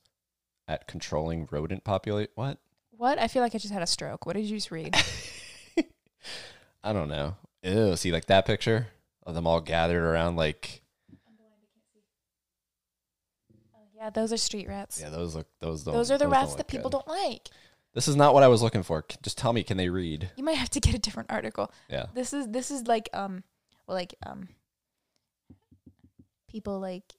at 0.68 0.86
controlling 0.86 1.48
rodent 1.50 1.82
populate. 1.82 2.30
What? 2.36 2.58
What? 2.92 3.18
I 3.18 3.26
feel 3.26 3.42
like 3.42 3.56
I 3.56 3.58
just 3.58 3.74
had 3.74 3.82
a 3.82 3.86
stroke. 3.86 4.26
What 4.26 4.36
did 4.36 4.44
you 4.44 4.56
just 4.56 4.70
read? 4.70 4.94
I 6.84 6.92
don't 6.92 7.08
know. 7.08 7.34
Ew, 7.64 7.96
see 7.96 8.12
like 8.12 8.26
that 8.26 8.46
picture 8.46 8.86
of 9.26 9.34
them 9.34 9.48
all 9.48 9.60
gathered 9.60 10.04
around 10.04 10.36
like 10.36 10.82
yeah, 14.04 14.10
those 14.10 14.32
are 14.34 14.36
street 14.36 14.68
rats. 14.68 15.00
yeah, 15.00 15.08
those 15.08 15.34
look 15.34 15.46
those 15.60 15.82
don't 15.84 15.94
those 15.94 16.10
are 16.10 16.18
the 16.18 16.28
rats 16.28 16.54
that 16.56 16.68
people 16.68 16.90
good. 16.90 16.98
don't 17.06 17.08
like. 17.08 17.48
This 17.94 18.06
is 18.08 18.16
not 18.16 18.34
what 18.34 18.42
I 18.42 18.48
was 18.48 18.60
looking 18.60 18.82
for. 18.82 19.02
C- 19.10 19.16
Just 19.22 19.38
tell 19.38 19.52
me, 19.52 19.62
can 19.62 19.76
they 19.78 19.88
read? 19.88 20.30
You 20.36 20.44
might 20.44 20.58
have 20.58 20.68
to 20.70 20.80
get 20.80 20.94
a 20.94 20.98
different 20.98 21.30
article. 21.32 21.72
Yeah. 21.88 22.06
This 22.12 22.32
is 22.34 22.48
this 22.48 22.70
is 22.70 22.86
like 22.86 23.08
um 23.14 23.44
well 23.86 23.96
like 23.96 24.14
um 24.26 24.48
people 26.48 26.78
like 26.80 27.14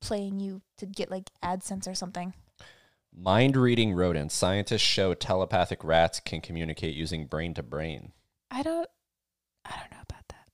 playing 0.00 0.38
you 0.40 0.62
to 0.78 0.86
get 0.86 1.10
like 1.10 1.30
AdSense 1.42 1.88
or 1.88 1.94
something. 1.94 2.34
Mind 3.14 3.56
reading 3.56 3.92
rodents. 3.92 4.34
Scientists 4.34 4.80
show 4.82 5.14
telepathic 5.14 5.82
rats 5.84 6.20
can 6.20 6.40
communicate 6.40 6.94
using 6.94 7.26
brain 7.26 7.52
to 7.54 7.62
brain. 7.62 8.12
I 8.50 8.62
don't 8.62 8.88
I 9.64 9.70
don't 9.70 9.90
know 9.90 10.02
about 10.08 10.28
that. 10.28 10.46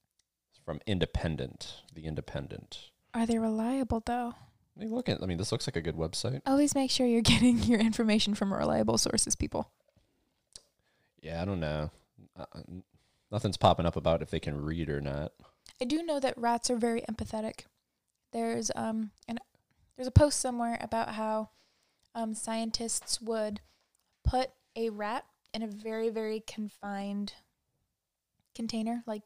It's 0.50 0.60
from 0.64 0.80
Independent. 0.86 1.82
The 1.94 2.06
Independent. 2.06 2.90
Are 3.14 3.26
they 3.26 3.38
reliable 3.38 4.02
though? 4.04 4.34
Mean, 4.78 4.94
look 4.94 5.08
at. 5.08 5.22
I 5.22 5.26
mean, 5.26 5.38
this 5.38 5.50
looks 5.50 5.66
like 5.66 5.76
a 5.76 5.80
good 5.80 5.96
website. 5.96 6.40
Always 6.46 6.74
make 6.74 6.90
sure 6.90 7.06
you're 7.06 7.20
getting 7.36 7.62
your 7.64 7.80
information 7.80 8.34
from 8.34 8.52
reliable 8.52 8.98
sources, 8.98 9.34
people. 9.34 9.70
Yeah, 11.20 11.42
I 11.42 11.44
don't 11.44 11.60
know. 11.60 11.90
Uh, 12.38 12.44
uh, 12.54 12.60
nothing's 13.30 13.56
popping 13.56 13.86
up 13.86 13.96
about 13.96 14.22
if 14.22 14.30
they 14.30 14.40
can 14.40 14.62
read 14.62 14.88
or 14.88 15.00
not. 15.00 15.32
I 15.80 15.84
do 15.84 16.02
know 16.02 16.20
that 16.20 16.38
rats 16.38 16.70
are 16.70 16.76
very 16.76 17.02
empathetic. 17.02 17.64
There's 18.32 18.70
um 18.76 19.10
an 19.26 19.38
there's 19.96 20.08
a 20.08 20.12
post 20.12 20.40
somewhere 20.40 20.78
about 20.80 21.10
how 21.10 21.50
um 22.14 22.34
scientists 22.34 23.20
would 23.20 23.60
put 24.24 24.50
a 24.76 24.90
rat 24.90 25.24
in 25.54 25.62
a 25.62 25.66
very 25.66 26.08
very 26.08 26.42
confined 26.46 27.34
container 28.54 29.02
like 29.06 29.22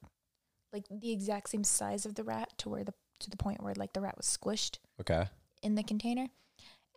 like 0.73 0.85
the 0.91 1.11
exact 1.11 1.51
same 1.51 1.65
size 1.65 2.07
of 2.07 2.15
the 2.15 2.23
rat 2.23 2.53
to 2.59 2.69
where 2.69 2.85
the 2.85 2.95
to 3.19 3.31
the 3.31 3.37
point 3.37 3.63
where 3.63 3.75
like 3.75 3.93
the 3.93 4.01
rat 4.01 4.17
was 4.17 4.27
squished 4.27 4.79
Okay. 5.01 5.27
In 5.63 5.75
the 5.77 5.83
container 5.83 6.29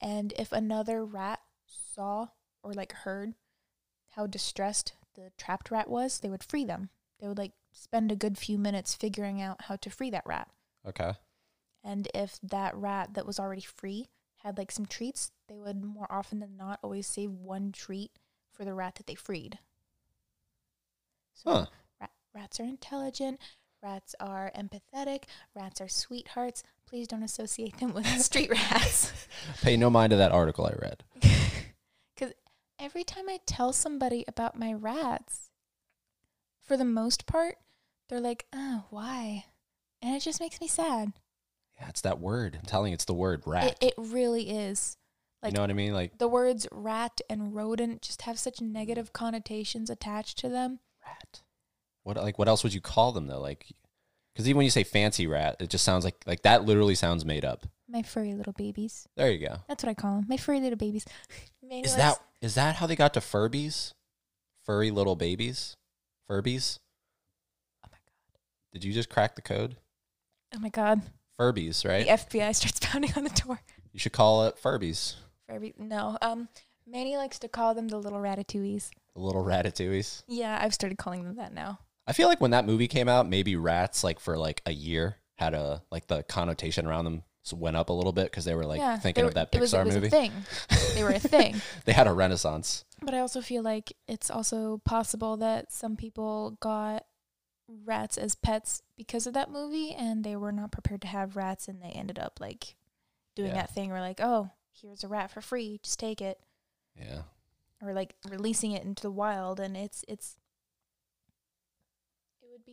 and 0.02 0.34
if 0.38 0.52
another 0.52 1.06
rat 1.06 1.40
saw 1.66 2.28
or 2.64 2.74
like 2.74 2.92
heard 2.92 3.34
how 4.12 4.26
distressed 4.28 4.94
the 5.14 5.32
trapped 5.38 5.72
rat 5.72 5.90
was 5.90 6.20
they 6.20 6.30
would 6.30 6.44
free 6.44 6.66
them 6.66 6.90
they 7.20 7.28
would 7.28 7.38
like 7.38 7.54
spend 7.72 8.12
a 8.12 8.16
good 8.16 8.38
few 8.38 8.58
minutes 8.58 8.94
figuring 8.96 9.42
out 9.42 9.64
how 9.64 9.76
to 9.76 9.90
free 9.90 10.10
that 10.10 10.26
rat 10.26 10.50
Okay. 10.88 11.14
and 11.84 12.08
if 12.14 12.40
that 12.44 12.76
rat 12.76 13.14
that 13.14 13.26
was 13.26 13.40
already 13.40 13.62
free 13.62 14.10
had 14.44 14.58
like 14.58 14.72
some 14.72 14.86
treats 14.86 15.32
they 15.48 15.58
would 15.58 15.84
more 15.84 16.08
often 16.12 16.40
than 16.40 16.58
not 16.58 16.80
always 16.84 17.08
save 17.08 17.32
one 17.32 17.72
treat 17.72 18.12
for 18.52 18.66
the 18.66 18.74
rat 18.74 18.96
that 18.96 19.08
they 19.08 19.16
freed 19.16 19.60
so 21.34 21.52
Huh. 21.52 21.66
Ra- 22.00 22.08
rats 22.34 22.60
are 22.60 22.64
intelligent. 22.64 23.40
Rats 23.86 24.16
are 24.20 24.52
empathetic. 24.58 25.26
Rats 25.54 25.80
are 25.80 25.88
sweethearts. 25.88 26.64
Please 26.90 27.08
don't 27.08 27.22
associate 27.22 27.78
them 27.78 27.94
with 27.94 28.08
street 28.20 28.50
rats. 28.50 29.14
Pay 29.62 29.78
no 29.78 29.92
mind 29.92 30.10
to 30.10 30.16
that 30.16 30.32
article 30.32 30.66
I 30.66 30.74
read. 30.82 31.04
Because 32.16 32.34
every 32.80 33.04
time 33.04 33.26
I 33.28 33.40
tell 33.46 33.74
somebody 33.74 34.24
about 34.26 34.58
my 34.58 34.72
rats, 34.72 35.50
for 36.64 36.78
the 36.78 36.86
most 36.86 37.26
part, 37.26 37.58
they're 38.08 38.22
like, 38.22 38.46
oh, 38.54 38.86
why? 38.90 39.44
And 40.02 40.16
it 40.16 40.22
just 40.22 40.40
makes 40.40 40.62
me 40.62 40.68
sad. 40.70 41.12
Yeah, 41.78 41.90
it's 41.90 42.00
that 42.02 42.22
word. 42.22 42.56
I'm 42.58 42.66
telling 42.66 42.92
you, 42.92 42.94
it's 42.94 43.04
the 43.04 43.14
word 43.14 43.44
rat. 43.46 43.78
It, 43.82 43.88
it 43.90 43.94
really 43.98 44.50
is. 44.50 44.96
Like, 45.44 45.52
you 45.52 45.58
know 45.58 45.62
what 45.64 45.72
I 45.72 45.74
mean? 45.74 45.94
Like 45.94 46.18
the 46.18 46.30
words 46.30 46.66
rat 46.72 47.20
and 47.30 47.54
rodent 47.54 48.02
just 48.02 48.22
have 48.22 48.40
such 48.40 48.62
negative 48.62 49.12
connotations 49.12 49.90
attached 49.90 50.38
to 50.40 50.48
them. 50.48 50.80
rat. 51.06 51.42
What 52.06 52.18
like 52.18 52.38
what 52.38 52.48
else 52.48 52.64
would 52.64 52.74
you 52.74 52.82
call 52.82 53.12
them 53.12 53.26
though? 53.26 53.42
Like, 53.42 53.66
because 54.32 54.48
even 54.48 54.58
when 54.58 54.64
you 54.66 54.70
say 54.70 54.84
fancy 54.84 55.26
rat, 55.26 55.56
it 55.60 55.72
just 55.72 55.84
sounds 55.84 56.06
like 56.06 56.16
like 56.28 56.44
that. 56.44 56.64
Literally 56.64 56.94
sounds 56.94 57.26
made 57.26 57.44
up. 57.44 57.66
My 57.90 58.04
furry 58.04 58.36
little 58.36 58.54
babies. 58.54 59.08
There 59.18 59.32
you 59.32 59.48
go. 59.48 59.58
That's 59.68 59.84
what 59.84 59.90
I 59.90 59.96
call 59.96 60.18
them. 60.18 60.26
My 60.30 60.38
furry 60.38 60.60
little 60.60 60.78
babies. 60.78 61.06
Is 61.72 61.96
that 61.96 62.20
is 62.42 62.54
that 62.56 62.76
how 62.76 62.86
they 62.86 62.96
got 62.96 63.16
to 63.16 63.20
Furbies? 63.20 63.94
Furry 64.66 64.92
little 64.92 65.16
babies, 65.16 65.78
Furbies. 66.30 66.78
Oh 67.84 67.88
my 67.92 67.98
god. 67.98 68.40
Did 68.72 68.84
you 68.84 68.94
just 68.94 69.10
crack 69.10 69.36
the 69.36 69.42
code? 69.42 69.78
Oh 70.56 70.60
my 70.60 70.70
god. 70.70 71.02
Furbies, 71.40 71.84
right? 71.90 72.06
The 72.06 72.12
FBI 72.12 72.54
starts 72.54 72.80
pounding 72.84 73.14
on 73.18 73.24
the 73.24 73.32
door. 73.32 73.60
You 73.94 74.00
should 74.00 74.14
call 74.14 74.46
it 74.46 74.58
Furbies. 74.62 75.16
Furby. 75.50 75.74
No. 75.80 76.20
Um, 76.22 76.50
Manny 76.86 77.18
likes 77.18 77.40
to 77.40 77.48
call 77.48 77.74
them 77.74 77.88
the 77.88 77.98
little 77.98 78.20
ratatouilles. 78.20 78.92
The 79.16 79.22
little 79.22 79.44
ratatouilles. 79.44 80.22
Yeah, 80.28 80.60
I've 80.62 80.76
started 80.76 81.00
calling 81.00 81.24
them 81.24 81.38
that 81.38 81.52
now. 81.52 81.80
I 82.08 82.14
feel 82.14 82.28
like 82.28 82.40
when 82.42 82.52
that 82.52 82.66
movie 82.66 82.88
came 82.88 83.08
out, 83.10 83.28
maybe 83.28 83.56
rats 83.56 84.04
like 84.04 84.20
for 84.20 84.38
like 84.38 84.62
a 84.66 84.72
year 84.72 85.18
had 85.36 85.54
a 85.54 85.82
like 85.92 86.08
the 86.08 86.24
connotation 86.24 86.86
around 86.88 87.06
them 87.06 87.24
went 87.54 87.76
up 87.78 87.90
a 87.90 87.94
little 87.94 88.12
bit 88.12 88.26
because 88.32 88.44
they 88.46 88.56
were 88.56 88.66
like 88.66 88.80
yeah, 88.80 88.98
thinking 88.98 89.24
they 89.24 89.28
of 89.28 89.34
that 89.36 89.54
were- 89.54 89.58
it 89.58 89.62
was, 89.62 89.74
Pixar 89.74 89.82
it 89.82 89.86
was 89.86 89.96
movie. 89.96 90.08
A 90.08 90.10
thing. 90.10 90.32
they 90.96 91.04
were 91.04 91.10
a 91.12 91.20
thing. 91.36 91.62
They 91.86 91.94
had 91.94 92.08
a 92.08 92.14
renaissance. 92.14 92.86
But 93.02 93.14
I 93.14 93.20
also 93.20 93.42
feel 93.42 93.62
like 93.64 93.94
it's 94.08 94.32
also 94.32 94.80
possible 94.86 95.38
that 95.38 95.72
some 95.72 95.96
people 95.96 96.58
got 96.60 97.06
rats 97.68 98.18
as 98.18 98.36
pets 98.36 98.82
because 98.98 99.26
of 99.28 99.34
that 99.34 99.52
movie 99.52 99.92
and 99.92 100.24
they 100.24 100.36
were 100.36 100.52
not 100.52 100.72
prepared 100.72 101.02
to 101.02 101.08
have 101.08 101.36
rats 101.36 101.68
and 101.68 101.82
they 101.82 101.90
ended 101.90 102.18
up 102.20 102.40
like 102.40 102.76
doing 103.36 103.50
Yeah. 103.50 103.56
that 103.56 103.74
thing 103.74 103.90
where 103.92 104.00
like, 104.02 104.20
oh, 104.22 104.50
here's 104.72 105.04
a 105.04 105.08
rat 105.08 105.32
for 105.32 105.42
free, 105.42 105.80
just 105.84 106.00
take 106.00 106.22
it. 106.22 106.40
Yeah. 107.00 107.24
Or 107.82 107.94
like 107.94 108.16
releasing 108.30 108.72
it 108.72 108.84
into 108.84 109.02
the 109.04 109.12
wild 109.12 109.60
and 109.60 109.76
it's 109.76 110.04
it's 110.08 110.38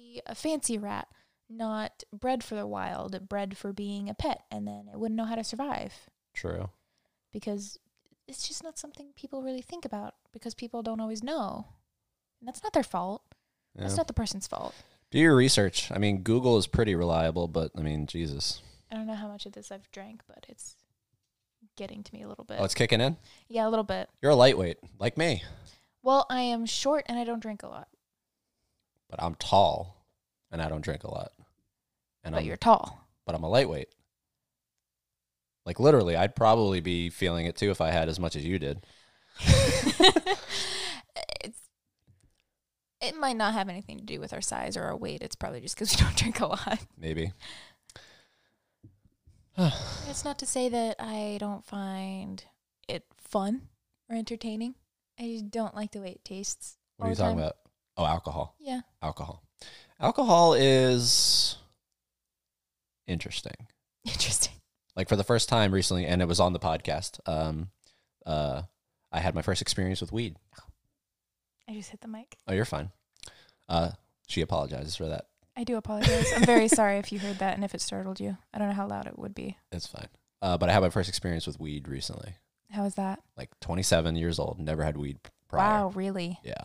be 0.02 0.22
a 0.26 0.34
fancy 0.34 0.78
rat, 0.78 1.08
not 1.48 2.02
bred 2.12 2.42
for 2.42 2.54
the 2.54 2.66
wild, 2.66 3.28
bred 3.28 3.56
for 3.56 3.72
being 3.72 4.08
a 4.08 4.14
pet, 4.14 4.42
and 4.50 4.66
then 4.66 4.88
it 4.92 4.98
wouldn't 4.98 5.16
know 5.16 5.24
how 5.24 5.34
to 5.34 5.44
survive 5.44 5.92
True. 6.34 6.70
because 7.32 7.78
it's 8.28 8.46
just 8.48 8.62
not 8.64 8.78
something 8.78 9.08
people 9.16 9.42
really 9.42 9.62
think 9.62 9.84
about 9.84 10.14
because 10.32 10.54
people 10.54 10.82
don't 10.82 11.00
always 11.00 11.22
know. 11.22 11.66
And 12.40 12.48
that's 12.48 12.62
not 12.62 12.72
their 12.72 12.82
fault. 12.82 13.22
Yeah. 13.74 13.82
That's 13.82 13.96
not 13.96 14.06
the 14.06 14.12
person's 14.12 14.46
fault. 14.46 14.74
Do 15.10 15.18
your 15.18 15.36
research. 15.36 15.90
I 15.92 15.98
mean, 15.98 16.22
Google 16.22 16.56
is 16.58 16.66
pretty 16.66 16.94
reliable, 16.94 17.46
but 17.48 17.70
I 17.76 17.82
mean, 17.82 18.06
Jesus. 18.06 18.62
I 18.90 18.96
don't 18.96 19.06
know 19.06 19.14
how 19.14 19.28
much 19.28 19.46
of 19.46 19.52
this 19.52 19.70
I've 19.70 19.90
drank, 19.92 20.22
but 20.26 20.44
it's 20.48 20.76
getting 21.76 22.02
to 22.02 22.14
me 22.14 22.22
a 22.22 22.28
little 22.28 22.44
bit. 22.44 22.58
Oh, 22.60 22.64
it's 22.64 22.74
kicking 22.74 23.00
in. 23.00 23.16
yeah, 23.48 23.66
a 23.66 23.70
little 23.70 23.84
bit. 23.84 24.08
You're 24.20 24.32
a 24.32 24.36
lightweight, 24.36 24.78
like 24.98 25.16
me, 25.16 25.42
Well, 26.02 26.26
I 26.28 26.40
am 26.42 26.66
short 26.66 27.04
and 27.06 27.18
I 27.18 27.24
don't 27.24 27.40
drink 27.40 27.62
a 27.62 27.68
lot, 27.68 27.88
but 29.12 29.22
I'm 29.22 29.34
tall, 29.34 30.06
and 30.50 30.62
I 30.62 30.70
don't 30.70 30.80
drink 30.80 31.04
a 31.04 31.10
lot. 31.10 31.32
And 32.24 32.32
but 32.32 32.40
I'm, 32.40 32.46
you're 32.46 32.56
tall. 32.56 33.06
but 33.26 33.34
I'm 33.34 33.44
a 33.44 33.48
lightweight. 33.48 33.88
Like 35.66 35.78
literally, 35.78 36.16
I'd 36.16 36.34
probably 36.34 36.80
be 36.80 37.10
feeling 37.10 37.44
it 37.44 37.54
too 37.54 37.70
if 37.70 37.82
I 37.82 37.90
had 37.90 38.08
as 38.08 38.18
much 38.18 38.36
as 38.36 38.44
you 38.44 38.58
did. 38.58 38.86
it's 39.38 40.40
it 43.02 43.16
might 43.18 43.36
not 43.36 43.52
have 43.52 43.68
anything 43.68 43.98
to 43.98 44.04
do 44.04 44.18
with 44.18 44.32
our 44.32 44.40
size 44.40 44.78
or 44.78 44.84
our 44.84 44.96
weight. 44.96 45.22
It's 45.22 45.36
probably 45.36 45.60
just 45.60 45.76
because 45.76 45.94
we 45.94 46.00
don't 46.04 46.16
drink 46.16 46.40
a 46.40 46.46
lot. 46.46 46.78
Maybe. 46.98 47.32
It's 50.08 50.24
not 50.24 50.38
to 50.38 50.46
say 50.46 50.70
that 50.70 50.96
I 50.98 51.36
don't 51.38 51.64
find 51.64 52.42
it 52.88 53.04
fun 53.18 53.68
or 54.08 54.16
entertaining. 54.16 54.74
I 55.18 55.24
just 55.24 55.50
don't 55.50 55.74
like 55.74 55.92
the 55.92 56.00
way 56.00 56.12
it 56.12 56.24
tastes. 56.24 56.78
What 56.96 57.06
are 57.06 57.10
you 57.10 57.16
talking 57.16 57.38
about? 57.38 57.56
Oh, 57.96 58.06
alcohol. 58.06 58.56
Yeah. 58.58 58.80
Alcohol. 59.02 59.42
Alcohol 60.00 60.54
is 60.54 61.56
interesting. 63.06 63.68
Interesting. 64.04 64.54
Like 64.96 65.08
for 65.08 65.14
the 65.16 65.24
first 65.24 65.48
time 65.48 65.72
recently, 65.72 66.06
and 66.06 66.20
it 66.20 66.26
was 66.26 66.40
on 66.40 66.52
the 66.52 66.58
podcast. 66.58 67.20
Um, 67.26 67.70
uh, 68.26 68.62
I 69.12 69.20
had 69.20 69.34
my 69.34 69.42
first 69.42 69.62
experience 69.62 70.00
with 70.00 70.12
weed. 70.12 70.36
I 71.68 71.74
just 71.74 71.90
hit 71.90 72.00
the 72.00 72.08
mic. 72.08 72.36
Oh, 72.48 72.52
you're 72.52 72.64
fine. 72.64 72.90
Uh, 73.68 73.90
she 74.26 74.40
apologizes 74.40 74.96
for 74.96 75.06
that. 75.06 75.26
I 75.56 75.64
do 75.64 75.76
apologize. 75.76 76.32
I'm 76.34 76.44
very 76.44 76.68
sorry 76.80 76.96
if 76.98 77.12
you 77.12 77.18
heard 77.20 77.38
that 77.38 77.54
and 77.54 77.64
if 77.64 77.74
it 77.74 77.80
startled 77.80 78.18
you. 78.20 78.36
I 78.52 78.58
don't 78.58 78.68
know 78.68 78.74
how 78.74 78.88
loud 78.88 79.06
it 79.06 79.18
would 79.18 79.34
be. 79.34 79.56
It's 79.70 79.86
fine. 79.86 80.08
Uh, 80.40 80.58
but 80.58 80.68
I 80.68 80.72
had 80.72 80.82
my 80.82 80.90
first 80.90 81.08
experience 81.08 81.46
with 81.46 81.60
weed 81.60 81.86
recently. 81.86 82.34
How 82.70 82.82
was 82.82 82.94
that? 82.96 83.20
Like 83.36 83.50
27 83.60 84.16
years 84.16 84.38
old, 84.38 84.58
never 84.58 84.82
had 84.82 84.96
weed 84.96 85.18
prior. 85.48 85.84
Wow, 85.84 85.88
really? 85.94 86.40
Yeah. 86.42 86.64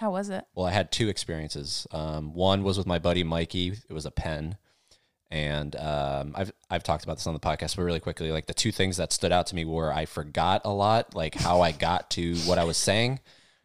How 0.00 0.10
was 0.10 0.30
it? 0.30 0.46
Well, 0.54 0.64
I 0.64 0.70
had 0.70 0.90
two 0.90 1.10
experiences. 1.10 1.86
Um, 1.90 2.32
one 2.32 2.62
was 2.64 2.78
with 2.78 2.86
my 2.86 2.98
buddy 2.98 3.22
Mikey. 3.22 3.74
It 3.86 3.92
was 3.92 4.06
a 4.06 4.10
pen, 4.10 4.56
and 5.30 5.76
um, 5.76 6.32
I've 6.34 6.50
I've 6.70 6.82
talked 6.82 7.04
about 7.04 7.18
this 7.18 7.26
on 7.26 7.34
the 7.34 7.38
podcast, 7.40 7.76
but 7.76 7.82
really 7.82 8.00
quickly, 8.00 8.32
like 8.32 8.46
the 8.46 8.54
two 8.54 8.72
things 8.72 8.96
that 8.96 9.12
stood 9.12 9.30
out 9.30 9.46
to 9.48 9.54
me 9.54 9.66
were 9.66 9.92
I 9.92 10.06
forgot 10.06 10.62
a 10.64 10.70
lot, 10.70 11.14
like 11.14 11.34
how 11.34 11.60
I 11.60 11.72
got 11.72 12.08
to 12.12 12.34
what 12.46 12.56
I 12.56 12.64
was 12.64 12.78
saying, 12.78 13.20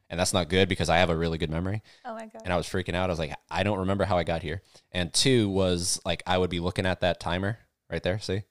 and 0.10 0.20
that's 0.20 0.34
not 0.34 0.50
good 0.50 0.68
because 0.68 0.90
I 0.90 0.98
have 0.98 1.10
a 1.10 1.16
really 1.16 1.38
good 1.38 1.50
memory. 1.50 1.82
Oh 2.04 2.16
my 2.16 2.26
god. 2.26 2.42
and 2.44 2.52
I 2.52 2.58
was 2.58 2.68
freaking 2.68 2.96
out. 2.96 3.10
I 3.10 3.14
was 3.14 3.20
like, 3.20 3.34
I 3.50 3.64
don't 3.64 3.80
remember 3.80 4.04
how 4.04 4.18
I 4.18 4.26
got 4.26 4.42
here. 4.42 4.62
And 4.92 5.14
two 5.14 5.48
was 5.48 6.02
like 6.04 6.22
I 6.28 6.38
would 6.38 6.50
be 6.50 6.60
looking 6.60 6.86
at 6.86 7.00
that 7.00 7.22
timer 7.22 7.60
right 7.90 8.04
there, 8.04 8.20
see. 8.20 8.44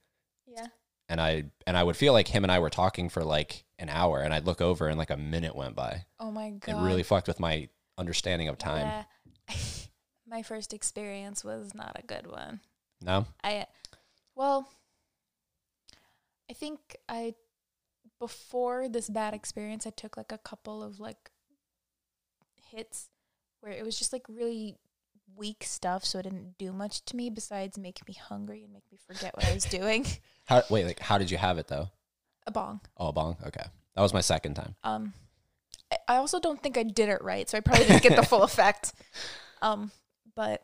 And 1.08 1.20
I 1.20 1.44
and 1.66 1.76
I 1.76 1.82
would 1.82 1.96
feel 1.96 2.12
like 2.12 2.28
him 2.28 2.44
and 2.44 2.50
I 2.52 2.58
were 2.58 2.70
talking 2.70 3.08
for 3.08 3.24
like 3.24 3.64
an 3.78 3.88
hour, 3.88 4.20
and 4.20 4.32
I'd 4.32 4.46
look 4.46 4.60
over 4.60 4.88
and 4.88 4.98
like 4.98 5.10
a 5.10 5.16
minute 5.16 5.54
went 5.54 5.74
by. 5.74 6.04
Oh 6.18 6.30
my 6.30 6.50
god. 6.50 6.82
It 6.82 6.84
really 6.84 7.02
fucked 7.02 7.28
with 7.28 7.40
my 7.40 7.68
understanding 7.98 8.48
of 8.48 8.58
time. 8.58 9.04
Yeah. 9.48 9.56
my 10.28 10.42
first 10.42 10.72
experience 10.72 11.44
was 11.44 11.74
not 11.74 11.96
a 12.02 12.06
good 12.06 12.26
one. 12.26 12.60
No, 13.02 13.26
I 13.42 13.66
well 14.34 14.68
I 16.50 16.54
think 16.54 16.96
I 17.08 17.34
before 18.18 18.88
this 18.88 19.08
bad 19.10 19.34
experience 19.34 19.86
I 19.86 19.90
took 19.90 20.16
like 20.16 20.32
a 20.32 20.38
couple 20.38 20.82
of 20.82 21.00
like 21.00 21.30
hits 22.70 23.08
where 23.60 23.72
it 23.72 23.84
was 23.84 23.98
just 23.98 24.12
like 24.12 24.26
really 24.28 24.76
weak 25.36 25.64
stuff 25.64 26.04
so 26.04 26.18
it 26.18 26.24
didn't 26.24 26.58
do 26.58 26.72
much 26.72 27.04
to 27.06 27.16
me 27.16 27.30
besides 27.30 27.78
make 27.78 28.06
me 28.06 28.14
hungry 28.14 28.62
and 28.64 28.72
make 28.72 28.84
me 28.90 28.98
forget 29.06 29.34
what 29.36 29.46
I 29.46 29.54
was 29.54 29.64
doing. 29.64 30.06
how 30.44 30.62
wait, 30.70 30.86
like 30.86 31.00
how 31.00 31.18
did 31.18 31.30
you 31.30 31.36
have 31.38 31.58
it 31.58 31.68
though? 31.68 31.88
A 32.46 32.50
bong. 32.50 32.80
Oh, 32.96 33.08
a 33.08 33.12
bong. 33.12 33.36
Okay, 33.46 33.64
that 33.94 34.02
was 34.02 34.14
my 34.14 34.20
second 34.20 34.54
time. 34.54 34.74
Um 34.84 35.12
I, 35.92 35.96
I 36.08 36.16
also 36.16 36.40
don't 36.40 36.62
think 36.62 36.78
I 36.78 36.82
did 36.82 37.08
it 37.08 37.22
right, 37.22 37.48
so 37.48 37.58
I 37.58 37.60
probably 37.60 37.86
didn't 37.86 38.02
get 38.02 38.16
the 38.16 38.22
full 38.26 38.42
effect. 38.50 38.92
Um 39.62 39.90
but 40.34 40.62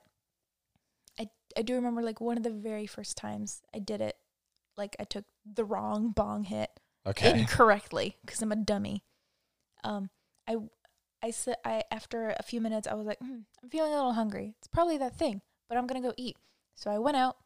I 1.19 1.29
I 1.57 1.63
do 1.63 1.75
remember 1.75 2.03
like 2.03 2.21
one 2.21 2.37
of 2.37 2.43
the 2.43 2.51
very 2.51 2.87
first 2.87 3.17
times 3.17 3.63
I 3.75 3.79
did 3.79 4.01
it 4.01 4.17
like 4.77 4.97
I 4.99 5.05
took 5.05 5.25
the 5.45 5.65
wrong 5.65 6.11
bong 6.11 6.45
hit 6.45 6.71
Okay, 7.07 7.39
incorrectly 7.41 8.17
because 8.25 8.43
I'm 8.43 8.53
a 8.53 8.57
dummy. 8.57 9.05
Um, 9.85 10.11
I, 10.47 10.57
I 11.23 11.31
said 11.31 11.57
I 11.65 11.85
after 11.91 12.35
a 12.39 12.43
few 12.43 12.61
minutes 12.61 12.89
I 12.89 12.95
was 12.95 13.07
like, 13.07 13.19
hmm, 13.19 13.41
I'm 13.63 13.69
feeling 13.71 13.93
a 13.93 13.97
little 13.97 14.15
hungry. 14.15 14.55
It's 14.59 14.69
probably 14.69 14.99
that 14.99 15.17
thing, 15.17 15.43
but 15.69 15.77
I'm 15.77 15.87
gonna 15.87 16.01
go 16.01 16.15
eat. 16.17 16.37
So 16.77 16.91
I 16.91 16.99
went 16.99 17.17
out 17.17 17.37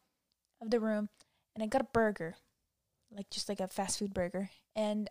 of 0.61 0.71
the 0.71 0.79
room 0.79 1.09
and 1.53 1.63
I 1.63 1.67
got 1.67 1.81
a 1.81 1.87
burger, 1.93 2.35
like 3.11 3.29
just 3.29 3.49
like 3.49 3.59
a 3.59 3.67
fast 3.67 3.99
food 3.99 4.13
burger. 4.13 4.49
And 4.75 5.09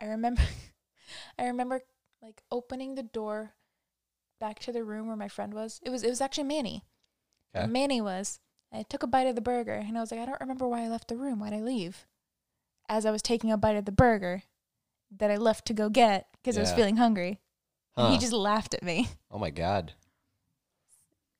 I 0.00 0.06
remember, 0.06 0.42
I 1.38 1.46
remember 1.46 1.80
like 2.22 2.42
opening 2.50 2.94
the 2.94 3.02
door 3.02 3.54
back 4.40 4.58
to 4.60 4.72
the 4.72 4.84
room 4.84 5.06
where 5.08 5.16
my 5.16 5.28
friend 5.28 5.54
was. 5.54 5.80
It 5.82 5.90
was 5.90 6.02
it 6.02 6.10
was 6.10 6.20
actually 6.20 6.44
Manny. 6.44 6.84
Okay. 7.56 7.66
Manny 7.66 8.00
was. 8.00 8.40
I 8.72 8.82
took 8.82 9.02
a 9.02 9.06
bite 9.06 9.26
of 9.26 9.34
the 9.34 9.40
burger 9.40 9.72
and 9.72 9.96
I 9.96 10.00
was 10.00 10.10
like, 10.10 10.20
I 10.20 10.26
don't 10.26 10.40
remember 10.40 10.68
why 10.68 10.84
I 10.84 10.88
left 10.88 11.08
the 11.08 11.16
room. 11.16 11.40
Why'd 11.40 11.54
I 11.54 11.60
leave? 11.60 12.06
As 12.88 13.06
I 13.06 13.10
was 13.10 13.22
taking 13.22 13.50
a 13.50 13.56
bite 13.56 13.76
of 13.76 13.86
the 13.86 13.92
burger 13.92 14.42
that 15.16 15.30
I 15.30 15.36
left 15.36 15.66
to 15.66 15.74
go 15.74 15.88
get 15.88 16.26
because 16.32 16.56
I 16.58 16.60
was 16.60 16.72
feeling 16.72 16.96
hungry. 16.98 17.40
And 18.04 18.12
he 18.12 18.18
just 18.18 18.32
laughed 18.32 18.74
at 18.74 18.82
me. 18.82 19.08
oh 19.30 19.38
my 19.38 19.50
god. 19.50 19.92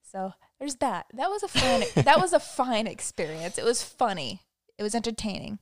So 0.02 0.32
there's 0.58 0.76
that. 0.76 1.06
That 1.14 1.28
was 1.30 1.42
a 1.42 1.48
fun 1.48 1.82
that 2.04 2.20
was 2.20 2.32
a 2.32 2.40
fine 2.40 2.86
experience. 2.86 3.58
It 3.58 3.64
was 3.64 3.82
funny. 3.82 4.42
It 4.78 4.82
was 4.82 4.94
entertaining. 4.94 5.58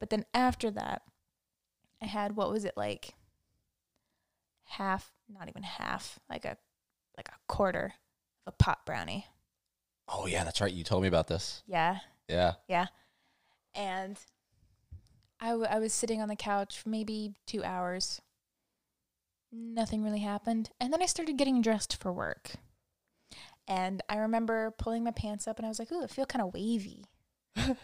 But 0.00 0.10
then 0.10 0.24
after 0.34 0.70
that, 0.72 1.02
I 2.02 2.06
had 2.06 2.36
what 2.36 2.50
was 2.50 2.64
it 2.64 2.74
like 2.76 3.14
half, 4.64 5.12
not 5.32 5.48
even 5.48 5.62
half, 5.62 6.18
like 6.28 6.44
a 6.44 6.56
like 7.16 7.28
a 7.28 7.38
quarter 7.48 7.94
of 8.46 8.52
a 8.52 8.62
pot 8.62 8.80
brownie. 8.84 9.26
Oh 10.08 10.26
yeah, 10.26 10.44
that's 10.44 10.60
right. 10.60 10.72
You 10.72 10.84
told 10.84 11.02
me 11.02 11.08
about 11.08 11.28
this. 11.28 11.62
Yeah. 11.66 11.98
Yeah. 12.28 12.54
Yeah. 12.68 12.86
And 13.74 14.18
I, 15.40 15.48
w- 15.50 15.68
I 15.70 15.78
was 15.78 15.92
sitting 15.92 16.20
on 16.22 16.28
the 16.28 16.36
couch 16.36 16.78
for 16.78 16.88
maybe 16.88 17.34
two 17.46 17.62
hours. 17.62 18.20
Nothing 19.56 20.02
really 20.04 20.20
happened. 20.20 20.70
And 20.80 20.92
then 20.92 21.02
I 21.02 21.06
started 21.06 21.38
getting 21.38 21.62
dressed 21.62 21.96
for 21.96 22.12
work. 22.12 22.52
And 23.68 24.02
I 24.08 24.18
remember 24.18 24.74
pulling 24.78 25.02
my 25.02 25.10
pants 25.10 25.48
up 25.48 25.58
and 25.58 25.66
I 25.66 25.68
was 25.68 25.78
like, 25.78 25.90
ooh, 25.90 26.04
I 26.04 26.06
feel 26.06 26.26
kind 26.26 26.42
of 26.42 26.52
wavy. 26.52 27.04
and 27.56 27.76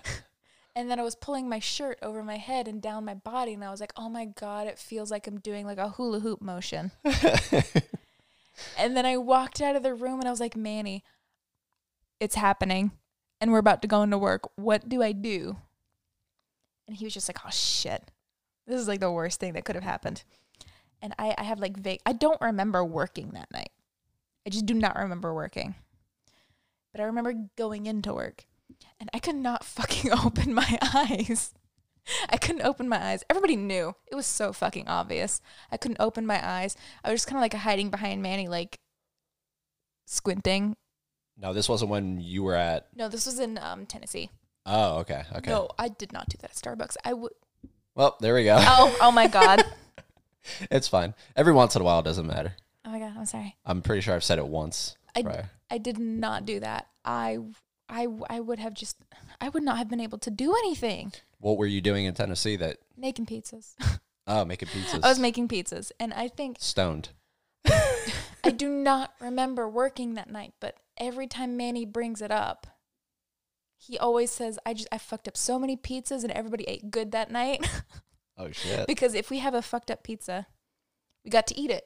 then 0.91 1.01
I 1.01 1.03
was 1.03 1.17
pulling 1.17 1.49
my 1.49 1.59
shirt 1.59 1.99
over 2.03 2.23
my 2.23 2.37
head 2.37 2.69
and 2.69 2.81
down 2.81 3.05
my 3.05 3.15
body. 3.15 3.55
And 3.55 3.65
I 3.65 3.71
was 3.71 3.81
like, 3.81 3.93
oh 3.97 4.09
my 4.09 4.27
God, 4.27 4.67
it 4.67 4.79
feels 4.79 5.11
like 5.11 5.27
I'm 5.27 5.41
doing 5.41 5.67
like 5.67 5.79
a 5.79 5.89
hula 5.89 6.21
hoop 6.21 6.43
motion. 6.43 6.93
And 8.77 8.97
then 8.97 9.07
I 9.07 9.17
walked 9.17 9.61
out 9.61 9.77
of 9.77 9.83
the 9.83 9.95
room 9.95 10.19
and 10.21 10.29
I 10.29 10.31
was 10.31 10.41
like, 10.41 10.57
Manny, 10.57 11.05
it's 12.21 12.35
happening. 12.35 12.93
And 13.41 13.51
we're 13.51 13.59
about 13.59 13.83
to 13.83 13.89
go 13.89 14.03
into 14.03 14.19
work. 14.19 14.49
What 14.57 14.89
do 14.89 15.03
I 15.03 15.13
do? 15.13 15.57
And 16.87 16.97
he 16.97 17.05
was 17.05 17.15
just 17.15 17.29
like, 17.29 17.39
oh 17.45 17.51
shit. 17.51 18.11
This 18.67 18.81
is 18.81 18.89
like 18.89 19.01
the 19.01 19.11
worst 19.11 19.41
thing 19.41 19.55
that 19.55 19.65
could 19.65 19.75
have 19.75 19.85
happened. 19.85 20.23
And 21.03 21.15
I, 21.19 21.35
I 21.37 21.43
have 21.43 21.61
like 21.61 21.77
vague, 21.77 22.01
I 22.07 22.13
don't 22.13 22.41
remember 22.41 22.85
working 22.85 23.33
that 23.35 23.51
night. 23.53 23.71
I 24.47 24.51
just 24.51 24.67
do 24.67 24.75
not 24.75 24.97
remember 24.97 25.35
working. 25.35 25.75
But 26.93 27.01
I 27.01 27.05
remember 27.05 27.35
going 27.57 27.87
into 27.87 28.15
work 28.15 28.47
and 29.01 29.11
I 29.13 29.19
could 29.19 29.35
not 29.35 29.65
fucking 29.65 30.13
open 30.25 30.55
my 30.55 30.79
eyes. 30.95 31.53
I 32.29 32.37
couldn't 32.37 32.63
open 32.63 32.89
my 32.89 33.03
eyes. 33.03 33.23
Everybody 33.31 33.57
knew. 33.57 33.95
It 34.11 34.15
was 34.15 34.27
so 34.27 34.53
fucking 34.53 34.89
obvious. 34.89 35.41
I 35.71 35.77
couldn't 35.77 36.01
open 36.01 36.27
my 36.27 36.41
eyes. 36.47 36.77
I 37.05 37.11
was 37.11 37.21
just 37.21 37.29
kind 37.29 37.39
of 37.39 37.43
like 37.43 37.55
hiding 37.55 37.91
behind 37.91 38.23
Manny, 38.23 38.49
like 38.49 38.79
squinting 40.07 40.77
No, 41.37 41.53
this 41.53 41.69
wasn't 41.69 41.91
when 41.91 42.21
you 42.21 42.43
were 42.43 42.55
at. 42.57 42.89
No, 42.95 43.09
this 43.09 43.27
was 43.27 43.39
in 43.39 43.59
um, 43.59 43.87
Tennessee. 43.87 44.31
Oh, 44.67 44.99
okay, 44.99 45.25
okay. 45.37 45.51
No, 45.51 45.69
I 45.79 45.89
did 45.89 46.13
not 46.13 46.29
do 46.29 46.37
that 46.41 46.51
at 46.51 46.57
Starbucks. 46.57 46.97
I 47.05 47.13
would. 47.15 47.33
Well, 47.95 48.17
there 48.21 48.35
we 48.35 48.45
go. 48.45 48.57
Oh, 48.61 48.97
oh 49.01 49.11
my 49.13 49.27
god. 49.41 49.65
it's 50.71 50.89
fine. 50.89 51.15
Every 51.37 51.53
once 51.53 51.77
in 51.77 51.83
a 51.83 51.85
while, 51.85 52.01
it 52.01 52.05
doesn't 52.05 52.27
matter. 52.27 52.55
Oh 52.85 52.91
my 52.91 52.99
god. 52.99 53.15
I'm 53.17 53.27
sorry. 53.27 53.57
I'm 53.65 53.83
pretty 53.83 54.01
sure 54.01 54.15
I've 54.15 54.25
said 54.25 54.39
it 54.39 54.47
once. 54.47 54.97
I 55.15 55.23
prior. 55.23 55.51
I 55.71 55.79
did 55.79 55.99
not 55.99 56.45
do 56.45 56.61
that. 56.61 56.89
I 57.05 57.39
I 57.89 58.07
I 58.29 58.41
would 58.41 58.59
have 58.59 58.75
just 58.75 58.97
I 59.41 59.49
would 59.49 59.63
not 59.63 59.79
have 59.79 59.89
been 59.89 60.01
able 60.01 60.19
to 60.19 60.31
do 60.31 60.55
anything. 60.55 61.13
What 61.39 61.59
were 61.59 61.67
you 61.67 61.81
doing 61.81 62.05
in 62.05 62.15
Tennessee? 62.15 62.57
That 62.57 62.79
Making 62.97 63.27
pizzas. 63.27 63.75
oh, 64.27 64.45
making 64.45 64.69
pizzas. 64.75 65.01
I 65.03 65.09
was 65.09 65.19
making 65.19 65.49
pizzas, 65.49 65.93
and 65.99 66.13
I 66.15 66.29
think 66.29 66.57
stoned. 66.61 67.11
I 68.45 68.51
do 68.51 68.69
not 68.69 69.15
remember 69.21 69.69
working 69.69 70.15
that 70.15 70.31
night. 70.31 70.53
But 70.61 70.79
every 70.97 71.27
time 71.27 71.57
Manny 71.57 71.85
brings 71.85 72.21
it 72.21 72.33
up, 72.33 72.67
he 73.77 73.99
always 73.99 74.31
says, 74.31 74.59
"I 74.67 74.75
just 74.75 74.89
I 74.91 74.99
fucked 74.99 75.29
up 75.29 75.37
so 75.37 75.59
many 75.59 75.77
pizzas, 75.77 76.23
and 76.23 76.33
everybody 76.33 76.65
ate 76.65 76.91
good 76.91 77.13
that 77.13 77.31
night." 77.31 77.69
Oh 78.39 78.51
shit. 78.51 78.87
because 78.87 79.15
if 79.15 79.31
we 79.31 79.39
have 79.39 79.55
a 79.55 79.63
fucked 79.63 79.91
up 79.91 80.03
pizza, 80.03 80.47
we 81.25 81.31
got 81.31 81.47
to 81.49 81.59
eat 81.59 81.71
it. 81.71 81.85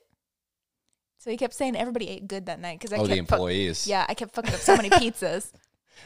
So 1.19 1.31
he 1.31 1.37
kept 1.37 1.55
saying 1.55 1.77
everybody 1.77 2.09
ate 2.09 2.29
good 2.29 2.47
that 2.47 2.61
night 2.61 2.79
because 2.79 2.93
I 2.93 2.97
oh, 2.97 3.01
kept 3.01 3.11
the 3.13 3.19
employees. 3.19 3.87
yeah, 3.87 4.07
I 4.09 4.15
kept 4.15 4.35
fucking 4.35 4.55
up 4.55 4.61
so 4.61 4.77
many 4.77 4.91
pizzas. 4.91 5.51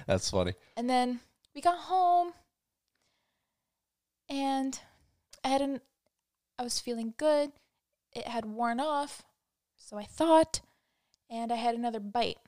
That's 0.06 0.30
funny. 0.30 0.54
And 0.76 0.88
then 0.88 1.20
we 1.54 1.60
got 1.60 1.78
home 1.78 2.32
and 4.28 4.78
I 5.44 5.48
had 5.48 5.60
an 5.60 5.80
I 6.58 6.62
was 6.62 6.78
feeling 6.78 7.14
good. 7.16 7.52
It 8.12 8.26
had 8.26 8.44
worn 8.44 8.80
off, 8.80 9.22
so 9.76 9.96
I 9.96 10.04
thought, 10.04 10.60
and 11.30 11.50
I 11.52 11.56
had 11.56 11.74
another 11.74 12.00
bite. 12.00 12.38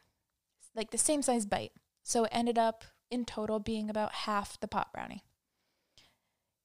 Like 0.75 0.91
the 0.91 0.99
same 0.99 1.23
size 1.23 1.47
bite. 1.47 1.73
So 2.03 2.25
it 2.25 2.31
ended 2.33 2.59
up 2.59 2.85
in 3.11 3.25
total 3.25 3.59
being 3.59 3.89
about 3.89 4.13
half 4.13 4.59
the 4.61 4.69
pot 4.69 4.93
brownie. 4.93 5.25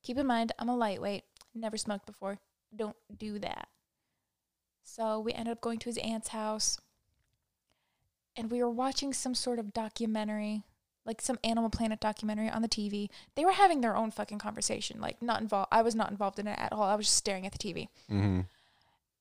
Keep 0.08 0.20
in 0.20 0.26
mind, 0.26 0.54
I'm 0.58 0.70
a 0.70 0.78
lightweight, 0.78 1.26
never 1.54 1.76
smoked 1.76 2.06
before. 2.06 2.40
Don't 2.74 2.96
do 3.18 3.40
that. 3.40 3.68
So 4.82 5.20
we 5.20 5.34
ended 5.34 5.52
up 5.52 5.60
going 5.60 5.80
to 5.80 5.90
his 5.90 5.98
aunt's 5.98 6.30
house 6.30 6.80
and 8.34 8.50
we 8.50 8.64
were 8.64 8.70
watching 8.70 9.12
some 9.12 9.36
sort 9.36 9.60
of 9.60 9.74
documentary 9.74 10.64
like 11.06 11.20
some 11.20 11.38
Animal 11.44 11.70
Planet 11.70 12.00
documentary 12.00 12.50
on 12.50 12.62
the 12.62 12.70
TV. 12.70 13.10
They 13.36 13.44
were 13.44 13.52
having 13.52 13.82
their 13.82 13.98
own 13.98 14.12
fucking 14.12 14.40
conversation. 14.40 15.02
Like 15.02 15.22
not 15.22 15.42
involved. 15.42 15.68
I 15.74 15.82
was 15.82 15.94
not 15.94 16.10
involved 16.10 16.40
in 16.40 16.48
it 16.48 16.58
at 16.58 16.72
all. 16.72 16.84
I 16.84 16.96
was 16.96 17.08
just 17.08 17.18
staring 17.18 17.46
at 17.46 17.52
the 17.52 17.58
TV. 17.58 17.90
Mm-hmm. 18.10 18.42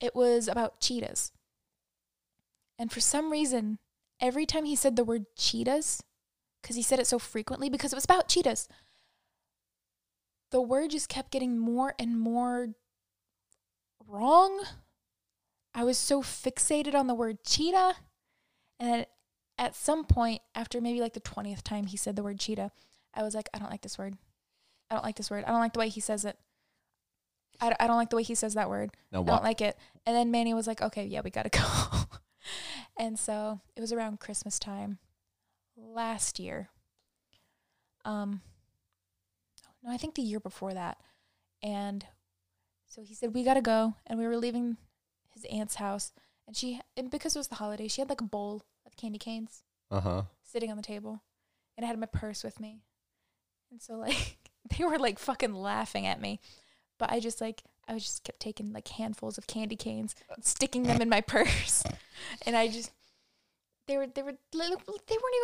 It 0.00 0.14
was 0.14 0.46
about 0.46 0.78
cheetahs. 0.78 1.32
And 2.78 2.92
for 2.92 3.00
some 3.00 3.32
reason, 3.32 3.80
every 4.20 4.46
time 4.46 4.66
he 4.66 4.76
said 4.76 4.94
the 4.94 5.02
word 5.02 5.26
cheetahs, 5.36 6.04
because 6.62 6.76
he 6.76 6.82
said 6.82 7.00
it 7.00 7.08
so 7.08 7.18
frequently, 7.18 7.68
because 7.68 7.92
it 7.92 7.96
was 7.96 8.04
about 8.04 8.28
cheetahs, 8.28 8.68
the 10.56 10.62
word 10.62 10.90
just 10.90 11.10
kept 11.10 11.30
getting 11.30 11.58
more 11.58 11.94
and 11.98 12.18
more 12.18 12.68
wrong. 14.08 14.64
I 15.74 15.84
was 15.84 15.98
so 15.98 16.22
fixated 16.22 16.94
on 16.94 17.08
the 17.08 17.14
word 17.14 17.44
cheetah. 17.44 17.96
And 18.80 19.04
at 19.58 19.76
some 19.76 20.06
point, 20.06 20.40
after 20.54 20.80
maybe 20.80 21.02
like 21.02 21.12
the 21.12 21.20
20th 21.20 21.60
time 21.60 21.84
he 21.84 21.98
said 21.98 22.16
the 22.16 22.22
word 22.22 22.40
cheetah, 22.40 22.70
I 23.12 23.22
was 23.22 23.34
like, 23.34 23.50
I 23.52 23.58
don't 23.58 23.70
like 23.70 23.82
this 23.82 23.98
word. 23.98 24.16
I 24.90 24.94
don't 24.94 25.04
like 25.04 25.16
this 25.16 25.30
word. 25.30 25.44
I 25.44 25.50
don't 25.50 25.60
like 25.60 25.74
the 25.74 25.78
way 25.78 25.90
he 25.90 26.00
says 26.00 26.24
it. 26.24 26.38
I, 27.60 27.76
I 27.78 27.86
don't 27.86 27.98
like 27.98 28.08
the 28.08 28.16
way 28.16 28.22
he 28.22 28.34
says 28.34 28.54
that 28.54 28.70
word. 28.70 28.92
No, 29.12 29.20
I 29.20 29.24
don't 29.24 29.44
like 29.44 29.60
it. 29.60 29.76
And 30.06 30.16
then 30.16 30.30
Manny 30.30 30.54
was 30.54 30.66
like, 30.66 30.80
okay, 30.80 31.04
yeah, 31.04 31.20
we 31.22 31.28
got 31.28 31.42
to 31.42 31.50
go. 31.50 32.16
and 32.98 33.18
so 33.18 33.60
it 33.76 33.82
was 33.82 33.92
around 33.92 34.20
Christmas 34.20 34.58
time 34.58 35.00
last 35.76 36.38
year. 36.38 36.70
Um, 38.06 38.40
no, 39.86 39.92
I 39.92 39.96
think 39.96 40.14
the 40.14 40.22
year 40.22 40.40
before 40.40 40.74
that. 40.74 40.98
And 41.62 42.04
so 42.88 43.02
he 43.02 43.14
said, 43.14 43.32
we 43.32 43.44
got 43.44 43.54
to 43.54 43.62
go. 43.62 43.94
And 44.06 44.18
we 44.18 44.26
were 44.26 44.36
leaving 44.36 44.76
his 45.32 45.44
aunt's 45.44 45.76
house. 45.76 46.12
And 46.46 46.56
she, 46.56 46.80
and 46.96 47.10
because 47.10 47.36
it 47.36 47.38
was 47.38 47.48
the 47.48 47.54
holiday, 47.56 47.88
she 47.88 48.00
had 48.00 48.08
like 48.08 48.20
a 48.20 48.24
bowl 48.24 48.62
of 48.84 48.96
candy 48.96 49.18
canes 49.18 49.62
uh 49.90 50.00
huh. 50.00 50.22
sitting 50.42 50.70
on 50.70 50.76
the 50.76 50.82
table. 50.82 51.22
And 51.76 51.84
I 51.84 51.88
had 51.88 51.98
my 51.98 52.06
purse 52.06 52.42
with 52.42 52.58
me. 52.58 52.80
And 53.70 53.80
so, 53.80 53.94
like, 53.98 54.36
they 54.76 54.84
were 54.84 54.98
like 54.98 55.18
fucking 55.18 55.54
laughing 55.54 56.06
at 56.06 56.20
me. 56.20 56.40
But 56.98 57.12
I 57.12 57.20
just 57.20 57.40
like, 57.40 57.62
I 57.88 57.94
was 57.94 58.02
just 58.02 58.24
kept 58.24 58.40
taking 58.40 58.72
like 58.72 58.88
handfuls 58.88 59.38
of 59.38 59.46
candy 59.46 59.76
canes 59.76 60.16
and 60.34 60.44
sticking 60.44 60.84
them 60.84 61.00
in 61.00 61.08
my 61.08 61.20
purse. 61.20 61.84
And 62.46 62.56
I 62.56 62.68
just, 62.68 62.90
they 63.86 63.96
were, 63.96 64.06
they 64.06 64.22
were, 64.22 64.32
they 64.52 64.58
weren't 64.58 64.76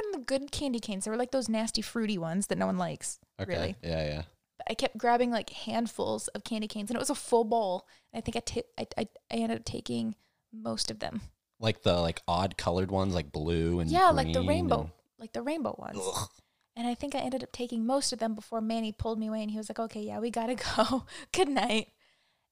even 0.00 0.12
the 0.20 0.24
good 0.26 0.50
candy 0.50 0.80
canes. 0.80 1.04
They 1.04 1.10
were 1.10 1.16
like 1.16 1.30
those 1.30 1.48
nasty 1.48 1.82
fruity 1.82 2.18
ones 2.18 2.48
that 2.48 2.58
no 2.58 2.66
one 2.66 2.78
likes. 2.78 3.18
Okay. 3.40 3.52
Really? 3.52 3.76
Yeah, 3.82 4.04
yeah. 4.04 4.22
But 4.58 4.66
I 4.70 4.74
kept 4.74 4.98
grabbing 4.98 5.30
like 5.30 5.50
handfuls 5.50 6.28
of 6.28 6.44
candy 6.44 6.68
canes 6.68 6.90
and 6.90 6.96
it 6.96 7.00
was 7.00 7.10
a 7.10 7.14
full 7.14 7.44
bowl. 7.44 7.86
And 8.12 8.20
I 8.20 8.22
think 8.22 8.36
I 8.36 8.40
ti- 8.40 8.62
I, 8.78 8.86
I, 8.98 9.06
I 9.30 9.36
ended 9.36 9.58
up 9.58 9.64
taking 9.64 10.14
most 10.52 10.90
of 10.90 10.98
them. 10.98 11.20
Like 11.60 11.82
the 11.82 11.94
like 12.00 12.20
odd 12.26 12.56
colored 12.56 12.90
ones, 12.90 13.14
like 13.14 13.30
blue 13.32 13.78
and 13.80 13.90
yeah, 13.90 14.10
like 14.10 14.32
the 14.32 14.42
rainbow, 14.42 14.80
and- 14.82 14.90
like 15.18 15.32
the 15.32 15.42
rainbow 15.42 15.74
ones. 15.78 15.98
Ugh. 16.00 16.28
And 16.74 16.86
I 16.88 16.94
think 16.94 17.14
I 17.14 17.18
ended 17.18 17.42
up 17.42 17.52
taking 17.52 17.84
most 17.86 18.12
of 18.12 18.18
them 18.18 18.34
before 18.34 18.60
Manny 18.60 18.92
pulled 18.92 19.18
me 19.18 19.26
away 19.28 19.42
and 19.42 19.50
he 19.50 19.58
was 19.58 19.68
like, 19.68 19.78
okay, 19.78 20.00
yeah, 20.00 20.18
we 20.18 20.30
gotta 20.30 20.54
go. 20.76 21.04
Good 21.32 21.48
night. 21.48 21.88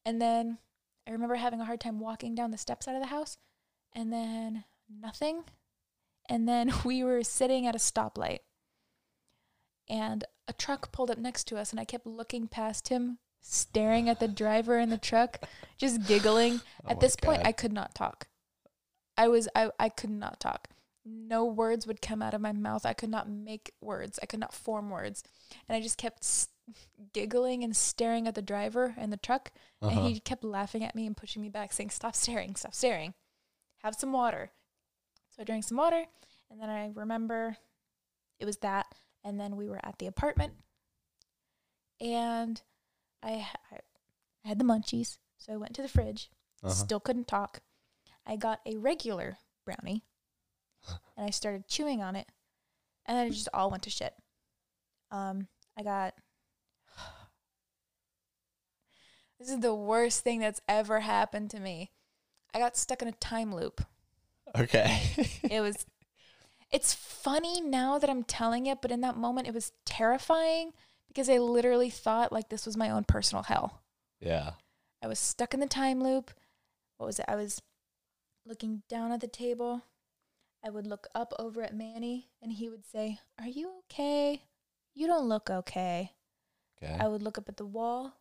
And 0.04 0.20
then 0.20 0.58
I 1.08 1.10
remember 1.12 1.34
having 1.36 1.60
a 1.60 1.64
hard 1.64 1.80
time 1.80 1.98
walking 2.00 2.34
down 2.34 2.50
the 2.50 2.58
steps 2.58 2.86
out 2.86 2.94
of 2.94 3.00
the 3.02 3.08
house 3.08 3.36
and 3.94 4.12
then 4.12 4.64
nothing. 4.88 5.42
And 6.30 6.48
then 6.48 6.72
we 6.84 7.04
were 7.04 7.22
sitting 7.22 7.66
at 7.66 7.74
a 7.74 7.78
stoplight 7.78 8.38
and 9.86 10.24
a 10.48 10.54
truck 10.54 10.92
pulled 10.92 11.10
up 11.10 11.18
next 11.18 11.44
to 11.48 11.58
us 11.58 11.70
and 11.70 11.78
I 11.78 11.84
kept 11.84 12.06
looking 12.06 12.48
past 12.48 12.88
him, 12.88 13.18
staring 13.42 14.08
at 14.08 14.20
the 14.20 14.28
driver 14.28 14.78
in 14.78 14.88
the 14.88 14.96
truck, 14.98 15.44
just 15.76 16.06
giggling. 16.06 16.62
Oh 16.86 16.92
at 16.92 17.00
this 17.00 17.14
point, 17.14 17.42
I 17.44 17.52
could 17.52 17.74
not 17.74 17.94
talk. 17.94 18.28
I 19.18 19.28
was, 19.28 19.48
I, 19.54 19.70
I 19.78 19.90
could 19.90 20.10
not 20.10 20.40
talk 20.40 20.68
no 21.04 21.44
words 21.44 21.86
would 21.86 22.02
come 22.02 22.22
out 22.22 22.34
of 22.34 22.40
my 22.40 22.52
mouth. 22.52 22.84
I 22.84 22.92
could 22.92 23.10
not 23.10 23.28
make 23.28 23.72
words. 23.80 24.18
I 24.22 24.26
could 24.26 24.40
not 24.40 24.54
form 24.54 24.90
words. 24.90 25.22
And 25.68 25.76
I 25.76 25.80
just 25.80 25.98
kept 25.98 26.22
s- 26.22 26.48
giggling 27.12 27.64
and 27.64 27.76
staring 27.76 28.28
at 28.28 28.34
the 28.34 28.42
driver 28.42 28.94
and 28.96 29.12
the 29.12 29.16
truck. 29.16 29.52
Uh-huh. 29.80 29.90
And 29.90 30.06
he 30.06 30.20
kept 30.20 30.44
laughing 30.44 30.84
at 30.84 30.94
me 30.94 31.06
and 31.06 31.16
pushing 31.16 31.42
me 31.42 31.48
back, 31.48 31.72
saying, 31.72 31.90
Stop 31.90 32.14
staring, 32.14 32.54
stop 32.54 32.74
staring. 32.74 33.14
Have 33.82 33.94
some 33.94 34.12
water. 34.12 34.50
So 35.30 35.42
I 35.42 35.44
drank 35.44 35.64
some 35.64 35.78
water. 35.78 36.04
And 36.50 36.60
then 36.60 36.68
I 36.68 36.90
remember 36.94 37.56
it 38.38 38.44
was 38.44 38.58
that. 38.58 38.86
And 39.24 39.38
then 39.38 39.56
we 39.56 39.68
were 39.68 39.80
at 39.84 39.98
the 39.98 40.06
apartment. 40.06 40.52
And 42.00 42.60
I, 43.22 43.46
I 43.72 44.48
had 44.48 44.58
the 44.58 44.64
munchies. 44.64 45.18
So 45.38 45.52
I 45.52 45.56
went 45.56 45.74
to 45.74 45.82
the 45.82 45.88
fridge. 45.88 46.30
Uh-huh. 46.62 46.72
Still 46.72 47.00
couldn't 47.00 47.28
talk. 47.28 47.60
I 48.26 48.36
got 48.36 48.60
a 48.66 48.76
regular 48.76 49.38
brownie 49.64 50.04
and 51.16 51.26
I 51.26 51.30
started 51.30 51.68
chewing 51.68 52.02
on 52.02 52.16
it, 52.16 52.26
and 53.06 53.16
then 53.16 53.26
it 53.26 53.32
just 53.32 53.48
all 53.52 53.70
went 53.70 53.82
to 53.84 53.90
shit. 53.90 54.14
Um, 55.10 55.48
I 55.76 55.82
got. 55.82 56.14
This 59.38 59.48
is 59.48 59.60
the 59.60 59.74
worst 59.74 60.22
thing 60.22 60.40
that's 60.40 60.60
ever 60.68 61.00
happened 61.00 61.48
to 61.52 61.60
me. 61.60 61.92
I 62.52 62.58
got 62.58 62.76
stuck 62.76 63.00
in 63.00 63.08
a 63.08 63.12
time 63.12 63.54
loop. 63.54 63.80
Okay. 64.58 65.00
It 65.42 65.60
was. 65.60 65.86
It's 66.70 66.94
funny 66.94 67.60
now 67.60 67.98
that 67.98 68.08
I'm 68.08 68.22
telling 68.22 68.66
it, 68.66 68.80
but 68.80 68.92
in 68.92 69.00
that 69.00 69.16
moment 69.16 69.48
it 69.48 69.54
was 69.54 69.72
terrifying 69.84 70.72
because 71.08 71.28
I 71.28 71.38
literally 71.38 71.90
thought 71.90 72.32
like 72.32 72.48
this 72.48 72.64
was 72.64 72.76
my 72.76 72.90
own 72.90 73.04
personal 73.04 73.42
hell. 73.42 73.82
yeah. 74.20 74.52
I 75.02 75.08
was 75.08 75.18
stuck 75.18 75.54
in 75.54 75.60
the 75.60 75.66
time 75.66 76.02
loop. 76.02 76.30
What 76.98 77.06
was 77.06 77.18
it? 77.18 77.24
I 77.26 77.34
was 77.34 77.62
looking 78.44 78.82
down 78.88 79.12
at 79.12 79.20
the 79.20 79.26
table. 79.28 79.82
I 80.62 80.68
would 80.68 80.86
look 80.86 81.06
up 81.14 81.32
over 81.38 81.62
at 81.62 81.74
Manny 81.74 82.28
and 82.42 82.52
he 82.52 82.68
would 82.68 82.84
say, 82.84 83.18
Are 83.40 83.48
you 83.48 83.70
okay? 83.84 84.42
You 84.94 85.06
don't 85.06 85.26
look 85.26 85.48
okay. 85.48 86.12
Okay. 86.82 86.96
I 87.00 87.08
would 87.08 87.22
look 87.22 87.38
up 87.38 87.48
at 87.48 87.56
the 87.56 87.64
wall. 87.64 88.12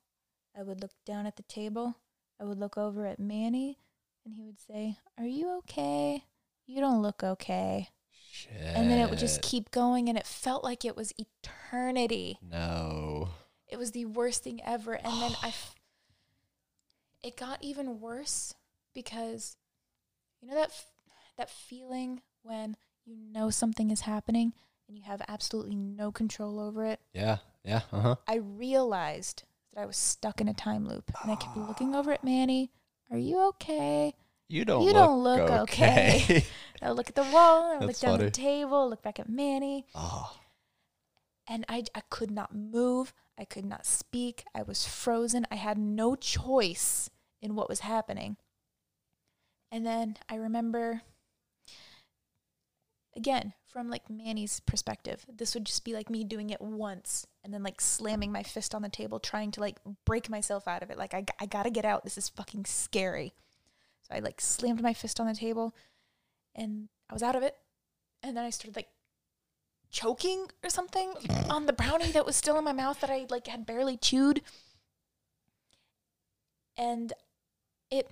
I 0.57 0.63
would 0.63 0.82
look 0.82 0.93
down 1.05 1.25
at 1.25 1.36
the 1.36 1.43
table. 1.43 1.95
I 2.39 2.45
would 2.45 2.57
look 2.57 2.77
over 2.77 3.05
at 3.05 3.19
Manny 3.19 3.77
and 4.26 4.34
he 4.36 4.43
would 4.43 4.59
say, 4.59 4.97
Are 5.17 5.26
you 5.26 5.57
okay? 5.59 6.24
You 6.65 6.82
don't 6.82 7.01
look 7.01 7.24
okay. 7.24 7.89
Shit. 8.32 8.51
And 8.76 8.89
then 8.89 8.99
it 8.99 9.09
would 9.09 9.20
just 9.20 9.41
keep 9.41 9.72
going 9.72 10.07
and 10.07 10.17
it 10.17 10.26
felt 10.28 10.63
like 10.63 10.86
it 10.86 10.95
was 10.95 11.13
eternity. 11.17 12.38
No. 12.41 13.30
It 13.67 13.78
was 13.78 13.91
the 13.91 14.05
worst 14.05 14.43
thing 14.43 14.61
ever. 14.63 14.93
And 14.93 15.22
then 15.22 15.32
I, 15.43 15.47
f- 15.49 15.76
it 17.24 17.36
got 17.38 17.63
even 17.63 17.99
worse 17.99 18.53
because, 18.93 19.57
you 20.41 20.47
know 20.47 20.55
that 20.55 20.70
f- 20.70 20.86
that 21.38 21.49
feeling 21.49 22.22
when 22.43 22.78
you 23.05 23.15
know 23.17 23.49
something 23.49 23.89
is 23.91 24.01
happening 24.01 24.53
and 24.88 24.97
you 24.97 25.03
have 25.03 25.22
absolutely 25.28 25.76
no 25.76 26.11
control 26.11 26.59
over 26.59 26.86
it. 26.86 26.99
Yeah. 27.13 27.38
Yeah. 27.63 27.82
Uh 27.91 28.01
huh. 28.01 28.15
I 28.28 28.36
realized 28.36 29.43
that 29.74 29.82
I 29.82 29.86
was 29.86 29.97
stuck 29.97 30.39
in 30.41 30.47
a 30.47 30.53
time 30.53 30.88
loop, 30.88 31.11
and 31.22 31.32
I 31.32 31.36
kept 31.36 31.57
looking 31.57 31.93
over 31.95 32.11
at 32.11 32.24
Manny. 32.24 32.72
Are 33.12 33.18
you 33.18 33.47
okay? 33.49 34.14
You 34.47 34.66
don't. 34.66 34.82
You 34.82 34.93
look 34.93 34.95
don't 34.95 35.24
look 35.24 35.49
okay. 35.49 36.24
okay. 36.24 36.45
I 36.82 36.91
look 36.91 37.10
at 37.10 37.16
the 37.16 37.24
wall, 37.24 37.78
I 37.82 37.86
look 37.86 37.99
down 37.99 38.18
funny. 38.18 38.26
the 38.26 38.32
table, 38.32 38.89
look 38.89 39.01
back 39.01 39.20
at 39.20 39.28
Manny, 39.28 39.86
oh, 39.93 40.38
and 41.47 41.66
I, 41.68 41.84
I 41.93 42.01
could 42.10 42.32
not 42.32 42.55
move. 42.55 43.14
I 43.38 43.43
could 43.43 43.66
not 43.66 43.86
speak. 43.86 44.43
I 44.53 44.62
was 44.62 44.86
frozen. 44.86 45.45
I 45.51 45.55
had 45.55 45.78
no 45.78 46.16
choice 46.16 47.10
in 47.41 47.55
what 47.55 47.70
was 47.70 47.82
happening. 47.82 48.38
And 49.72 49.86
then 49.86 50.18
I 50.28 50.36
remember, 50.36 51.01
again, 53.16 53.53
from 53.68 53.89
like 53.89 54.10
Manny's 54.10 54.60
perspective, 54.62 55.26
this 55.32 55.53
would 55.53 55.66
just 55.66 55.84
be 55.84 55.93
like 55.93 56.10
me 56.10 56.24
doing 56.24 56.49
it 56.49 56.62
once 56.62 57.26
and 57.43 57.53
then 57.53 57.64
like 57.64 57.82
slamming 57.82 58.32
my 58.32 58.43
fist 58.43 58.74
on 58.74 58.82
the 58.82 58.89
table, 58.89 59.20
trying 59.20 59.51
to 59.51 59.60
like 59.60 59.78
break 60.05 60.30
myself 60.30 60.68
out 60.68 60.84
of 60.84 60.89
it. 60.89 60.97
Like, 60.97 61.14
I, 61.14 61.26
I 61.39 61.45
gotta 61.45 61.70
get 61.70 61.86
out. 61.86 62.03
This 62.03 62.18
is 62.18 62.30
fucking 62.30 62.66
scary. 62.66 63.34
So 64.01 64.16
I 64.16 64.20
like 64.20 64.41
slammed 64.41 64.82
my 64.82 64.93
fist 64.93 65.20
on 65.20 65.28
the 65.28 65.36
table 65.36 65.76
and 66.55 66.89
I 67.10 67.14
was 67.14 67.24
out 67.24 67.36
of 67.36 67.43
it. 67.43 67.55
And 68.24 68.36
then 68.36 68.43
I 68.43 68.49
started 68.49 68.76
like 68.76 68.89
choking 69.91 70.47
or 70.64 70.70
something 70.70 71.14
on 71.49 71.66
the 71.66 71.74
brownie 71.74 72.12
that 72.12 72.26
was 72.26 72.36
still 72.36 72.57
in 72.57 72.64
my 72.64 72.74
mouth 72.74 72.99
that 73.01 73.10
I 73.10 73.26
like 73.30 73.47
had 73.47 73.66
barely 73.66 73.97
chewed. 73.97 74.41
And 76.78 77.14
it 77.89 78.10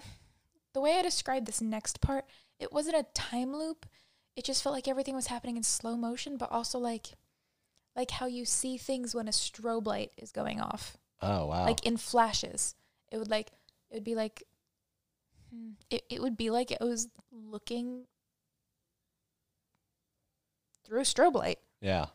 the 0.74 0.82
way 0.82 0.98
I 0.98 1.02
described 1.02 1.48
this 1.48 1.62
next 1.62 2.02
part, 2.02 2.26
it 2.60 2.72
wasn't 2.72 2.98
a 2.98 3.06
time 3.14 3.56
loop. 3.56 3.86
It 4.38 4.46
just 4.46 4.62
felt 4.62 4.76
like 4.76 4.88
everything 4.88 5.16
was 5.16 5.28
happening 5.28 5.58
in 5.58 5.64
slow 5.64 5.98
motion, 5.98 6.38
but 6.38 6.52
also 6.52 6.78
like 6.78 7.08
like 7.96 8.12
how 8.12 8.28
you 8.28 8.46
see 8.46 8.78
things 8.78 9.16
when 9.16 9.28
a 9.28 9.32
strobe 9.32 9.88
light 9.88 10.12
is 10.16 10.32
going 10.32 10.62
off. 10.62 10.96
oh 11.24 11.48
wow. 11.48 11.66
Like 11.66 11.84
in 11.84 11.98
flashes. 11.98 12.76
It 13.12 13.18
would 13.18 13.32
like 13.32 13.48
it 13.90 13.96
would 13.96 14.04
be 14.04 14.14
like 14.14 14.44
hmm, 15.50 15.72
it, 15.90 16.04
it 16.08 16.22
would 16.22 16.38
be 16.38 16.52
like 16.52 16.70
it 16.70 16.80
was 16.80 17.10
looking 17.32 18.04
through 20.86 21.00
a 21.00 21.04
strobe 21.04 21.34
light. 21.34 21.60
yeah. 21.82 22.06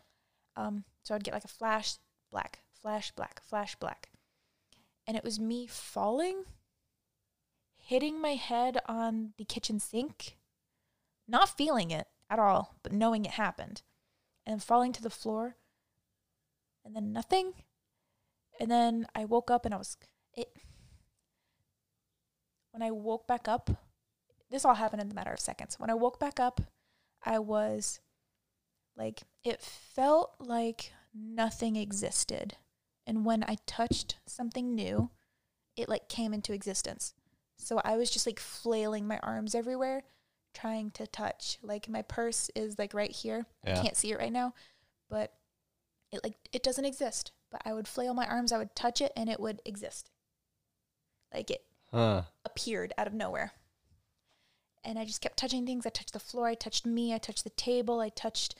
Um, 0.55 0.85
so 1.03 1.15
I'd 1.15 1.23
get 1.25 1.33
like 1.33 1.43
a 1.43 1.49
flash 1.49 1.95
black, 2.31 2.59
flash 2.81 3.11
black, 3.11 3.41
flash 3.43 3.75
black. 3.75 4.09
And 5.05 5.17
it 5.17 5.23
was 5.25 5.39
me 5.39 5.67
falling, 5.67 6.45
hitting 7.75 8.21
my 8.21 8.35
head 8.35 8.79
on 8.87 9.33
the 9.37 9.43
kitchen 9.43 9.79
sink, 9.79 10.37
not 11.27 11.49
feeling 11.57 11.91
it 11.91 12.07
at 12.33 12.39
all, 12.39 12.75
but 12.83 12.91
knowing 12.91 13.25
it 13.25 13.31
happened, 13.31 13.81
and 14.45 14.61
falling 14.61 14.91
to 14.93 15.01
the 15.01 15.09
floor, 15.09 15.55
and 16.83 16.95
then 16.95 17.13
nothing. 17.13 17.53
And 18.59 18.69
then 18.69 19.07
I 19.15 19.25
woke 19.25 19.49
up 19.49 19.65
and 19.65 19.73
I 19.73 19.77
was 19.77 19.97
it 20.35 20.49
when 22.71 22.81
I 22.81 22.91
woke 22.91 23.27
back 23.27 23.47
up, 23.47 23.69
this 24.49 24.65
all 24.65 24.73
happened 24.73 25.01
in 25.01 25.09
the 25.09 25.15
matter 25.15 25.31
of 25.31 25.39
seconds. 25.39 25.79
When 25.79 25.91
I 25.91 25.93
woke 25.93 26.19
back 26.19 26.39
up, 26.39 26.59
I 27.23 27.39
was 27.39 27.99
like 28.97 29.21
it 29.43 29.61
felt 29.61 30.33
like 30.39 30.91
nothing 31.13 31.75
existed. 31.75 32.57
And 33.05 33.25
when 33.25 33.43
I 33.43 33.57
touched 33.67 34.17
something 34.25 34.73
new, 34.73 35.11
it 35.75 35.89
like 35.89 36.09
came 36.09 36.33
into 36.33 36.53
existence. 36.53 37.13
So 37.57 37.79
I 37.83 37.95
was 37.97 38.09
just 38.09 38.25
like 38.25 38.39
flailing 38.39 39.07
my 39.07 39.19
arms 39.21 39.55
everywhere 39.55 40.03
trying 40.53 40.91
to 40.91 41.07
touch. 41.07 41.57
Like 41.61 41.89
my 41.89 42.01
purse 42.01 42.49
is 42.55 42.77
like 42.79 42.93
right 42.93 43.11
here. 43.11 43.45
Yeah. 43.65 43.79
I 43.79 43.81
can't 43.83 43.97
see 43.97 44.11
it 44.11 44.17
right 44.19 44.31
now, 44.31 44.53
but 45.09 45.33
it 46.11 46.21
like 46.23 46.35
it 46.51 46.63
doesn't 46.63 46.85
exist. 46.85 47.31
But 47.51 47.61
I 47.65 47.73
would 47.73 47.87
flail 47.87 48.13
my 48.13 48.25
arms, 48.25 48.51
I 48.51 48.57
would 48.57 48.75
touch 48.75 49.01
it 49.01 49.11
and 49.15 49.29
it 49.29 49.39
would 49.39 49.61
exist. 49.65 50.09
Like 51.33 51.49
it 51.51 51.63
Huh. 51.91 52.23
appeared 52.43 52.93
out 52.97 53.05
of 53.07 53.13
nowhere. 53.13 53.51
And 54.83 54.97
I 54.99 55.05
just 55.05 55.21
kept 55.21 55.37
touching 55.37 55.65
things. 55.65 55.85
I 55.85 55.89
touched 55.89 56.13
the 56.13 56.19
floor, 56.19 56.47
I 56.47 56.55
touched 56.55 56.85
me, 56.85 57.13
I 57.13 57.17
touched 57.17 57.43
the 57.43 57.49
table, 57.51 57.99
I 58.01 58.09
touched 58.09 58.55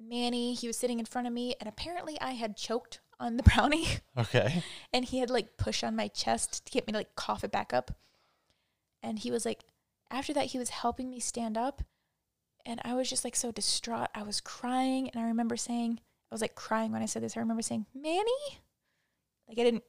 Manny. 0.00 0.54
He 0.54 0.66
was 0.68 0.76
sitting 0.78 0.98
in 1.00 1.04
front 1.04 1.26
of 1.26 1.32
me, 1.32 1.54
and 1.60 1.68
apparently 1.68 2.18
I 2.20 2.32
had 2.32 2.56
choked 2.56 3.00
on 3.20 3.36
the 3.36 3.42
brownie, 3.54 3.88
Okay. 4.16 4.62
and 4.92 5.04
he 5.04 5.18
had 5.18 5.28
like 5.28 5.56
push 5.56 5.82
on 5.82 5.96
my 5.96 6.06
chest 6.08 6.64
to 6.66 6.72
get 6.72 6.86
me 6.86 6.92
to 6.92 6.98
like 7.00 7.16
cough 7.16 7.42
it 7.44 7.50
back 7.50 7.74
up. 7.74 7.90
And 9.02 9.18
he 9.18 9.30
was 9.32 9.44
like, 9.44 9.64
after 10.10 10.32
that, 10.34 10.46
he 10.46 10.58
was 10.58 10.70
helping 10.70 11.10
me 11.10 11.20
stand 11.20 11.56
up, 11.56 11.82
and 12.64 12.80
I 12.84 12.94
was 12.94 13.08
just 13.08 13.24
like 13.24 13.36
so 13.36 13.52
distraught. 13.52 14.08
I 14.14 14.22
was 14.22 14.40
crying, 14.40 15.10
and 15.10 15.22
I 15.22 15.26
remember 15.26 15.56
saying, 15.56 16.00
I 16.30 16.34
was 16.34 16.40
like 16.40 16.54
crying 16.54 16.92
when 16.92 17.02
I 17.02 17.06
said 17.06 17.22
this. 17.22 17.36
I 17.36 17.40
remember 17.40 17.62
saying, 17.62 17.86
Manny, 17.94 18.60
like 19.48 19.58
I 19.58 19.64
didn't 19.64 19.84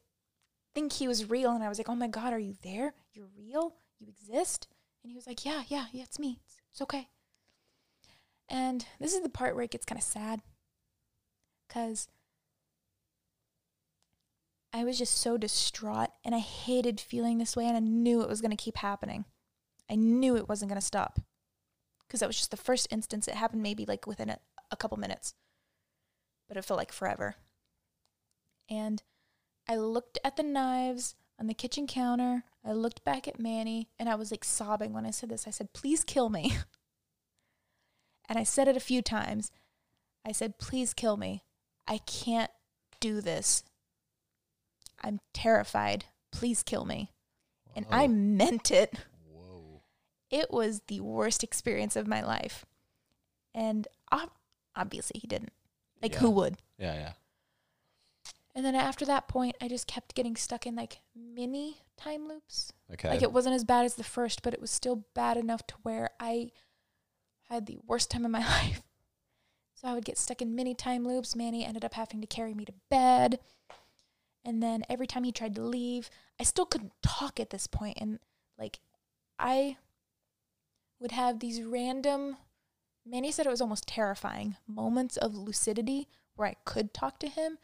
think 0.74 0.94
he 0.94 1.08
was 1.08 1.30
real, 1.30 1.52
and 1.52 1.64
I 1.64 1.70
was 1.70 1.78
like, 1.78 1.90
oh 1.90 1.96
my 1.96 2.08
god, 2.08 2.34
are 2.34 2.40
you 2.40 2.56
there? 2.64 2.94
You're 3.14 3.30
real. 3.38 3.76
You 4.00 4.08
exist. 4.08 4.68
And 5.04 5.12
he 5.12 5.16
was 5.16 5.28
like, 5.28 5.46
yeah, 5.46 5.64
yeah, 5.68 5.86
yeah, 5.92 6.04
it's 6.04 6.20
me. 6.20 6.40
It's, 6.46 6.58
it's 6.72 6.82
okay. 6.82 7.08
And 8.50 8.86
this 9.00 9.14
is 9.14 9.22
the 9.22 9.30
part 9.30 9.56
where 9.56 9.64
it 9.64 9.72
gets 9.72 9.86
kind 9.86 10.00
of 10.00 10.04
sad 10.04 10.42
because 11.68 12.08
I 14.74 14.84
was 14.84 14.98
just 14.98 15.18
so 15.18 15.38
distraught 15.38 16.10
and 16.26 16.34
I 16.34 16.40
hated 16.40 17.00
feeling 17.00 17.38
this 17.38 17.56
way 17.56 17.66
and 17.66 17.78
I 17.78 17.80
knew 17.80 18.22
it 18.22 18.30
was 18.30 18.42
going 18.42 18.56
to 18.56 18.58
keep 18.58 18.78
happening. 18.78 19.26
I 19.90 19.96
knew 19.96 20.36
it 20.36 20.50
wasn't 20.50 20.70
going 20.70 20.80
to 20.80 20.86
stop 20.86 21.20
because 22.08 22.20
that 22.20 22.28
was 22.28 22.38
just 22.38 22.52
the 22.52 22.58
first 22.58 22.88
instance. 22.92 23.28
It 23.28 23.36
happened 23.36 23.64
maybe 23.64 23.86
like 23.86 24.08
within 24.08 24.30
a, 24.30 24.40
a 24.72 24.78
couple 24.78 24.98
minutes, 24.98 25.34
but 26.48 26.58
it 26.58 26.66
felt 26.66 26.78
like 26.78 26.92
forever. 26.92 27.36
And 28.70 29.02
I 29.68 29.76
looked 29.76 30.20
at 30.24 30.36
the 30.36 30.44
knives 30.44 31.16
on 31.40 31.48
the 31.48 31.54
kitchen 31.54 31.88
counter. 31.88 32.44
I 32.66 32.74
looked 32.74 33.04
back 33.04 33.28
at 33.28 33.40
Manny 33.40 33.90
and 33.98 34.10
I 34.10 34.16
was 34.16 34.32
like 34.32 34.44
sobbing 34.44 34.94
when 34.94 35.06
I 35.06 35.12
said 35.12 35.30
this. 35.30 35.48
I 35.48 35.52
said, 35.52 35.74
please 35.74 36.04
kill 36.04 36.30
me. 36.30 36.58
And 38.30 38.38
I 38.38 38.44
said 38.44 38.68
it 38.68 38.78
a 38.78 38.82
few 38.82 39.02
times. 39.02 39.52
I 40.24 40.32
said, 40.32 40.60
please 40.60 40.94
kill 40.94 41.18
me. 41.18 41.44
I 41.88 41.98
can't 42.06 42.52
do 43.00 43.22
this. 43.22 43.64
I'm 45.04 45.20
terrified. 45.34 46.06
Please 46.32 46.62
kill 46.62 46.86
me. 46.86 47.12
And 47.76 47.88
I 47.90 48.08
meant 48.08 48.70
it. 48.70 48.94
It 50.30 50.52
was 50.52 50.82
the 50.88 51.00
worst 51.00 51.44
experience 51.44 51.96
of 51.96 52.08
my 52.08 52.22
life. 52.22 52.66
And 53.54 53.88
obviously, 54.76 55.20
he 55.20 55.28
didn't. 55.28 55.54
Like, 56.02 56.16
who 56.16 56.30
would? 56.32 56.58
Yeah, 56.78 56.94
yeah. 56.94 57.12
And 58.56 58.66
then 58.66 58.76
after 58.76 59.06
that 59.06 59.28
point, 59.28 59.56
I 59.62 59.68
just 59.68 59.88
kept 59.88 60.16
getting 60.16 60.36
stuck 60.36 60.66
in 60.66 60.76
like 60.76 61.00
mini 61.16 61.78
time 61.98 62.28
loops. 62.28 62.74
Okay. 62.94 63.10
Like, 63.10 63.22
it 63.22 63.32
wasn't 63.32 63.56
as 63.56 63.64
bad 63.64 63.86
as 63.86 63.96
the 63.96 64.04
first, 64.04 64.42
but 64.42 64.54
it 64.54 64.62
was 64.62 64.72
still 64.72 65.06
bad 65.14 65.38
enough 65.38 65.66
to 65.68 65.76
where 65.84 66.12
I 66.20 66.52
had 67.50 67.66
the 67.66 67.78
worst 67.86 68.12
time 68.12 68.26
of 68.26 68.32
my 68.32 68.40
life. 68.46 68.82
So 69.76 69.88
I 69.88 69.94
would 69.94 70.06
get 70.06 70.18
stuck 70.18 70.42
in 70.42 70.56
mini 70.56 70.74
time 70.74 71.08
loops. 71.08 71.36
Manny 71.36 71.66
ended 71.66 71.86
up 71.86 71.94
having 71.94 72.22
to 72.22 72.28
carry 72.28 72.54
me 72.54 72.66
to 72.66 72.74
bed. 72.90 73.40
And 74.44 74.62
then 74.64 74.84
every 74.90 75.08
time 75.08 75.24
he 75.24 75.32
tried 75.32 75.56
to 75.56 75.62
leave, 75.62 76.10
I 76.40 76.44
still 76.44 76.66
couldn't 76.66 76.94
talk 77.02 77.40
at 77.40 77.50
this 77.50 77.68
point. 77.68 77.98
And 78.00 78.20
like, 78.58 78.80
I 79.38 79.78
would 81.00 81.12
have 81.12 81.40
these 81.40 81.62
random, 81.64 82.38
Manny 83.06 83.32
said 83.32 83.46
it 83.46 83.50
was 83.52 83.62
almost 83.62 83.88
terrifying 83.88 84.58
moments 84.68 85.18
of 85.18 85.36
lucidity 85.36 86.08
where 86.36 86.48
I 86.48 86.56
could 86.66 86.94
talk 86.94 87.20
to 87.20 87.28
him. 87.28 87.58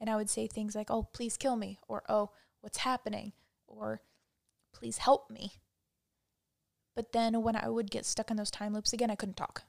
And 0.00 0.10
I 0.10 0.16
would 0.16 0.30
say 0.30 0.46
things 0.46 0.74
like, 0.74 0.90
oh, 0.90 1.04
please 1.12 1.36
kill 1.36 1.56
me. 1.56 1.78
Or, 1.86 2.02
oh, 2.08 2.30
what's 2.60 2.78
happening? 2.78 3.32
Or, 3.68 4.00
please 4.74 4.98
help 4.98 5.30
me. 5.30 5.52
But 6.94 7.12
then 7.12 7.42
when 7.42 7.56
I 7.56 7.68
would 7.68 7.90
get 7.90 8.04
stuck 8.04 8.30
in 8.30 8.36
those 8.36 8.50
time 8.50 8.74
loops 8.74 8.92
again, 8.92 9.10
I 9.10 9.14
couldn't 9.14 9.36
talk. 9.36 9.62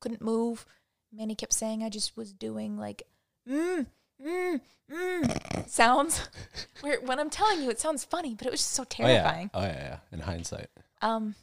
Couldn't 0.00 0.22
move. 0.22 0.66
Manny 1.12 1.34
kept 1.34 1.52
saying 1.52 1.82
I 1.82 1.88
just 1.88 2.16
was 2.16 2.32
doing 2.32 2.76
like 2.76 3.02
mm, 3.48 3.86
mm, 4.24 4.60
mm 4.90 5.68
sounds. 5.68 6.28
Where 6.80 7.00
when 7.00 7.18
I'm 7.18 7.30
telling 7.30 7.62
you 7.62 7.70
it 7.70 7.80
sounds 7.80 8.04
funny, 8.04 8.34
but 8.34 8.46
it 8.46 8.50
was 8.50 8.60
just 8.60 8.72
so 8.72 8.84
terrifying. 8.84 9.50
Oh 9.54 9.62
yeah. 9.62 9.66
Oh 9.66 9.72
yeah, 9.72 9.82
yeah. 9.82 9.98
In 10.12 10.20
hindsight. 10.20 10.68
Um 11.02 11.34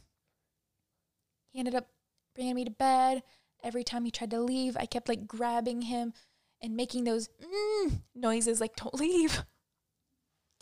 he 1.54 1.60
ended 1.60 1.74
up 1.74 1.88
bringing 2.34 2.56
me 2.56 2.64
to 2.66 2.70
bed. 2.70 3.22
Every 3.62 3.84
time 3.84 4.04
he 4.04 4.10
tried 4.10 4.32
to 4.32 4.40
leave, 4.40 4.76
I 4.76 4.84
kept 4.84 5.08
like 5.08 5.26
grabbing 5.26 5.82
him 5.82 6.12
and 6.60 6.76
making 6.76 7.04
those 7.04 7.28
mm 7.42 8.00
noises 8.14 8.60
like 8.60 8.76
don't 8.76 8.94
leave. 8.94 9.44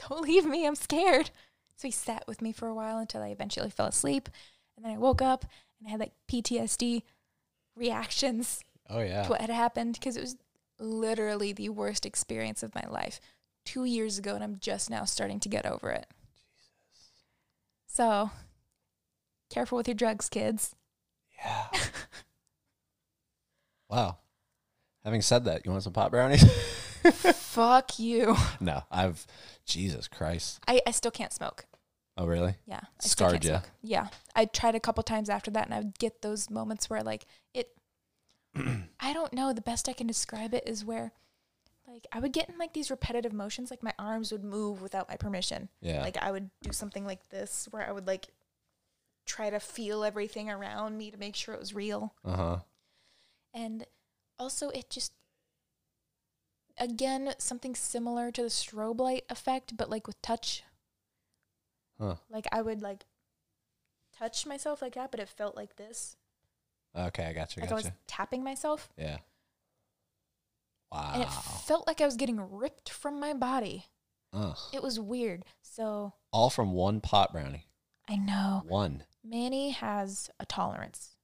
Don't 0.08 0.22
leave 0.22 0.44
me. 0.44 0.66
I'm 0.66 0.74
scared. 0.74 1.30
So 1.76 1.86
he 1.86 1.92
sat 1.92 2.24
with 2.26 2.42
me 2.42 2.50
for 2.50 2.66
a 2.66 2.74
while 2.74 2.98
until 2.98 3.22
I 3.22 3.28
eventually 3.28 3.70
fell 3.70 3.86
asleep. 3.86 4.28
And 4.76 4.84
then 4.84 4.92
I 4.92 4.98
woke 4.98 5.22
up 5.22 5.44
and 5.78 5.86
I 5.86 5.90
had 5.92 6.00
like 6.00 6.12
PTSD 6.28 7.02
reactions 7.76 8.64
Oh 8.90 9.00
yeah. 9.00 9.22
to 9.22 9.28
what 9.28 9.40
had 9.40 9.50
happened 9.50 9.94
because 9.94 10.16
it 10.16 10.20
was 10.22 10.36
literally 10.80 11.52
the 11.52 11.68
worst 11.68 12.04
experience 12.04 12.64
of 12.64 12.74
my 12.74 12.84
life 12.88 13.20
two 13.64 13.84
years 13.84 14.18
ago, 14.18 14.34
and 14.34 14.42
I'm 14.42 14.58
just 14.58 14.90
now 14.90 15.04
starting 15.04 15.38
to 15.40 15.48
get 15.48 15.66
over 15.66 15.90
it. 15.90 16.06
Jesus. 16.60 17.10
So, 17.86 18.30
careful 19.50 19.76
with 19.76 19.86
your 19.86 19.94
drugs, 19.94 20.28
kids. 20.28 20.74
Yeah. 21.44 21.66
wow. 23.90 24.18
Having 25.04 25.22
said 25.22 25.44
that, 25.46 25.64
you 25.64 25.70
want 25.70 25.82
some 25.82 25.92
pot 25.92 26.10
brownies? 26.10 26.44
Fuck 27.02 27.98
you. 27.98 28.36
no, 28.60 28.84
I've 28.90 29.26
Jesus 29.66 30.06
Christ. 30.08 30.60
I, 30.68 30.80
I 30.86 30.92
still 30.92 31.10
can't 31.10 31.32
smoke. 31.32 31.66
Oh, 32.16 32.26
really? 32.26 32.54
Yeah. 32.66 32.80
I 32.82 32.86
still 33.00 33.28
Scarred 33.28 33.32
can't 33.32 33.44
ya. 33.44 33.50
smoke. 33.60 33.70
Yeah. 33.82 34.06
I 34.36 34.44
tried 34.44 34.74
a 34.74 34.80
couple 34.80 35.02
times 35.02 35.28
after 35.28 35.50
that 35.52 35.66
and 35.66 35.74
I 35.74 35.78
would 35.78 35.98
get 35.98 36.22
those 36.22 36.50
moments 36.50 36.88
where 36.90 37.02
like 37.02 37.26
it 37.54 37.70
I 39.00 39.12
don't 39.12 39.32
know, 39.32 39.52
the 39.52 39.60
best 39.62 39.88
I 39.88 39.92
can 39.94 40.06
describe 40.06 40.54
it 40.54 40.64
is 40.66 40.84
where 40.84 41.12
like 41.88 42.06
I 42.12 42.20
would 42.20 42.32
get 42.32 42.48
in 42.48 42.58
like 42.58 42.72
these 42.74 42.90
repetitive 42.90 43.32
motions, 43.32 43.70
like 43.70 43.82
my 43.82 43.94
arms 43.98 44.30
would 44.30 44.44
move 44.44 44.82
without 44.82 45.08
my 45.08 45.16
permission. 45.16 45.68
Yeah. 45.80 46.02
Like 46.02 46.16
I 46.18 46.30
would 46.30 46.50
do 46.62 46.72
something 46.72 47.04
like 47.04 47.28
this 47.30 47.66
where 47.70 47.86
I 47.86 47.92
would 47.92 48.06
like 48.06 48.28
try 49.26 49.50
to 49.50 49.60
feel 49.60 50.04
everything 50.04 50.50
around 50.50 50.96
me 50.98 51.10
to 51.10 51.16
make 51.16 51.36
sure 51.36 51.54
it 51.54 51.60
was 51.60 51.74
real. 51.74 52.14
uh 52.24 52.36
huh. 52.36 52.56
And 53.54 53.86
also 54.38 54.70
it 54.70 54.88
just 54.90 55.12
again 56.78 57.32
something 57.38 57.74
similar 57.74 58.30
to 58.30 58.42
the 58.42 58.48
strobe 58.48 58.98
light 59.00 59.24
effect 59.30 59.76
but 59.76 59.90
like 59.90 60.06
with 60.06 60.20
touch. 60.22 60.64
Huh. 62.00 62.16
Like 62.30 62.46
I 62.50 62.62
would 62.62 62.80
like 62.82 63.04
touch 64.18 64.46
myself 64.46 64.82
like 64.82 64.94
that 64.94 65.10
but 65.10 65.20
it 65.20 65.28
felt 65.28 65.56
like 65.56 65.76
this. 65.76 66.16
Okay, 66.96 67.24
I 67.24 67.32
got 67.32 67.56
you. 67.56 67.62
like 67.62 67.72
I 67.72 67.74
was 67.74 67.90
tapping 68.06 68.42
myself 68.44 68.88
Yeah. 68.98 69.18
Wow. 70.90 71.12
and 71.14 71.22
it 71.22 71.30
felt 71.30 71.86
like 71.86 72.00
I 72.00 72.04
was 72.06 72.16
getting 72.16 72.38
ripped 72.38 72.90
from 72.90 73.18
my 73.20 73.32
body. 73.32 73.86
Ugh. 74.34 74.56
It 74.72 74.82
was 74.82 74.98
weird. 75.00 75.44
So 75.62 76.14
All 76.32 76.50
from 76.50 76.72
one 76.72 77.00
pot 77.00 77.32
brownie. 77.32 77.66
I 78.08 78.16
know 78.16 78.62
One. 78.66 79.04
Manny 79.24 79.70
has 79.70 80.30
a 80.40 80.46
tolerance. 80.46 81.16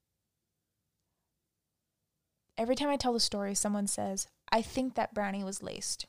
Every 2.57 2.75
time 2.75 2.89
I 2.89 2.97
tell 2.97 3.13
the 3.13 3.21
story, 3.21 3.55
someone 3.55 3.87
says, 3.87 4.29
"I 4.51 4.63
think 4.63 4.95
that 4.95 5.15
brownie 5.15 5.45
was 5.45 5.63
laced," 5.63 6.07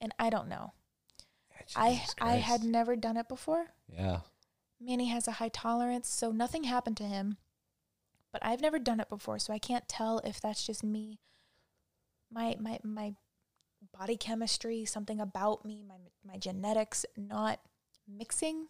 and 0.00 0.14
I 0.18 0.30
don't 0.30 0.48
know. 0.48 0.72
I 1.76 2.04
I 2.20 2.36
had 2.36 2.64
never 2.64 2.96
done 2.96 3.16
it 3.16 3.28
before. 3.28 3.74
Yeah. 3.88 4.20
Manny 4.80 5.06
has 5.06 5.28
a 5.28 5.32
high 5.32 5.48
tolerance, 5.48 6.08
so 6.08 6.32
nothing 6.32 6.64
happened 6.64 6.96
to 6.98 7.06
him. 7.06 7.38
But 8.32 8.44
I've 8.44 8.60
never 8.60 8.78
done 8.78 9.00
it 9.00 9.08
before, 9.08 9.38
so 9.38 9.52
I 9.52 9.58
can't 9.58 9.86
tell 9.88 10.18
if 10.20 10.40
that's 10.40 10.64
just 10.66 10.82
me. 10.82 11.20
My 12.30 12.56
my 12.58 12.80
my 12.82 13.14
body 13.92 14.16
chemistry, 14.16 14.84
something 14.84 15.20
about 15.20 15.64
me, 15.64 15.82
my 15.82 15.98
my 16.24 16.36
genetics 16.38 17.04
not 17.16 17.60
mixing 18.08 18.68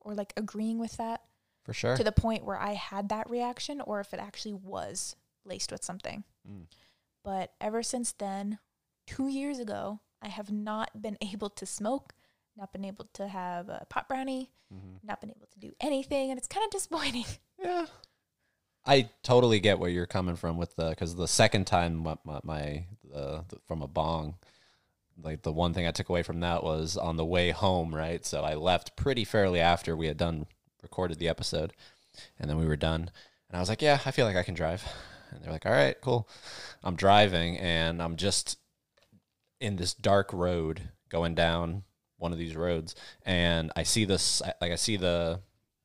or 0.00 0.14
like 0.14 0.32
agreeing 0.36 0.78
with 0.78 0.96
that 0.96 1.22
For 1.64 1.72
sure. 1.72 1.96
to 1.96 2.04
the 2.04 2.12
point 2.12 2.44
where 2.44 2.58
I 2.60 2.72
had 2.74 3.08
that 3.10 3.30
reaction 3.30 3.80
or 3.80 4.00
if 4.00 4.12
it 4.12 4.20
actually 4.20 4.54
was 4.54 5.14
laced 5.44 5.70
with 5.72 5.84
something. 5.84 6.24
Mm. 6.48 6.66
But 7.24 7.52
ever 7.60 7.82
since 7.82 8.12
then, 8.12 8.58
2 9.06 9.28
years 9.28 9.58
ago, 9.58 10.00
I 10.20 10.28
have 10.28 10.50
not 10.50 11.00
been 11.00 11.18
able 11.32 11.50
to 11.50 11.66
smoke, 11.66 12.14
not 12.56 12.72
been 12.72 12.84
able 12.84 13.06
to 13.14 13.28
have 13.28 13.68
a 13.68 13.86
pot 13.88 14.08
brownie, 14.08 14.50
Mhm. 14.72 15.04
not 15.04 15.20
been 15.20 15.30
able 15.30 15.46
to 15.48 15.58
do 15.58 15.72
anything, 15.80 16.30
and 16.30 16.38
it's 16.38 16.48
kind 16.48 16.64
of 16.64 16.70
disappointing. 16.70 17.26
Yeah. 17.62 17.86
I 18.84 19.10
totally 19.22 19.60
get 19.60 19.78
where 19.78 19.90
you're 19.90 20.06
coming 20.06 20.34
from 20.34 20.56
with 20.56 20.74
the 20.74 20.88
because 20.90 21.14
the 21.14 21.28
second 21.28 21.66
time 21.68 21.98
my, 21.98 22.16
my, 22.24 22.40
my 22.42 22.86
the, 23.04 23.44
the 23.48 23.58
from 23.68 23.82
a 23.82 23.86
bong, 23.86 24.34
like 25.22 25.42
the 25.42 25.52
one 25.52 25.72
thing 25.74 25.86
I 25.86 25.92
took 25.92 26.08
away 26.08 26.24
from 26.24 26.40
that 26.40 26.64
was 26.64 26.96
on 26.96 27.16
the 27.16 27.24
way 27.24 27.50
home, 27.50 27.94
right? 27.94 28.24
So 28.26 28.42
I 28.42 28.54
left 28.54 28.96
pretty 28.96 29.24
fairly 29.24 29.60
after 29.60 29.96
we 29.96 30.08
had 30.08 30.16
done 30.16 30.46
recorded 30.82 31.18
the 31.18 31.28
episode, 31.28 31.72
and 32.38 32.48
then 32.48 32.58
we 32.58 32.66
were 32.66 32.76
done, 32.76 33.10
and 33.48 33.56
I 33.56 33.60
was 33.60 33.68
like, 33.68 33.82
yeah, 33.82 34.00
I 34.04 34.10
feel 34.10 34.26
like 34.26 34.36
I 34.36 34.42
can 34.42 34.54
drive, 34.54 34.84
and 35.30 35.42
they're 35.42 35.52
like, 35.52 35.66
all 35.66 35.72
right, 35.72 35.96
cool. 36.00 36.28
I'm 36.82 36.96
driving, 36.96 37.58
and 37.58 38.02
I'm 38.02 38.16
just 38.16 38.58
in 39.60 39.76
this 39.76 39.94
dark 39.94 40.32
road 40.32 40.88
going 41.08 41.34
down 41.34 41.84
one 42.18 42.32
of 42.32 42.38
these 42.38 42.56
roads, 42.56 42.94
and 43.24 43.70
I 43.76 43.82
see 43.84 44.04
this 44.04 44.42
like 44.60 44.72
I 44.72 44.76
see 44.76 44.96
the 44.96 45.40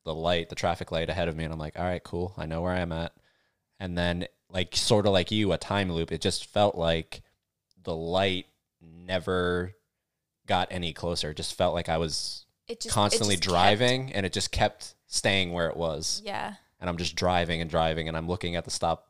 the 0.08 0.16
light, 0.16 0.48
the 0.50 0.56
traffic 0.56 0.91
light 0.91 1.10
ahead 1.10 1.28
of 1.28 1.36
me, 1.36 1.43
and 1.43 1.54
I'm 1.54 1.60
like, 1.60 1.78
all 1.78 1.86
right, 1.86 2.04
cool, 2.04 2.34
I 2.38 2.45
know 2.45 2.62
where 2.62 2.74
I'm 2.74 2.93
at. 2.93 3.14
And 3.80 3.95
then, 3.98 4.26
like, 4.50 4.76
sort 4.76 5.06
of 5.06 5.12
like 5.12 5.32
you, 5.32 5.52
a 5.52 5.58
time 5.58 5.91
loop. 5.91 6.12
It 6.12 6.22
just 6.22 6.45
felt 6.45 6.76
like 6.76 7.22
the 7.84 7.93
light 7.93 8.48
never 8.82 9.76
got 10.48 10.70
any 10.72 10.93
closer. 10.93 11.32
It 11.32 11.38
just 11.38 11.56
felt 11.56 11.76
like 11.76 11.89
I 11.89 11.98
was 11.98 12.47
It 12.68 12.82
just 12.82 12.93
it 12.93 12.93
constantly 12.93 13.36
just 13.36 13.43
kept- 13.43 13.51
driving, 13.51 14.13
and 14.13 14.26
it 14.26 14.34
just 14.34 14.51
kept 14.51 14.95
staying 15.07 15.53
where 15.53 15.70
it 15.70 15.78
was. 15.78 16.22
yeah. 16.26 16.55
And 16.80 16.89
I'm 16.89 16.97
just 16.97 17.15
driving 17.15 17.59
and 17.61 17.70
driving, 17.70 18.07
and 18.07 18.15
I'm 18.15 18.28
looking 18.28 18.55
at 18.55 18.63
the 18.65 18.70
stop 18.72 19.07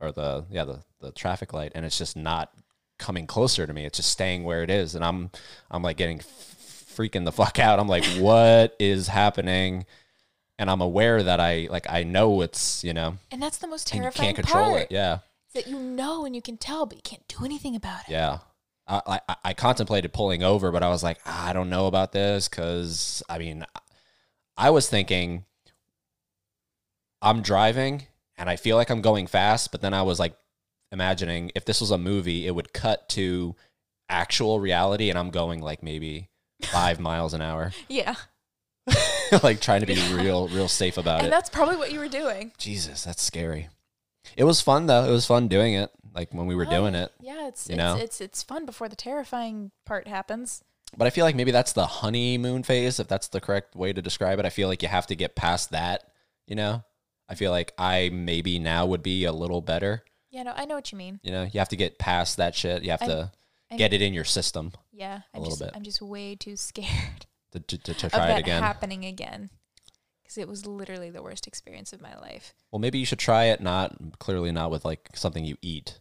or 0.00 0.10
the 0.12 0.46
yeah 0.50 0.64
the 0.64 0.80
the 1.00 1.12
traffic 1.12 1.52
light, 1.52 1.72
and 1.74 1.84
it's 1.84 1.98
just 1.98 2.16
not 2.16 2.50
coming 2.98 3.26
closer 3.26 3.66
to 3.66 3.72
me. 3.74 3.84
It's 3.84 3.98
just 3.98 4.10
staying 4.10 4.44
where 4.44 4.62
it 4.62 4.70
is, 4.70 4.94
and 4.94 5.04
I'm 5.04 5.30
I'm 5.70 5.82
like 5.82 5.96
getting 5.98 6.20
f- 6.20 6.96
freaking 6.96 7.24
the 7.26 7.32
fuck 7.32 7.58
out. 7.58 7.78
I'm 7.78 7.88
like, 7.88 8.04
what 8.18 8.74
is 8.78 9.08
happening? 9.08 9.84
And 10.58 10.70
I'm 10.70 10.80
aware 10.80 11.22
that 11.22 11.40
I 11.40 11.66
like 11.70 11.86
I 11.90 12.04
know 12.04 12.40
it's 12.40 12.82
you 12.84 12.94
know 12.94 13.18
And 13.30 13.42
that's 13.42 13.58
the 13.58 13.66
most 13.66 13.86
terrifying 13.88 14.28
and 14.30 14.38
you 14.38 14.42
can't 14.44 14.46
control 14.46 14.70
part. 14.70 14.82
it. 14.84 14.92
Yeah, 14.92 15.18
That 15.54 15.66
you 15.66 15.78
know 15.78 16.24
and 16.24 16.34
you 16.34 16.40
can 16.40 16.56
tell, 16.56 16.86
but 16.86 16.96
you 16.96 17.02
can't 17.02 17.26
do 17.28 17.44
anything 17.44 17.74
about 17.76 18.08
it. 18.08 18.12
yeah. 18.12 18.38
I, 18.86 19.20
I 19.28 19.36
I 19.44 19.54
contemplated 19.54 20.12
pulling 20.12 20.42
over, 20.42 20.70
but 20.70 20.82
I 20.82 20.88
was 20.88 21.02
like, 21.02 21.18
"Ah, 21.26 21.48
I 21.48 21.52
don't 21.52 21.70
know 21.70 21.86
about 21.86 22.12
this 22.12 22.48
because 22.48 23.22
I 23.28 23.38
mean, 23.38 23.64
I 24.56 24.70
was 24.70 24.88
thinking 24.88 25.44
I'm 27.22 27.40
driving 27.42 28.06
and 28.36 28.50
I 28.50 28.56
feel 28.56 28.76
like 28.76 28.90
I'm 28.90 29.00
going 29.00 29.26
fast, 29.26 29.70
but 29.72 29.80
then 29.80 29.94
I 29.94 30.02
was 30.02 30.18
like 30.18 30.34
imagining 30.92 31.50
if 31.54 31.64
this 31.64 31.80
was 31.80 31.90
a 31.90 31.98
movie, 31.98 32.46
it 32.46 32.54
would 32.54 32.72
cut 32.72 33.08
to 33.10 33.54
actual 34.08 34.60
reality, 34.60 35.08
and 35.10 35.18
I'm 35.18 35.30
going 35.30 35.60
like 35.62 35.82
maybe 35.82 36.28
five 36.62 37.00
miles 37.00 37.32
an 37.34 37.40
hour, 37.40 37.72
Yeah. 37.88 38.14
like 39.42 39.60
trying 39.62 39.80
to 39.80 39.86
be 39.86 39.94
real, 40.14 40.48
real 40.48 40.68
safe 40.68 40.98
about 40.98 41.20
And 41.20 41.28
it. 41.28 41.30
that's 41.30 41.48
probably 41.48 41.76
what 41.76 41.90
you 41.90 41.98
were 41.98 42.08
doing. 42.08 42.52
Jesus, 42.58 43.04
that's 43.04 43.22
scary. 43.22 43.68
It 44.36 44.44
was 44.44 44.60
fun 44.60 44.86
though. 44.86 45.04
It 45.04 45.10
was 45.10 45.26
fun 45.26 45.48
doing 45.48 45.72
it, 45.74 45.90
like 46.14 46.32
when 46.32 46.46
we 46.46 46.54
were 46.54 46.66
Oh, 46.66 46.70
doing 46.70 46.94
it. 46.94 47.12
Yeah, 47.20 47.48
it's 47.48 47.68
you 47.68 47.72
it's, 47.74 47.78
know? 47.78 47.96
it's 47.96 48.20
it's 48.20 48.42
fun 48.42 48.66
before 48.66 48.88
the 48.88 48.96
terrifying 48.96 49.70
part 49.84 50.06
happens. 50.08 50.62
But 50.96 51.06
I 51.06 51.10
feel 51.10 51.24
like 51.24 51.34
maybe 51.34 51.50
that's 51.50 51.72
the 51.72 51.86
honeymoon 51.86 52.62
phase, 52.62 53.00
if 53.00 53.08
that's 53.08 53.28
the 53.28 53.40
correct 53.40 53.74
way 53.74 53.92
to 53.92 54.00
describe 54.00 54.38
it. 54.38 54.44
I 54.46 54.50
feel 54.50 54.68
like 54.68 54.80
you 54.82 54.88
have 54.88 55.08
to 55.08 55.16
get 55.16 55.34
past 55.34 55.70
that, 55.72 56.04
you 56.46 56.54
know? 56.54 56.84
I 57.28 57.34
feel 57.34 57.50
like 57.50 57.72
I 57.76 58.10
maybe 58.12 58.58
now 58.60 58.86
would 58.86 59.02
be 59.02 59.24
a 59.24 59.32
little 59.32 59.60
better. 59.60 60.04
Yeah, 60.30 60.44
no, 60.44 60.52
I 60.54 60.66
know 60.66 60.74
what 60.76 60.92
you 60.92 60.98
mean. 60.98 61.18
You 61.24 61.32
know, 61.32 61.42
you 61.44 61.58
have 61.58 61.70
to 61.70 61.76
get 61.76 61.98
past 61.98 62.36
that 62.36 62.54
shit. 62.54 62.84
You 62.84 62.90
have 62.92 63.02
I'm- 63.02 63.10
to 63.10 63.32
I'm- 63.72 63.78
get 63.78 63.92
it 63.92 64.02
in 64.02 64.14
your 64.14 64.24
system 64.24 64.72
Yeah, 64.92 65.22
A 65.32 65.36
I'm 65.36 65.42
little 65.42 65.56
just 65.56 65.62
bit. 65.62 65.70
I'm 65.74 65.82
just 65.82 66.00
way 66.02 66.36
too 66.36 66.54
scared 66.56 67.26
to, 67.52 67.58
to, 67.66 67.78
to, 67.78 67.94
to 67.94 68.06
of 68.06 68.12
try 68.12 68.30
it 68.32 68.38
again. 68.38 68.62
happening 68.62 69.04
again. 69.04 69.50
Because 70.22 70.38
it 70.38 70.46
was 70.48 70.64
literally 70.64 71.10
the 71.10 71.22
worst 71.22 71.46
experience 71.48 71.92
of 71.92 72.00
my 72.00 72.16
life. 72.18 72.54
well, 72.70 72.78
maybe 72.78 72.98
you 72.98 73.04
should 73.06 73.18
try 73.18 73.44
it. 73.46 73.60
Not 73.60 74.18
clearly 74.20 74.52
not 74.52 74.70
with 74.70 74.84
like 74.84 75.08
something 75.14 75.44
you 75.44 75.56
eat. 75.60 75.98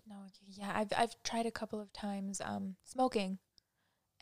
Yeah, 0.63 0.71
I've 0.73 0.93
I've 0.97 1.21
tried 1.23 1.45
a 1.45 1.51
couple 1.51 1.81
of 1.81 1.91
times 1.91 2.41
um 2.43 2.75
smoking, 2.85 3.39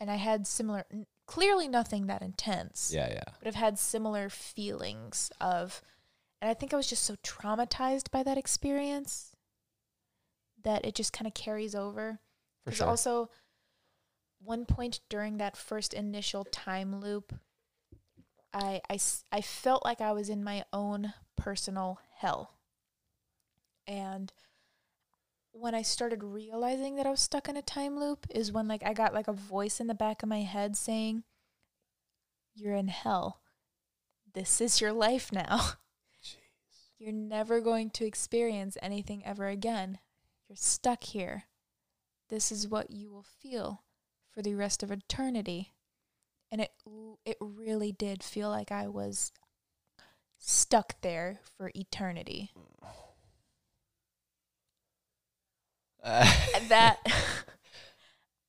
and 0.00 0.10
I 0.10 0.16
had 0.16 0.46
similar. 0.46 0.84
n- 0.92 1.06
Clearly, 1.26 1.68
nothing 1.68 2.08
that 2.08 2.20
intense. 2.20 2.90
Yeah, 2.92 3.08
yeah. 3.08 3.22
but 3.38 3.46
I've 3.46 3.54
had 3.54 3.78
similar 3.78 4.28
feelings 4.28 5.30
of, 5.40 5.80
and 6.42 6.50
I 6.50 6.54
think 6.54 6.74
I 6.74 6.76
was 6.76 6.88
just 6.88 7.04
so 7.04 7.14
traumatized 7.22 8.10
by 8.10 8.24
that 8.24 8.36
experience 8.36 9.34
that 10.62 10.84
it 10.84 10.96
just 10.96 11.12
kind 11.12 11.28
of 11.28 11.32
carries 11.32 11.74
over. 11.76 12.18
For 12.64 12.72
sure. 12.72 12.88
also, 12.88 13.30
one 14.40 14.64
point 14.66 14.98
during 15.08 15.38
that 15.38 15.56
first 15.56 15.94
initial 15.94 16.44
time 16.44 17.00
loop, 17.00 17.32
I, 18.52 18.80
I, 18.90 18.98
I 19.30 19.40
felt 19.40 19.84
like 19.84 20.00
I 20.00 20.12
was 20.12 20.28
in 20.28 20.42
my 20.44 20.64
own 20.72 21.14
personal 21.36 22.00
hell. 22.18 22.58
And 23.86 24.32
when 25.52 25.74
I 25.74 25.82
started 25.82 26.24
realizing 26.24 26.96
that 26.96 27.06
I 27.06 27.10
was 27.10 27.20
stuck 27.20 27.48
in 27.48 27.56
a 27.56 27.62
time 27.62 27.98
loop 27.98 28.26
is 28.30 28.50
when 28.50 28.66
like 28.66 28.82
I 28.82 28.92
got 28.92 29.14
like 29.14 29.28
a 29.28 29.32
voice 29.32 29.80
in 29.80 29.86
the 29.86 29.94
back 29.94 30.22
of 30.22 30.28
my 30.28 30.42
head 30.42 30.76
saying, 30.76 31.24
You're 32.54 32.74
in 32.74 32.88
hell. 32.88 33.40
This 34.34 34.60
is 34.60 34.80
your 34.80 34.92
life 34.92 35.30
now. 35.30 35.72
You're 36.98 37.12
never 37.12 37.60
going 37.60 37.90
to 37.90 38.06
experience 38.06 38.78
anything 38.80 39.24
ever 39.26 39.48
again. 39.48 39.98
You're 40.48 40.56
stuck 40.56 41.04
here. 41.04 41.44
This 42.28 42.52
is 42.52 42.68
what 42.68 42.90
you 42.90 43.10
will 43.10 43.26
feel 43.40 43.82
for 44.30 44.40
the 44.40 44.54
rest 44.54 44.82
of 44.82 44.90
eternity. 44.90 45.74
And 46.50 46.60
it 46.60 46.70
it 47.24 47.36
really 47.40 47.92
did 47.92 48.22
feel 48.22 48.48
like 48.48 48.70
I 48.70 48.88
was 48.88 49.32
stuck 50.38 51.00
there 51.00 51.40
for 51.56 51.70
eternity. 51.74 52.52
Mm. 52.56 52.88
And 56.04 56.68
that 56.68 56.98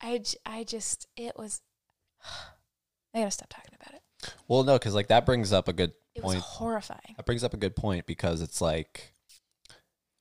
I 0.00 0.64
just 0.64 1.06
it 1.16 1.36
was 1.36 1.60
I 3.14 3.18
gotta 3.20 3.30
stop 3.30 3.48
talking 3.48 3.74
about 3.80 3.94
it. 3.94 4.34
well, 4.48 4.64
no, 4.64 4.74
because 4.78 4.94
like 4.94 5.08
that 5.08 5.24
brings 5.26 5.52
up 5.52 5.68
a 5.68 5.72
good 5.72 5.92
It 6.14 6.22
point. 6.22 6.36
was 6.36 6.44
horrifying. 6.44 7.14
That 7.16 7.26
brings 7.26 7.44
up 7.44 7.54
a 7.54 7.58
good 7.58 7.76
point 7.76 8.06
because 8.06 8.40
it's 8.42 8.60
like, 8.60 9.14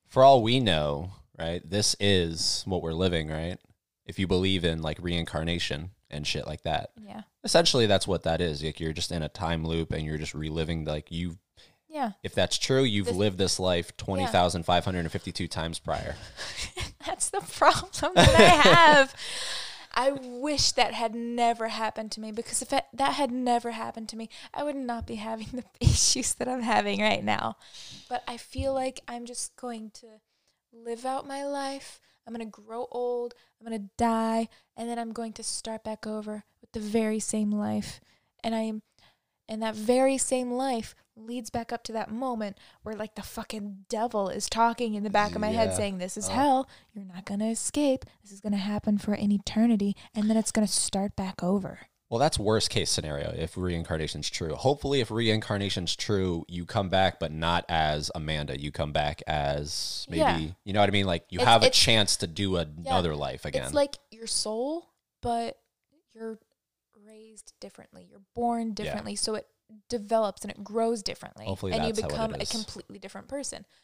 for 0.07 0.23
all 0.23 0.43
we 0.43 0.59
know, 0.59 1.11
right? 1.39 1.67
This 1.67 1.95
is 1.99 2.63
what 2.67 2.81
we're 2.83 2.93
living, 2.93 3.29
right? 3.29 3.57
If 4.05 4.19
you 4.19 4.27
believe 4.27 4.63
in 4.65 4.81
like 4.81 4.99
reincarnation 5.01 5.91
and 6.11 6.27
shit 6.27 6.45
like 6.45 6.61
that, 6.63 6.91
Yeah. 7.03 7.21
Essentially, 7.43 7.87
that's 7.87 8.07
what 8.07 8.23
that 8.23 8.39
is. 8.41 8.63
Like 8.63 8.79
you're 8.79 8.93
just 8.93 9.11
in 9.11 9.23
a 9.23 9.29
time 9.29 9.65
loop 9.65 9.91
and 9.91 10.05
you're 10.05 10.17
just 10.17 10.33
reliving. 10.35 10.85
Like 10.85 11.11
you, 11.11 11.37
Yeah. 11.93 12.13
if 12.23 12.33
that's 12.33 12.57
true, 12.57 12.83
you've 12.83 13.15
lived 13.15 13.37
this 13.37 13.59
life 13.59 13.95
twenty 13.97 14.25
thousand 14.25 14.63
five 14.63 14.83
hundred 14.83 15.01
and 15.01 15.11
fifty-two 15.11 15.47
times 15.47 15.77
prior. 15.77 16.15
That's 17.05 17.29
the 17.29 17.41
problem 17.41 18.13
that 18.15 18.35
I 18.35 18.69
have. 18.69 19.15
I 19.93 20.11
wish 20.11 20.71
that 20.71 20.93
had 20.95 21.13
never 21.13 21.67
happened 21.67 22.11
to 22.13 22.19
me 22.19 22.31
because 22.31 22.63
if 22.63 22.73
it, 22.73 22.85
that 22.93 23.13
had 23.13 23.31
never 23.31 23.71
happened 23.71 24.09
to 24.09 24.17
me, 24.17 24.29
I 24.53 24.63
would 24.63 24.75
not 24.75 25.05
be 25.05 25.15
having 25.15 25.49
the 25.53 25.65
issues 25.79 26.33
that 26.35 26.47
I'm 26.47 26.63
having 26.63 26.99
right 26.99 27.23
now. 27.23 27.57
But 28.09 28.23
I 28.27 28.37
feel 28.37 28.73
like 28.73 29.01
I'm 29.07 29.25
just 29.25 29.55
going 29.55 29.91
to 29.95 30.07
live 30.71 31.05
out 31.05 31.27
my 31.27 31.45
life. 31.45 31.99
I'm 32.25 32.33
going 32.33 32.45
to 32.49 32.61
grow 32.61 32.87
old. 32.91 33.35
I'm 33.59 33.67
going 33.67 33.79
to 33.79 33.89
die. 33.97 34.49
And 34.75 34.89
then 34.89 34.97
I'm 34.97 35.13
going 35.13 35.33
to 35.33 35.43
start 35.43 35.83
back 35.83 36.07
over 36.07 36.43
with 36.59 36.71
the 36.71 36.79
very 36.79 37.19
same 37.19 37.51
life. 37.51 38.01
And 38.43 38.55
I 38.55 38.61
am, 38.61 38.81
and 39.47 39.61
that 39.61 39.75
very 39.75 40.17
same 40.17 40.53
life 40.53 40.95
leads 41.15 41.49
back 41.49 41.71
up 41.71 41.83
to 41.83 41.91
that 41.93 42.11
moment 42.11 42.57
where 42.81 42.95
like 42.95 43.15
the 43.15 43.21
fucking 43.21 43.85
devil 43.89 44.29
is 44.29 44.49
talking 44.49 44.95
in 44.95 45.03
the 45.03 45.09
back 45.09 45.33
of 45.35 45.41
my 45.41 45.49
head 45.49 45.75
saying, 45.75 45.97
This 45.99 46.17
is 46.17 46.27
Oh. 46.29 46.33
hell. 46.33 46.69
You're 46.93 47.05
not 47.05 47.25
going 47.25 47.39
to 47.39 47.47
escape. 47.47 48.05
This 48.23 48.31
is 48.31 48.39
going 48.41 48.53
to 48.53 48.57
happen 48.57 48.97
for 48.97 49.13
an 49.13 49.31
eternity. 49.31 49.95
And 50.15 50.29
then 50.29 50.37
it's 50.37 50.51
going 50.51 50.65
to 50.67 50.71
start 50.73 51.15
back 51.15 51.43
over. 51.43 51.79
Well, 52.09 52.19
that's 52.19 52.37
worst 52.37 52.69
case 52.69 52.91
scenario 52.91 53.33
if 53.35 53.57
reincarnation's 53.57 54.29
true. 54.29 54.53
Hopefully, 54.53 54.99
if 55.01 55.09
reincarnation's 55.09 55.95
true, 55.95 56.45
you 56.47 56.63
come 56.65 56.89
back, 56.89 57.19
but 57.19 57.31
not 57.31 57.65
as 57.69 58.11
Amanda. 58.13 58.59
You 58.59 58.71
come 58.71 58.91
back 58.91 59.23
as 59.25 60.05
maybe 60.09 60.19
Yeah. 60.19 60.39
you 60.63 60.73
know 60.73 60.79
what 60.79 60.89
I 60.89 60.91
mean. 60.91 61.07
Like 61.07 61.25
you 61.29 61.39
It's- 61.39 61.51
have 61.51 61.63
a 61.63 61.71
chance 61.71 62.17
to 62.17 62.27
do 62.27 62.57
another 62.57 63.15
life 63.15 63.45
again. 63.45 63.63
It's 63.63 63.73
like 63.73 63.97
your 64.11 64.27
soul, 64.27 64.89
but 65.21 65.57
you're 66.13 66.37
raised 67.03 67.53
differently. 67.59 68.07
You're 68.09 68.21
born 68.35 68.73
differently. 68.73 69.15
So 69.15 69.35
it 69.35 69.47
develops 69.89 70.41
and 70.43 70.51
it 70.51 70.63
grows 70.63 71.01
differently. 71.03 71.45
Hopefully 71.45 71.71
and 71.73 71.85
you 71.85 71.93
that's 71.93 72.01
how 72.01 72.25
it 72.25 72.27
become 72.29 72.41
a 72.41 72.45
completely 72.45 72.99
different 72.99 73.27
person. 73.27 73.65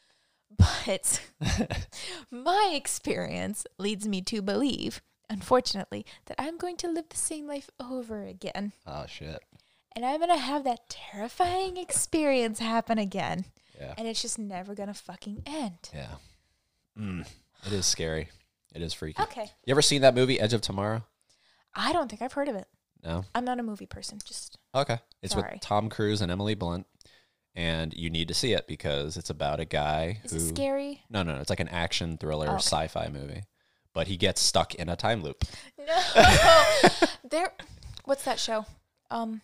But 0.58 1.22
my 2.32 2.72
experience 2.74 3.66
leads 3.78 4.08
me 4.08 4.20
to 4.22 4.42
believe, 4.42 5.00
unfortunately, 5.28 6.04
that 6.26 6.34
I'm 6.40 6.56
going 6.58 6.76
to 6.78 6.88
live 6.90 7.08
the 7.08 7.16
same 7.16 7.46
life 7.46 7.70
over 7.78 8.24
again. 8.24 8.72
oh 8.84 9.04
shit! 9.06 9.40
And 9.94 10.04
I'm 10.04 10.18
going 10.18 10.30
to 10.30 10.36
have 10.36 10.64
that 10.64 10.88
terrifying 10.88 11.76
experience 11.76 12.58
happen 12.58 12.98
again. 12.98 13.44
Yeah, 13.80 13.94
And 13.96 14.06
it's 14.08 14.22
just 14.22 14.38
never 14.38 14.74
going 14.74 14.88
to 14.88 14.94
fucking 14.94 15.42
end. 15.46 15.88
yeah. 15.94 16.14
Mm, 16.98 17.26
it 17.66 17.72
is 17.72 17.86
scary. 17.86 18.28
It 18.74 18.82
is 18.82 18.92
freaky. 18.92 19.22
Okay. 19.22 19.50
You 19.64 19.70
ever 19.70 19.82
seen 19.82 20.02
that 20.02 20.14
movie 20.14 20.38
Edge 20.40 20.52
of 20.52 20.60
Tomorrow? 20.60 21.04
I 21.74 21.92
don't 21.92 22.08
think 22.10 22.22
I've 22.22 22.32
heard 22.34 22.48
of 22.48 22.56
it. 22.56 22.66
No. 23.04 23.24
I'm 23.34 23.44
not 23.44 23.58
a 23.58 23.62
movie 23.62 23.86
person. 23.86 24.18
Just 24.24 24.58
Okay. 24.74 24.98
It's 25.22 25.34
Sorry. 25.34 25.50
with 25.54 25.60
Tom 25.60 25.88
Cruise 25.88 26.20
and 26.20 26.30
Emily 26.32 26.54
Blunt, 26.54 26.86
and 27.54 27.92
you 27.94 28.08
need 28.10 28.28
to 28.28 28.34
see 28.34 28.52
it 28.52 28.66
because 28.66 29.16
it's 29.16 29.30
about 29.30 29.60
a 29.60 29.64
guy 29.64 30.20
is 30.24 30.30
who. 30.32 30.36
it 30.38 30.40
scary? 30.40 31.02
No, 31.10 31.22
no, 31.22 31.34
no. 31.34 31.40
It's 31.40 31.50
like 31.50 31.60
an 31.60 31.68
action 31.68 32.16
thriller 32.18 32.46
Okay. 32.46 32.56
sci-fi 32.56 33.08
movie, 33.08 33.42
but 33.92 34.06
he 34.06 34.16
gets 34.16 34.40
stuck 34.40 34.74
in 34.76 34.88
a 34.88 34.96
time 34.96 35.22
loop. 35.22 35.44
No. 35.78 36.88
there 37.30 37.52
what's 38.04 38.24
that 38.24 38.38
show? 38.38 38.64
Um 39.10 39.40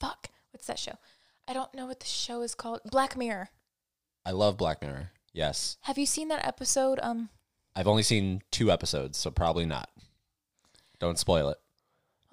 fuck. 0.00 0.30
What's 0.52 0.66
that 0.66 0.78
show? 0.78 0.94
I 1.48 1.52
don't 1.52 1.72
know 1.74 1.86
what 1.86 2.00
the 2.00 2.06
show 2.06 2.42
is 2.42 2.54
called. 2.54 2.80
Black 2.90 3.16
Mirror. 3.16 3.50
I 4.24 4.32
love 4.32 4.56
Black 4.56 4.82
Mirror. 4.82 5.10
Yes. 5.32 5.76
Have 5.82 5.98
you 5.98 6.06
seen 6.06 6.28
that 6.28 6.44
episode? 6.46 6.98
Um 7.02 7.28
I've 7.76 7.86
only 7.88 8.02
seen 8.02 8.42
two 8.50 8.70
episodes, 8.72 9.18
so 9.18 9.30
probably 9.30 9.66
not. 9.66 9.90
Don't 10.98 11.18
spoil 11.18 11.50
it. 11.50 11.58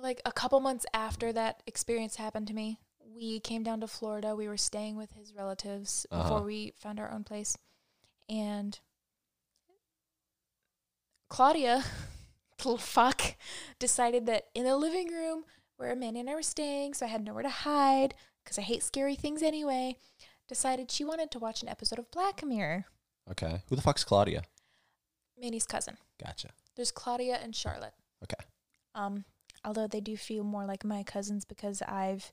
Like 0.03 0.21
a 0.25 0.31
couple 0.31 0.59
months 0.59 0.85
after 0.93 1.31
that 1.33 1.63
experience 1.65 2.17
happened 2.17 2.47
to 2.47 2.53
me, 2.53 2.77
we 3.15 3.39
came 3.39 3.63
down 3.63 3.79
to 3.81 3.87
Florida. 3.87 4.35
We 4.35 4.47
were 4.47 4.57
staying 4.57 4.97
with 4.97 5.13
his 5.13 5.33
relatives 5.33 6.05
before 6.11 6.25
Uh-huh. 6.37 6.41
we 6.43 6.73
found 6.75 6.99
our 6.99 7.09
own 7.11 7.23
place. 7.23 7.57
And 8.29 8.77
Claudia, 11.29 11.83
little 12.59 12.77
fuck, 12.77 13.35
decided 13.79 14.25
that 14.27 14.47
in 14.53 14.63
the 14.65 14.77
living 14.77 15.07
room 15.11 15.45
where 15.77 15.91
Amanda 15.91 16.19
and 16.19 16.29
I 16.29 16.35
were 16.35 16.43
staying, 16.43 16.93
so 16.93 17.05
I 17.05 17.09
had 17.09 17.23
nowhere 17.23 17.43
to 17.43 17.49
hide 17.49 18.13
because 18.43 18.57
I 18.57 18.61
hate 18.61 18.83
scary 18.83 19.15
things 19.15 19.41
anyway, 19.41 19.97
decided 20.47 20.91
she 20.91 21.03
wanted 21.03 21.31
to 21.31 21.39
watch 21.39 21.61
an 21.63 21.69
episode 21.69 21.97
of 21.99 22.11
Black 22.11 22.43
Mirror. 22.45 22.85
Okay. 23.31 23.61
Who 23.69 23.75
the 23.75 23.81
fuck's 23.81 24.03
Claudia? 24.03 24.43
Manny's 25.39 25.65
cousin. 25.65 25.97
Gotcha. 26.23 26.49
There's 26.75 26.91
Claudia 26.91 27.39
and 27.41 27.55
Charlotte. 27.55 27.93
Okay. 28.23 28.43
Um, 28.93 29.25
although 29.65 29.87
they 29.87 30.01
do 30.01 30.17
feel 30.17 30.43
more 30.43 30.65
like 30.65 30.83
my 30.83 31.03
cousins 31.03 31.45
because 31.45 31.81
I've 31.81 32.31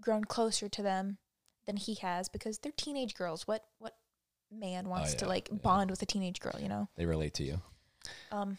grown 0.00 0.24
closer 0.24 0.68
to 0.68 0.82
them 0.82 1.18
than 1.66 1.76
he 1.76 1.94
has 1.96 2.28
because 2.28 2.58
they're 2.58 2.72
teenage 2.76 3.14
girls. 3.14 3.46
What 3.46 3.64
what 3.78 3.94
man 4.50 4.88
wants 4.88 5.14
to 5.14 5.24
yeah, 5.24 5.28
like 5.28 5.48
yeah. 5.50 5.58
bond 5.58 5.90
with 5.90 6.02
a 6.02 6.06
teenage 6.06 6.40
girl, 6.40 6.54
you 6.60 6.68
know? 6.68 6.88
They 6.96 7.06
relate 7.06 7.34
to 7.34 7.44
you. 7.44 7.60
Um, 8.30 8.58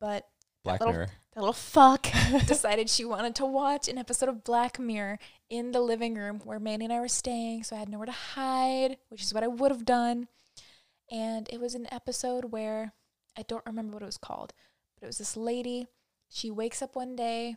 but 0.00 0.26
Black 0.64 0.80
little- 0.80 0.92
Mirror. 0.92 1.10
the 1.34 1.40
little 1.40 1.52
fuck 1.52 2.06
decided 2.46 2.88
she 2.88 3.04
wanted 3.04 3.34
to 3.36 3.46
watch 3.46 3.88
an 3.88 3.98
episode 3.98 4.28
of 4.28 4.44
Black 4.44 4.78
Mirror 4.78 5.18
in 5.50 5.72
the 5.72 5.80
living 5.80 6.14
room 6.14 6.40
where 6.44 6.58
Manny 6.58 6.84
and 6.86 6.92
I 6.92 7.00
were 7.00 7.08
staying, 7.08 7.62
so 7.64 7.76
I 7.76 7.78
had 7.78 7.88
nowhere 7.88 8.06
to 8.06 8.12
hide, 8.12 8.96
which 9.08 9.22
is 9.22 9.32
what 9.32 9.44
I 9.44 9.48
would 9.48 9.70
have 9.70 9.84
done. 9.84 10.28
And 11.10 11.48
it 11.52 11.60
was 11.60 11.74
an 11.74 11.86
episode 11.92 12.46
where 12.46 12.94
I 13.36 13.42
don't 13.42 13.66
remember 13.66 13.94
what 13.94 14.02
it 14.02 14.06
was 14.06 14.18
called, 14.18 14.52
but 14.94 15.04
it 15.04 15.06
was 15.06 15.18
this 15.18 15.36
lady. 15.36 15.86
She 16.34 16.50
wakes 16.50 16.80
up 16.80 16.96
one 16.96 17.14
day, 17.14 17.56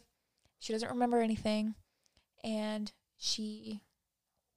she 0.60 0.74
doesn't 0.74 0.90
remember 0.90 1.22
anything, 1.22 1.76
and 2.44 2.92
she 3.16 3.82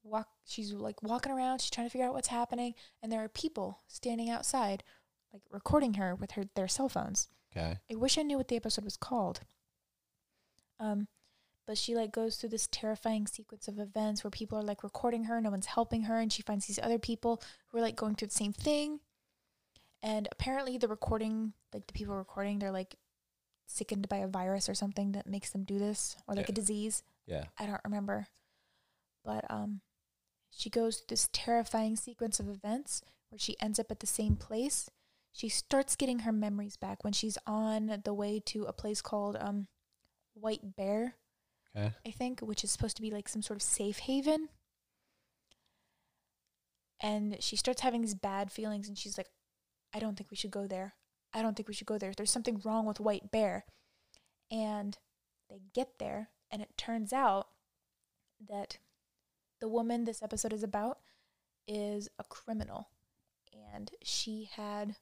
walk 0.02 0.26
she's 0.44 0.72
like 0.72 1.00
walking 1.04 1.30
around, 1.30 1.60
she's 1.60 1.70
trying 1.70 1.86
to 1.86 1.90
figure 1.90 2.06
out 2.06 2.14
what's 2.14 2.28
happening, 2.28 2.74
and 3.00 3.12
there 3.12 3.22
are 3.22 3.28
people 3.28 3.78
standing 3.86 4.28
outside 4.28 4.82
like 5.32 5.42
recording 5.52 5.94
her 5.94 6.16
with 6.16 6.32
her 6.32 6.44
their 6.56 6.66
cell 6.66 6.88
phones. 6.88 7.28
Okay. 7.56 7.76
I 7.90 7.94
wish 7.94 8.18
I 8.18 8.22
knew 8.22 8.36
what 8.36 8.48
the 8.48 8.56
episode 8.56 8.84
was 8.84 8.96
called. 8.96 9.40
Um, 10.80 11.06
but 11.64 11.78
she 11.78 11.94
like 11.94 12.10
goes 12.10 12.36
through 12.36 12.48
this 12.48 12.66
terrifying 12.72 13.28
sequence 13.28 13.68
of 13.68 13.78
events 13.78 14.24
where 14.24 14.32
people 14.32 14.58
are 14.58 14.64
like 14.64 14.82
recording 14.82 15.24
her, 15.24 15.40
no 15.40 15.50
one's 15.50 15.66
helping 15.66 16.02
her, 16.02 16.18
and 16.18 16.32
she 16.32 16.42
finds 16.42 16.66
these 16.66 16.80
other 16.82 16.98
people 16.98 17.40
who 17.68 17.78
are 17.78 17.82
like 17.82 17.94
going 17.94 18.16
through 18.16 18.28
the 18.28 18.34
same 18.34 18.52
thing. 18.52 18.98
And 20.02 20.26
apparently, 20.32 20.76
the 20.76 20.88
recording, 20.88 21.52
like 21.72 21.86
the 21.86 21.92
people 21.92 22.16
recording, 22.16 22.58
they're 22.58 22.72
like 22.72 22.96
sickened 23.70 24.08
by 24.08 24.16
a 24.16 24.26
virus 24.26 24.68
or 24.68 24.74
something 24.74 25.12
that 25.12 25.26
makes 25.26 25.50
them 25.50 25.62
do 25.62 25.78
this, 25.78 26.16
or 26.26 26.34
like 26.34 26.48
a 26.48 26.52
disease. 26.52 27.02
Yeah. 27.26 27.44
I 27.58 27.66
don't 27.66 27.80
remember. 27.84 28.26
But 29.24 29.44
um 29.50 29.82
she 30.50 30.70
goes 30.70 30.96
through 30.96 31.06
this 31.10 31.28
terrifying 31.32 31.94
sequence 31.94 32.40
of 32.40 32.48
events 32.48 33.02
where 33.28 33.38
she 33.38 33.54
ends 33.60 33.78
up 33.78 33.90
at 33.90 34.00
the 34.00 34.06
same 34.06 34.34
place. 34.36 34.88
She 35.32 35.50
starts 35.50 35.94
getting 35.94 36.20
her 36.20 36.32
memories 36.32 36.76
back 36.76 37.04
when 37.04 37.12
she's 37.12 37.36
on 37.46 38.00
the 38.04 38.14
way 38.14 38.40
to 38.46 38.64
a 38.64 38.72
place 38.72 39.02
called 39.02 39.36
um 39.38 39.68
White 40.34 40.74
Bear, 40.76 41.16
Okay. 41.76 41.92
I 42.06 42.10
think, 42.10 42.40
which 42.40 42.64
is 42.64 42.70
supposed 42.72 42.96
to 42.96 43.02
be 43.02 43.10
like 43.10 43.28
some 43.28 43.42
sort 43.42 43.58
of 43.58 43.62
safe 43.62 43.98
haven. 43.98 44.48
And 47.00 47.36
she 47.42 47.56
starts 47.56 47.82
having 47.82 48.00
these 48.00 48.14
bad 48.14 48.50
feelings 48.50 48.88
and 48.88 48.96
she's 48.98 49.18
like, 49.18 49.28
I 49.94 49.98
don't 49.98 50.16
think 50.16 50.30
we 50.30 50.36
should 50.36 50.50
go 50.50 50.66
there. 50.66 50.94
I 51.34 51.42
don't 51.42 51.56
think 51.56 51.68
we 51.68 51.74
should 51.74 51.86
go 51.86 51.98
there. 51.98 52.12
There's 52.16 52.30
something 52.30 52.60
wrong 52.64 52.86
with 52.86 53.00
White 53.00 53.30
Bear. 53.30 53.64
And 54.50 54.96
they 55.48 55.60
get 55.74 55.98
there 55.98 56.30
and 56.50 56.62
it 56.62 56.76
turns 56.76 57.12
out 57.12 57.48
that 58.48 58.78
the 59.60 59.68
woman 59.68 60.04
this 60.04 60.22
episode 60.22 60.52
is 60.52 60.62
about 60.62 60.98
is 61.66 62.08
a 62.18 62.24
criminal 62.24 62.88
and 63.74 63.90
she 64.02 64.48
had 64.52 64.96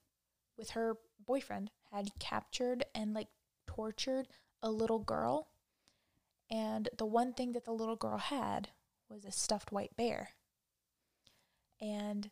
with 0.56 0.70
her 0.70 0.96
boyfriend 1.24 1.70
had 1.92 2.10
captured 2.18 2.84
and 2.94 3.14
like 3.14 3.28
tortured 3.66 4.26
a 4.62 4.70
little 4.70 4.98
girl 4.98 5.48
and 6.50 6.88
the 6.96 7.06
one 7.06 7.32
thing 7.32 7.52
that 7.52 7.64
the 7.64 7.72
little 7.72 7.96
girl 7.96 8.18
had 8.18 8.68
was 9.08 9.24
a 9.24 9.32
stuffed 9.32 9.70
white 9.70 9.96
bear 9.96 10.30
and 11.80 12.30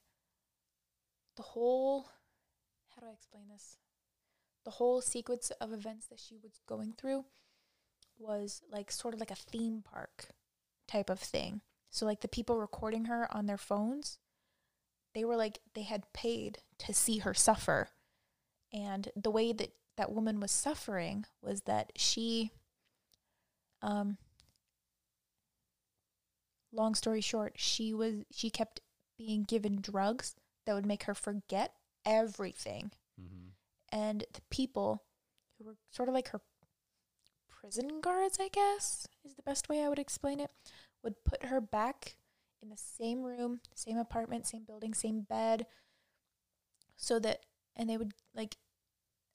the 1.36 1.42
whole 1.42 2.08
how 2.94 3.00
do 3.00 3.06
i 3.08 3.12
explain 3.12 3.48
this 3.48 3.78
the 4.64 4.72
whole 4.72 5.00
sequence 5.00 5.50
of 5.60 5.72
events 5.72 6.06
that 6.06 6.20
she 6.20 6.36
was 6.42 6.60
going 6.66 6.92
through 6.92 7.24
was 8.18 8.62
like 8.70 8.90
sort 8.90 9.14
of 9.14 9.20
like 9.20 9.30
a 9.30 9.36
theme 9.36 9.82
park 9.82 10.28
type 10.86 11.10
of 11.10 11.20
thing. 11.20 11.60
So 11.90 12.06
like 12.06 12.20
the 12.20 12.28
people 12.28 12.58
recording 12.58 13.06
her 13.06 13.28
on 13.34 13.46
their 13.46 13.58
phones, 13.58 14.18
they 15.14 15.24
were 15.24 15.36
like 15.36 15.60
they 15.74 15.82
had 15.82 16.12
paid 16.12 16.58
to 16.78 16.94
see 16.94 17.18
her 17.18 17.34
suffer. 17.34 17.88
And 18.72 19.10
the 19.14 19.30
way 19.30 19.52
that 19.52 19.72
that 19.96 20.12
woman 20.12 20.40
was 20.40 20.50
suffering 20.50 21.26
was 21.40 21.62
that 21.62 21.92
she 21.96 22.50
um 23.82 24.18
long 26.72 26.94
story 26.94 27.20
short, 27.20 27.54
she 27.56 27.92
was 27.94 28.24
she 28.32 28.50
kept 28.50 28.80
being 29.16 29.44
given 29.44 29.80
drugs 29.80 30.34
that 30.66 30.74
would 30.74 30.86
make 30.86 31.04
her 31.04 31.14
forget 31.14 31.74
everything 32.04 32.90
Mm-hmm. 33.20 33.48
And 33.94 34.24
the 34.32 34.42
people 34.50 35.04
who 35.56 35.64
were 35.64 35.76
sort 35.92 36.08
of 36.08 36.14
like 36.14 36.28
her 36.28 36.40
prison 37.48 38.00
guards, 38.02 38.38
I 38.40 38.48
guess, 38.48 39.06
is 39.24 39.34
the 39.34 39.42
best 39.42 39.68
way 39.68 39.82
I 39.82 39.88
would 39.88 40.00
explain 40.00 40.40
it, 40.40 40.50
would 41.04 41.24
put 41.24 41.44
her 41.44 41.60
back 41.60 42.16
in 42.60 42.70
the 42.70 42.76
same 42.76 43.22
room, 43.22 43.60
same 43.74 43.96
apartment, 43.96 44.46
same 44.46 44.64
building, 44.64 44.94
same 44.94 45.20
bed, 45.20 45.66
so 46.96 47.20
that, 47.20 47.40
and 47.76 47.88
they 47.88 47.96
would 47.96 48.12
like, 48.34 48.56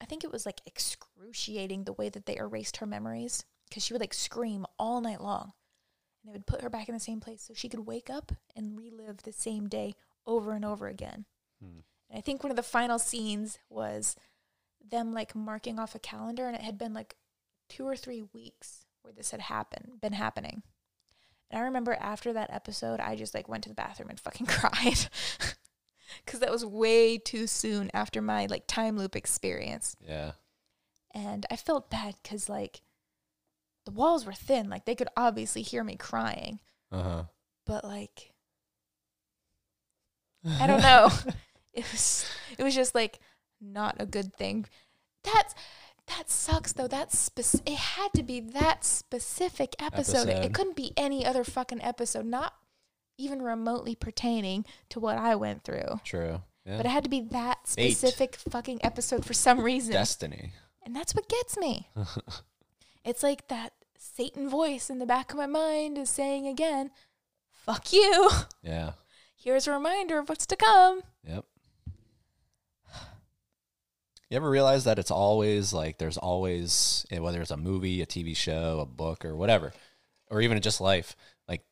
I 0.02 0.06
think 0.06 0.26
it 0.26 0.32
was 0.32 0.46
like 0.46 0.62
excruciating 0.66 1.86
the 1.86 1.94
way 1.94 2.10
that 2.10 2.26
they 2.26 2.36
erased 2.36 2.78
her 2.78 2.86
memories 2.86 3.46
because 3.70 3.84
she 3.84 3.94
would 3.94 4.02
like 4.02 4.14
scream 4.14 4.66
all 4.78 5.00
night 5.00 5.22
long. 5.22 5.54
And 6.22 6.30
they 6.30 6.34
would 6.34 6.48
put 6.48 6.62
her 6.62 6.70
back 6.70 6.90
in 6.90 6.94
the 6.94 7.00
same 7.00 7.22
place 7.22 7.44
so 7.44 7.54
she 7.54 7.70
could 7.70 7.86
wake 7.86 8.10
up 8.10 8.34
and 8.58 8.78
relive 8.78 9.24
the 9.24 9.32
same 9.32 9.70
day 9.70 9.94
over 10.28 10.52
and 10.52 10.66
over 10.66 10.88
again. 10.88 11.26
Hmm. 11.64 11.80
And 12.10 12.18
I 12.18 12.22
think 12.22 12.44
one 12.44 12.52
of 12.52 12.58
the 12.58 12.64
final 12.64 13.00
scenes 13.00 13.60
was 13.70 14.16
them 14.88 15.14
like 15.14 15.36
marking 15.36 15.80
off 15.80 15.96
a 15.96 16.00
calendar 16.00 16.48
and 16.48 16.56
it 16.56 16.62
had 16.62 16.78
been 16.78 16.94
like 16.94 17.16
two 17.68 17.88
or 17.88 17.96
three 17.96 18.24
weeks 18.34 18.86
where 19.02 19.14
this 19.14 19.32
had 19.32 19.42
happened 19.42 20.02
been 20.02 20.14
happening. 20.14 20.64
And 21.52 21.60
I 21.60 21.64
remember 21.66 21.98
after 22.00 22.34
that 22.34 22.54
episode 22.54 23.00
I 23.00 23.16
just 23.16 23.34
like 23.34 23.48
went 23.48 23.64
to 23.64 23.70
the 23.70 23.76
bathroom 23.76 24.10
and 24.10 24.20
fucking 24.20 24.48
cried. 24.48 25.08
Cause 26.26 26.40
that 26.40 26.52
was 26.52 26.66
way 26.66 27.18
too 27.18 27.46
soon 27.46 27.92
after 27.94 28.22
my 28.22 28.48
like 28.48 28.66
time 28.68 28.98
loop 28.98 29.16
experience. 29.16 29.96
Yeah. 30.06 30.32
And 31.14 31.46
I 31.52 31.56
felt 31.56 31.90
bad 31.90 32.16
because 32.22 32.50
like 32.50 32.82
the 33.86 33.92
walls 33.92 34.26
were 34.26 34.34
thin, 34.34 34.70
like 34.70 34.86
they 34.86 34.96
could 34.96 35.10
obviously 35.16 35.62
hear 35.62 35.84
me 35.84 35.96
crying. 35.96 36.60
Uh 36.92 37.04
huh. 37.04 37.24
But 37.66 37.84
like 37.84 38.34
I 40.60 40.68
don't 40.68 40.82
know. 40.82 41.10
it 41.74 41.86
was 41.92 42.26
it 42.58 42.64
was 42.64 42.76
just 42.76 42.96
like 42.96 43.20
not 43.62 43.96
a 44.00 44.06
good 44.06 44.36
thing. 44.36 44.66
That's 45.24 45.54
that 46.08 46.30
sucks 46.30 46.74
though. 46.74 46.88
That's 46.88 47.18
spec- 47.18 47.62
it 47.68 47.78
had 47.78 48.10
to 48.16 48.24
be 48.24 48.40
that 48.40 48.84
specific 48.84 49.76
episode. 49.80 50.30
Episode. 50.30 50.46
It 50.46 50.54
couldn't 50.54 50.76
be 50.76 50.94
any 50.98 51.26
other 51.26 51.44
fucking 51.44 51.84
episode, 51.84 52.26
not 52.26 52.54
even 53.18 53.42
remotely 53.42 53.96
pertaining 53.96 54.66
to 54.90 55.00
what 55.00 55.18
I 55.18 55.36
went 55.36 55.64
through. 55.64 56.00
True. 56.04 56.42
Yeah. 56.66 56.78
But 56.78 56.86
it 56.86 56.90
had 56.90 57.04
to 57.04 57.10
be 57.10 57.22
that 57.32 57.68
specific 57.68 58.36
fucking 58.38 58.80
episode 58.84 59.26
for 59.26 59.34
some 59.34 59.60
reason. 59.62 59.94
Destiny. 59.94 60.54
and 60.86 60.96
that's 60.96 61.14
what 61.14 61.28
gets 61.30 61.58
me. 61.58 61.90
it's 63.06 63.24
like 63.24 63.48
that 63.50 63.74
Satan 63.98 64.50
voice 64.50 64.90
in 64.90 65.00
the 65.00 65.06
back 65.06 65.32
of 65.32 65.38
my 65.38 65.46
mind 65.48 65.98
is 65.98 66.10
saying 66.10 66.48
again, 66.48 66.92
fuck 67.52 67.92
you. 67.94 68.30
Yeah. 68.64 68.94
Here's 69.36 69.68
a 69.68 69.72
reminder 69.72 70.20
of 70.20 70.28
what's 70.30 70.46
to 70.48 70.56
come. 70.56 71.02
Yep. 71.28 71.46
You 74.30 74.38
ever 74.38 74.50
realize 74.50 74.84
that 74.84 75.00
it's 75.00 75.10
always 75.12 75.74
like 75.74 75.98
there's 75.98 76.18
always 76.18 77.06
eh, 77.10 77.18
whether 77.20 77.42
it's 77.42 77.50
a 77.52 77.58
movie, 77.58 78.02
a 78.02 78.06
TV 78.06 78.36
show, 78.36 78.80
a 78.80 78.86
book, 78.86 79.26
or 79.26 79.36
whatever, 79.36 79.74
or 80.30 80.40
even 80.42 80.62
just 80.62 80.80
life, 80.80 81.16
like 81.48 81.64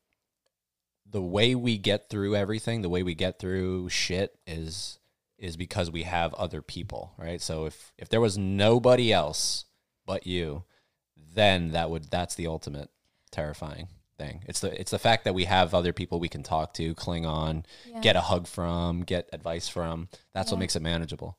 the 1.09 1.21
way 1.21 1.53
we 1.53 1.77
get 1.77 2.09
through 2.09 2.35
everything, 2.35 2.81
the 2.81 2.89
way 2.89 3.03
we 3.03 3.13
get 3.13 3.38
through 3.39 3.89
shit 3.89 4.38
is 4.47 4.99
is 5.38 5.55
because 5.55 5.91
we 5.91 6.01
have 6.01 6.34
other 6.34 6.63
people, 6.63 7.13
right? 7.17 7.41
So 7.41 7.65
if 7.65 7.93
if 7.97 8.09
there 8.09 8.21
was 8.21 8.39
nobody 8.39 9.13
else 9.13 9.65
but 10.07 10.25
you, 10.25 10.63
then 11.35 11.71
that 11.73 11.91
would 11.91 12.05
that's 12.09 12.34
the 12.34 12.47
ultimate 12.47 12.89
terrifying 13.29 13.88
thing. 14.17 14.43
It's 14.47 14.61
the 14.61 14.79
it's 14.81 14.89
the 14.89 14.97
fact 14.97 15.25
that 15.25 15.35
we 15.35 15.43
have 15.43 15.75
other 15.75 15.93
people 15.93 16.19
we 16.19 16.27
can 16.27 16.41
talk 16.41 16.73
to, 16.73 16.95
cling 16.95 17.27
on, 17.27 17.67
Yeah. 17.85 17.99
get 17.99 18.15
a 18.15 18.21
hug 18.21 18.47
from, 18.47 19.01
get 19.03 19.29
advice 19.31 19.69
from. 19.69 20.09
That's 20.34 20.49
what 20.51 20.59
makes 20.59 20.75
it 20.75 20.81
manageable. 20.81 21.38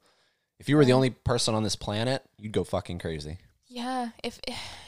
If 0.59 0.69
you 0.69 0.77
were 0.77 0.85
the 0.85 0.93
only 0.93 1.11
person 1.11 1.55
on 1.55 1.63
this 1.63 1.77
planet, 1.77 2.25
you'd 2.39 2.53
go 2.53 2.65
fucking 2.65 2.99
crazy. 2.99 3.39
Yeah, 3.71 4.11
if 4.25 4.41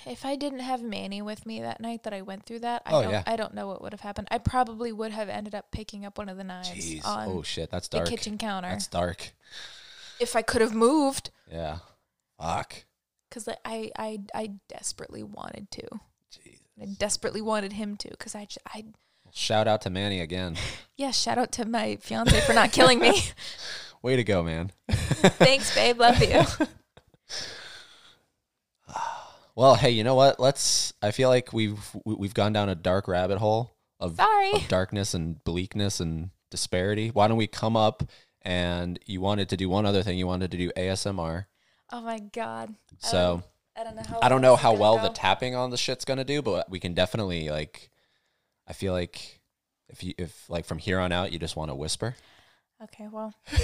if 0.07 0.25
I 0.25 0.37
didn't 0.37 0.61
have 0.61 0.83
Manny 0.83 1.21
with 1.23 1.45
me 1.45 1.61
that 1.61 1.81
night 1.81 2.03
that 2.05 2.15
I 2.15 2.23
went 2.23 2.47
through 2.47 2.61
that, 2.61 2.83
I 2.87 2.93
Oh, 2.95 3.03
don't 3.03 3.11
yeah. 3.13 3.23
I 3.27 3.37
don't 3.37 3.53
know 3.55 3.67
what 3.67 3.83
would 3.83 3.93
have 3.93 4.01
happened. 4.01 4.27
I 4.31 4.39
probably 4.39 4.91
would 4.91 5.13
have 5.13 5.29
ended 5.29 5.55
up 5.55 5.71
picking 5.71 6.05
up 6.07 6.17
one 6.19 6.29
of 6.31 6.39
the 6.39 6.45
knives 6.45 6.71
Jeez. 6.71 7.05
on 7.05 7.29
Oh 7.29 7.43
shit, 7.43 7.71
that's 7.71 7.89
the 7.89 7.99
dark. 7.99 8.09
kitchen 8.09 8.39
counter 8.39 8.71
That's 8.71 8.87
dark. 8.87 9.33
if 10.19 10.35
I 10.35 10.41
could 10.43 10.63
have 10.63 10.75
moved 10.75 11.31
Yeah. 11.51 11.79
Fuck. 12.41 12.85
cuz 13.31 13.49
I 13.65 13.93
I 13.97 14.19
I 14.35 14.53
desperately 14.69 15.23
wanted 15.23 15.71
to. 15.73 15.83
Jeez. 16.33 16.61
I 16.81 16.87
desperately 16.87 17.43
wanted 17.43 17.75
him 17.75 17.97
to 17.99 18.17
cuz 18.17 18.35
I 18.35 18.47
j- 18.47 18.61
I 18.67 18.85
Shout 19.33 19.69
out 19.69 19.83
to 19.83 19.91
Manny 19.91 20.21
again. 20.21 20.57
yeah, 20.97 21.11
shout 21.13 21.37
out 21.39 21.53
to 21.53 21.65
my 21.67 21.97
fiance 22.01 22.41
for 22.41 22.55
not 22.55 22.73
killing 22.73 22.99
me. 22.99 23.23
Way 24.03 24.17
to 24.17 24.25
go, 24.25 24.43
man. 24.43 24.73
Thanks, 24.91 25.75
babe. 25.75 25.99
Love 25.99 26.21
you. 26.23 26.43
Well, 29.57 29.75
hey, 29.75 29.91
you 29.91 30.05
know 30.05 30.15
what? 30.15 30.41
Let's. 30.41 30.95
I 31.03 31.11
feel 31.11 31.29
like 31.29 31.53
we've 31.53 31.85
we- 32.07 32.15
we've 32.15 32.33
gone 32.35 32.53
down 32.53 32.69
a 32.71 32.75
dark 32.75 33.09
rabbit 33.09 33.39
hole 33.39 33.73
of, 33.99 34.17
Sorry. 34.17 34.53
of 34.53 34.69
darkness 34.69 35.13
and 35.13 35.43
bleakness 35.45 36.01
and 36.01 36.31
disparity. 36.51 37.09
Why 37.09 37.29
don't 37.29 37.37
we 37.37 37.47
come 37.47 37.77
up 37.77 38.05
and 38.41 38.99
you 39.05 39.21
wanted 39.21 39.51
to 39.51 39.57
do 39.59 39.69
one 39.69 39.85
other 39.85 40.03
thing? 40.03 40.17
You 40.17 40.27
wanted 40.27 40.51
to 40.53 40.57
do 40.57 40.71
ASMR. 40.77 41.45
Oh 41.93 42.01
my 42.01 42.21
god. 42.33 42.75
So 43.01 43.43
I 43.77 43.85
don't 43.85 43.97
know 43.97 44.03
how 44.09 44.19
I 44.23 44.29
don't 44.31 44.41
know 44.41 44.57
how 44.57 44.73
well 44.73 44.97
go. 44.97 45.03
the 45.03 45.09
tapping 45.11 45.55
on 45.55 45.71
the 45.71 45.77
shit's 45.77 46.07
gonna 46.07 46.25
do, 46.25 46.41
but 46.41 46.71
we 46.71 46.79
can 46.81 46.95
definitely 46.95 47.51
like. 47.51 47.91
I 48.67 48.73
feel 48.73 48.93
like 48.95 49.41
if 49.89 50.03
you 50.05 50.15
if 50.17 50.49
like 50.49 50.65
from 50.65 50.79
here 50.79 51.01
on 51.01 51.13
out 51.13 51.33
you 51.33 51.39
just 51.39 51.57
want 51.57 51.71
to 51.71 51.75
whisper. 51.75 52.15
Okay, 52.83 53.09
well, 53.11 53.35
I'm 53.53 53.59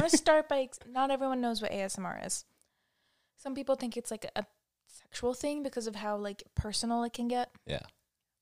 gonna 0.00 0.10
start 0.10 0.48
by 0.48 0.60
ex- 0.62 0.78
not 0.88 1.10
everyone 1.10 1.40
knows 1.40 1.62
what 1.62 1.70
ASMR 1.70 2.24
is. 2.26 2.44
Some 3.36 3.54
people 3.54 3.76
think 3.76 3.96
it's 3.96 4.10
like 4.10 4.26
a 4.34 4.44
sexual 4.88 5.34
thing 5.34 5.62
because 5.62 5.86
of 5.86 5.96
how 5.96 6.16
like 6.16 6.42
personal 6.54 7.04
it 7.04 7.12
can 7.12 7.28
get. 7.28 7.50
Yeah, 7.66 7.82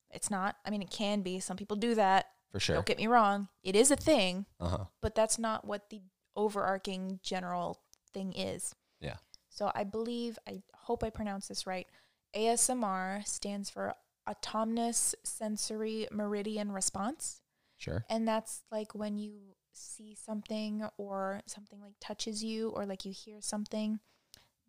It's 0.09 0.31
not. 0.31 0.55
I 0.65 0.69
mean, 0.71 0.81
it 0.81 0.89
can 0.89 1.21
be. 1.21 1.39
Some 1.39 1.57
people 1.57 1.77
do 1.77 1.95
that. 1.95 2.27
for 2.51 2.59
sure. 2.59 2.75
Don't 2.75 2.85
get 2.85 2.97
me 2.97 3.07
wrong. 3.07 3.49
It 3.63 3.75
is 3.75 3.91
a 3.91 3.95
thing, 3.95 4.45
Uh 4.59 4.69
huh. 4.69 4.85
but 5.01 5.13
that's 5.15 5.37
not 5.37 5.65
what 5.65 5.89
the 5.89 6.01
overarching 6.35 7.19
general 7.21 7.81
thing 8.13 8.33
is. 8.33 8.73
Yeah. 9.01 9.17
So 9.49 9.71
I 9.75 9.83
believe, 9.83 10.39
I 10.47 10.61
hope 10.73 11.03
I 11.03 11.09
pronounce 11.09 11.47
this 11.47 11.67
right. 11.67 11.87
ASMR 12.35 13.25
stands 13.27 13.69
for 13.69 13.93
Autonomous 14.29 15.15
Sensory 15.23 16.07
Meridian 16.11 16.71
Response. 16.71 17.41
Sure. 17.77 18.05
And 18.09 18.27
that's 18.27 18.63
like 18.71 18.93
when 18.95 19.17
you 19.17 19.55
see 19.77 20.15
something 20.15 20.87
or 20.97 21.41
something 21.45 21.79
like 21.81 21.93
touches 21.99 22.43
you 22.43 22.69
or 22.69 22.85
like 22.85 23.05
you 23.05 23.11
hear 23.11 23.37
something 23.41 23.99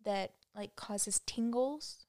that 0.03 0.33
like 0.55 0.75
causes 0.75 1.21
tingles 1.25 2.05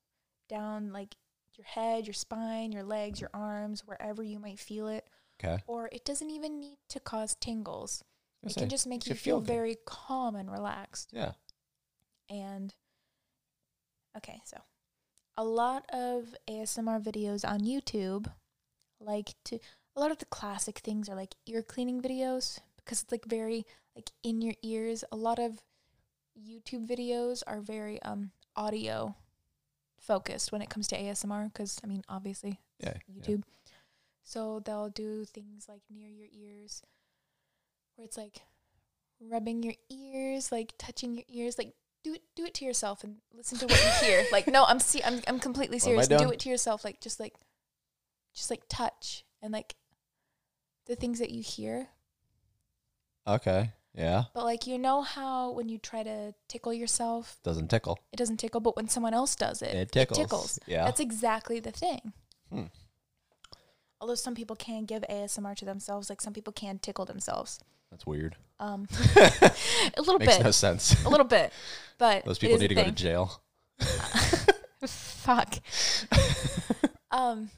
down 0.48 0.92
like 0.92 1.16
your 1.56 1.66
head, 1.66 2.06
your 2.06 2.14
spine, 2.14 2.72
your 2.72 2.84
legs, 2.84 3.20
your 3.20 3.30
arms, 3.34 3.82
wherever 3.84 4.22
you 4.22 4.38
might 4.38 4.58
feel 4.58 4.88
it. 4.88 5.06
Okay. 5.42 5.62
Or 5.66 5.88
it 5.92 6.04
doesn't 6.04 6.30
even 6.30 6.60
need 6.60 6.78
to 6.88 7.00
cause 7.00 7.36
tingles. 7.40 8.04
It 8.46 8.54
can 8.54 8.68
just 8.68 8.86
make 8.86 9.06
you 9.06 9.14
feel 9.14 9.40
feel 9.40 9.40
very 9.40 9.76
calm 9.84 10.36
and 10.36 10.50
relaxed. 10.50 11.10
Yeah. 11.12 11.32
And 12.30 12.74
okay, 14.16 14.40
so 14.44 14.58
a 15.36 15.44
lot 15.44 15.84
of 15.92 16.34
ASMR 16.48 17.02
videos 17.02 17.48
on 17.48 17.60
YouTube 17.60 18.30
like 19.00 19.34
to 19.44 19.58
a 19.96 20.00
lot 20.00 20.10
of 20.10 20.18
the 20.18 20.24
classic 20.26 20.78
things 20.78 21.08
are 21.08 21.16
like 21.16 21.34
ear 21.46 21.62
cleaning 21.62 22.00
videos 22.00 22.60
because 22.88 23.02
it's 23.02 23.12
like 23.12 23.26
very 23.26 23.66
like 23.94 24.10
in 24.22 24.40
your 24.40 24.54
ears. 24.62 25.04
A 25.12 25.16
lot 25.16 25.38
of 25.38 25.60
YouTube 26.40 26.88
videos 26.88 27.42
are 27.46 27.60
very 27.60 28.00
um 28.02 28.30
audio 28.56 29.14
focused 30.00 30.52
when 30.52 30.62
it 30.62 30.70
comes 30.70 30.88
to 30.88 30.96
ASMR 30.96 31.52
because 31.52 31.78
I 31.84 31.86
mean 31.86 32.02
obviously 32.08 32.60
Yeah. 32.80 32.94
yeah. 33.06 33.22
YouTube. 33.22 33.42
So 34.24 34.60
they'll 34.64 34.88
do 34.88 35.24
things 35.26 35.66
like 35.68 35.82
near 35.90 36.08
your 36.08 36.28
ears 36.32 36.82
where 37.96 38.06
it's 38.06 38.16
like 38.16 38.40
rubbing 39.20 39.62
your 39.62 39.74
ears, 39.90 40.50
like 40.50 40.72
touching 40.78 41.14
your 41.14 41.24
ears, 41.28 41.58
like 41.58 41.74
do 42.04 42.14
it 42.14 42.22
do 42.36 42.44
it 42.46 42.54
to 42.54 42.64
yourself 42.64 43.04
and 43.04 43.16
listen 43.34 43.58
to 43.58 43.66
what 43.66 43.84
you 43.84 44.06
hear. 44.06 44.24
Like 44.32 44.46
no, 44.46 44.64
I'm 44.64 44.80
se- 44.80 45.02
I'm 45.04 45.20
I'm 45.26 45.40
completely 45.40 45.78
What 45.78 45.88
am 45.92 45.98
I 45.98 46.02
serious. 46.04 46.22
Do 46.22 46.30
it 46.30 46.38
to 46.40 46.48
yourself 46.48 46.84
like 46.84 47.00
just 47.02 47.20
like 47.20 47.34
just 48.34 48.48
like 48.50 48.62
touch 48.68 49.24
and 49.42 49.52
like 49.52 49.74
the 50.86 50.96
things 50.96 51.18
that 51.18 51.30
you 51.30 51.42
hear. 51.42 51.88
Okay. 53.28 53.70
Yeah. 53.94 54.24
But 54.34 54.44
like 54.44 54.66
you 54.66 54.78
know 54.78 55.02
how 55.02 55.50
when 55.52 55.68
you 55.68 55.78
try 55.78 56.02
to 56.02 56.32
tickle 56.48 56.72
yourself, 56.72 57.38
Doesn't 57.42 57.68
tickle. 57.68 57.98
it 58.12 58.16
doesn't 58.16 58.36
tickle, 58.38 58.60
but 58.60 58.76
when 58.76 58.88
someone 58.88 59.12
else 59.14 59.34
does 59.34 59.60
it, 59.62 59.74
It 59.74 59.92
tickles. 59.92 60.18
tickles. 60.18 60.58
Yeah. 60.66 60.84
That's 60.84 61.00
exactly 61.00 61.58
the 61.60 61.72
thing. 61.72 62.12
Hmm. 62.52 62.64
Although 64.00 64.14
some 64.14 64.34
people 64.36 64.54
can 64.56 64.84
give 64.84 65.02
ASMR 65.10 65.56
to 65.56 65.64
themselves, 65.64 66.08
like 66.08 66.20
some 66.20 66.32
people 66.32 66.52
can 66.52 66.78
tickle 66.78 67.04
themselves. 67.04 67.58
That's 67.90 68.06
weird. 68.06 68.36
Um, 68.60 68.86
a 69.16 69.50
little 69.98 70.18
Makes 70.18 70.36
bit, 70.36 70.44
no 70.44 70.50
sense. 70.52 71.04
a 71.04 71.08
little 71.08 71.26
bit, 71.26 71.52
but 71.98 72.24
Those 72.24 72.38
people 72.38 72.58
need 72.58 72.68
to 72.68 72.74
go 72.76 72.82
to 72.82 72.86
thing. 72.86 72.94
jail. 72.94 73.42
Fuck. 74.86 75.54
um, 77.10 77.50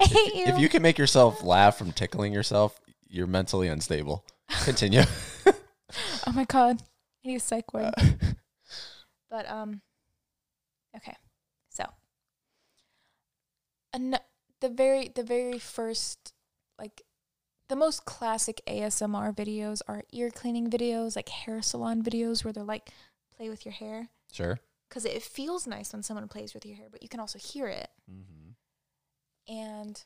I 0.00 0.04
hate 0.06 0.34
you. 0.34 0.44
If 0.46 0.58
you 0.60 0.68
can 0.68 0.82
make 0.82 0.98
yourself 0.98 1.42
laugh 1.42 1.76
from 1.76 1.92
tickling 1.92 2.32
yourself, 2.32 2.80
you're 3.10 3.26
mentally 3.26 3.68
unstable. 3.68 4.24
Continue. 4.64 5.02
oh 6.26 6.32
my 6.32 6.44
god, 6.44 6.80
I 7.24 7.28
need 7.28 7.36
a 7.36 7.40
psych 7.40 7.72
ward. 7.74 7.92
but 9.30 9.48
um, 9.50 9.80
okay. 10.96 11.16
So, 11.68 11.84
an- 13.92 14.16
the 14.60 14.68
very 14.68 15.08
the 15.14 15.22
very 15.22 15.58
first 15.58 16.32
like 16.78 17.02
the 17.68 17.76
most 17.76 18.04
classic 18.04 18.60
ASMR 18.66 19.34
videos 19.34 19.80
are 19.86 20.02
ear 20.12 20.30
cleaning 20.30 20.68
videos, 20.70 21.16
like 21.16 21.28
hair 21.28 21.62
salon 21.62 22.02
videos 22.02 22.44
where 22.44 22.52
they're 22.52 22.64
like 22.64 22.90
play 23.36 23.48
with 23.48 23.64
your 23.64 23.72
hair 23.72 24.08
Sure. 24.32 24.58
because 24.88 25.04
it 25.04 25.22
feels 25.22 25.66
nice 25.66 25.92
when 25.92 26.02
someone 26.02 26.26
plays 26.28 26.52
with 26.52 26.66
your 26.66 26.76
hair, 26.76 26.88
but 26.90 27.02
you 27.02 27.08
can 27.08 27.20
also 27.20 27.38
hear 27.38 27.68
it. 27.68 27.88
Mm-hmm. 28.10 29.54
And 29.56 30.04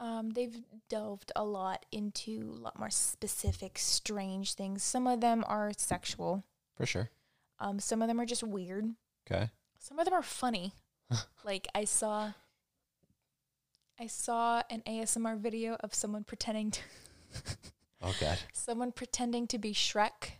um, 0.00 0.30
they've 0.30 0.56
delved 0.88 1.32
a 1.34 1.44
lot 1.44 1.86
into 1.90 2.50
a 2.52 2.60
lot 2.62 2.78
more 2.78 2.90
specific, 2.90 3.78
strange 3.78 4.54
things. 4.54 4.82
Some 4.82 5.06
of 5.06 5.20
them 5.20 5.44
are 5.46 5.72
sexual. 5.76 6.44
For 6.76 6.86
sure. 6.86 7.10
Um, 7.58 7.78
some 7.80 8.02
of 8.02 8.08
them 8.08 8.20
are 8.20 8.26
just 8.26 8.42
weird. 8.42 8.86
Okay. 9.30 9.50
Some 9.78 9.98
of 9.98 10.04
them 10.04 10.14
are 10.14 10.22
funny. 10.22 10.72
like 11.44 11.66
I 11.74 11.84
saw 11.84 12.32
I 13.98 14.08
saw 14.08 14.62
an 14.68 14.82
ASMR 14.86 15.38
video 15.38 15.76
of 15.80 15.94
someone 15.94 16.24
pretending 16.24 16.70
to 16.72 16.80
Oh 18.02 18.14
god. 18.20 18.38
someone 18.52 18.92
pretending 18.92 19.46
to 19.48 19.58
be 19.58 19.72
Shrek. 19.72 20.32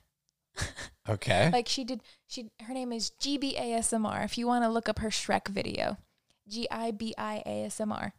Okay. 1.08 1.50
Like 1.52 1.68
she 1.68 1.84
did 1.84 2.00
she 2.26 2.50
her 2.62 2.74
name 2.74 2.92
is 2.92 3.10
Gibi 3.20 3.54
ASMR. 3.56 4.24
If 4.24 4.36
you 4.36 4.48
want 4.48 4.64
to 4.64 4.68
look 4.68 4.88
up 4.88 4.98
her 4.98 5.08
Shrek 5.10 5.46
video. 5.46 5.98
G 6.48 6.66
I 6.68 6.90
B 6.90 7.14
I 7.16 7.44
ASMR. 7.46 8.10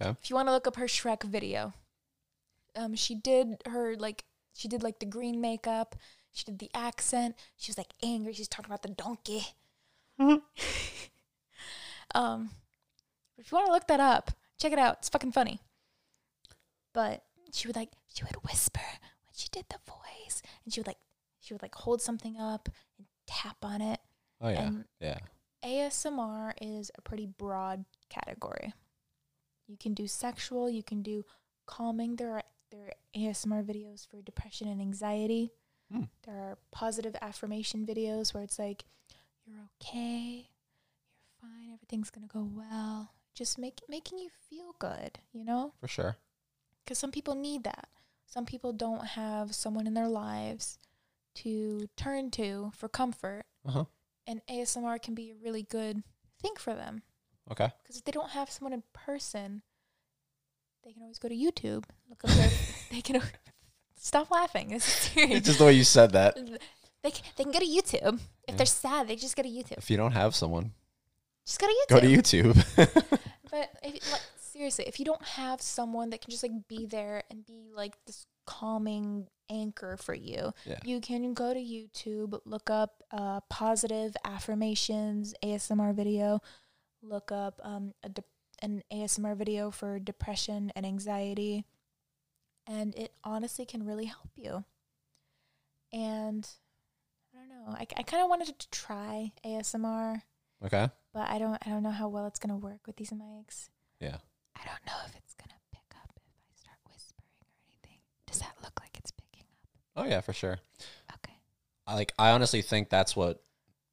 Okay. 0.00 0.10
If 0.22 0.30
you 0.30 0.36
want 0.36 0.48
to 0.48 0.52
look 0.52 0.66
up 0.66 0.76
her 0.76 0.86
Shrek 0.86 1.22
video. 1.24 1.72
Um 2.76 2.94
she 2.94 3.14
did 3.14 3.62
her 3.68 3.94
like 3.96 4.24
she 4.52 4.68
did 4.68 4.82
like 4.82 4.98
the 4.98 5.06
green 5.06 5.40
makeup. 5.40 5.96
She 6.32 6.44
did 6.44 6.58
the 6.58 6.70
accent. 6.74 7.36
She 7.56 7.70
was 7.70 7.78
like 7.78 7.92
angry. 8.02 8.32
She's 8.32 8.48
talking 8.48 8.70
about 8.70 8.82
the 8.82 8.88
donkey. 8.88 9.46
um 12.14 12.50
if 13.36 13.50
you 13.50 13.56
want 13.56 13.66
to 13.66 13.72
look 13.72 13.86
that 13.88 14.00
up, 14.00 14.30
check 14.58 14.72
it 14.72 14.78
out. 14.78 14.98
It's 14.98 15.08
fucking 15.08 15.32
funny. 15.32 15.60
But 16.92 17.24
she 17.52 17.68
would 17.68 17.76
like 17.76 17.90
she 18.12 18.24
would 18.24 18.42
whisper 18.44 18.80
when 18.80 19.34
she 19.34 19.48
did 19.50 19.66
the 19.68 19.78
voice 19.86 20.42
and 20.64 20.72
she 20.74 20.80
would 20.80 20.86
like 20.86 20.98
she 21.40 21.54
would 21.54 21.62
like 21.62 21.74
hold 21.74 22.00
something 22.00 22.36
up 22.38 22.68
and 22.98 23.06
tap 23.26 23.58
on 23.62 23.80
it. 23.82 24.00
oh 24.40 24.48
yeah. 24.48 24.62
And 24.62 24.84
yeah. 25.00 25.18
ASMR 25.64 26.52
is 26.60 26.90
a 26.96 27.02
pretty 27.02 27.26
broad 27.26 27.84
category. 28.10 28.72
You 29.66 29.76
can 29.76 29.94
do 29.94 30.06
sexual, 30.06 30.68
you 30.68 30.82
can 30.82 31.02
do 31.02 31.24
calming. 31.66 32.16
There 32.16 32.32
are 32.34 32.42
there 32.70 32.86
are 32.86 32.92
ASMR 33.16 33.64
videos 33.64 34.06
for 34.06 34.20
depression 34.22 34.68
and 34.68 34.80
anxiety. 34.80 35.52
Hmm. 35.92 36.04
There 36.26 36.36
are 36.36 36.58
positive 36.72 37.14
affirmation 37.20 37.86
videos 37.86 38.34
where 38.34 38.42
it's 38.42 38.58
like 38.58 38.84
you're 39.46 39.60
okay, 39.80 40.48
you're 41.12 41.50
fine, 41.50 41.72
everything's 41.72 42.10
going 42.10 42.26
to 42.26 42.32
go 42.32 42.48
well. 42.54 43.12
Just 43.34 43.58
make 43.58 43.80
making 43.88 44.18
you 44.18 44.28
feel 44.48 44.74
good, 44.78 45.18
you 45.32 45.44
know? 45.44 45.72
For 45.80 45.88
sure. 45.88 46.16
because 46.84 46.98
some 46.98 47.10
people 47.12 47.34
need 47.34 47.64
that. 47.64 47.88
Some 48.26 48.46
people 48.46 48.72
don't 48.72 49.06
have 49.08 49.54
someone 49.54 49.86
in 49.86 49.94
their 49.94 50.08
lives 50.08 50.78
to 51.36 51.88
turn 51.96 52.30
to 52.32 52.72
for 52.76 52.88
comfort, 52.88 53.44
Uh 53.66 53.70
huh. 53.70 53.84
and 54.26 54.40
ASMR 54.48 55.00
can 55.02 55.14
be 55.14 55.30
a 55.30 55.34
really 55.34 55.62
good 55.62 56.02
thing 56.40 56.54
for 56.58 56.74
them. 56.74 57.02
Okay. 57.50 57.70
Because 57.82 57.96
if 57.96 58.04
they 58.04 58.12
don't 58.12 58.30
have 58.30 58.50
someone 58.50 58.72
in 58.72 58.82
person, 58.92 59.62
they 60.84 60.92
can 60.92 61.02
always 61.02 61.18
go 61.18 61.28
to 61.28 61.34
YouTube. 61.34 61.84
Look 62.08 62.24
up 62.24 62.30
their. 62.30 62.50
they 62.90 63.00
can 63.00 63.22
stop 63.96 64.30
laughing. 64.30 64.68
This 64.68 64.86
is 64.86 64.92
serious. 65.12 65.40
Just 65.42 65.58
the 65.58 65.64
way 65.66 65.72
you 65.72 65.84
said 65.84 66.12
that. 66.12 66.36
they 67.02 67.10
can, 67.10 67.22
they 67.36 67.44
can 67.44 67.52
go 67.52 67.58
to 67.60 67.66
YouTube. 67.66 68.14
If 68.14 68.20
Yeah. 68.48 68.54
they're 68.56 68.66
sad, 68.66 69.08
they 69.08 69.16
just 69.16 69.36
go 69.36 69.42
to 69.42 69.48
YouTube. 69.48 69.78
If 69.78 69.90
you 69.90 69.96
don't 69.96 70.12
have 70.12 70.34
someone, 70.34 70.72
Just 71.46 71.60
go 71.60 71.66
to 71.66 71.72
YouTube. 71.72 71.88
go 71.88 72.00
to 72.00 72.06
YouTube. 72.06 73.18
But 73.50 73.70
if, 73.82 74.10
like, 74.12 74.20
seriously, 74.40 74.86
if 74.88 74.98
you 74.98 75.04
don't 75.04 75.22
have 75.22 75.60
someone 75.60 76.10
that 76.10 76.20
can 76.22 76.30
just 76.30 76.42
like 76.42 76.66
be 76.68 76.86
there 76.86 77.22
and 77.30 77.44
be 77.46 77.70
like 77.74 77.96
this 78.06 78.26
calming 78.46 79.28
anchor 79.50 79.96
for 79.96 80.14
you, 80.14 80.52
Yeah. 80.64 80.78
you 80.84 81.00
can 81.00 81.34
go 81.34 81.54
to 81.54 81.60
YouTube, 81.60 82.40
look 82.44 82.68
up 82.70 83.02
uh, 83.12 83.40
positive 83.48 84.16
affirmations 84.24 85.34
ASMR 85.42 85.94
video, 85.94 86.40
look 87.04 87.30
up 87.32 87.60
um, 87.62 87.92
a 88.02 88.08
de- 88.08 88.24
an 88.62 88.82
ASMR 88.92 89.36
video 89.36 89.70
for 89.70 89.98
depression 89.98 90.72
and 90.74 90.86
anxiety, 90.86 91.64
and 92.66 92.94
it 92.94 93.12
honestly 93.22 93.66
can 93.66 93.84
really 93.84 94.06
help 94.06 94.30
you. 94.36 94.64
And 95.92 96.48
I 97.34 97.38
don't 97.38 97.48
know, 97.48 97.76
I, 97.78 97.86
I 97.96 98.02
kind 98.02 98.22
of 98.22 98.28
wanted 98.28 98.58
to 98.58 98.70
try 98.70 99.32
ASMR 99.44 100.22
okay. 100.64 100.88
but 101.12 101.28
I 101.28 101.38
don't 101.38 101.58
I 101.66 101.70
don't 101.70 101.82
know 101.82 101.90
how 101.90 102.08
well 102.08 102.26
it's 102.26 102.38
gonna 102.38 102.56
work 102.56 102.86
with 102.86 102.96
these 102.96 103.10
mics. 103.10 103.68
Yeah. 104.00 104.16
I 104.56 104.60
don't 104.64 104.86
know 104.86 104.98
if 105.06 105.14
it's 105.16 105.34
gonna 105.34 105.58
pick 105.72 105.94
up 106.02 106.10
if 106.16 106.22
I 106.22 106.54
start 106.56 106.78
whispering 106.90 107.28
or 107.40 107.62
anything. 107.68 107.98
Does 108.26 108.38
that 108.40 108.54
look 108.62 108.80
like 108.80 108.96
it's 108.98 109.10
picking 109.12 109.46
up? 109.52 109.68
Oh 109.96 110.08
yeah, 110.08 110.20
for 110.20 110.32
sure. 110.32 110.58
Okay. 111.14 111.36
I 111.86 111.94
like 111.94 112.12
I 112.18 112.30
honestly 112.30 112.62
think 112.62 112.88
that's 112.88 113.14
what 113.14 113.42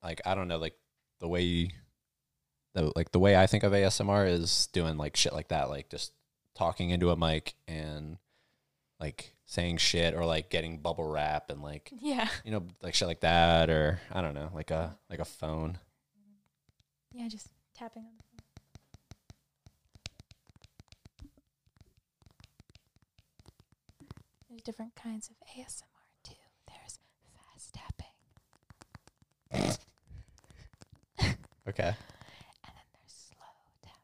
like 0.03 0.21
I 0.25 0.33
don't 0.35 0.47
know 0.47 0.57
like 0.57 0.75
the 1.19 1.27
way 1.27 1.71
the 2.73 2.91
like 2.95 3.11
the 3.11 3.19
way 3.19 3.35
I 3.35 3.47
think 3.47 3.63
of 3.63 3.71
ASMR 3.73 4.27
is 4.29 4.67
doing 4.73 4.97
like 4.97 5.15
shit 5.15 5.33
like 5.33 5.49
that 5.49 5.69
like 5.69 5.89
just 5.89 6.13
talking 6.55 6.89
into 6.89 7.09
a 7.11 7.15
mic 7.17 7.53
and 7.67 8.17
like 8.99 9.33
saying 9.45 9.77
shit 9.77 10.13
or 10.13 10.25
like 10.25 10.49
getting 10.49 10.77
bubble 10.79 11.09
wrap 11.09 11.49
and 11.49 11.61
like 11.61 11.91
Yeah. 11.99 12.27
you 12.45 12.51
know 12.51 12.63
like 12.81 12.93
shit 12.93 13.07
like 13.07 13.21
that 13.21 13.69
or 13.69 13.99
I 14.11 14.21
don't 14.21 14.33
know 14.35 14.49
like 14.53 14.71
a 14.71 14.97
like 15.09 15.19
a 15.19 15.25
phone. 15.25 15.77
Yeah, 17.13 17.27
just 17.27 17.47
tapping 17.75 18.03
on 18.03 18.11
the 18.17 18.23
phone. 18.23 18.39
There's 24.49 24.61
different 24.61 24.95
kinds 24.95 25.29
of 25.29 25.35
ASMR 25.57 25.83
too. 26.23 26.35
There's 26.67 26.99
fast 27.35 27.73
tapping 27.73 28.07
Okay. 31.67 31.83
and 31.83 31.95
then 32.63 32.87
there's 32.93 33.13
slow 33.29 33.45
tapping. 33.81 33.99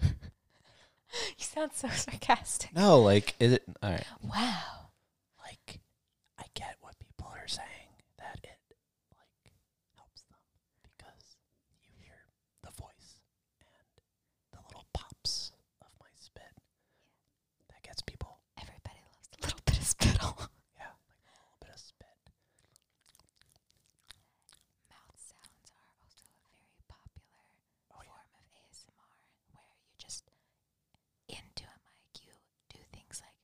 Wow. 0.00 0.10
you 1.38 1.44
sound 1.44 1.72
so 1.74 1.88
sarcastic. 1.88 2.74
No, 2.74 3.00
like 3.00 3.34
is 3.38 3.52
it 3.52 3.62
all 3.82 3.90
right. 3.90 4.04
Wow. 4.22 4.90
Like 5.44 5.80
I 6.38 6.44
get 6.54 6.76
what 6.80 6.94
people 6.98 7.28
are 7.34 7.48
saying 7.48 7.92
that 8.18 8.38
it 8.42 8.58
like 9.16 9.52
helps 9.96 10.22
them 10.22 10.40
because 10.82 11.36
you 11.84 11.92
hear 12.00 12.16
the 12.62 12.70
voice 12.80 13.20
and 13.60 14.02
the 14.52 14.58
little 14.68 14.86
pops 14.92 15.52
of 15.82 15.88
my 16.00 16.10
spit. 16.18 16.52
That 17.68 17.82
gets 17.82 18.02
people. 18.02 18.38
Everybody 18.60 19.00
loves 19.04 19.28
a 19.36 19.44
little 19.44 19.60
bit 19.64 19.78
of 19.78 19.84
spittle. 19.84 20.36
Yeah, 20.78 20.92
like 21.08 21.24
a 21.28 21.36
little 21.36 21.58
bit 21.60 21.70
of 21.74 21.80
spit. 21.80 22.18
Mouth 24.88 25.18
sounds 25.18 25.68
are 25.76 25.90
also 26.00 26.30
a 26.32 26.52
very 26.56 26.80
popular 26.88 27.48
Oh 27.92 28.00
yeah. 28.02 28.10
form 28.12 28.32
of 28.38 28.44
ASMR 28.56 29.12
where 29.52 29.68
you 29.84 29.94
just 29.98 30.24
into 31.28 31.64
a 31.64 31.76
mic 31.88 32.22
you 32.24 32.32
do 32.70 32.78
things 32.92 33.20
like 33.24 33.36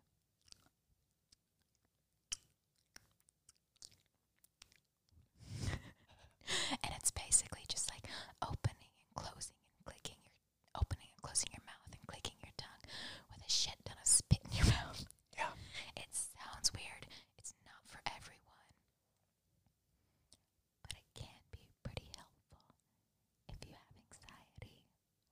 and 6.82 6.92
it's 6.96 7.10
basically 7.10 7.62
just 7.68 7.90
like 7.90 8.04
opening 8.42 8.92
and 9.00 9.10
closing 9.14 9.56
and 9.76 9.84
clicking 9.84 10.16
your 10.24 10.36
opening 10.80 11.08
and 11.12 11.22
closing 11.22 11.48
your 11.52 11.64
mouth 11.68 11.90
and 11.92 12.04
clicking 12.06 12.36
your 12.42 12.52
tongue 12.56 12.84
with 13.32 13.40
a 13.44 13.50
shit 13.50 13.76
ton 13.84 13.96
of 14.00 14.08
spit 14.08 14.40
in 14.48 14.56
your 14.56 14.68
mouth. 14.72 15.04
Yeah. 15.36 15.52
It 15.96 16.08
sounds 16.12 16.72
weird. 16.72 17.04
It's 17.38 17.54
not 17.68 17.82
for 17.86 18.00
everyone. 18.08 18.68
But 20.82 20.96
it 20.96 21.06
can 21.14 21.40
be 21.52 21.68
pretty 21.84 22.08
helpful 22.16 22.64
if 23.52 23.58
you 23.66 23.72
have 23.76 23.90
anxiety 23.92 24.80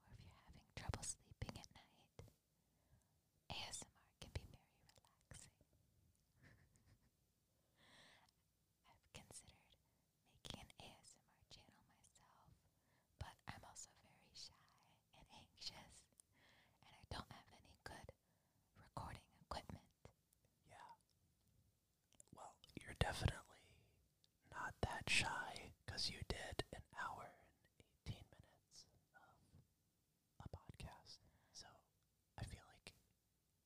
or 0.05 0.13
if 0.13 0.21
you're 0.21 0.41
having 0.45 0.69
trouble 0.77 1.05
sleeping 1.05 1.55
at 1.57 1.69
night. 1.73 2.29
ASMR 3.51 4.13
can 4.21 4.31
be 4.37 4.45
very 4.45 4.77
relaxing. 4.93 5.55
I've 8.91 9.11
considered 9.17 9.73
making 10.35 10.61
an 10.61 10.71
ASMR 10.83 11.43
channel 11.51 11.83
myself, 12.21 12.47
but 13.19 13.35
I'm 13.49 13.63
also 13.67 13.91
very 14.05 14.31
shy 14.35 14.67
and 15.17 15.27
anxious, 15.37 15.93
and 16.83 16.91
I 16.93 17.03
don't 17.11 17.31
have 17.33 17.49
any 17.57 17.75
good 17.85 18.09
recording 18.79 19.25
equipment. 19.43 19.87
Yeah. 20.69 20.93
Well, 22.35 22.55
you're 22.79 22.97
definitely 23.01 23.37
not 25.07 25.13
that 25.13 25.13
shy 25.13 25.71
because 25.85 26.11
you 26.11 26.19
did 26.29 26.65
an 26.75 26.83
hour 26.99 27.31
and 28.07 28.15
18 28.15 28.23
minutes 28.43 28.87
of 29.15 30.45
a 30.45 30.49
podcast. 30.51 31.19
So 31.53 31.67
I 32.39 32.45
feel 32.45 32.63
like 32.75 32.93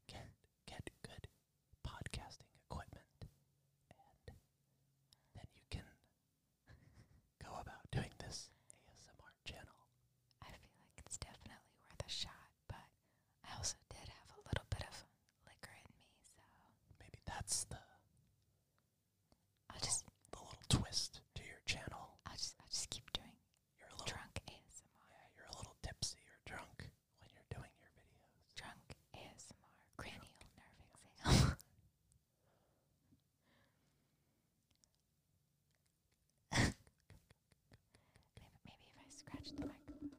get 0.08 0.28
get 0.66 0.90
good 1.02 1.28
podcasting 1.86 2.52
equipment 2.66 3.10
touch 39.42 39.52
the 39.56 39.66
microphone. 39.66 40.10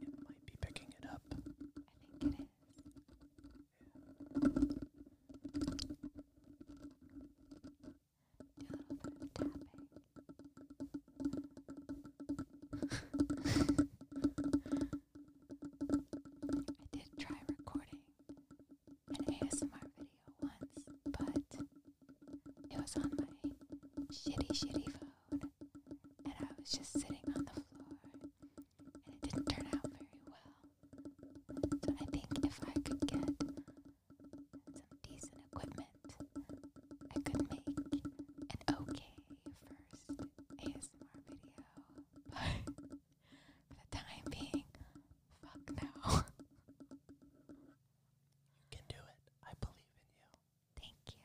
It 0.00 0.08
might 0.28 0.46
be 0.46 0.52
picking 0.60 0.88
it 0.98 1.06
up. 1.10 1.20
I 1.30 1.34
think 1.34 1.56
it 2.24 2.40
is. 2.40 2.48
Do 8.58 8.66
a 8.66 8.76
little 8.76 8.96
bit 9.02 9.22
of 9.22 9.28
tapping. 9.34 9.62
I 16.82 16.96
did 16.96 17.08
try 17.18 17.36
recording 17.48 18.00
an 19.10 19.24
ASMR 19.34 19.84
video 19.96 20.22
once, 20.40 20.84
but 21.18 21.42
it 22.70 22.78
was 22.80 22.96
on 22.96 23.10
my 23.18 23.24
shitty, 24.12 24.50
shitty 24.52 24.86
phone, 24.92 25.40
and 26.24 26.34
I 26.40 26.44
was 26.58 26.70
just 26.70 26.92
sitting 26.92 27.26
on 27.36 27.44
the 27.44 27.50
floor, 27.52 27.96
and 29.06 29.14
it 29.14 29.22
didn't 29.22 29.46
turn 29.48 29.66
out 29.74 29.86
very 29.90 30.22
well. 30.28 30.52
So 31.84 31.90
I 32.00 32.04
think 32.06 32.26
if 32.44 32.60
I 32.66 32.72
could 32.80 33.00
get 33.06 33.24
some 34.74 34.98
decent 35.08 35.32
equipment, 35.52 35.88
I 37.14 37.20
could 37.20 37.50
make 37.50 37.66
an 37.66 38.74
okay 38.80 39.12
first 39.66 40.06
ASMR 40.60 41.08
video. 41.16 41.70
But 42.30 42.64
for 43.68 43.74
the 43.74 43.96
time 43.96 44.26
being, 44.30 44.64
fuck 45.42 45.64
no. 45.82 46.22
You 48.60 48.78
can 48.78 48.84
do 48.88 48.96
it. 48.96 49.20
I 49.44 49.52
believe 49.60 49.92
in 49.96 50.08
you. 50.08 50.38
Thank 50.80 50.96
you. 51.06 51.20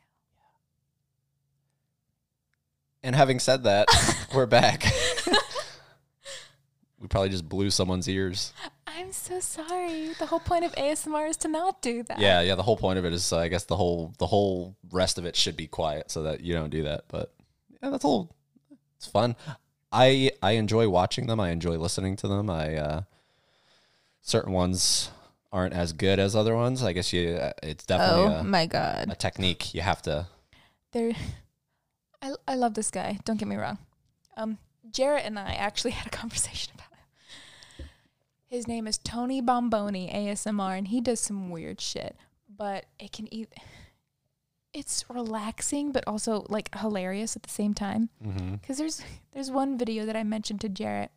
And 3.08 3.16
having 3.16 3.38
said 3.38 3.62
that, 3.64 3.88
we're 4.34 4.44
back. 4.44 4.84
we 7.00 7.08
probably 7.08 7.30
just 7.30 7.48
blew 7.48 7.70
someone's 7.70 8.06
ears. 8.06 8.52
I'm 8.86 9.12
so 9.12 9.40
sorry. 9.40 10.10
The 10.18 10.26
whole 10.26 10.40
point 10.40 10.66
of 10.66 10.72
ASMR 10.74 11.26
is 11.30 11.38
to 11.38 11.48
not 11.48 11.80
do 11.80 12.02
that. 12.02 12.18
Yeah, 12.18 12.42
yeah. 12.42 12.54
The 12.54 12.62
whole 12.62 12.76
point 12.76 12.98
of 12.98 13.06
it 13.06 13.14
is, 13.14 13.32
uh, 13.32 13.38
I 13.38 13.48
guess, 13.48 13.64
the 13.64 13.76
whole 13.76 14.12
the 14.18 14.26
whole 14.26 14.76
rest 14.92 15.16
of 15.16 15.24
it 15.24 15.36
should 15.36 15.56
be 15.56 15.66
quiet 15.66 16.10
so 16.10 16.24
that 16.24 16.42
you 16.42 16.52
don't 16.52 16.68
do 16.68 16.82
that. 16.82 17.04
But 17.08 17.32
yeah, 17.82 17.88
that's 17.88 18.04
all. 18.04 18.36
It's 18.98 19.06
fun. 19.06 19.36
I 19.90 20.32
I 20.42 20.50
enjoy 20.52 20.90
watching 20.90 21.28
them. 21.28 21.40
I 21.40 21.48
enjoy 21.48 21.78
listening 21.78 22.14
to 22.16 22.28
them. 22.28 22.50
I 22.50 22.76
uh, 22.76 23.00
certain 24.20 24.52
ones 24.52 25.10
aren't 25.50 25.72
as 25.72 25.94
good 25.94 26.18
as 26.18 26.36
other 26.36 26.54
ones. 26.54 26.82
I 26.82 26.92
guess 26.92 27.10
you. 27.14 27.30
uh, 27.36 27.52
It's 27.62 27.86
definitely 27.86 28.34
Oh 28.34 28.40
a, 28.40 28.44
my 28.44 28.66
god. 28.66 29.06
a 29.10 29.16
technique. 29.16 29.72
You 29.72 29.80
have 29.80 30.02
to. 30.02 30.26
There 30.92 31.12
I 32.48 32.54
love 32.54 32.74
this 32.74 32.90
guy, 32.90 33.18
don't 33.24 33.38
get 33.38 33.48
me 33.48 33.56
wrong. 33.56 33.78
Um 34.36 34.58
Jarrett 34.90 35.26
and 35.26 35.38
I 35.38 35.52
actually 35.52 35.90
had 35.98 36.06
a 36.06 36.16
conversation 36.16 36.72
about 36.74 36.88
it. 37.78 37.86
His 38.46 38.66
name 38.66 38.86
is 38.86 38.98
Tony 38.98 39.42
Bomboni 39.42 40.12
ASMR 40.12 40.78
and 40.78 40.88
he 40.88 41.00
does 41.00 41.20
some 41.20 41.50
weird 41.50 41.80
shit, 41.80 42.16
but 42.48 42.86
it 42.98 43.12
can 43.12 43.32
eat 43.32 43.52
it's 44.72 45.04
relaxing 45.08 45.92
but 45.92 46.04
also 46.06 46.46
like 46.48 46.74
hilarious 46.78 47.36
at 47.36 47.42
the 47.42 47.50
same 47.50 47.74
time. 47.74 48.10
Mm-hmm. 48.24 48.54
Because 48.54 48.78
there's 48.78 49.02
there's 49.32 49.50
one 49.50 49.76
video 49.78 50.06
that 50.06 50.16
I 50.16 50.24
mentioned 50.24 50.60
to 50.62 50.68
Jarrett, 50.68 51.10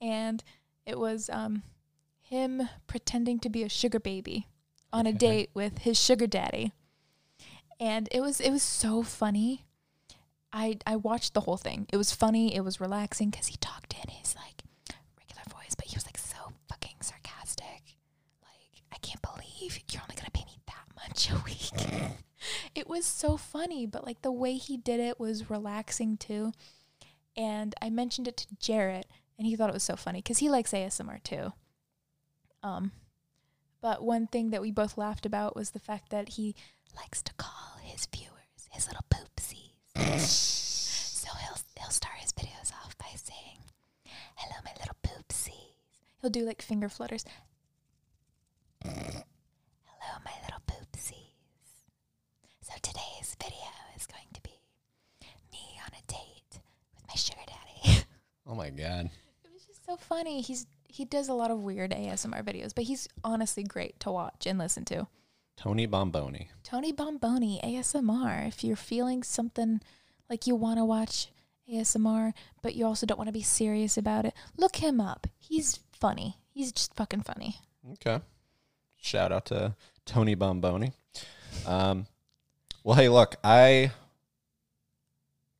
and 0.00 0.42
it 0.86 0.98
was 0.98 1.30
um 1.30 1.62
him 2.20 2.68
pretending 2.86 3.38
to 3.40 3.48
be 3.48 3.62
a 3.62 3.68
sugar 3.68 4.00
baby 4.00 4.48
on 4.92 5.06
a 5.06 5.12
date 5.12 5.50
with 5.54 5.78
his 5.78 5.98
sugar 5.98 6.26
daddy, 6.26 6.72
and 7.78 8.08
it 8.10 8.20
was 8.20 8.40
it 8.40 8.50
was 8.50 8.62
so 8.62 9.02
funny. 9.02 9.64
I 10.52 10.78
I 10.86 10.96
watched 10.96 11.34
the 11.34 11.40
whole 11.40 11.56
thing. 11.56 11.86
It 11.92 11.96
was 11.96 12.12
funny. 12.12 12.54
It 12.54 12.62
was 12.62 12.80
relaxing 12.80 13.30
because 13.30 13.46
he 13.48 13.56
talked 13.56 13.94
in 13.94 14.10
his 14.10 14.34
like 14.36 14.62
regular 15.18 15.42
voice, 15.50 15.74
but 15.74 15.86
he 15.86 15.96
was 15.96 16.06
like 16.06 16.18
so 16.18 16.52
fucking 16.68 16.96
sarcastic. 17.00 17.96
Like 18.42 18.82
I 18.92 18.98
can't 18.98 19.22
believe 19.22 19.78
you're 19.90 20.02
only 20.02 20.16
gonna 20.16 20.30
pay 20.32 20.44
me 20.44 20.58
that 20.66 20.86
much 20.96 21.30
a 21.30 21.42
week. 21.44 22.16
it 22.74 22.88
was 22.88 23.06
so 23.06 23.36
funny, 23.36 23.86
but 23.86 24.04
like 24.04 24.22
the 24.22 24.32
way 24.32 24.54
he 24.54 24.76
did 24.76 25.00
it 25.00 25.18
was 25.18 25.50
relaxing 25.50 26.16
too. 26.16 26.52
And 27.36 27.74
I 27.80 27.88
mentioned 27.88 28.28
it 28.28 28.36
to 28.38 28.46
Jarrett, 28.60 29.06
and 29.38 29.46
he 29.46 29.56
thought 29.56 29.70
it 29.70 29.74
was 29.74 29.82
so 29.82 29.96
funny 29.96 30.18
because 30.18 30.38
he 30.38 30.50
likes 30.50 30.72
ASMR 30.72 31.22
too. 31.22 31.52
Um, 32.62 32.92
but 33.80 34.02
one 34.04 34.26
thing 34.26 34.50
that 34.50 34.60
we 34.60 34.70
both 34.70 34.98
laughed 34.98 35.26
about 35.26 35.56
was 35.56 35.70
the 35.70 35.80
fact 35.80 36.10
that 36.10 36.30
he 36.30 36.54
likes 36.94 37.22
to 37.22 37.32
call 37.34 37.78
his 37.82 38.06
viewers 38.06 38.28
his 38.70 38.86
little 38.86 39.04
poopsies. 39.10 39.61
So 39.96 41.28
he'll 41.40 41.58
he'll 41.78 41.90
start 41.90 42.14
his 42.18 42.32
videos 42.32 42.72
off 42.84 42.96
by 42.98 43.06
saying, 43.14 43.58
"Hello, 44.36 44.56
my 44.64 44.72
little 44.78 44.96
poopsies." 45.02 45.52
He'll 46.20 46.30
do 46.30 46.44
like 46.44 46.62
finger 46.62 46.88
flutters. 46.88 47.24
Hello, 48.84 50.18
my 50.24 50.32
little 50.44 50.62
poopsies. 50.66 51.34
So 52.62 52.72
today's 52.82 53.36
video 53.40 53.70
is 53.96 54.06
going 54.06 54.28
to 54.32 54.40
be 54.42 54.50
me 55.52 55.78
on 55.84 55.90
a 55.98 56.02
date 56.12 56.60
with 56.94 57.06
my 57.08 57.14
sugar 57.14 57.40
daddy. 57.46 58.04
Oh 58.44 58.56
my 58.56 58.70
god. 58.70 59.08
it 59.44 59.52
was 59.52 59.64
just 59.64 59.86
so 59.86 59.96
funny. 59.96 60.40
He's 60.42 60.66
he 60.88 61.04
does 61.06 61.28
a 61.28 61.32
lot 61.32 61.50
of 61.50 61.60
weird 61.62 61.92
ASMR 61.92 62.42
videos, 62.42 62.74
but 62.74 62.84
he's 62.84 63.08
honestly 63.24 63.62
great 63.62 63.98
to 64.00 64.10
watch 64.10 64.46
and 64.46 64.58
listen 64.58 64.84
to. 64.86 65.06
Tony 65.56 65.86
Bomboni. 65.86 66.48
Tony 66.62 66.92
Bomboni 66.92 67.62
ASMR. 67.62 68.48
If 68.48 68.64
you're 68.64 68.76
feeling 68.76 69.22
something 69.22 69.80
like 70.28 70.46
you 70.46 70.54
want 70.56 70.78
to 70.78 70.84
watch 70.84 71.28
ASMR, 71.72 72.32
but 72.62 72.74
you 72.74 72.84
also 72.86 73.06
don't 73.06 73.18
want 73.18 73.28
to 73.28 73.32
be 73.32 73.42
serious 73.42 73.96
about 73.96 74.24
it, 74.24 74.34
look 74.56 74.76
him 74.76 75.00
up. 75.00 75.26
He's 75.38 75.78
funny. 75.92 76.36
He's 76.52 76.72
just 76.72 76.94
fucking 76.94 77.22
funny. 77.22 77.56
Okay. 77.92 78.20
Shout 78.96 79.32
out 79.32 79.46
to 79.46 79.74
Tony 80.06 80.34
Bomboni. 80.36 80.92
Um, 81.66 82.06
well, 82.84 82.96
hey, 82.96 83.08
look, 83.08 83.36
I, 83.44 83.92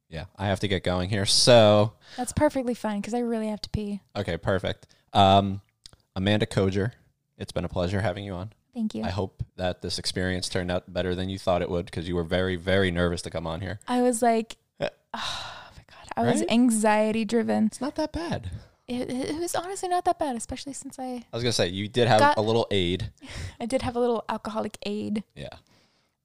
yeah, 0.08 0.24
I 0.36 0.46
have 0.46 0.60
to 0.60 0.68
get 0.68 0.82
going 0.84 1.10
here. 1.10 1.26
So, 1.26 1.92
That's 2.16 2.32
perfectly 2.32 2.74
fine 2.74 3.00
because 3.00 3.14
I 3.14 3.20
really 3.20 3.48
have 3.48 3.60
to 3.62 3.70
pee. 3.70 4.00
okay, 4.16 4.36
perfect. 4.36 4.86
Um, 5.12 5.60
Amanda 6.16 6.46
Koger, 6.46 6.92
it's 7.38 7.52
been 7.52 7.64
a 7.64 7.68
pleasure 7.68 8.00
having 8.00 8.24
you 8.24 8.32
on. 8.34 8.52
Thank 8.74 8.94
you. 8.94 9.02
I 9.04 9.10
hope 9.10 9.42
that 9.56 9.82
this 9.82 9.98
experience 9.98 10.48
turned 10.48 10.70
out 10.70 10.90
better 10.92 11.14
than 11.14 11.28
you 11.28 11.38
thought 11.38 11.60
it 11.62 11.68
would 11.70 11.86
because 11.86 12.08
you 12.08 12.14
were 12.14 12.24
very, 12.24 12.56
very 12.56 12.90
nervous 12.90 13.22
to 13.22 13.30
come 13.30 13.46
on 13.46 13.60
here. 13.60 13.78
I 13.86 14.00
was 14.02 14.22
like, 14.22 14.56
oh 14.80 14.88
my 15.12 15.82
god, 15.90 16.08
I 16.16 16.22
was 16.22 16.42
anxiety 16.48 17.24
driven. 17.24 17.66
It's 17.66 17.80
not 17.80 17.96
that 17.96 18.12
bad. 18.12 18.50
It, 18.88 19.10
it 19.10 19.38
was 19.38 19.54
honestly 19.54 19.88
not 19.88 20.04
that 20.06 20.18
bad, 20.18 20.36
especially 20.36 20.72
since 20.72 20.98
I 20.98 21.24
I 21.32 21.36
was 21.36 21.42
gonna 21.42 21.52
say 21.52 21.68
you 21.68 21.86
did 21.88 22.08
have 22.08 22.18
Got- 22.18 22.38
a 22.38 22.42
little 22.42 22.66
aid. 22.70 23.10
I 23.60 23.66
did 23.66 23.82
have 23.82 23.94
a 23.96 24.00
little 24.00 24.24
alcoholic 24.28 24.76
aid, 24.84 25.22
Yeah. 25.34 25.54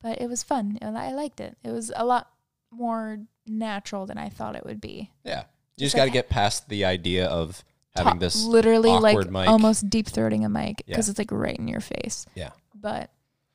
but 0.02 0.20
it 0.22 0.28
was 0.30 0.42
fun 0.44 0.78
and 0.82 0.98
I 0.98 1.12
liked 1.14 1.40
it. 1.40 1.58
It 1.64 1.72
was 1.72 1.92
a 1.96 2.06
lot 2.06 2.30
more 2.72 3.20
natural 3.46 4.06
than 4.06 4.18
I 4.18 4.30
thought 4.30 4.56
it 4.56 4.66
would 4.66 4.82
be. 4.82 5.12
Yeah. 5.24 5.44
You 5.78 5.86
just 5.86 5.96
got 5.96 6.06
to 6.06 6.12
get 6.12 6.28
past 6.30 6.70
the 6.70 6.86
idea 6.86 7.28
of 7.28 7.64
having 7.96 8.14
Ta- 8.14 8.20
this. 8.20 8.44
literally 8.44 8.92
like 8.92 9.30
mic. 9.30 9.48
almost 9.48 9.90
deep 9.90 10.08
throating 10.08 10.46
a 10.46 10.50
mic 10.50 10.84
Yeah. 10.86 10.94
because 10.94 11.10
it's 11.10 11.20
like 11.20 11.32
right 11.32 11.58
in 11.58 11.68
your 11.68 11.80
face. 11.82 12.26
Yeah. 12.36 12.52
But 12.76 13.10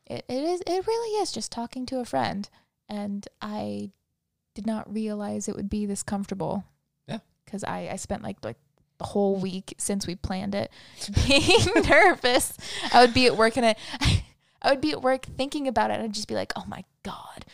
it, 0.07 0.25
it 0.29 0.43
is 0.45 0.61
it 0.67 0.87
really 0.87 1.21
is 1.23 1.31
just 1.33 1.53
talking 1.53 1.87
to 1.87 2.01
a 2.01 2.05
friend 2.05 2.49
and 2.89 3.27
I 3.41 3.91
did 4.55 4.67
not 4.67 4.93
realize 4.93 5.49
it 5.49 5.57
would 5.57 5.71
be 5.71 5.87
this 5.87 6.03
comfortable. 6.03 6.65
Yeah. 7.07 7.19
Cuz 7.47 7.63
I 7.65 7.89
I 7.93 7.97
spent 7.97 8.23
like 8.23 8.39
like 8.45 8.59
the 8.99 9.05
whole 9.07 9.37
week 9.37 9.75
since 9.79 10.07
we 10.07 10.15
planned 10.15 10.55
it 10.55 10.71
being 11.27 11.67
nervous. 11.89 12.53
I 12.93 13.01
would 13.05 13.15
be 13.15 13.27
at 13.27 13.37
work 13.37 13.57
and 13.57 13.67
I 13.67 13.77
I 14.65 14.71
would 14.71 14.81
be 14.81 14.93
at 14.93 15.03
work 15.03 15.25
thinking 15.27 15.67
about 15.67 15.91
it 15.91 15.95
and 15.95 16.05
I'd 16.05 16.13
just 16.15 16.29
be 16.29 16.35
like, 16.37 16.53
"Oh 16.55 16.65
my 16.69 16.85
god. 17.03 17.45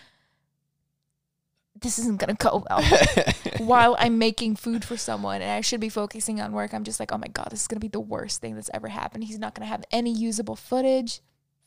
This 1.81 1.99
isn't 1.99 2.19
going 2.19 2.35
to 2.35 2.43
go 2.43 2.65
well." 2.71 3.35
while 3.59 3.97
I'm 3.99 4.19
making 4.19 4.57
food 4.57 4.85
for 4.85 4.97
someone 4.97 5.43
and 5.43 5.51
I 5.51 5.61
should 5.61 5.81
be 5.81 5.89
focusing 5.89 6.41
on 6.41 6.53
work, 6.53 6.73
I'm 6.73 6.85
just 6.85 7.01
like, 7.01 7.13
oh 7.13 7.19
my 7.19 7.29
God, 7.29 7.49
this 7.51 7.63
is 7.63 7.67
going 7.69 7.77
to 7.77 7.85
be 7.85 7.89
the 7.89 8.01
worst 8.01 8.41
thing 8.41 8.55
that's 8.55 8.71
ever 8.73 8.89
happened. 8.89 9.25
He's 9.25 9.39
not 9.39 9.55
going 9.55 9.67
to 9.67 9.71
have 9.71 9.85
any 9.91 10.13
usable 10.13 10.57
footage. 10.57 11.21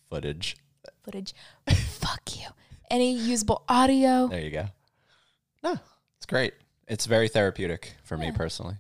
Footage. 0.10 0.58
Footage. 1.04 1.34
Fuck 1.70 2.40
you. 2.40 2.48
Any 2.90 3.14
usable 3.14 3.64
audio. 3.70 4.28
There 4.28 4.42
you 4.42 4.52
go. 4.52 4.66
No, 5.64 5.80
it's 6.18 6.26
great. 6.26 6.54
It's 6.88 7.06
very 7.06 7.30
therapeutic 7.30 7.94
for 8.04 8.18
me 8.18 8.32
personally 8.32 8.76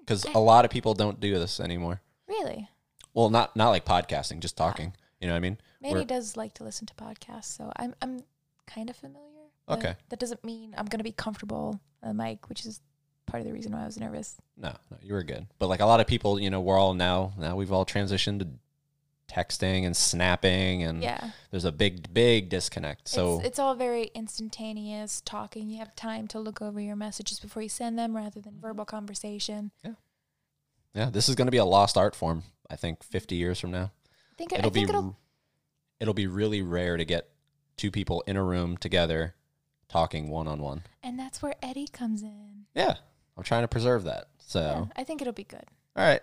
because 0.00 0.24
a 0.24 0.38
lot 0.38 0.64
of 0.64 0.70
people 0.70 0.94
don't 0.94 1.20
do 1.20 1.38
this 1.38 1.60
anymore. 1.60 2.00
Really? 2.28 2.68
Well, 3.12 3.28
not 3.28 3.56
not 3.56 3.70
like 3.70 3.84
podcasting, 3.84 4.40
just 4.40 4.56
talking. 4.56 4.94
You 5.20 5.26
know 5.26 5.34
what 5.34 5.38
I 5.38 5.40
mean? 5.40 5.58
Manny 5.80 5.94
We're- 5.94 6.04
does 6.04 6.36
like 6.36 6.54
to 6.54 6.64
listen 6.64 6.86
to 6.86 6.94
podcasts, 6.94 7.56
so 7.56 7.72
I'm 7.76 7.94
I'm 8.00 8.20
kind 8.66 8.88
of 8.88 8.96
familiar. 8.96 9.35
Okay. 9.68 9.96
That 10.10 10.18
doesn't 10.20 10.44
mean 10.44 10.74
I'm 10.78 10.86
going 10.86 10.98
to 10.98 11.04
be 11.04 11.12
comfortable 11.12 11.80
on 12.02 12.16
the 12.16 12.22
mic, 12.22 12.48
which 12.48 12.64
is 12.66 12.80
part 13.26 13.40
of 13.40 13.46
the 13.46 13.52
reason 13.52 13.72
why 13.72 13.82
I 13.82 13.86
was 13.86 13.98
nervous. 13.98 14.36
No, 14.56 14.72
no, 14.90 14.96
you 15.02 15.12
were 15.14 15.22
good. 15.24 15.46
But 15.58 15.66
like 15.68 15.80
a 15.80 15.86
lot 15.86 16.00
of 16.00 16.06
people, 16.06 16.38
you 16.40 16.50
know, 16.50 16.60
we're 16.60 16.78
all 16.78 16.94
now 16.94 17.32
now 17.38 17.56
we've 17.56 17.72
all 17.72 17.84
transitioned 17.84 18.38
to 18.40 18.48
texting 19.28 19.84
and 19.84 19.96
snapping 19.96 20.84
and 20.84 21.02
Yeah. 21.02 21.30
there's 21.50 21.64
a 21.64 21.72
big 21.72 22.14
big 22.14 22.48
disconnect. 22.48 23.08
So 23.08 23.38
it's, 23.38 23.46
it's 23.48 23.58
all 23.58 23.74
very 23.74 24.04
instantaneous 24.14 25.20
talking. 25.20 25.68
You 25.68 25.78
have 25.78 25.96
time 25.96 26.28
to 26.28 26.38
look 26.38 26.62
over 26.62 26.80
your 26.80 26.94
messages 26.94 27.40
before 27.40 27.62
you 27.62 27.68
send 27.68 27.98
them 27.98 28.14
rather 28.16 28.40
than 28.40 28.60
verbal 28.60 28.84
conversation. 28.84 29.72
yeah, 29.84 29.92
Yeah, 30.94 31.10
this 31.10 31.28
is 31.28 31.34
going 31.34 31.48
to 31.48 31.52
be 31.52 31.56
a 31.58 31.64
lost 31.64 31.96
art 31.98 32.14
form. 32.14 32.44
I 32.70 32.76
think 32.76 33.02
50 33.02 33.34
years 33.34 33.58
from 33.58 33.72
now. 33.72 33.90
I 34.06 34.34
think, 34.38 34.52
it- 34.52 34.56
I 34.56 34.58
it'll 34.60 34.70
be 34.70 34.82
it'll, 34.82 35.16
it'll 35.98 36.14
be 36.14 36.28
really 36.28 36.62
rare 36.62 36.96
to 36.96 37.04
get 37.04 37.28
two 37.76 37.90
people 37.90 38.22
in 38.28 38.36
a 38.36 38.42
room 38.44 38.76
together 38.76 39.34
talking 39.88 40.28
one 40.30 40.48
on 40.48 40.60
one. 40.60 40.82
and 41.02 41.18
that's 41.18 41.40
where 41.42 41.54
Eddie 41.62 41.88
comes 41.88 42.22
in. 42.22 42.66
Yeah, 42.74 42.94
I'm 43.36 43.42
trying 43.44 43.62
to 43.62 43.68
preserve 43.68 44.04
that. 44.04 44.28
So, 44.38 44.60
Yeah, 44.60 44.84
I 44.96 45.04
think 45.04 45.20
it'll 45.20 45.32
be 45.32 45.44
good. 45.44 45.64
all 45.96 46.04
right. 46.04 46.20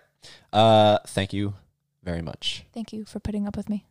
Uh, 0.52 1.00
thank 1.08 1.34
you 1.34 1.54
very 2.04 2.22
much. 2.22 2.66
Thank 2.74 2.94
you 2.94 3.06
for 3.06 3.20
putting 3.20 3.48
up 3.48 3.58
with 3.58 3.70
me. 3.70 3.86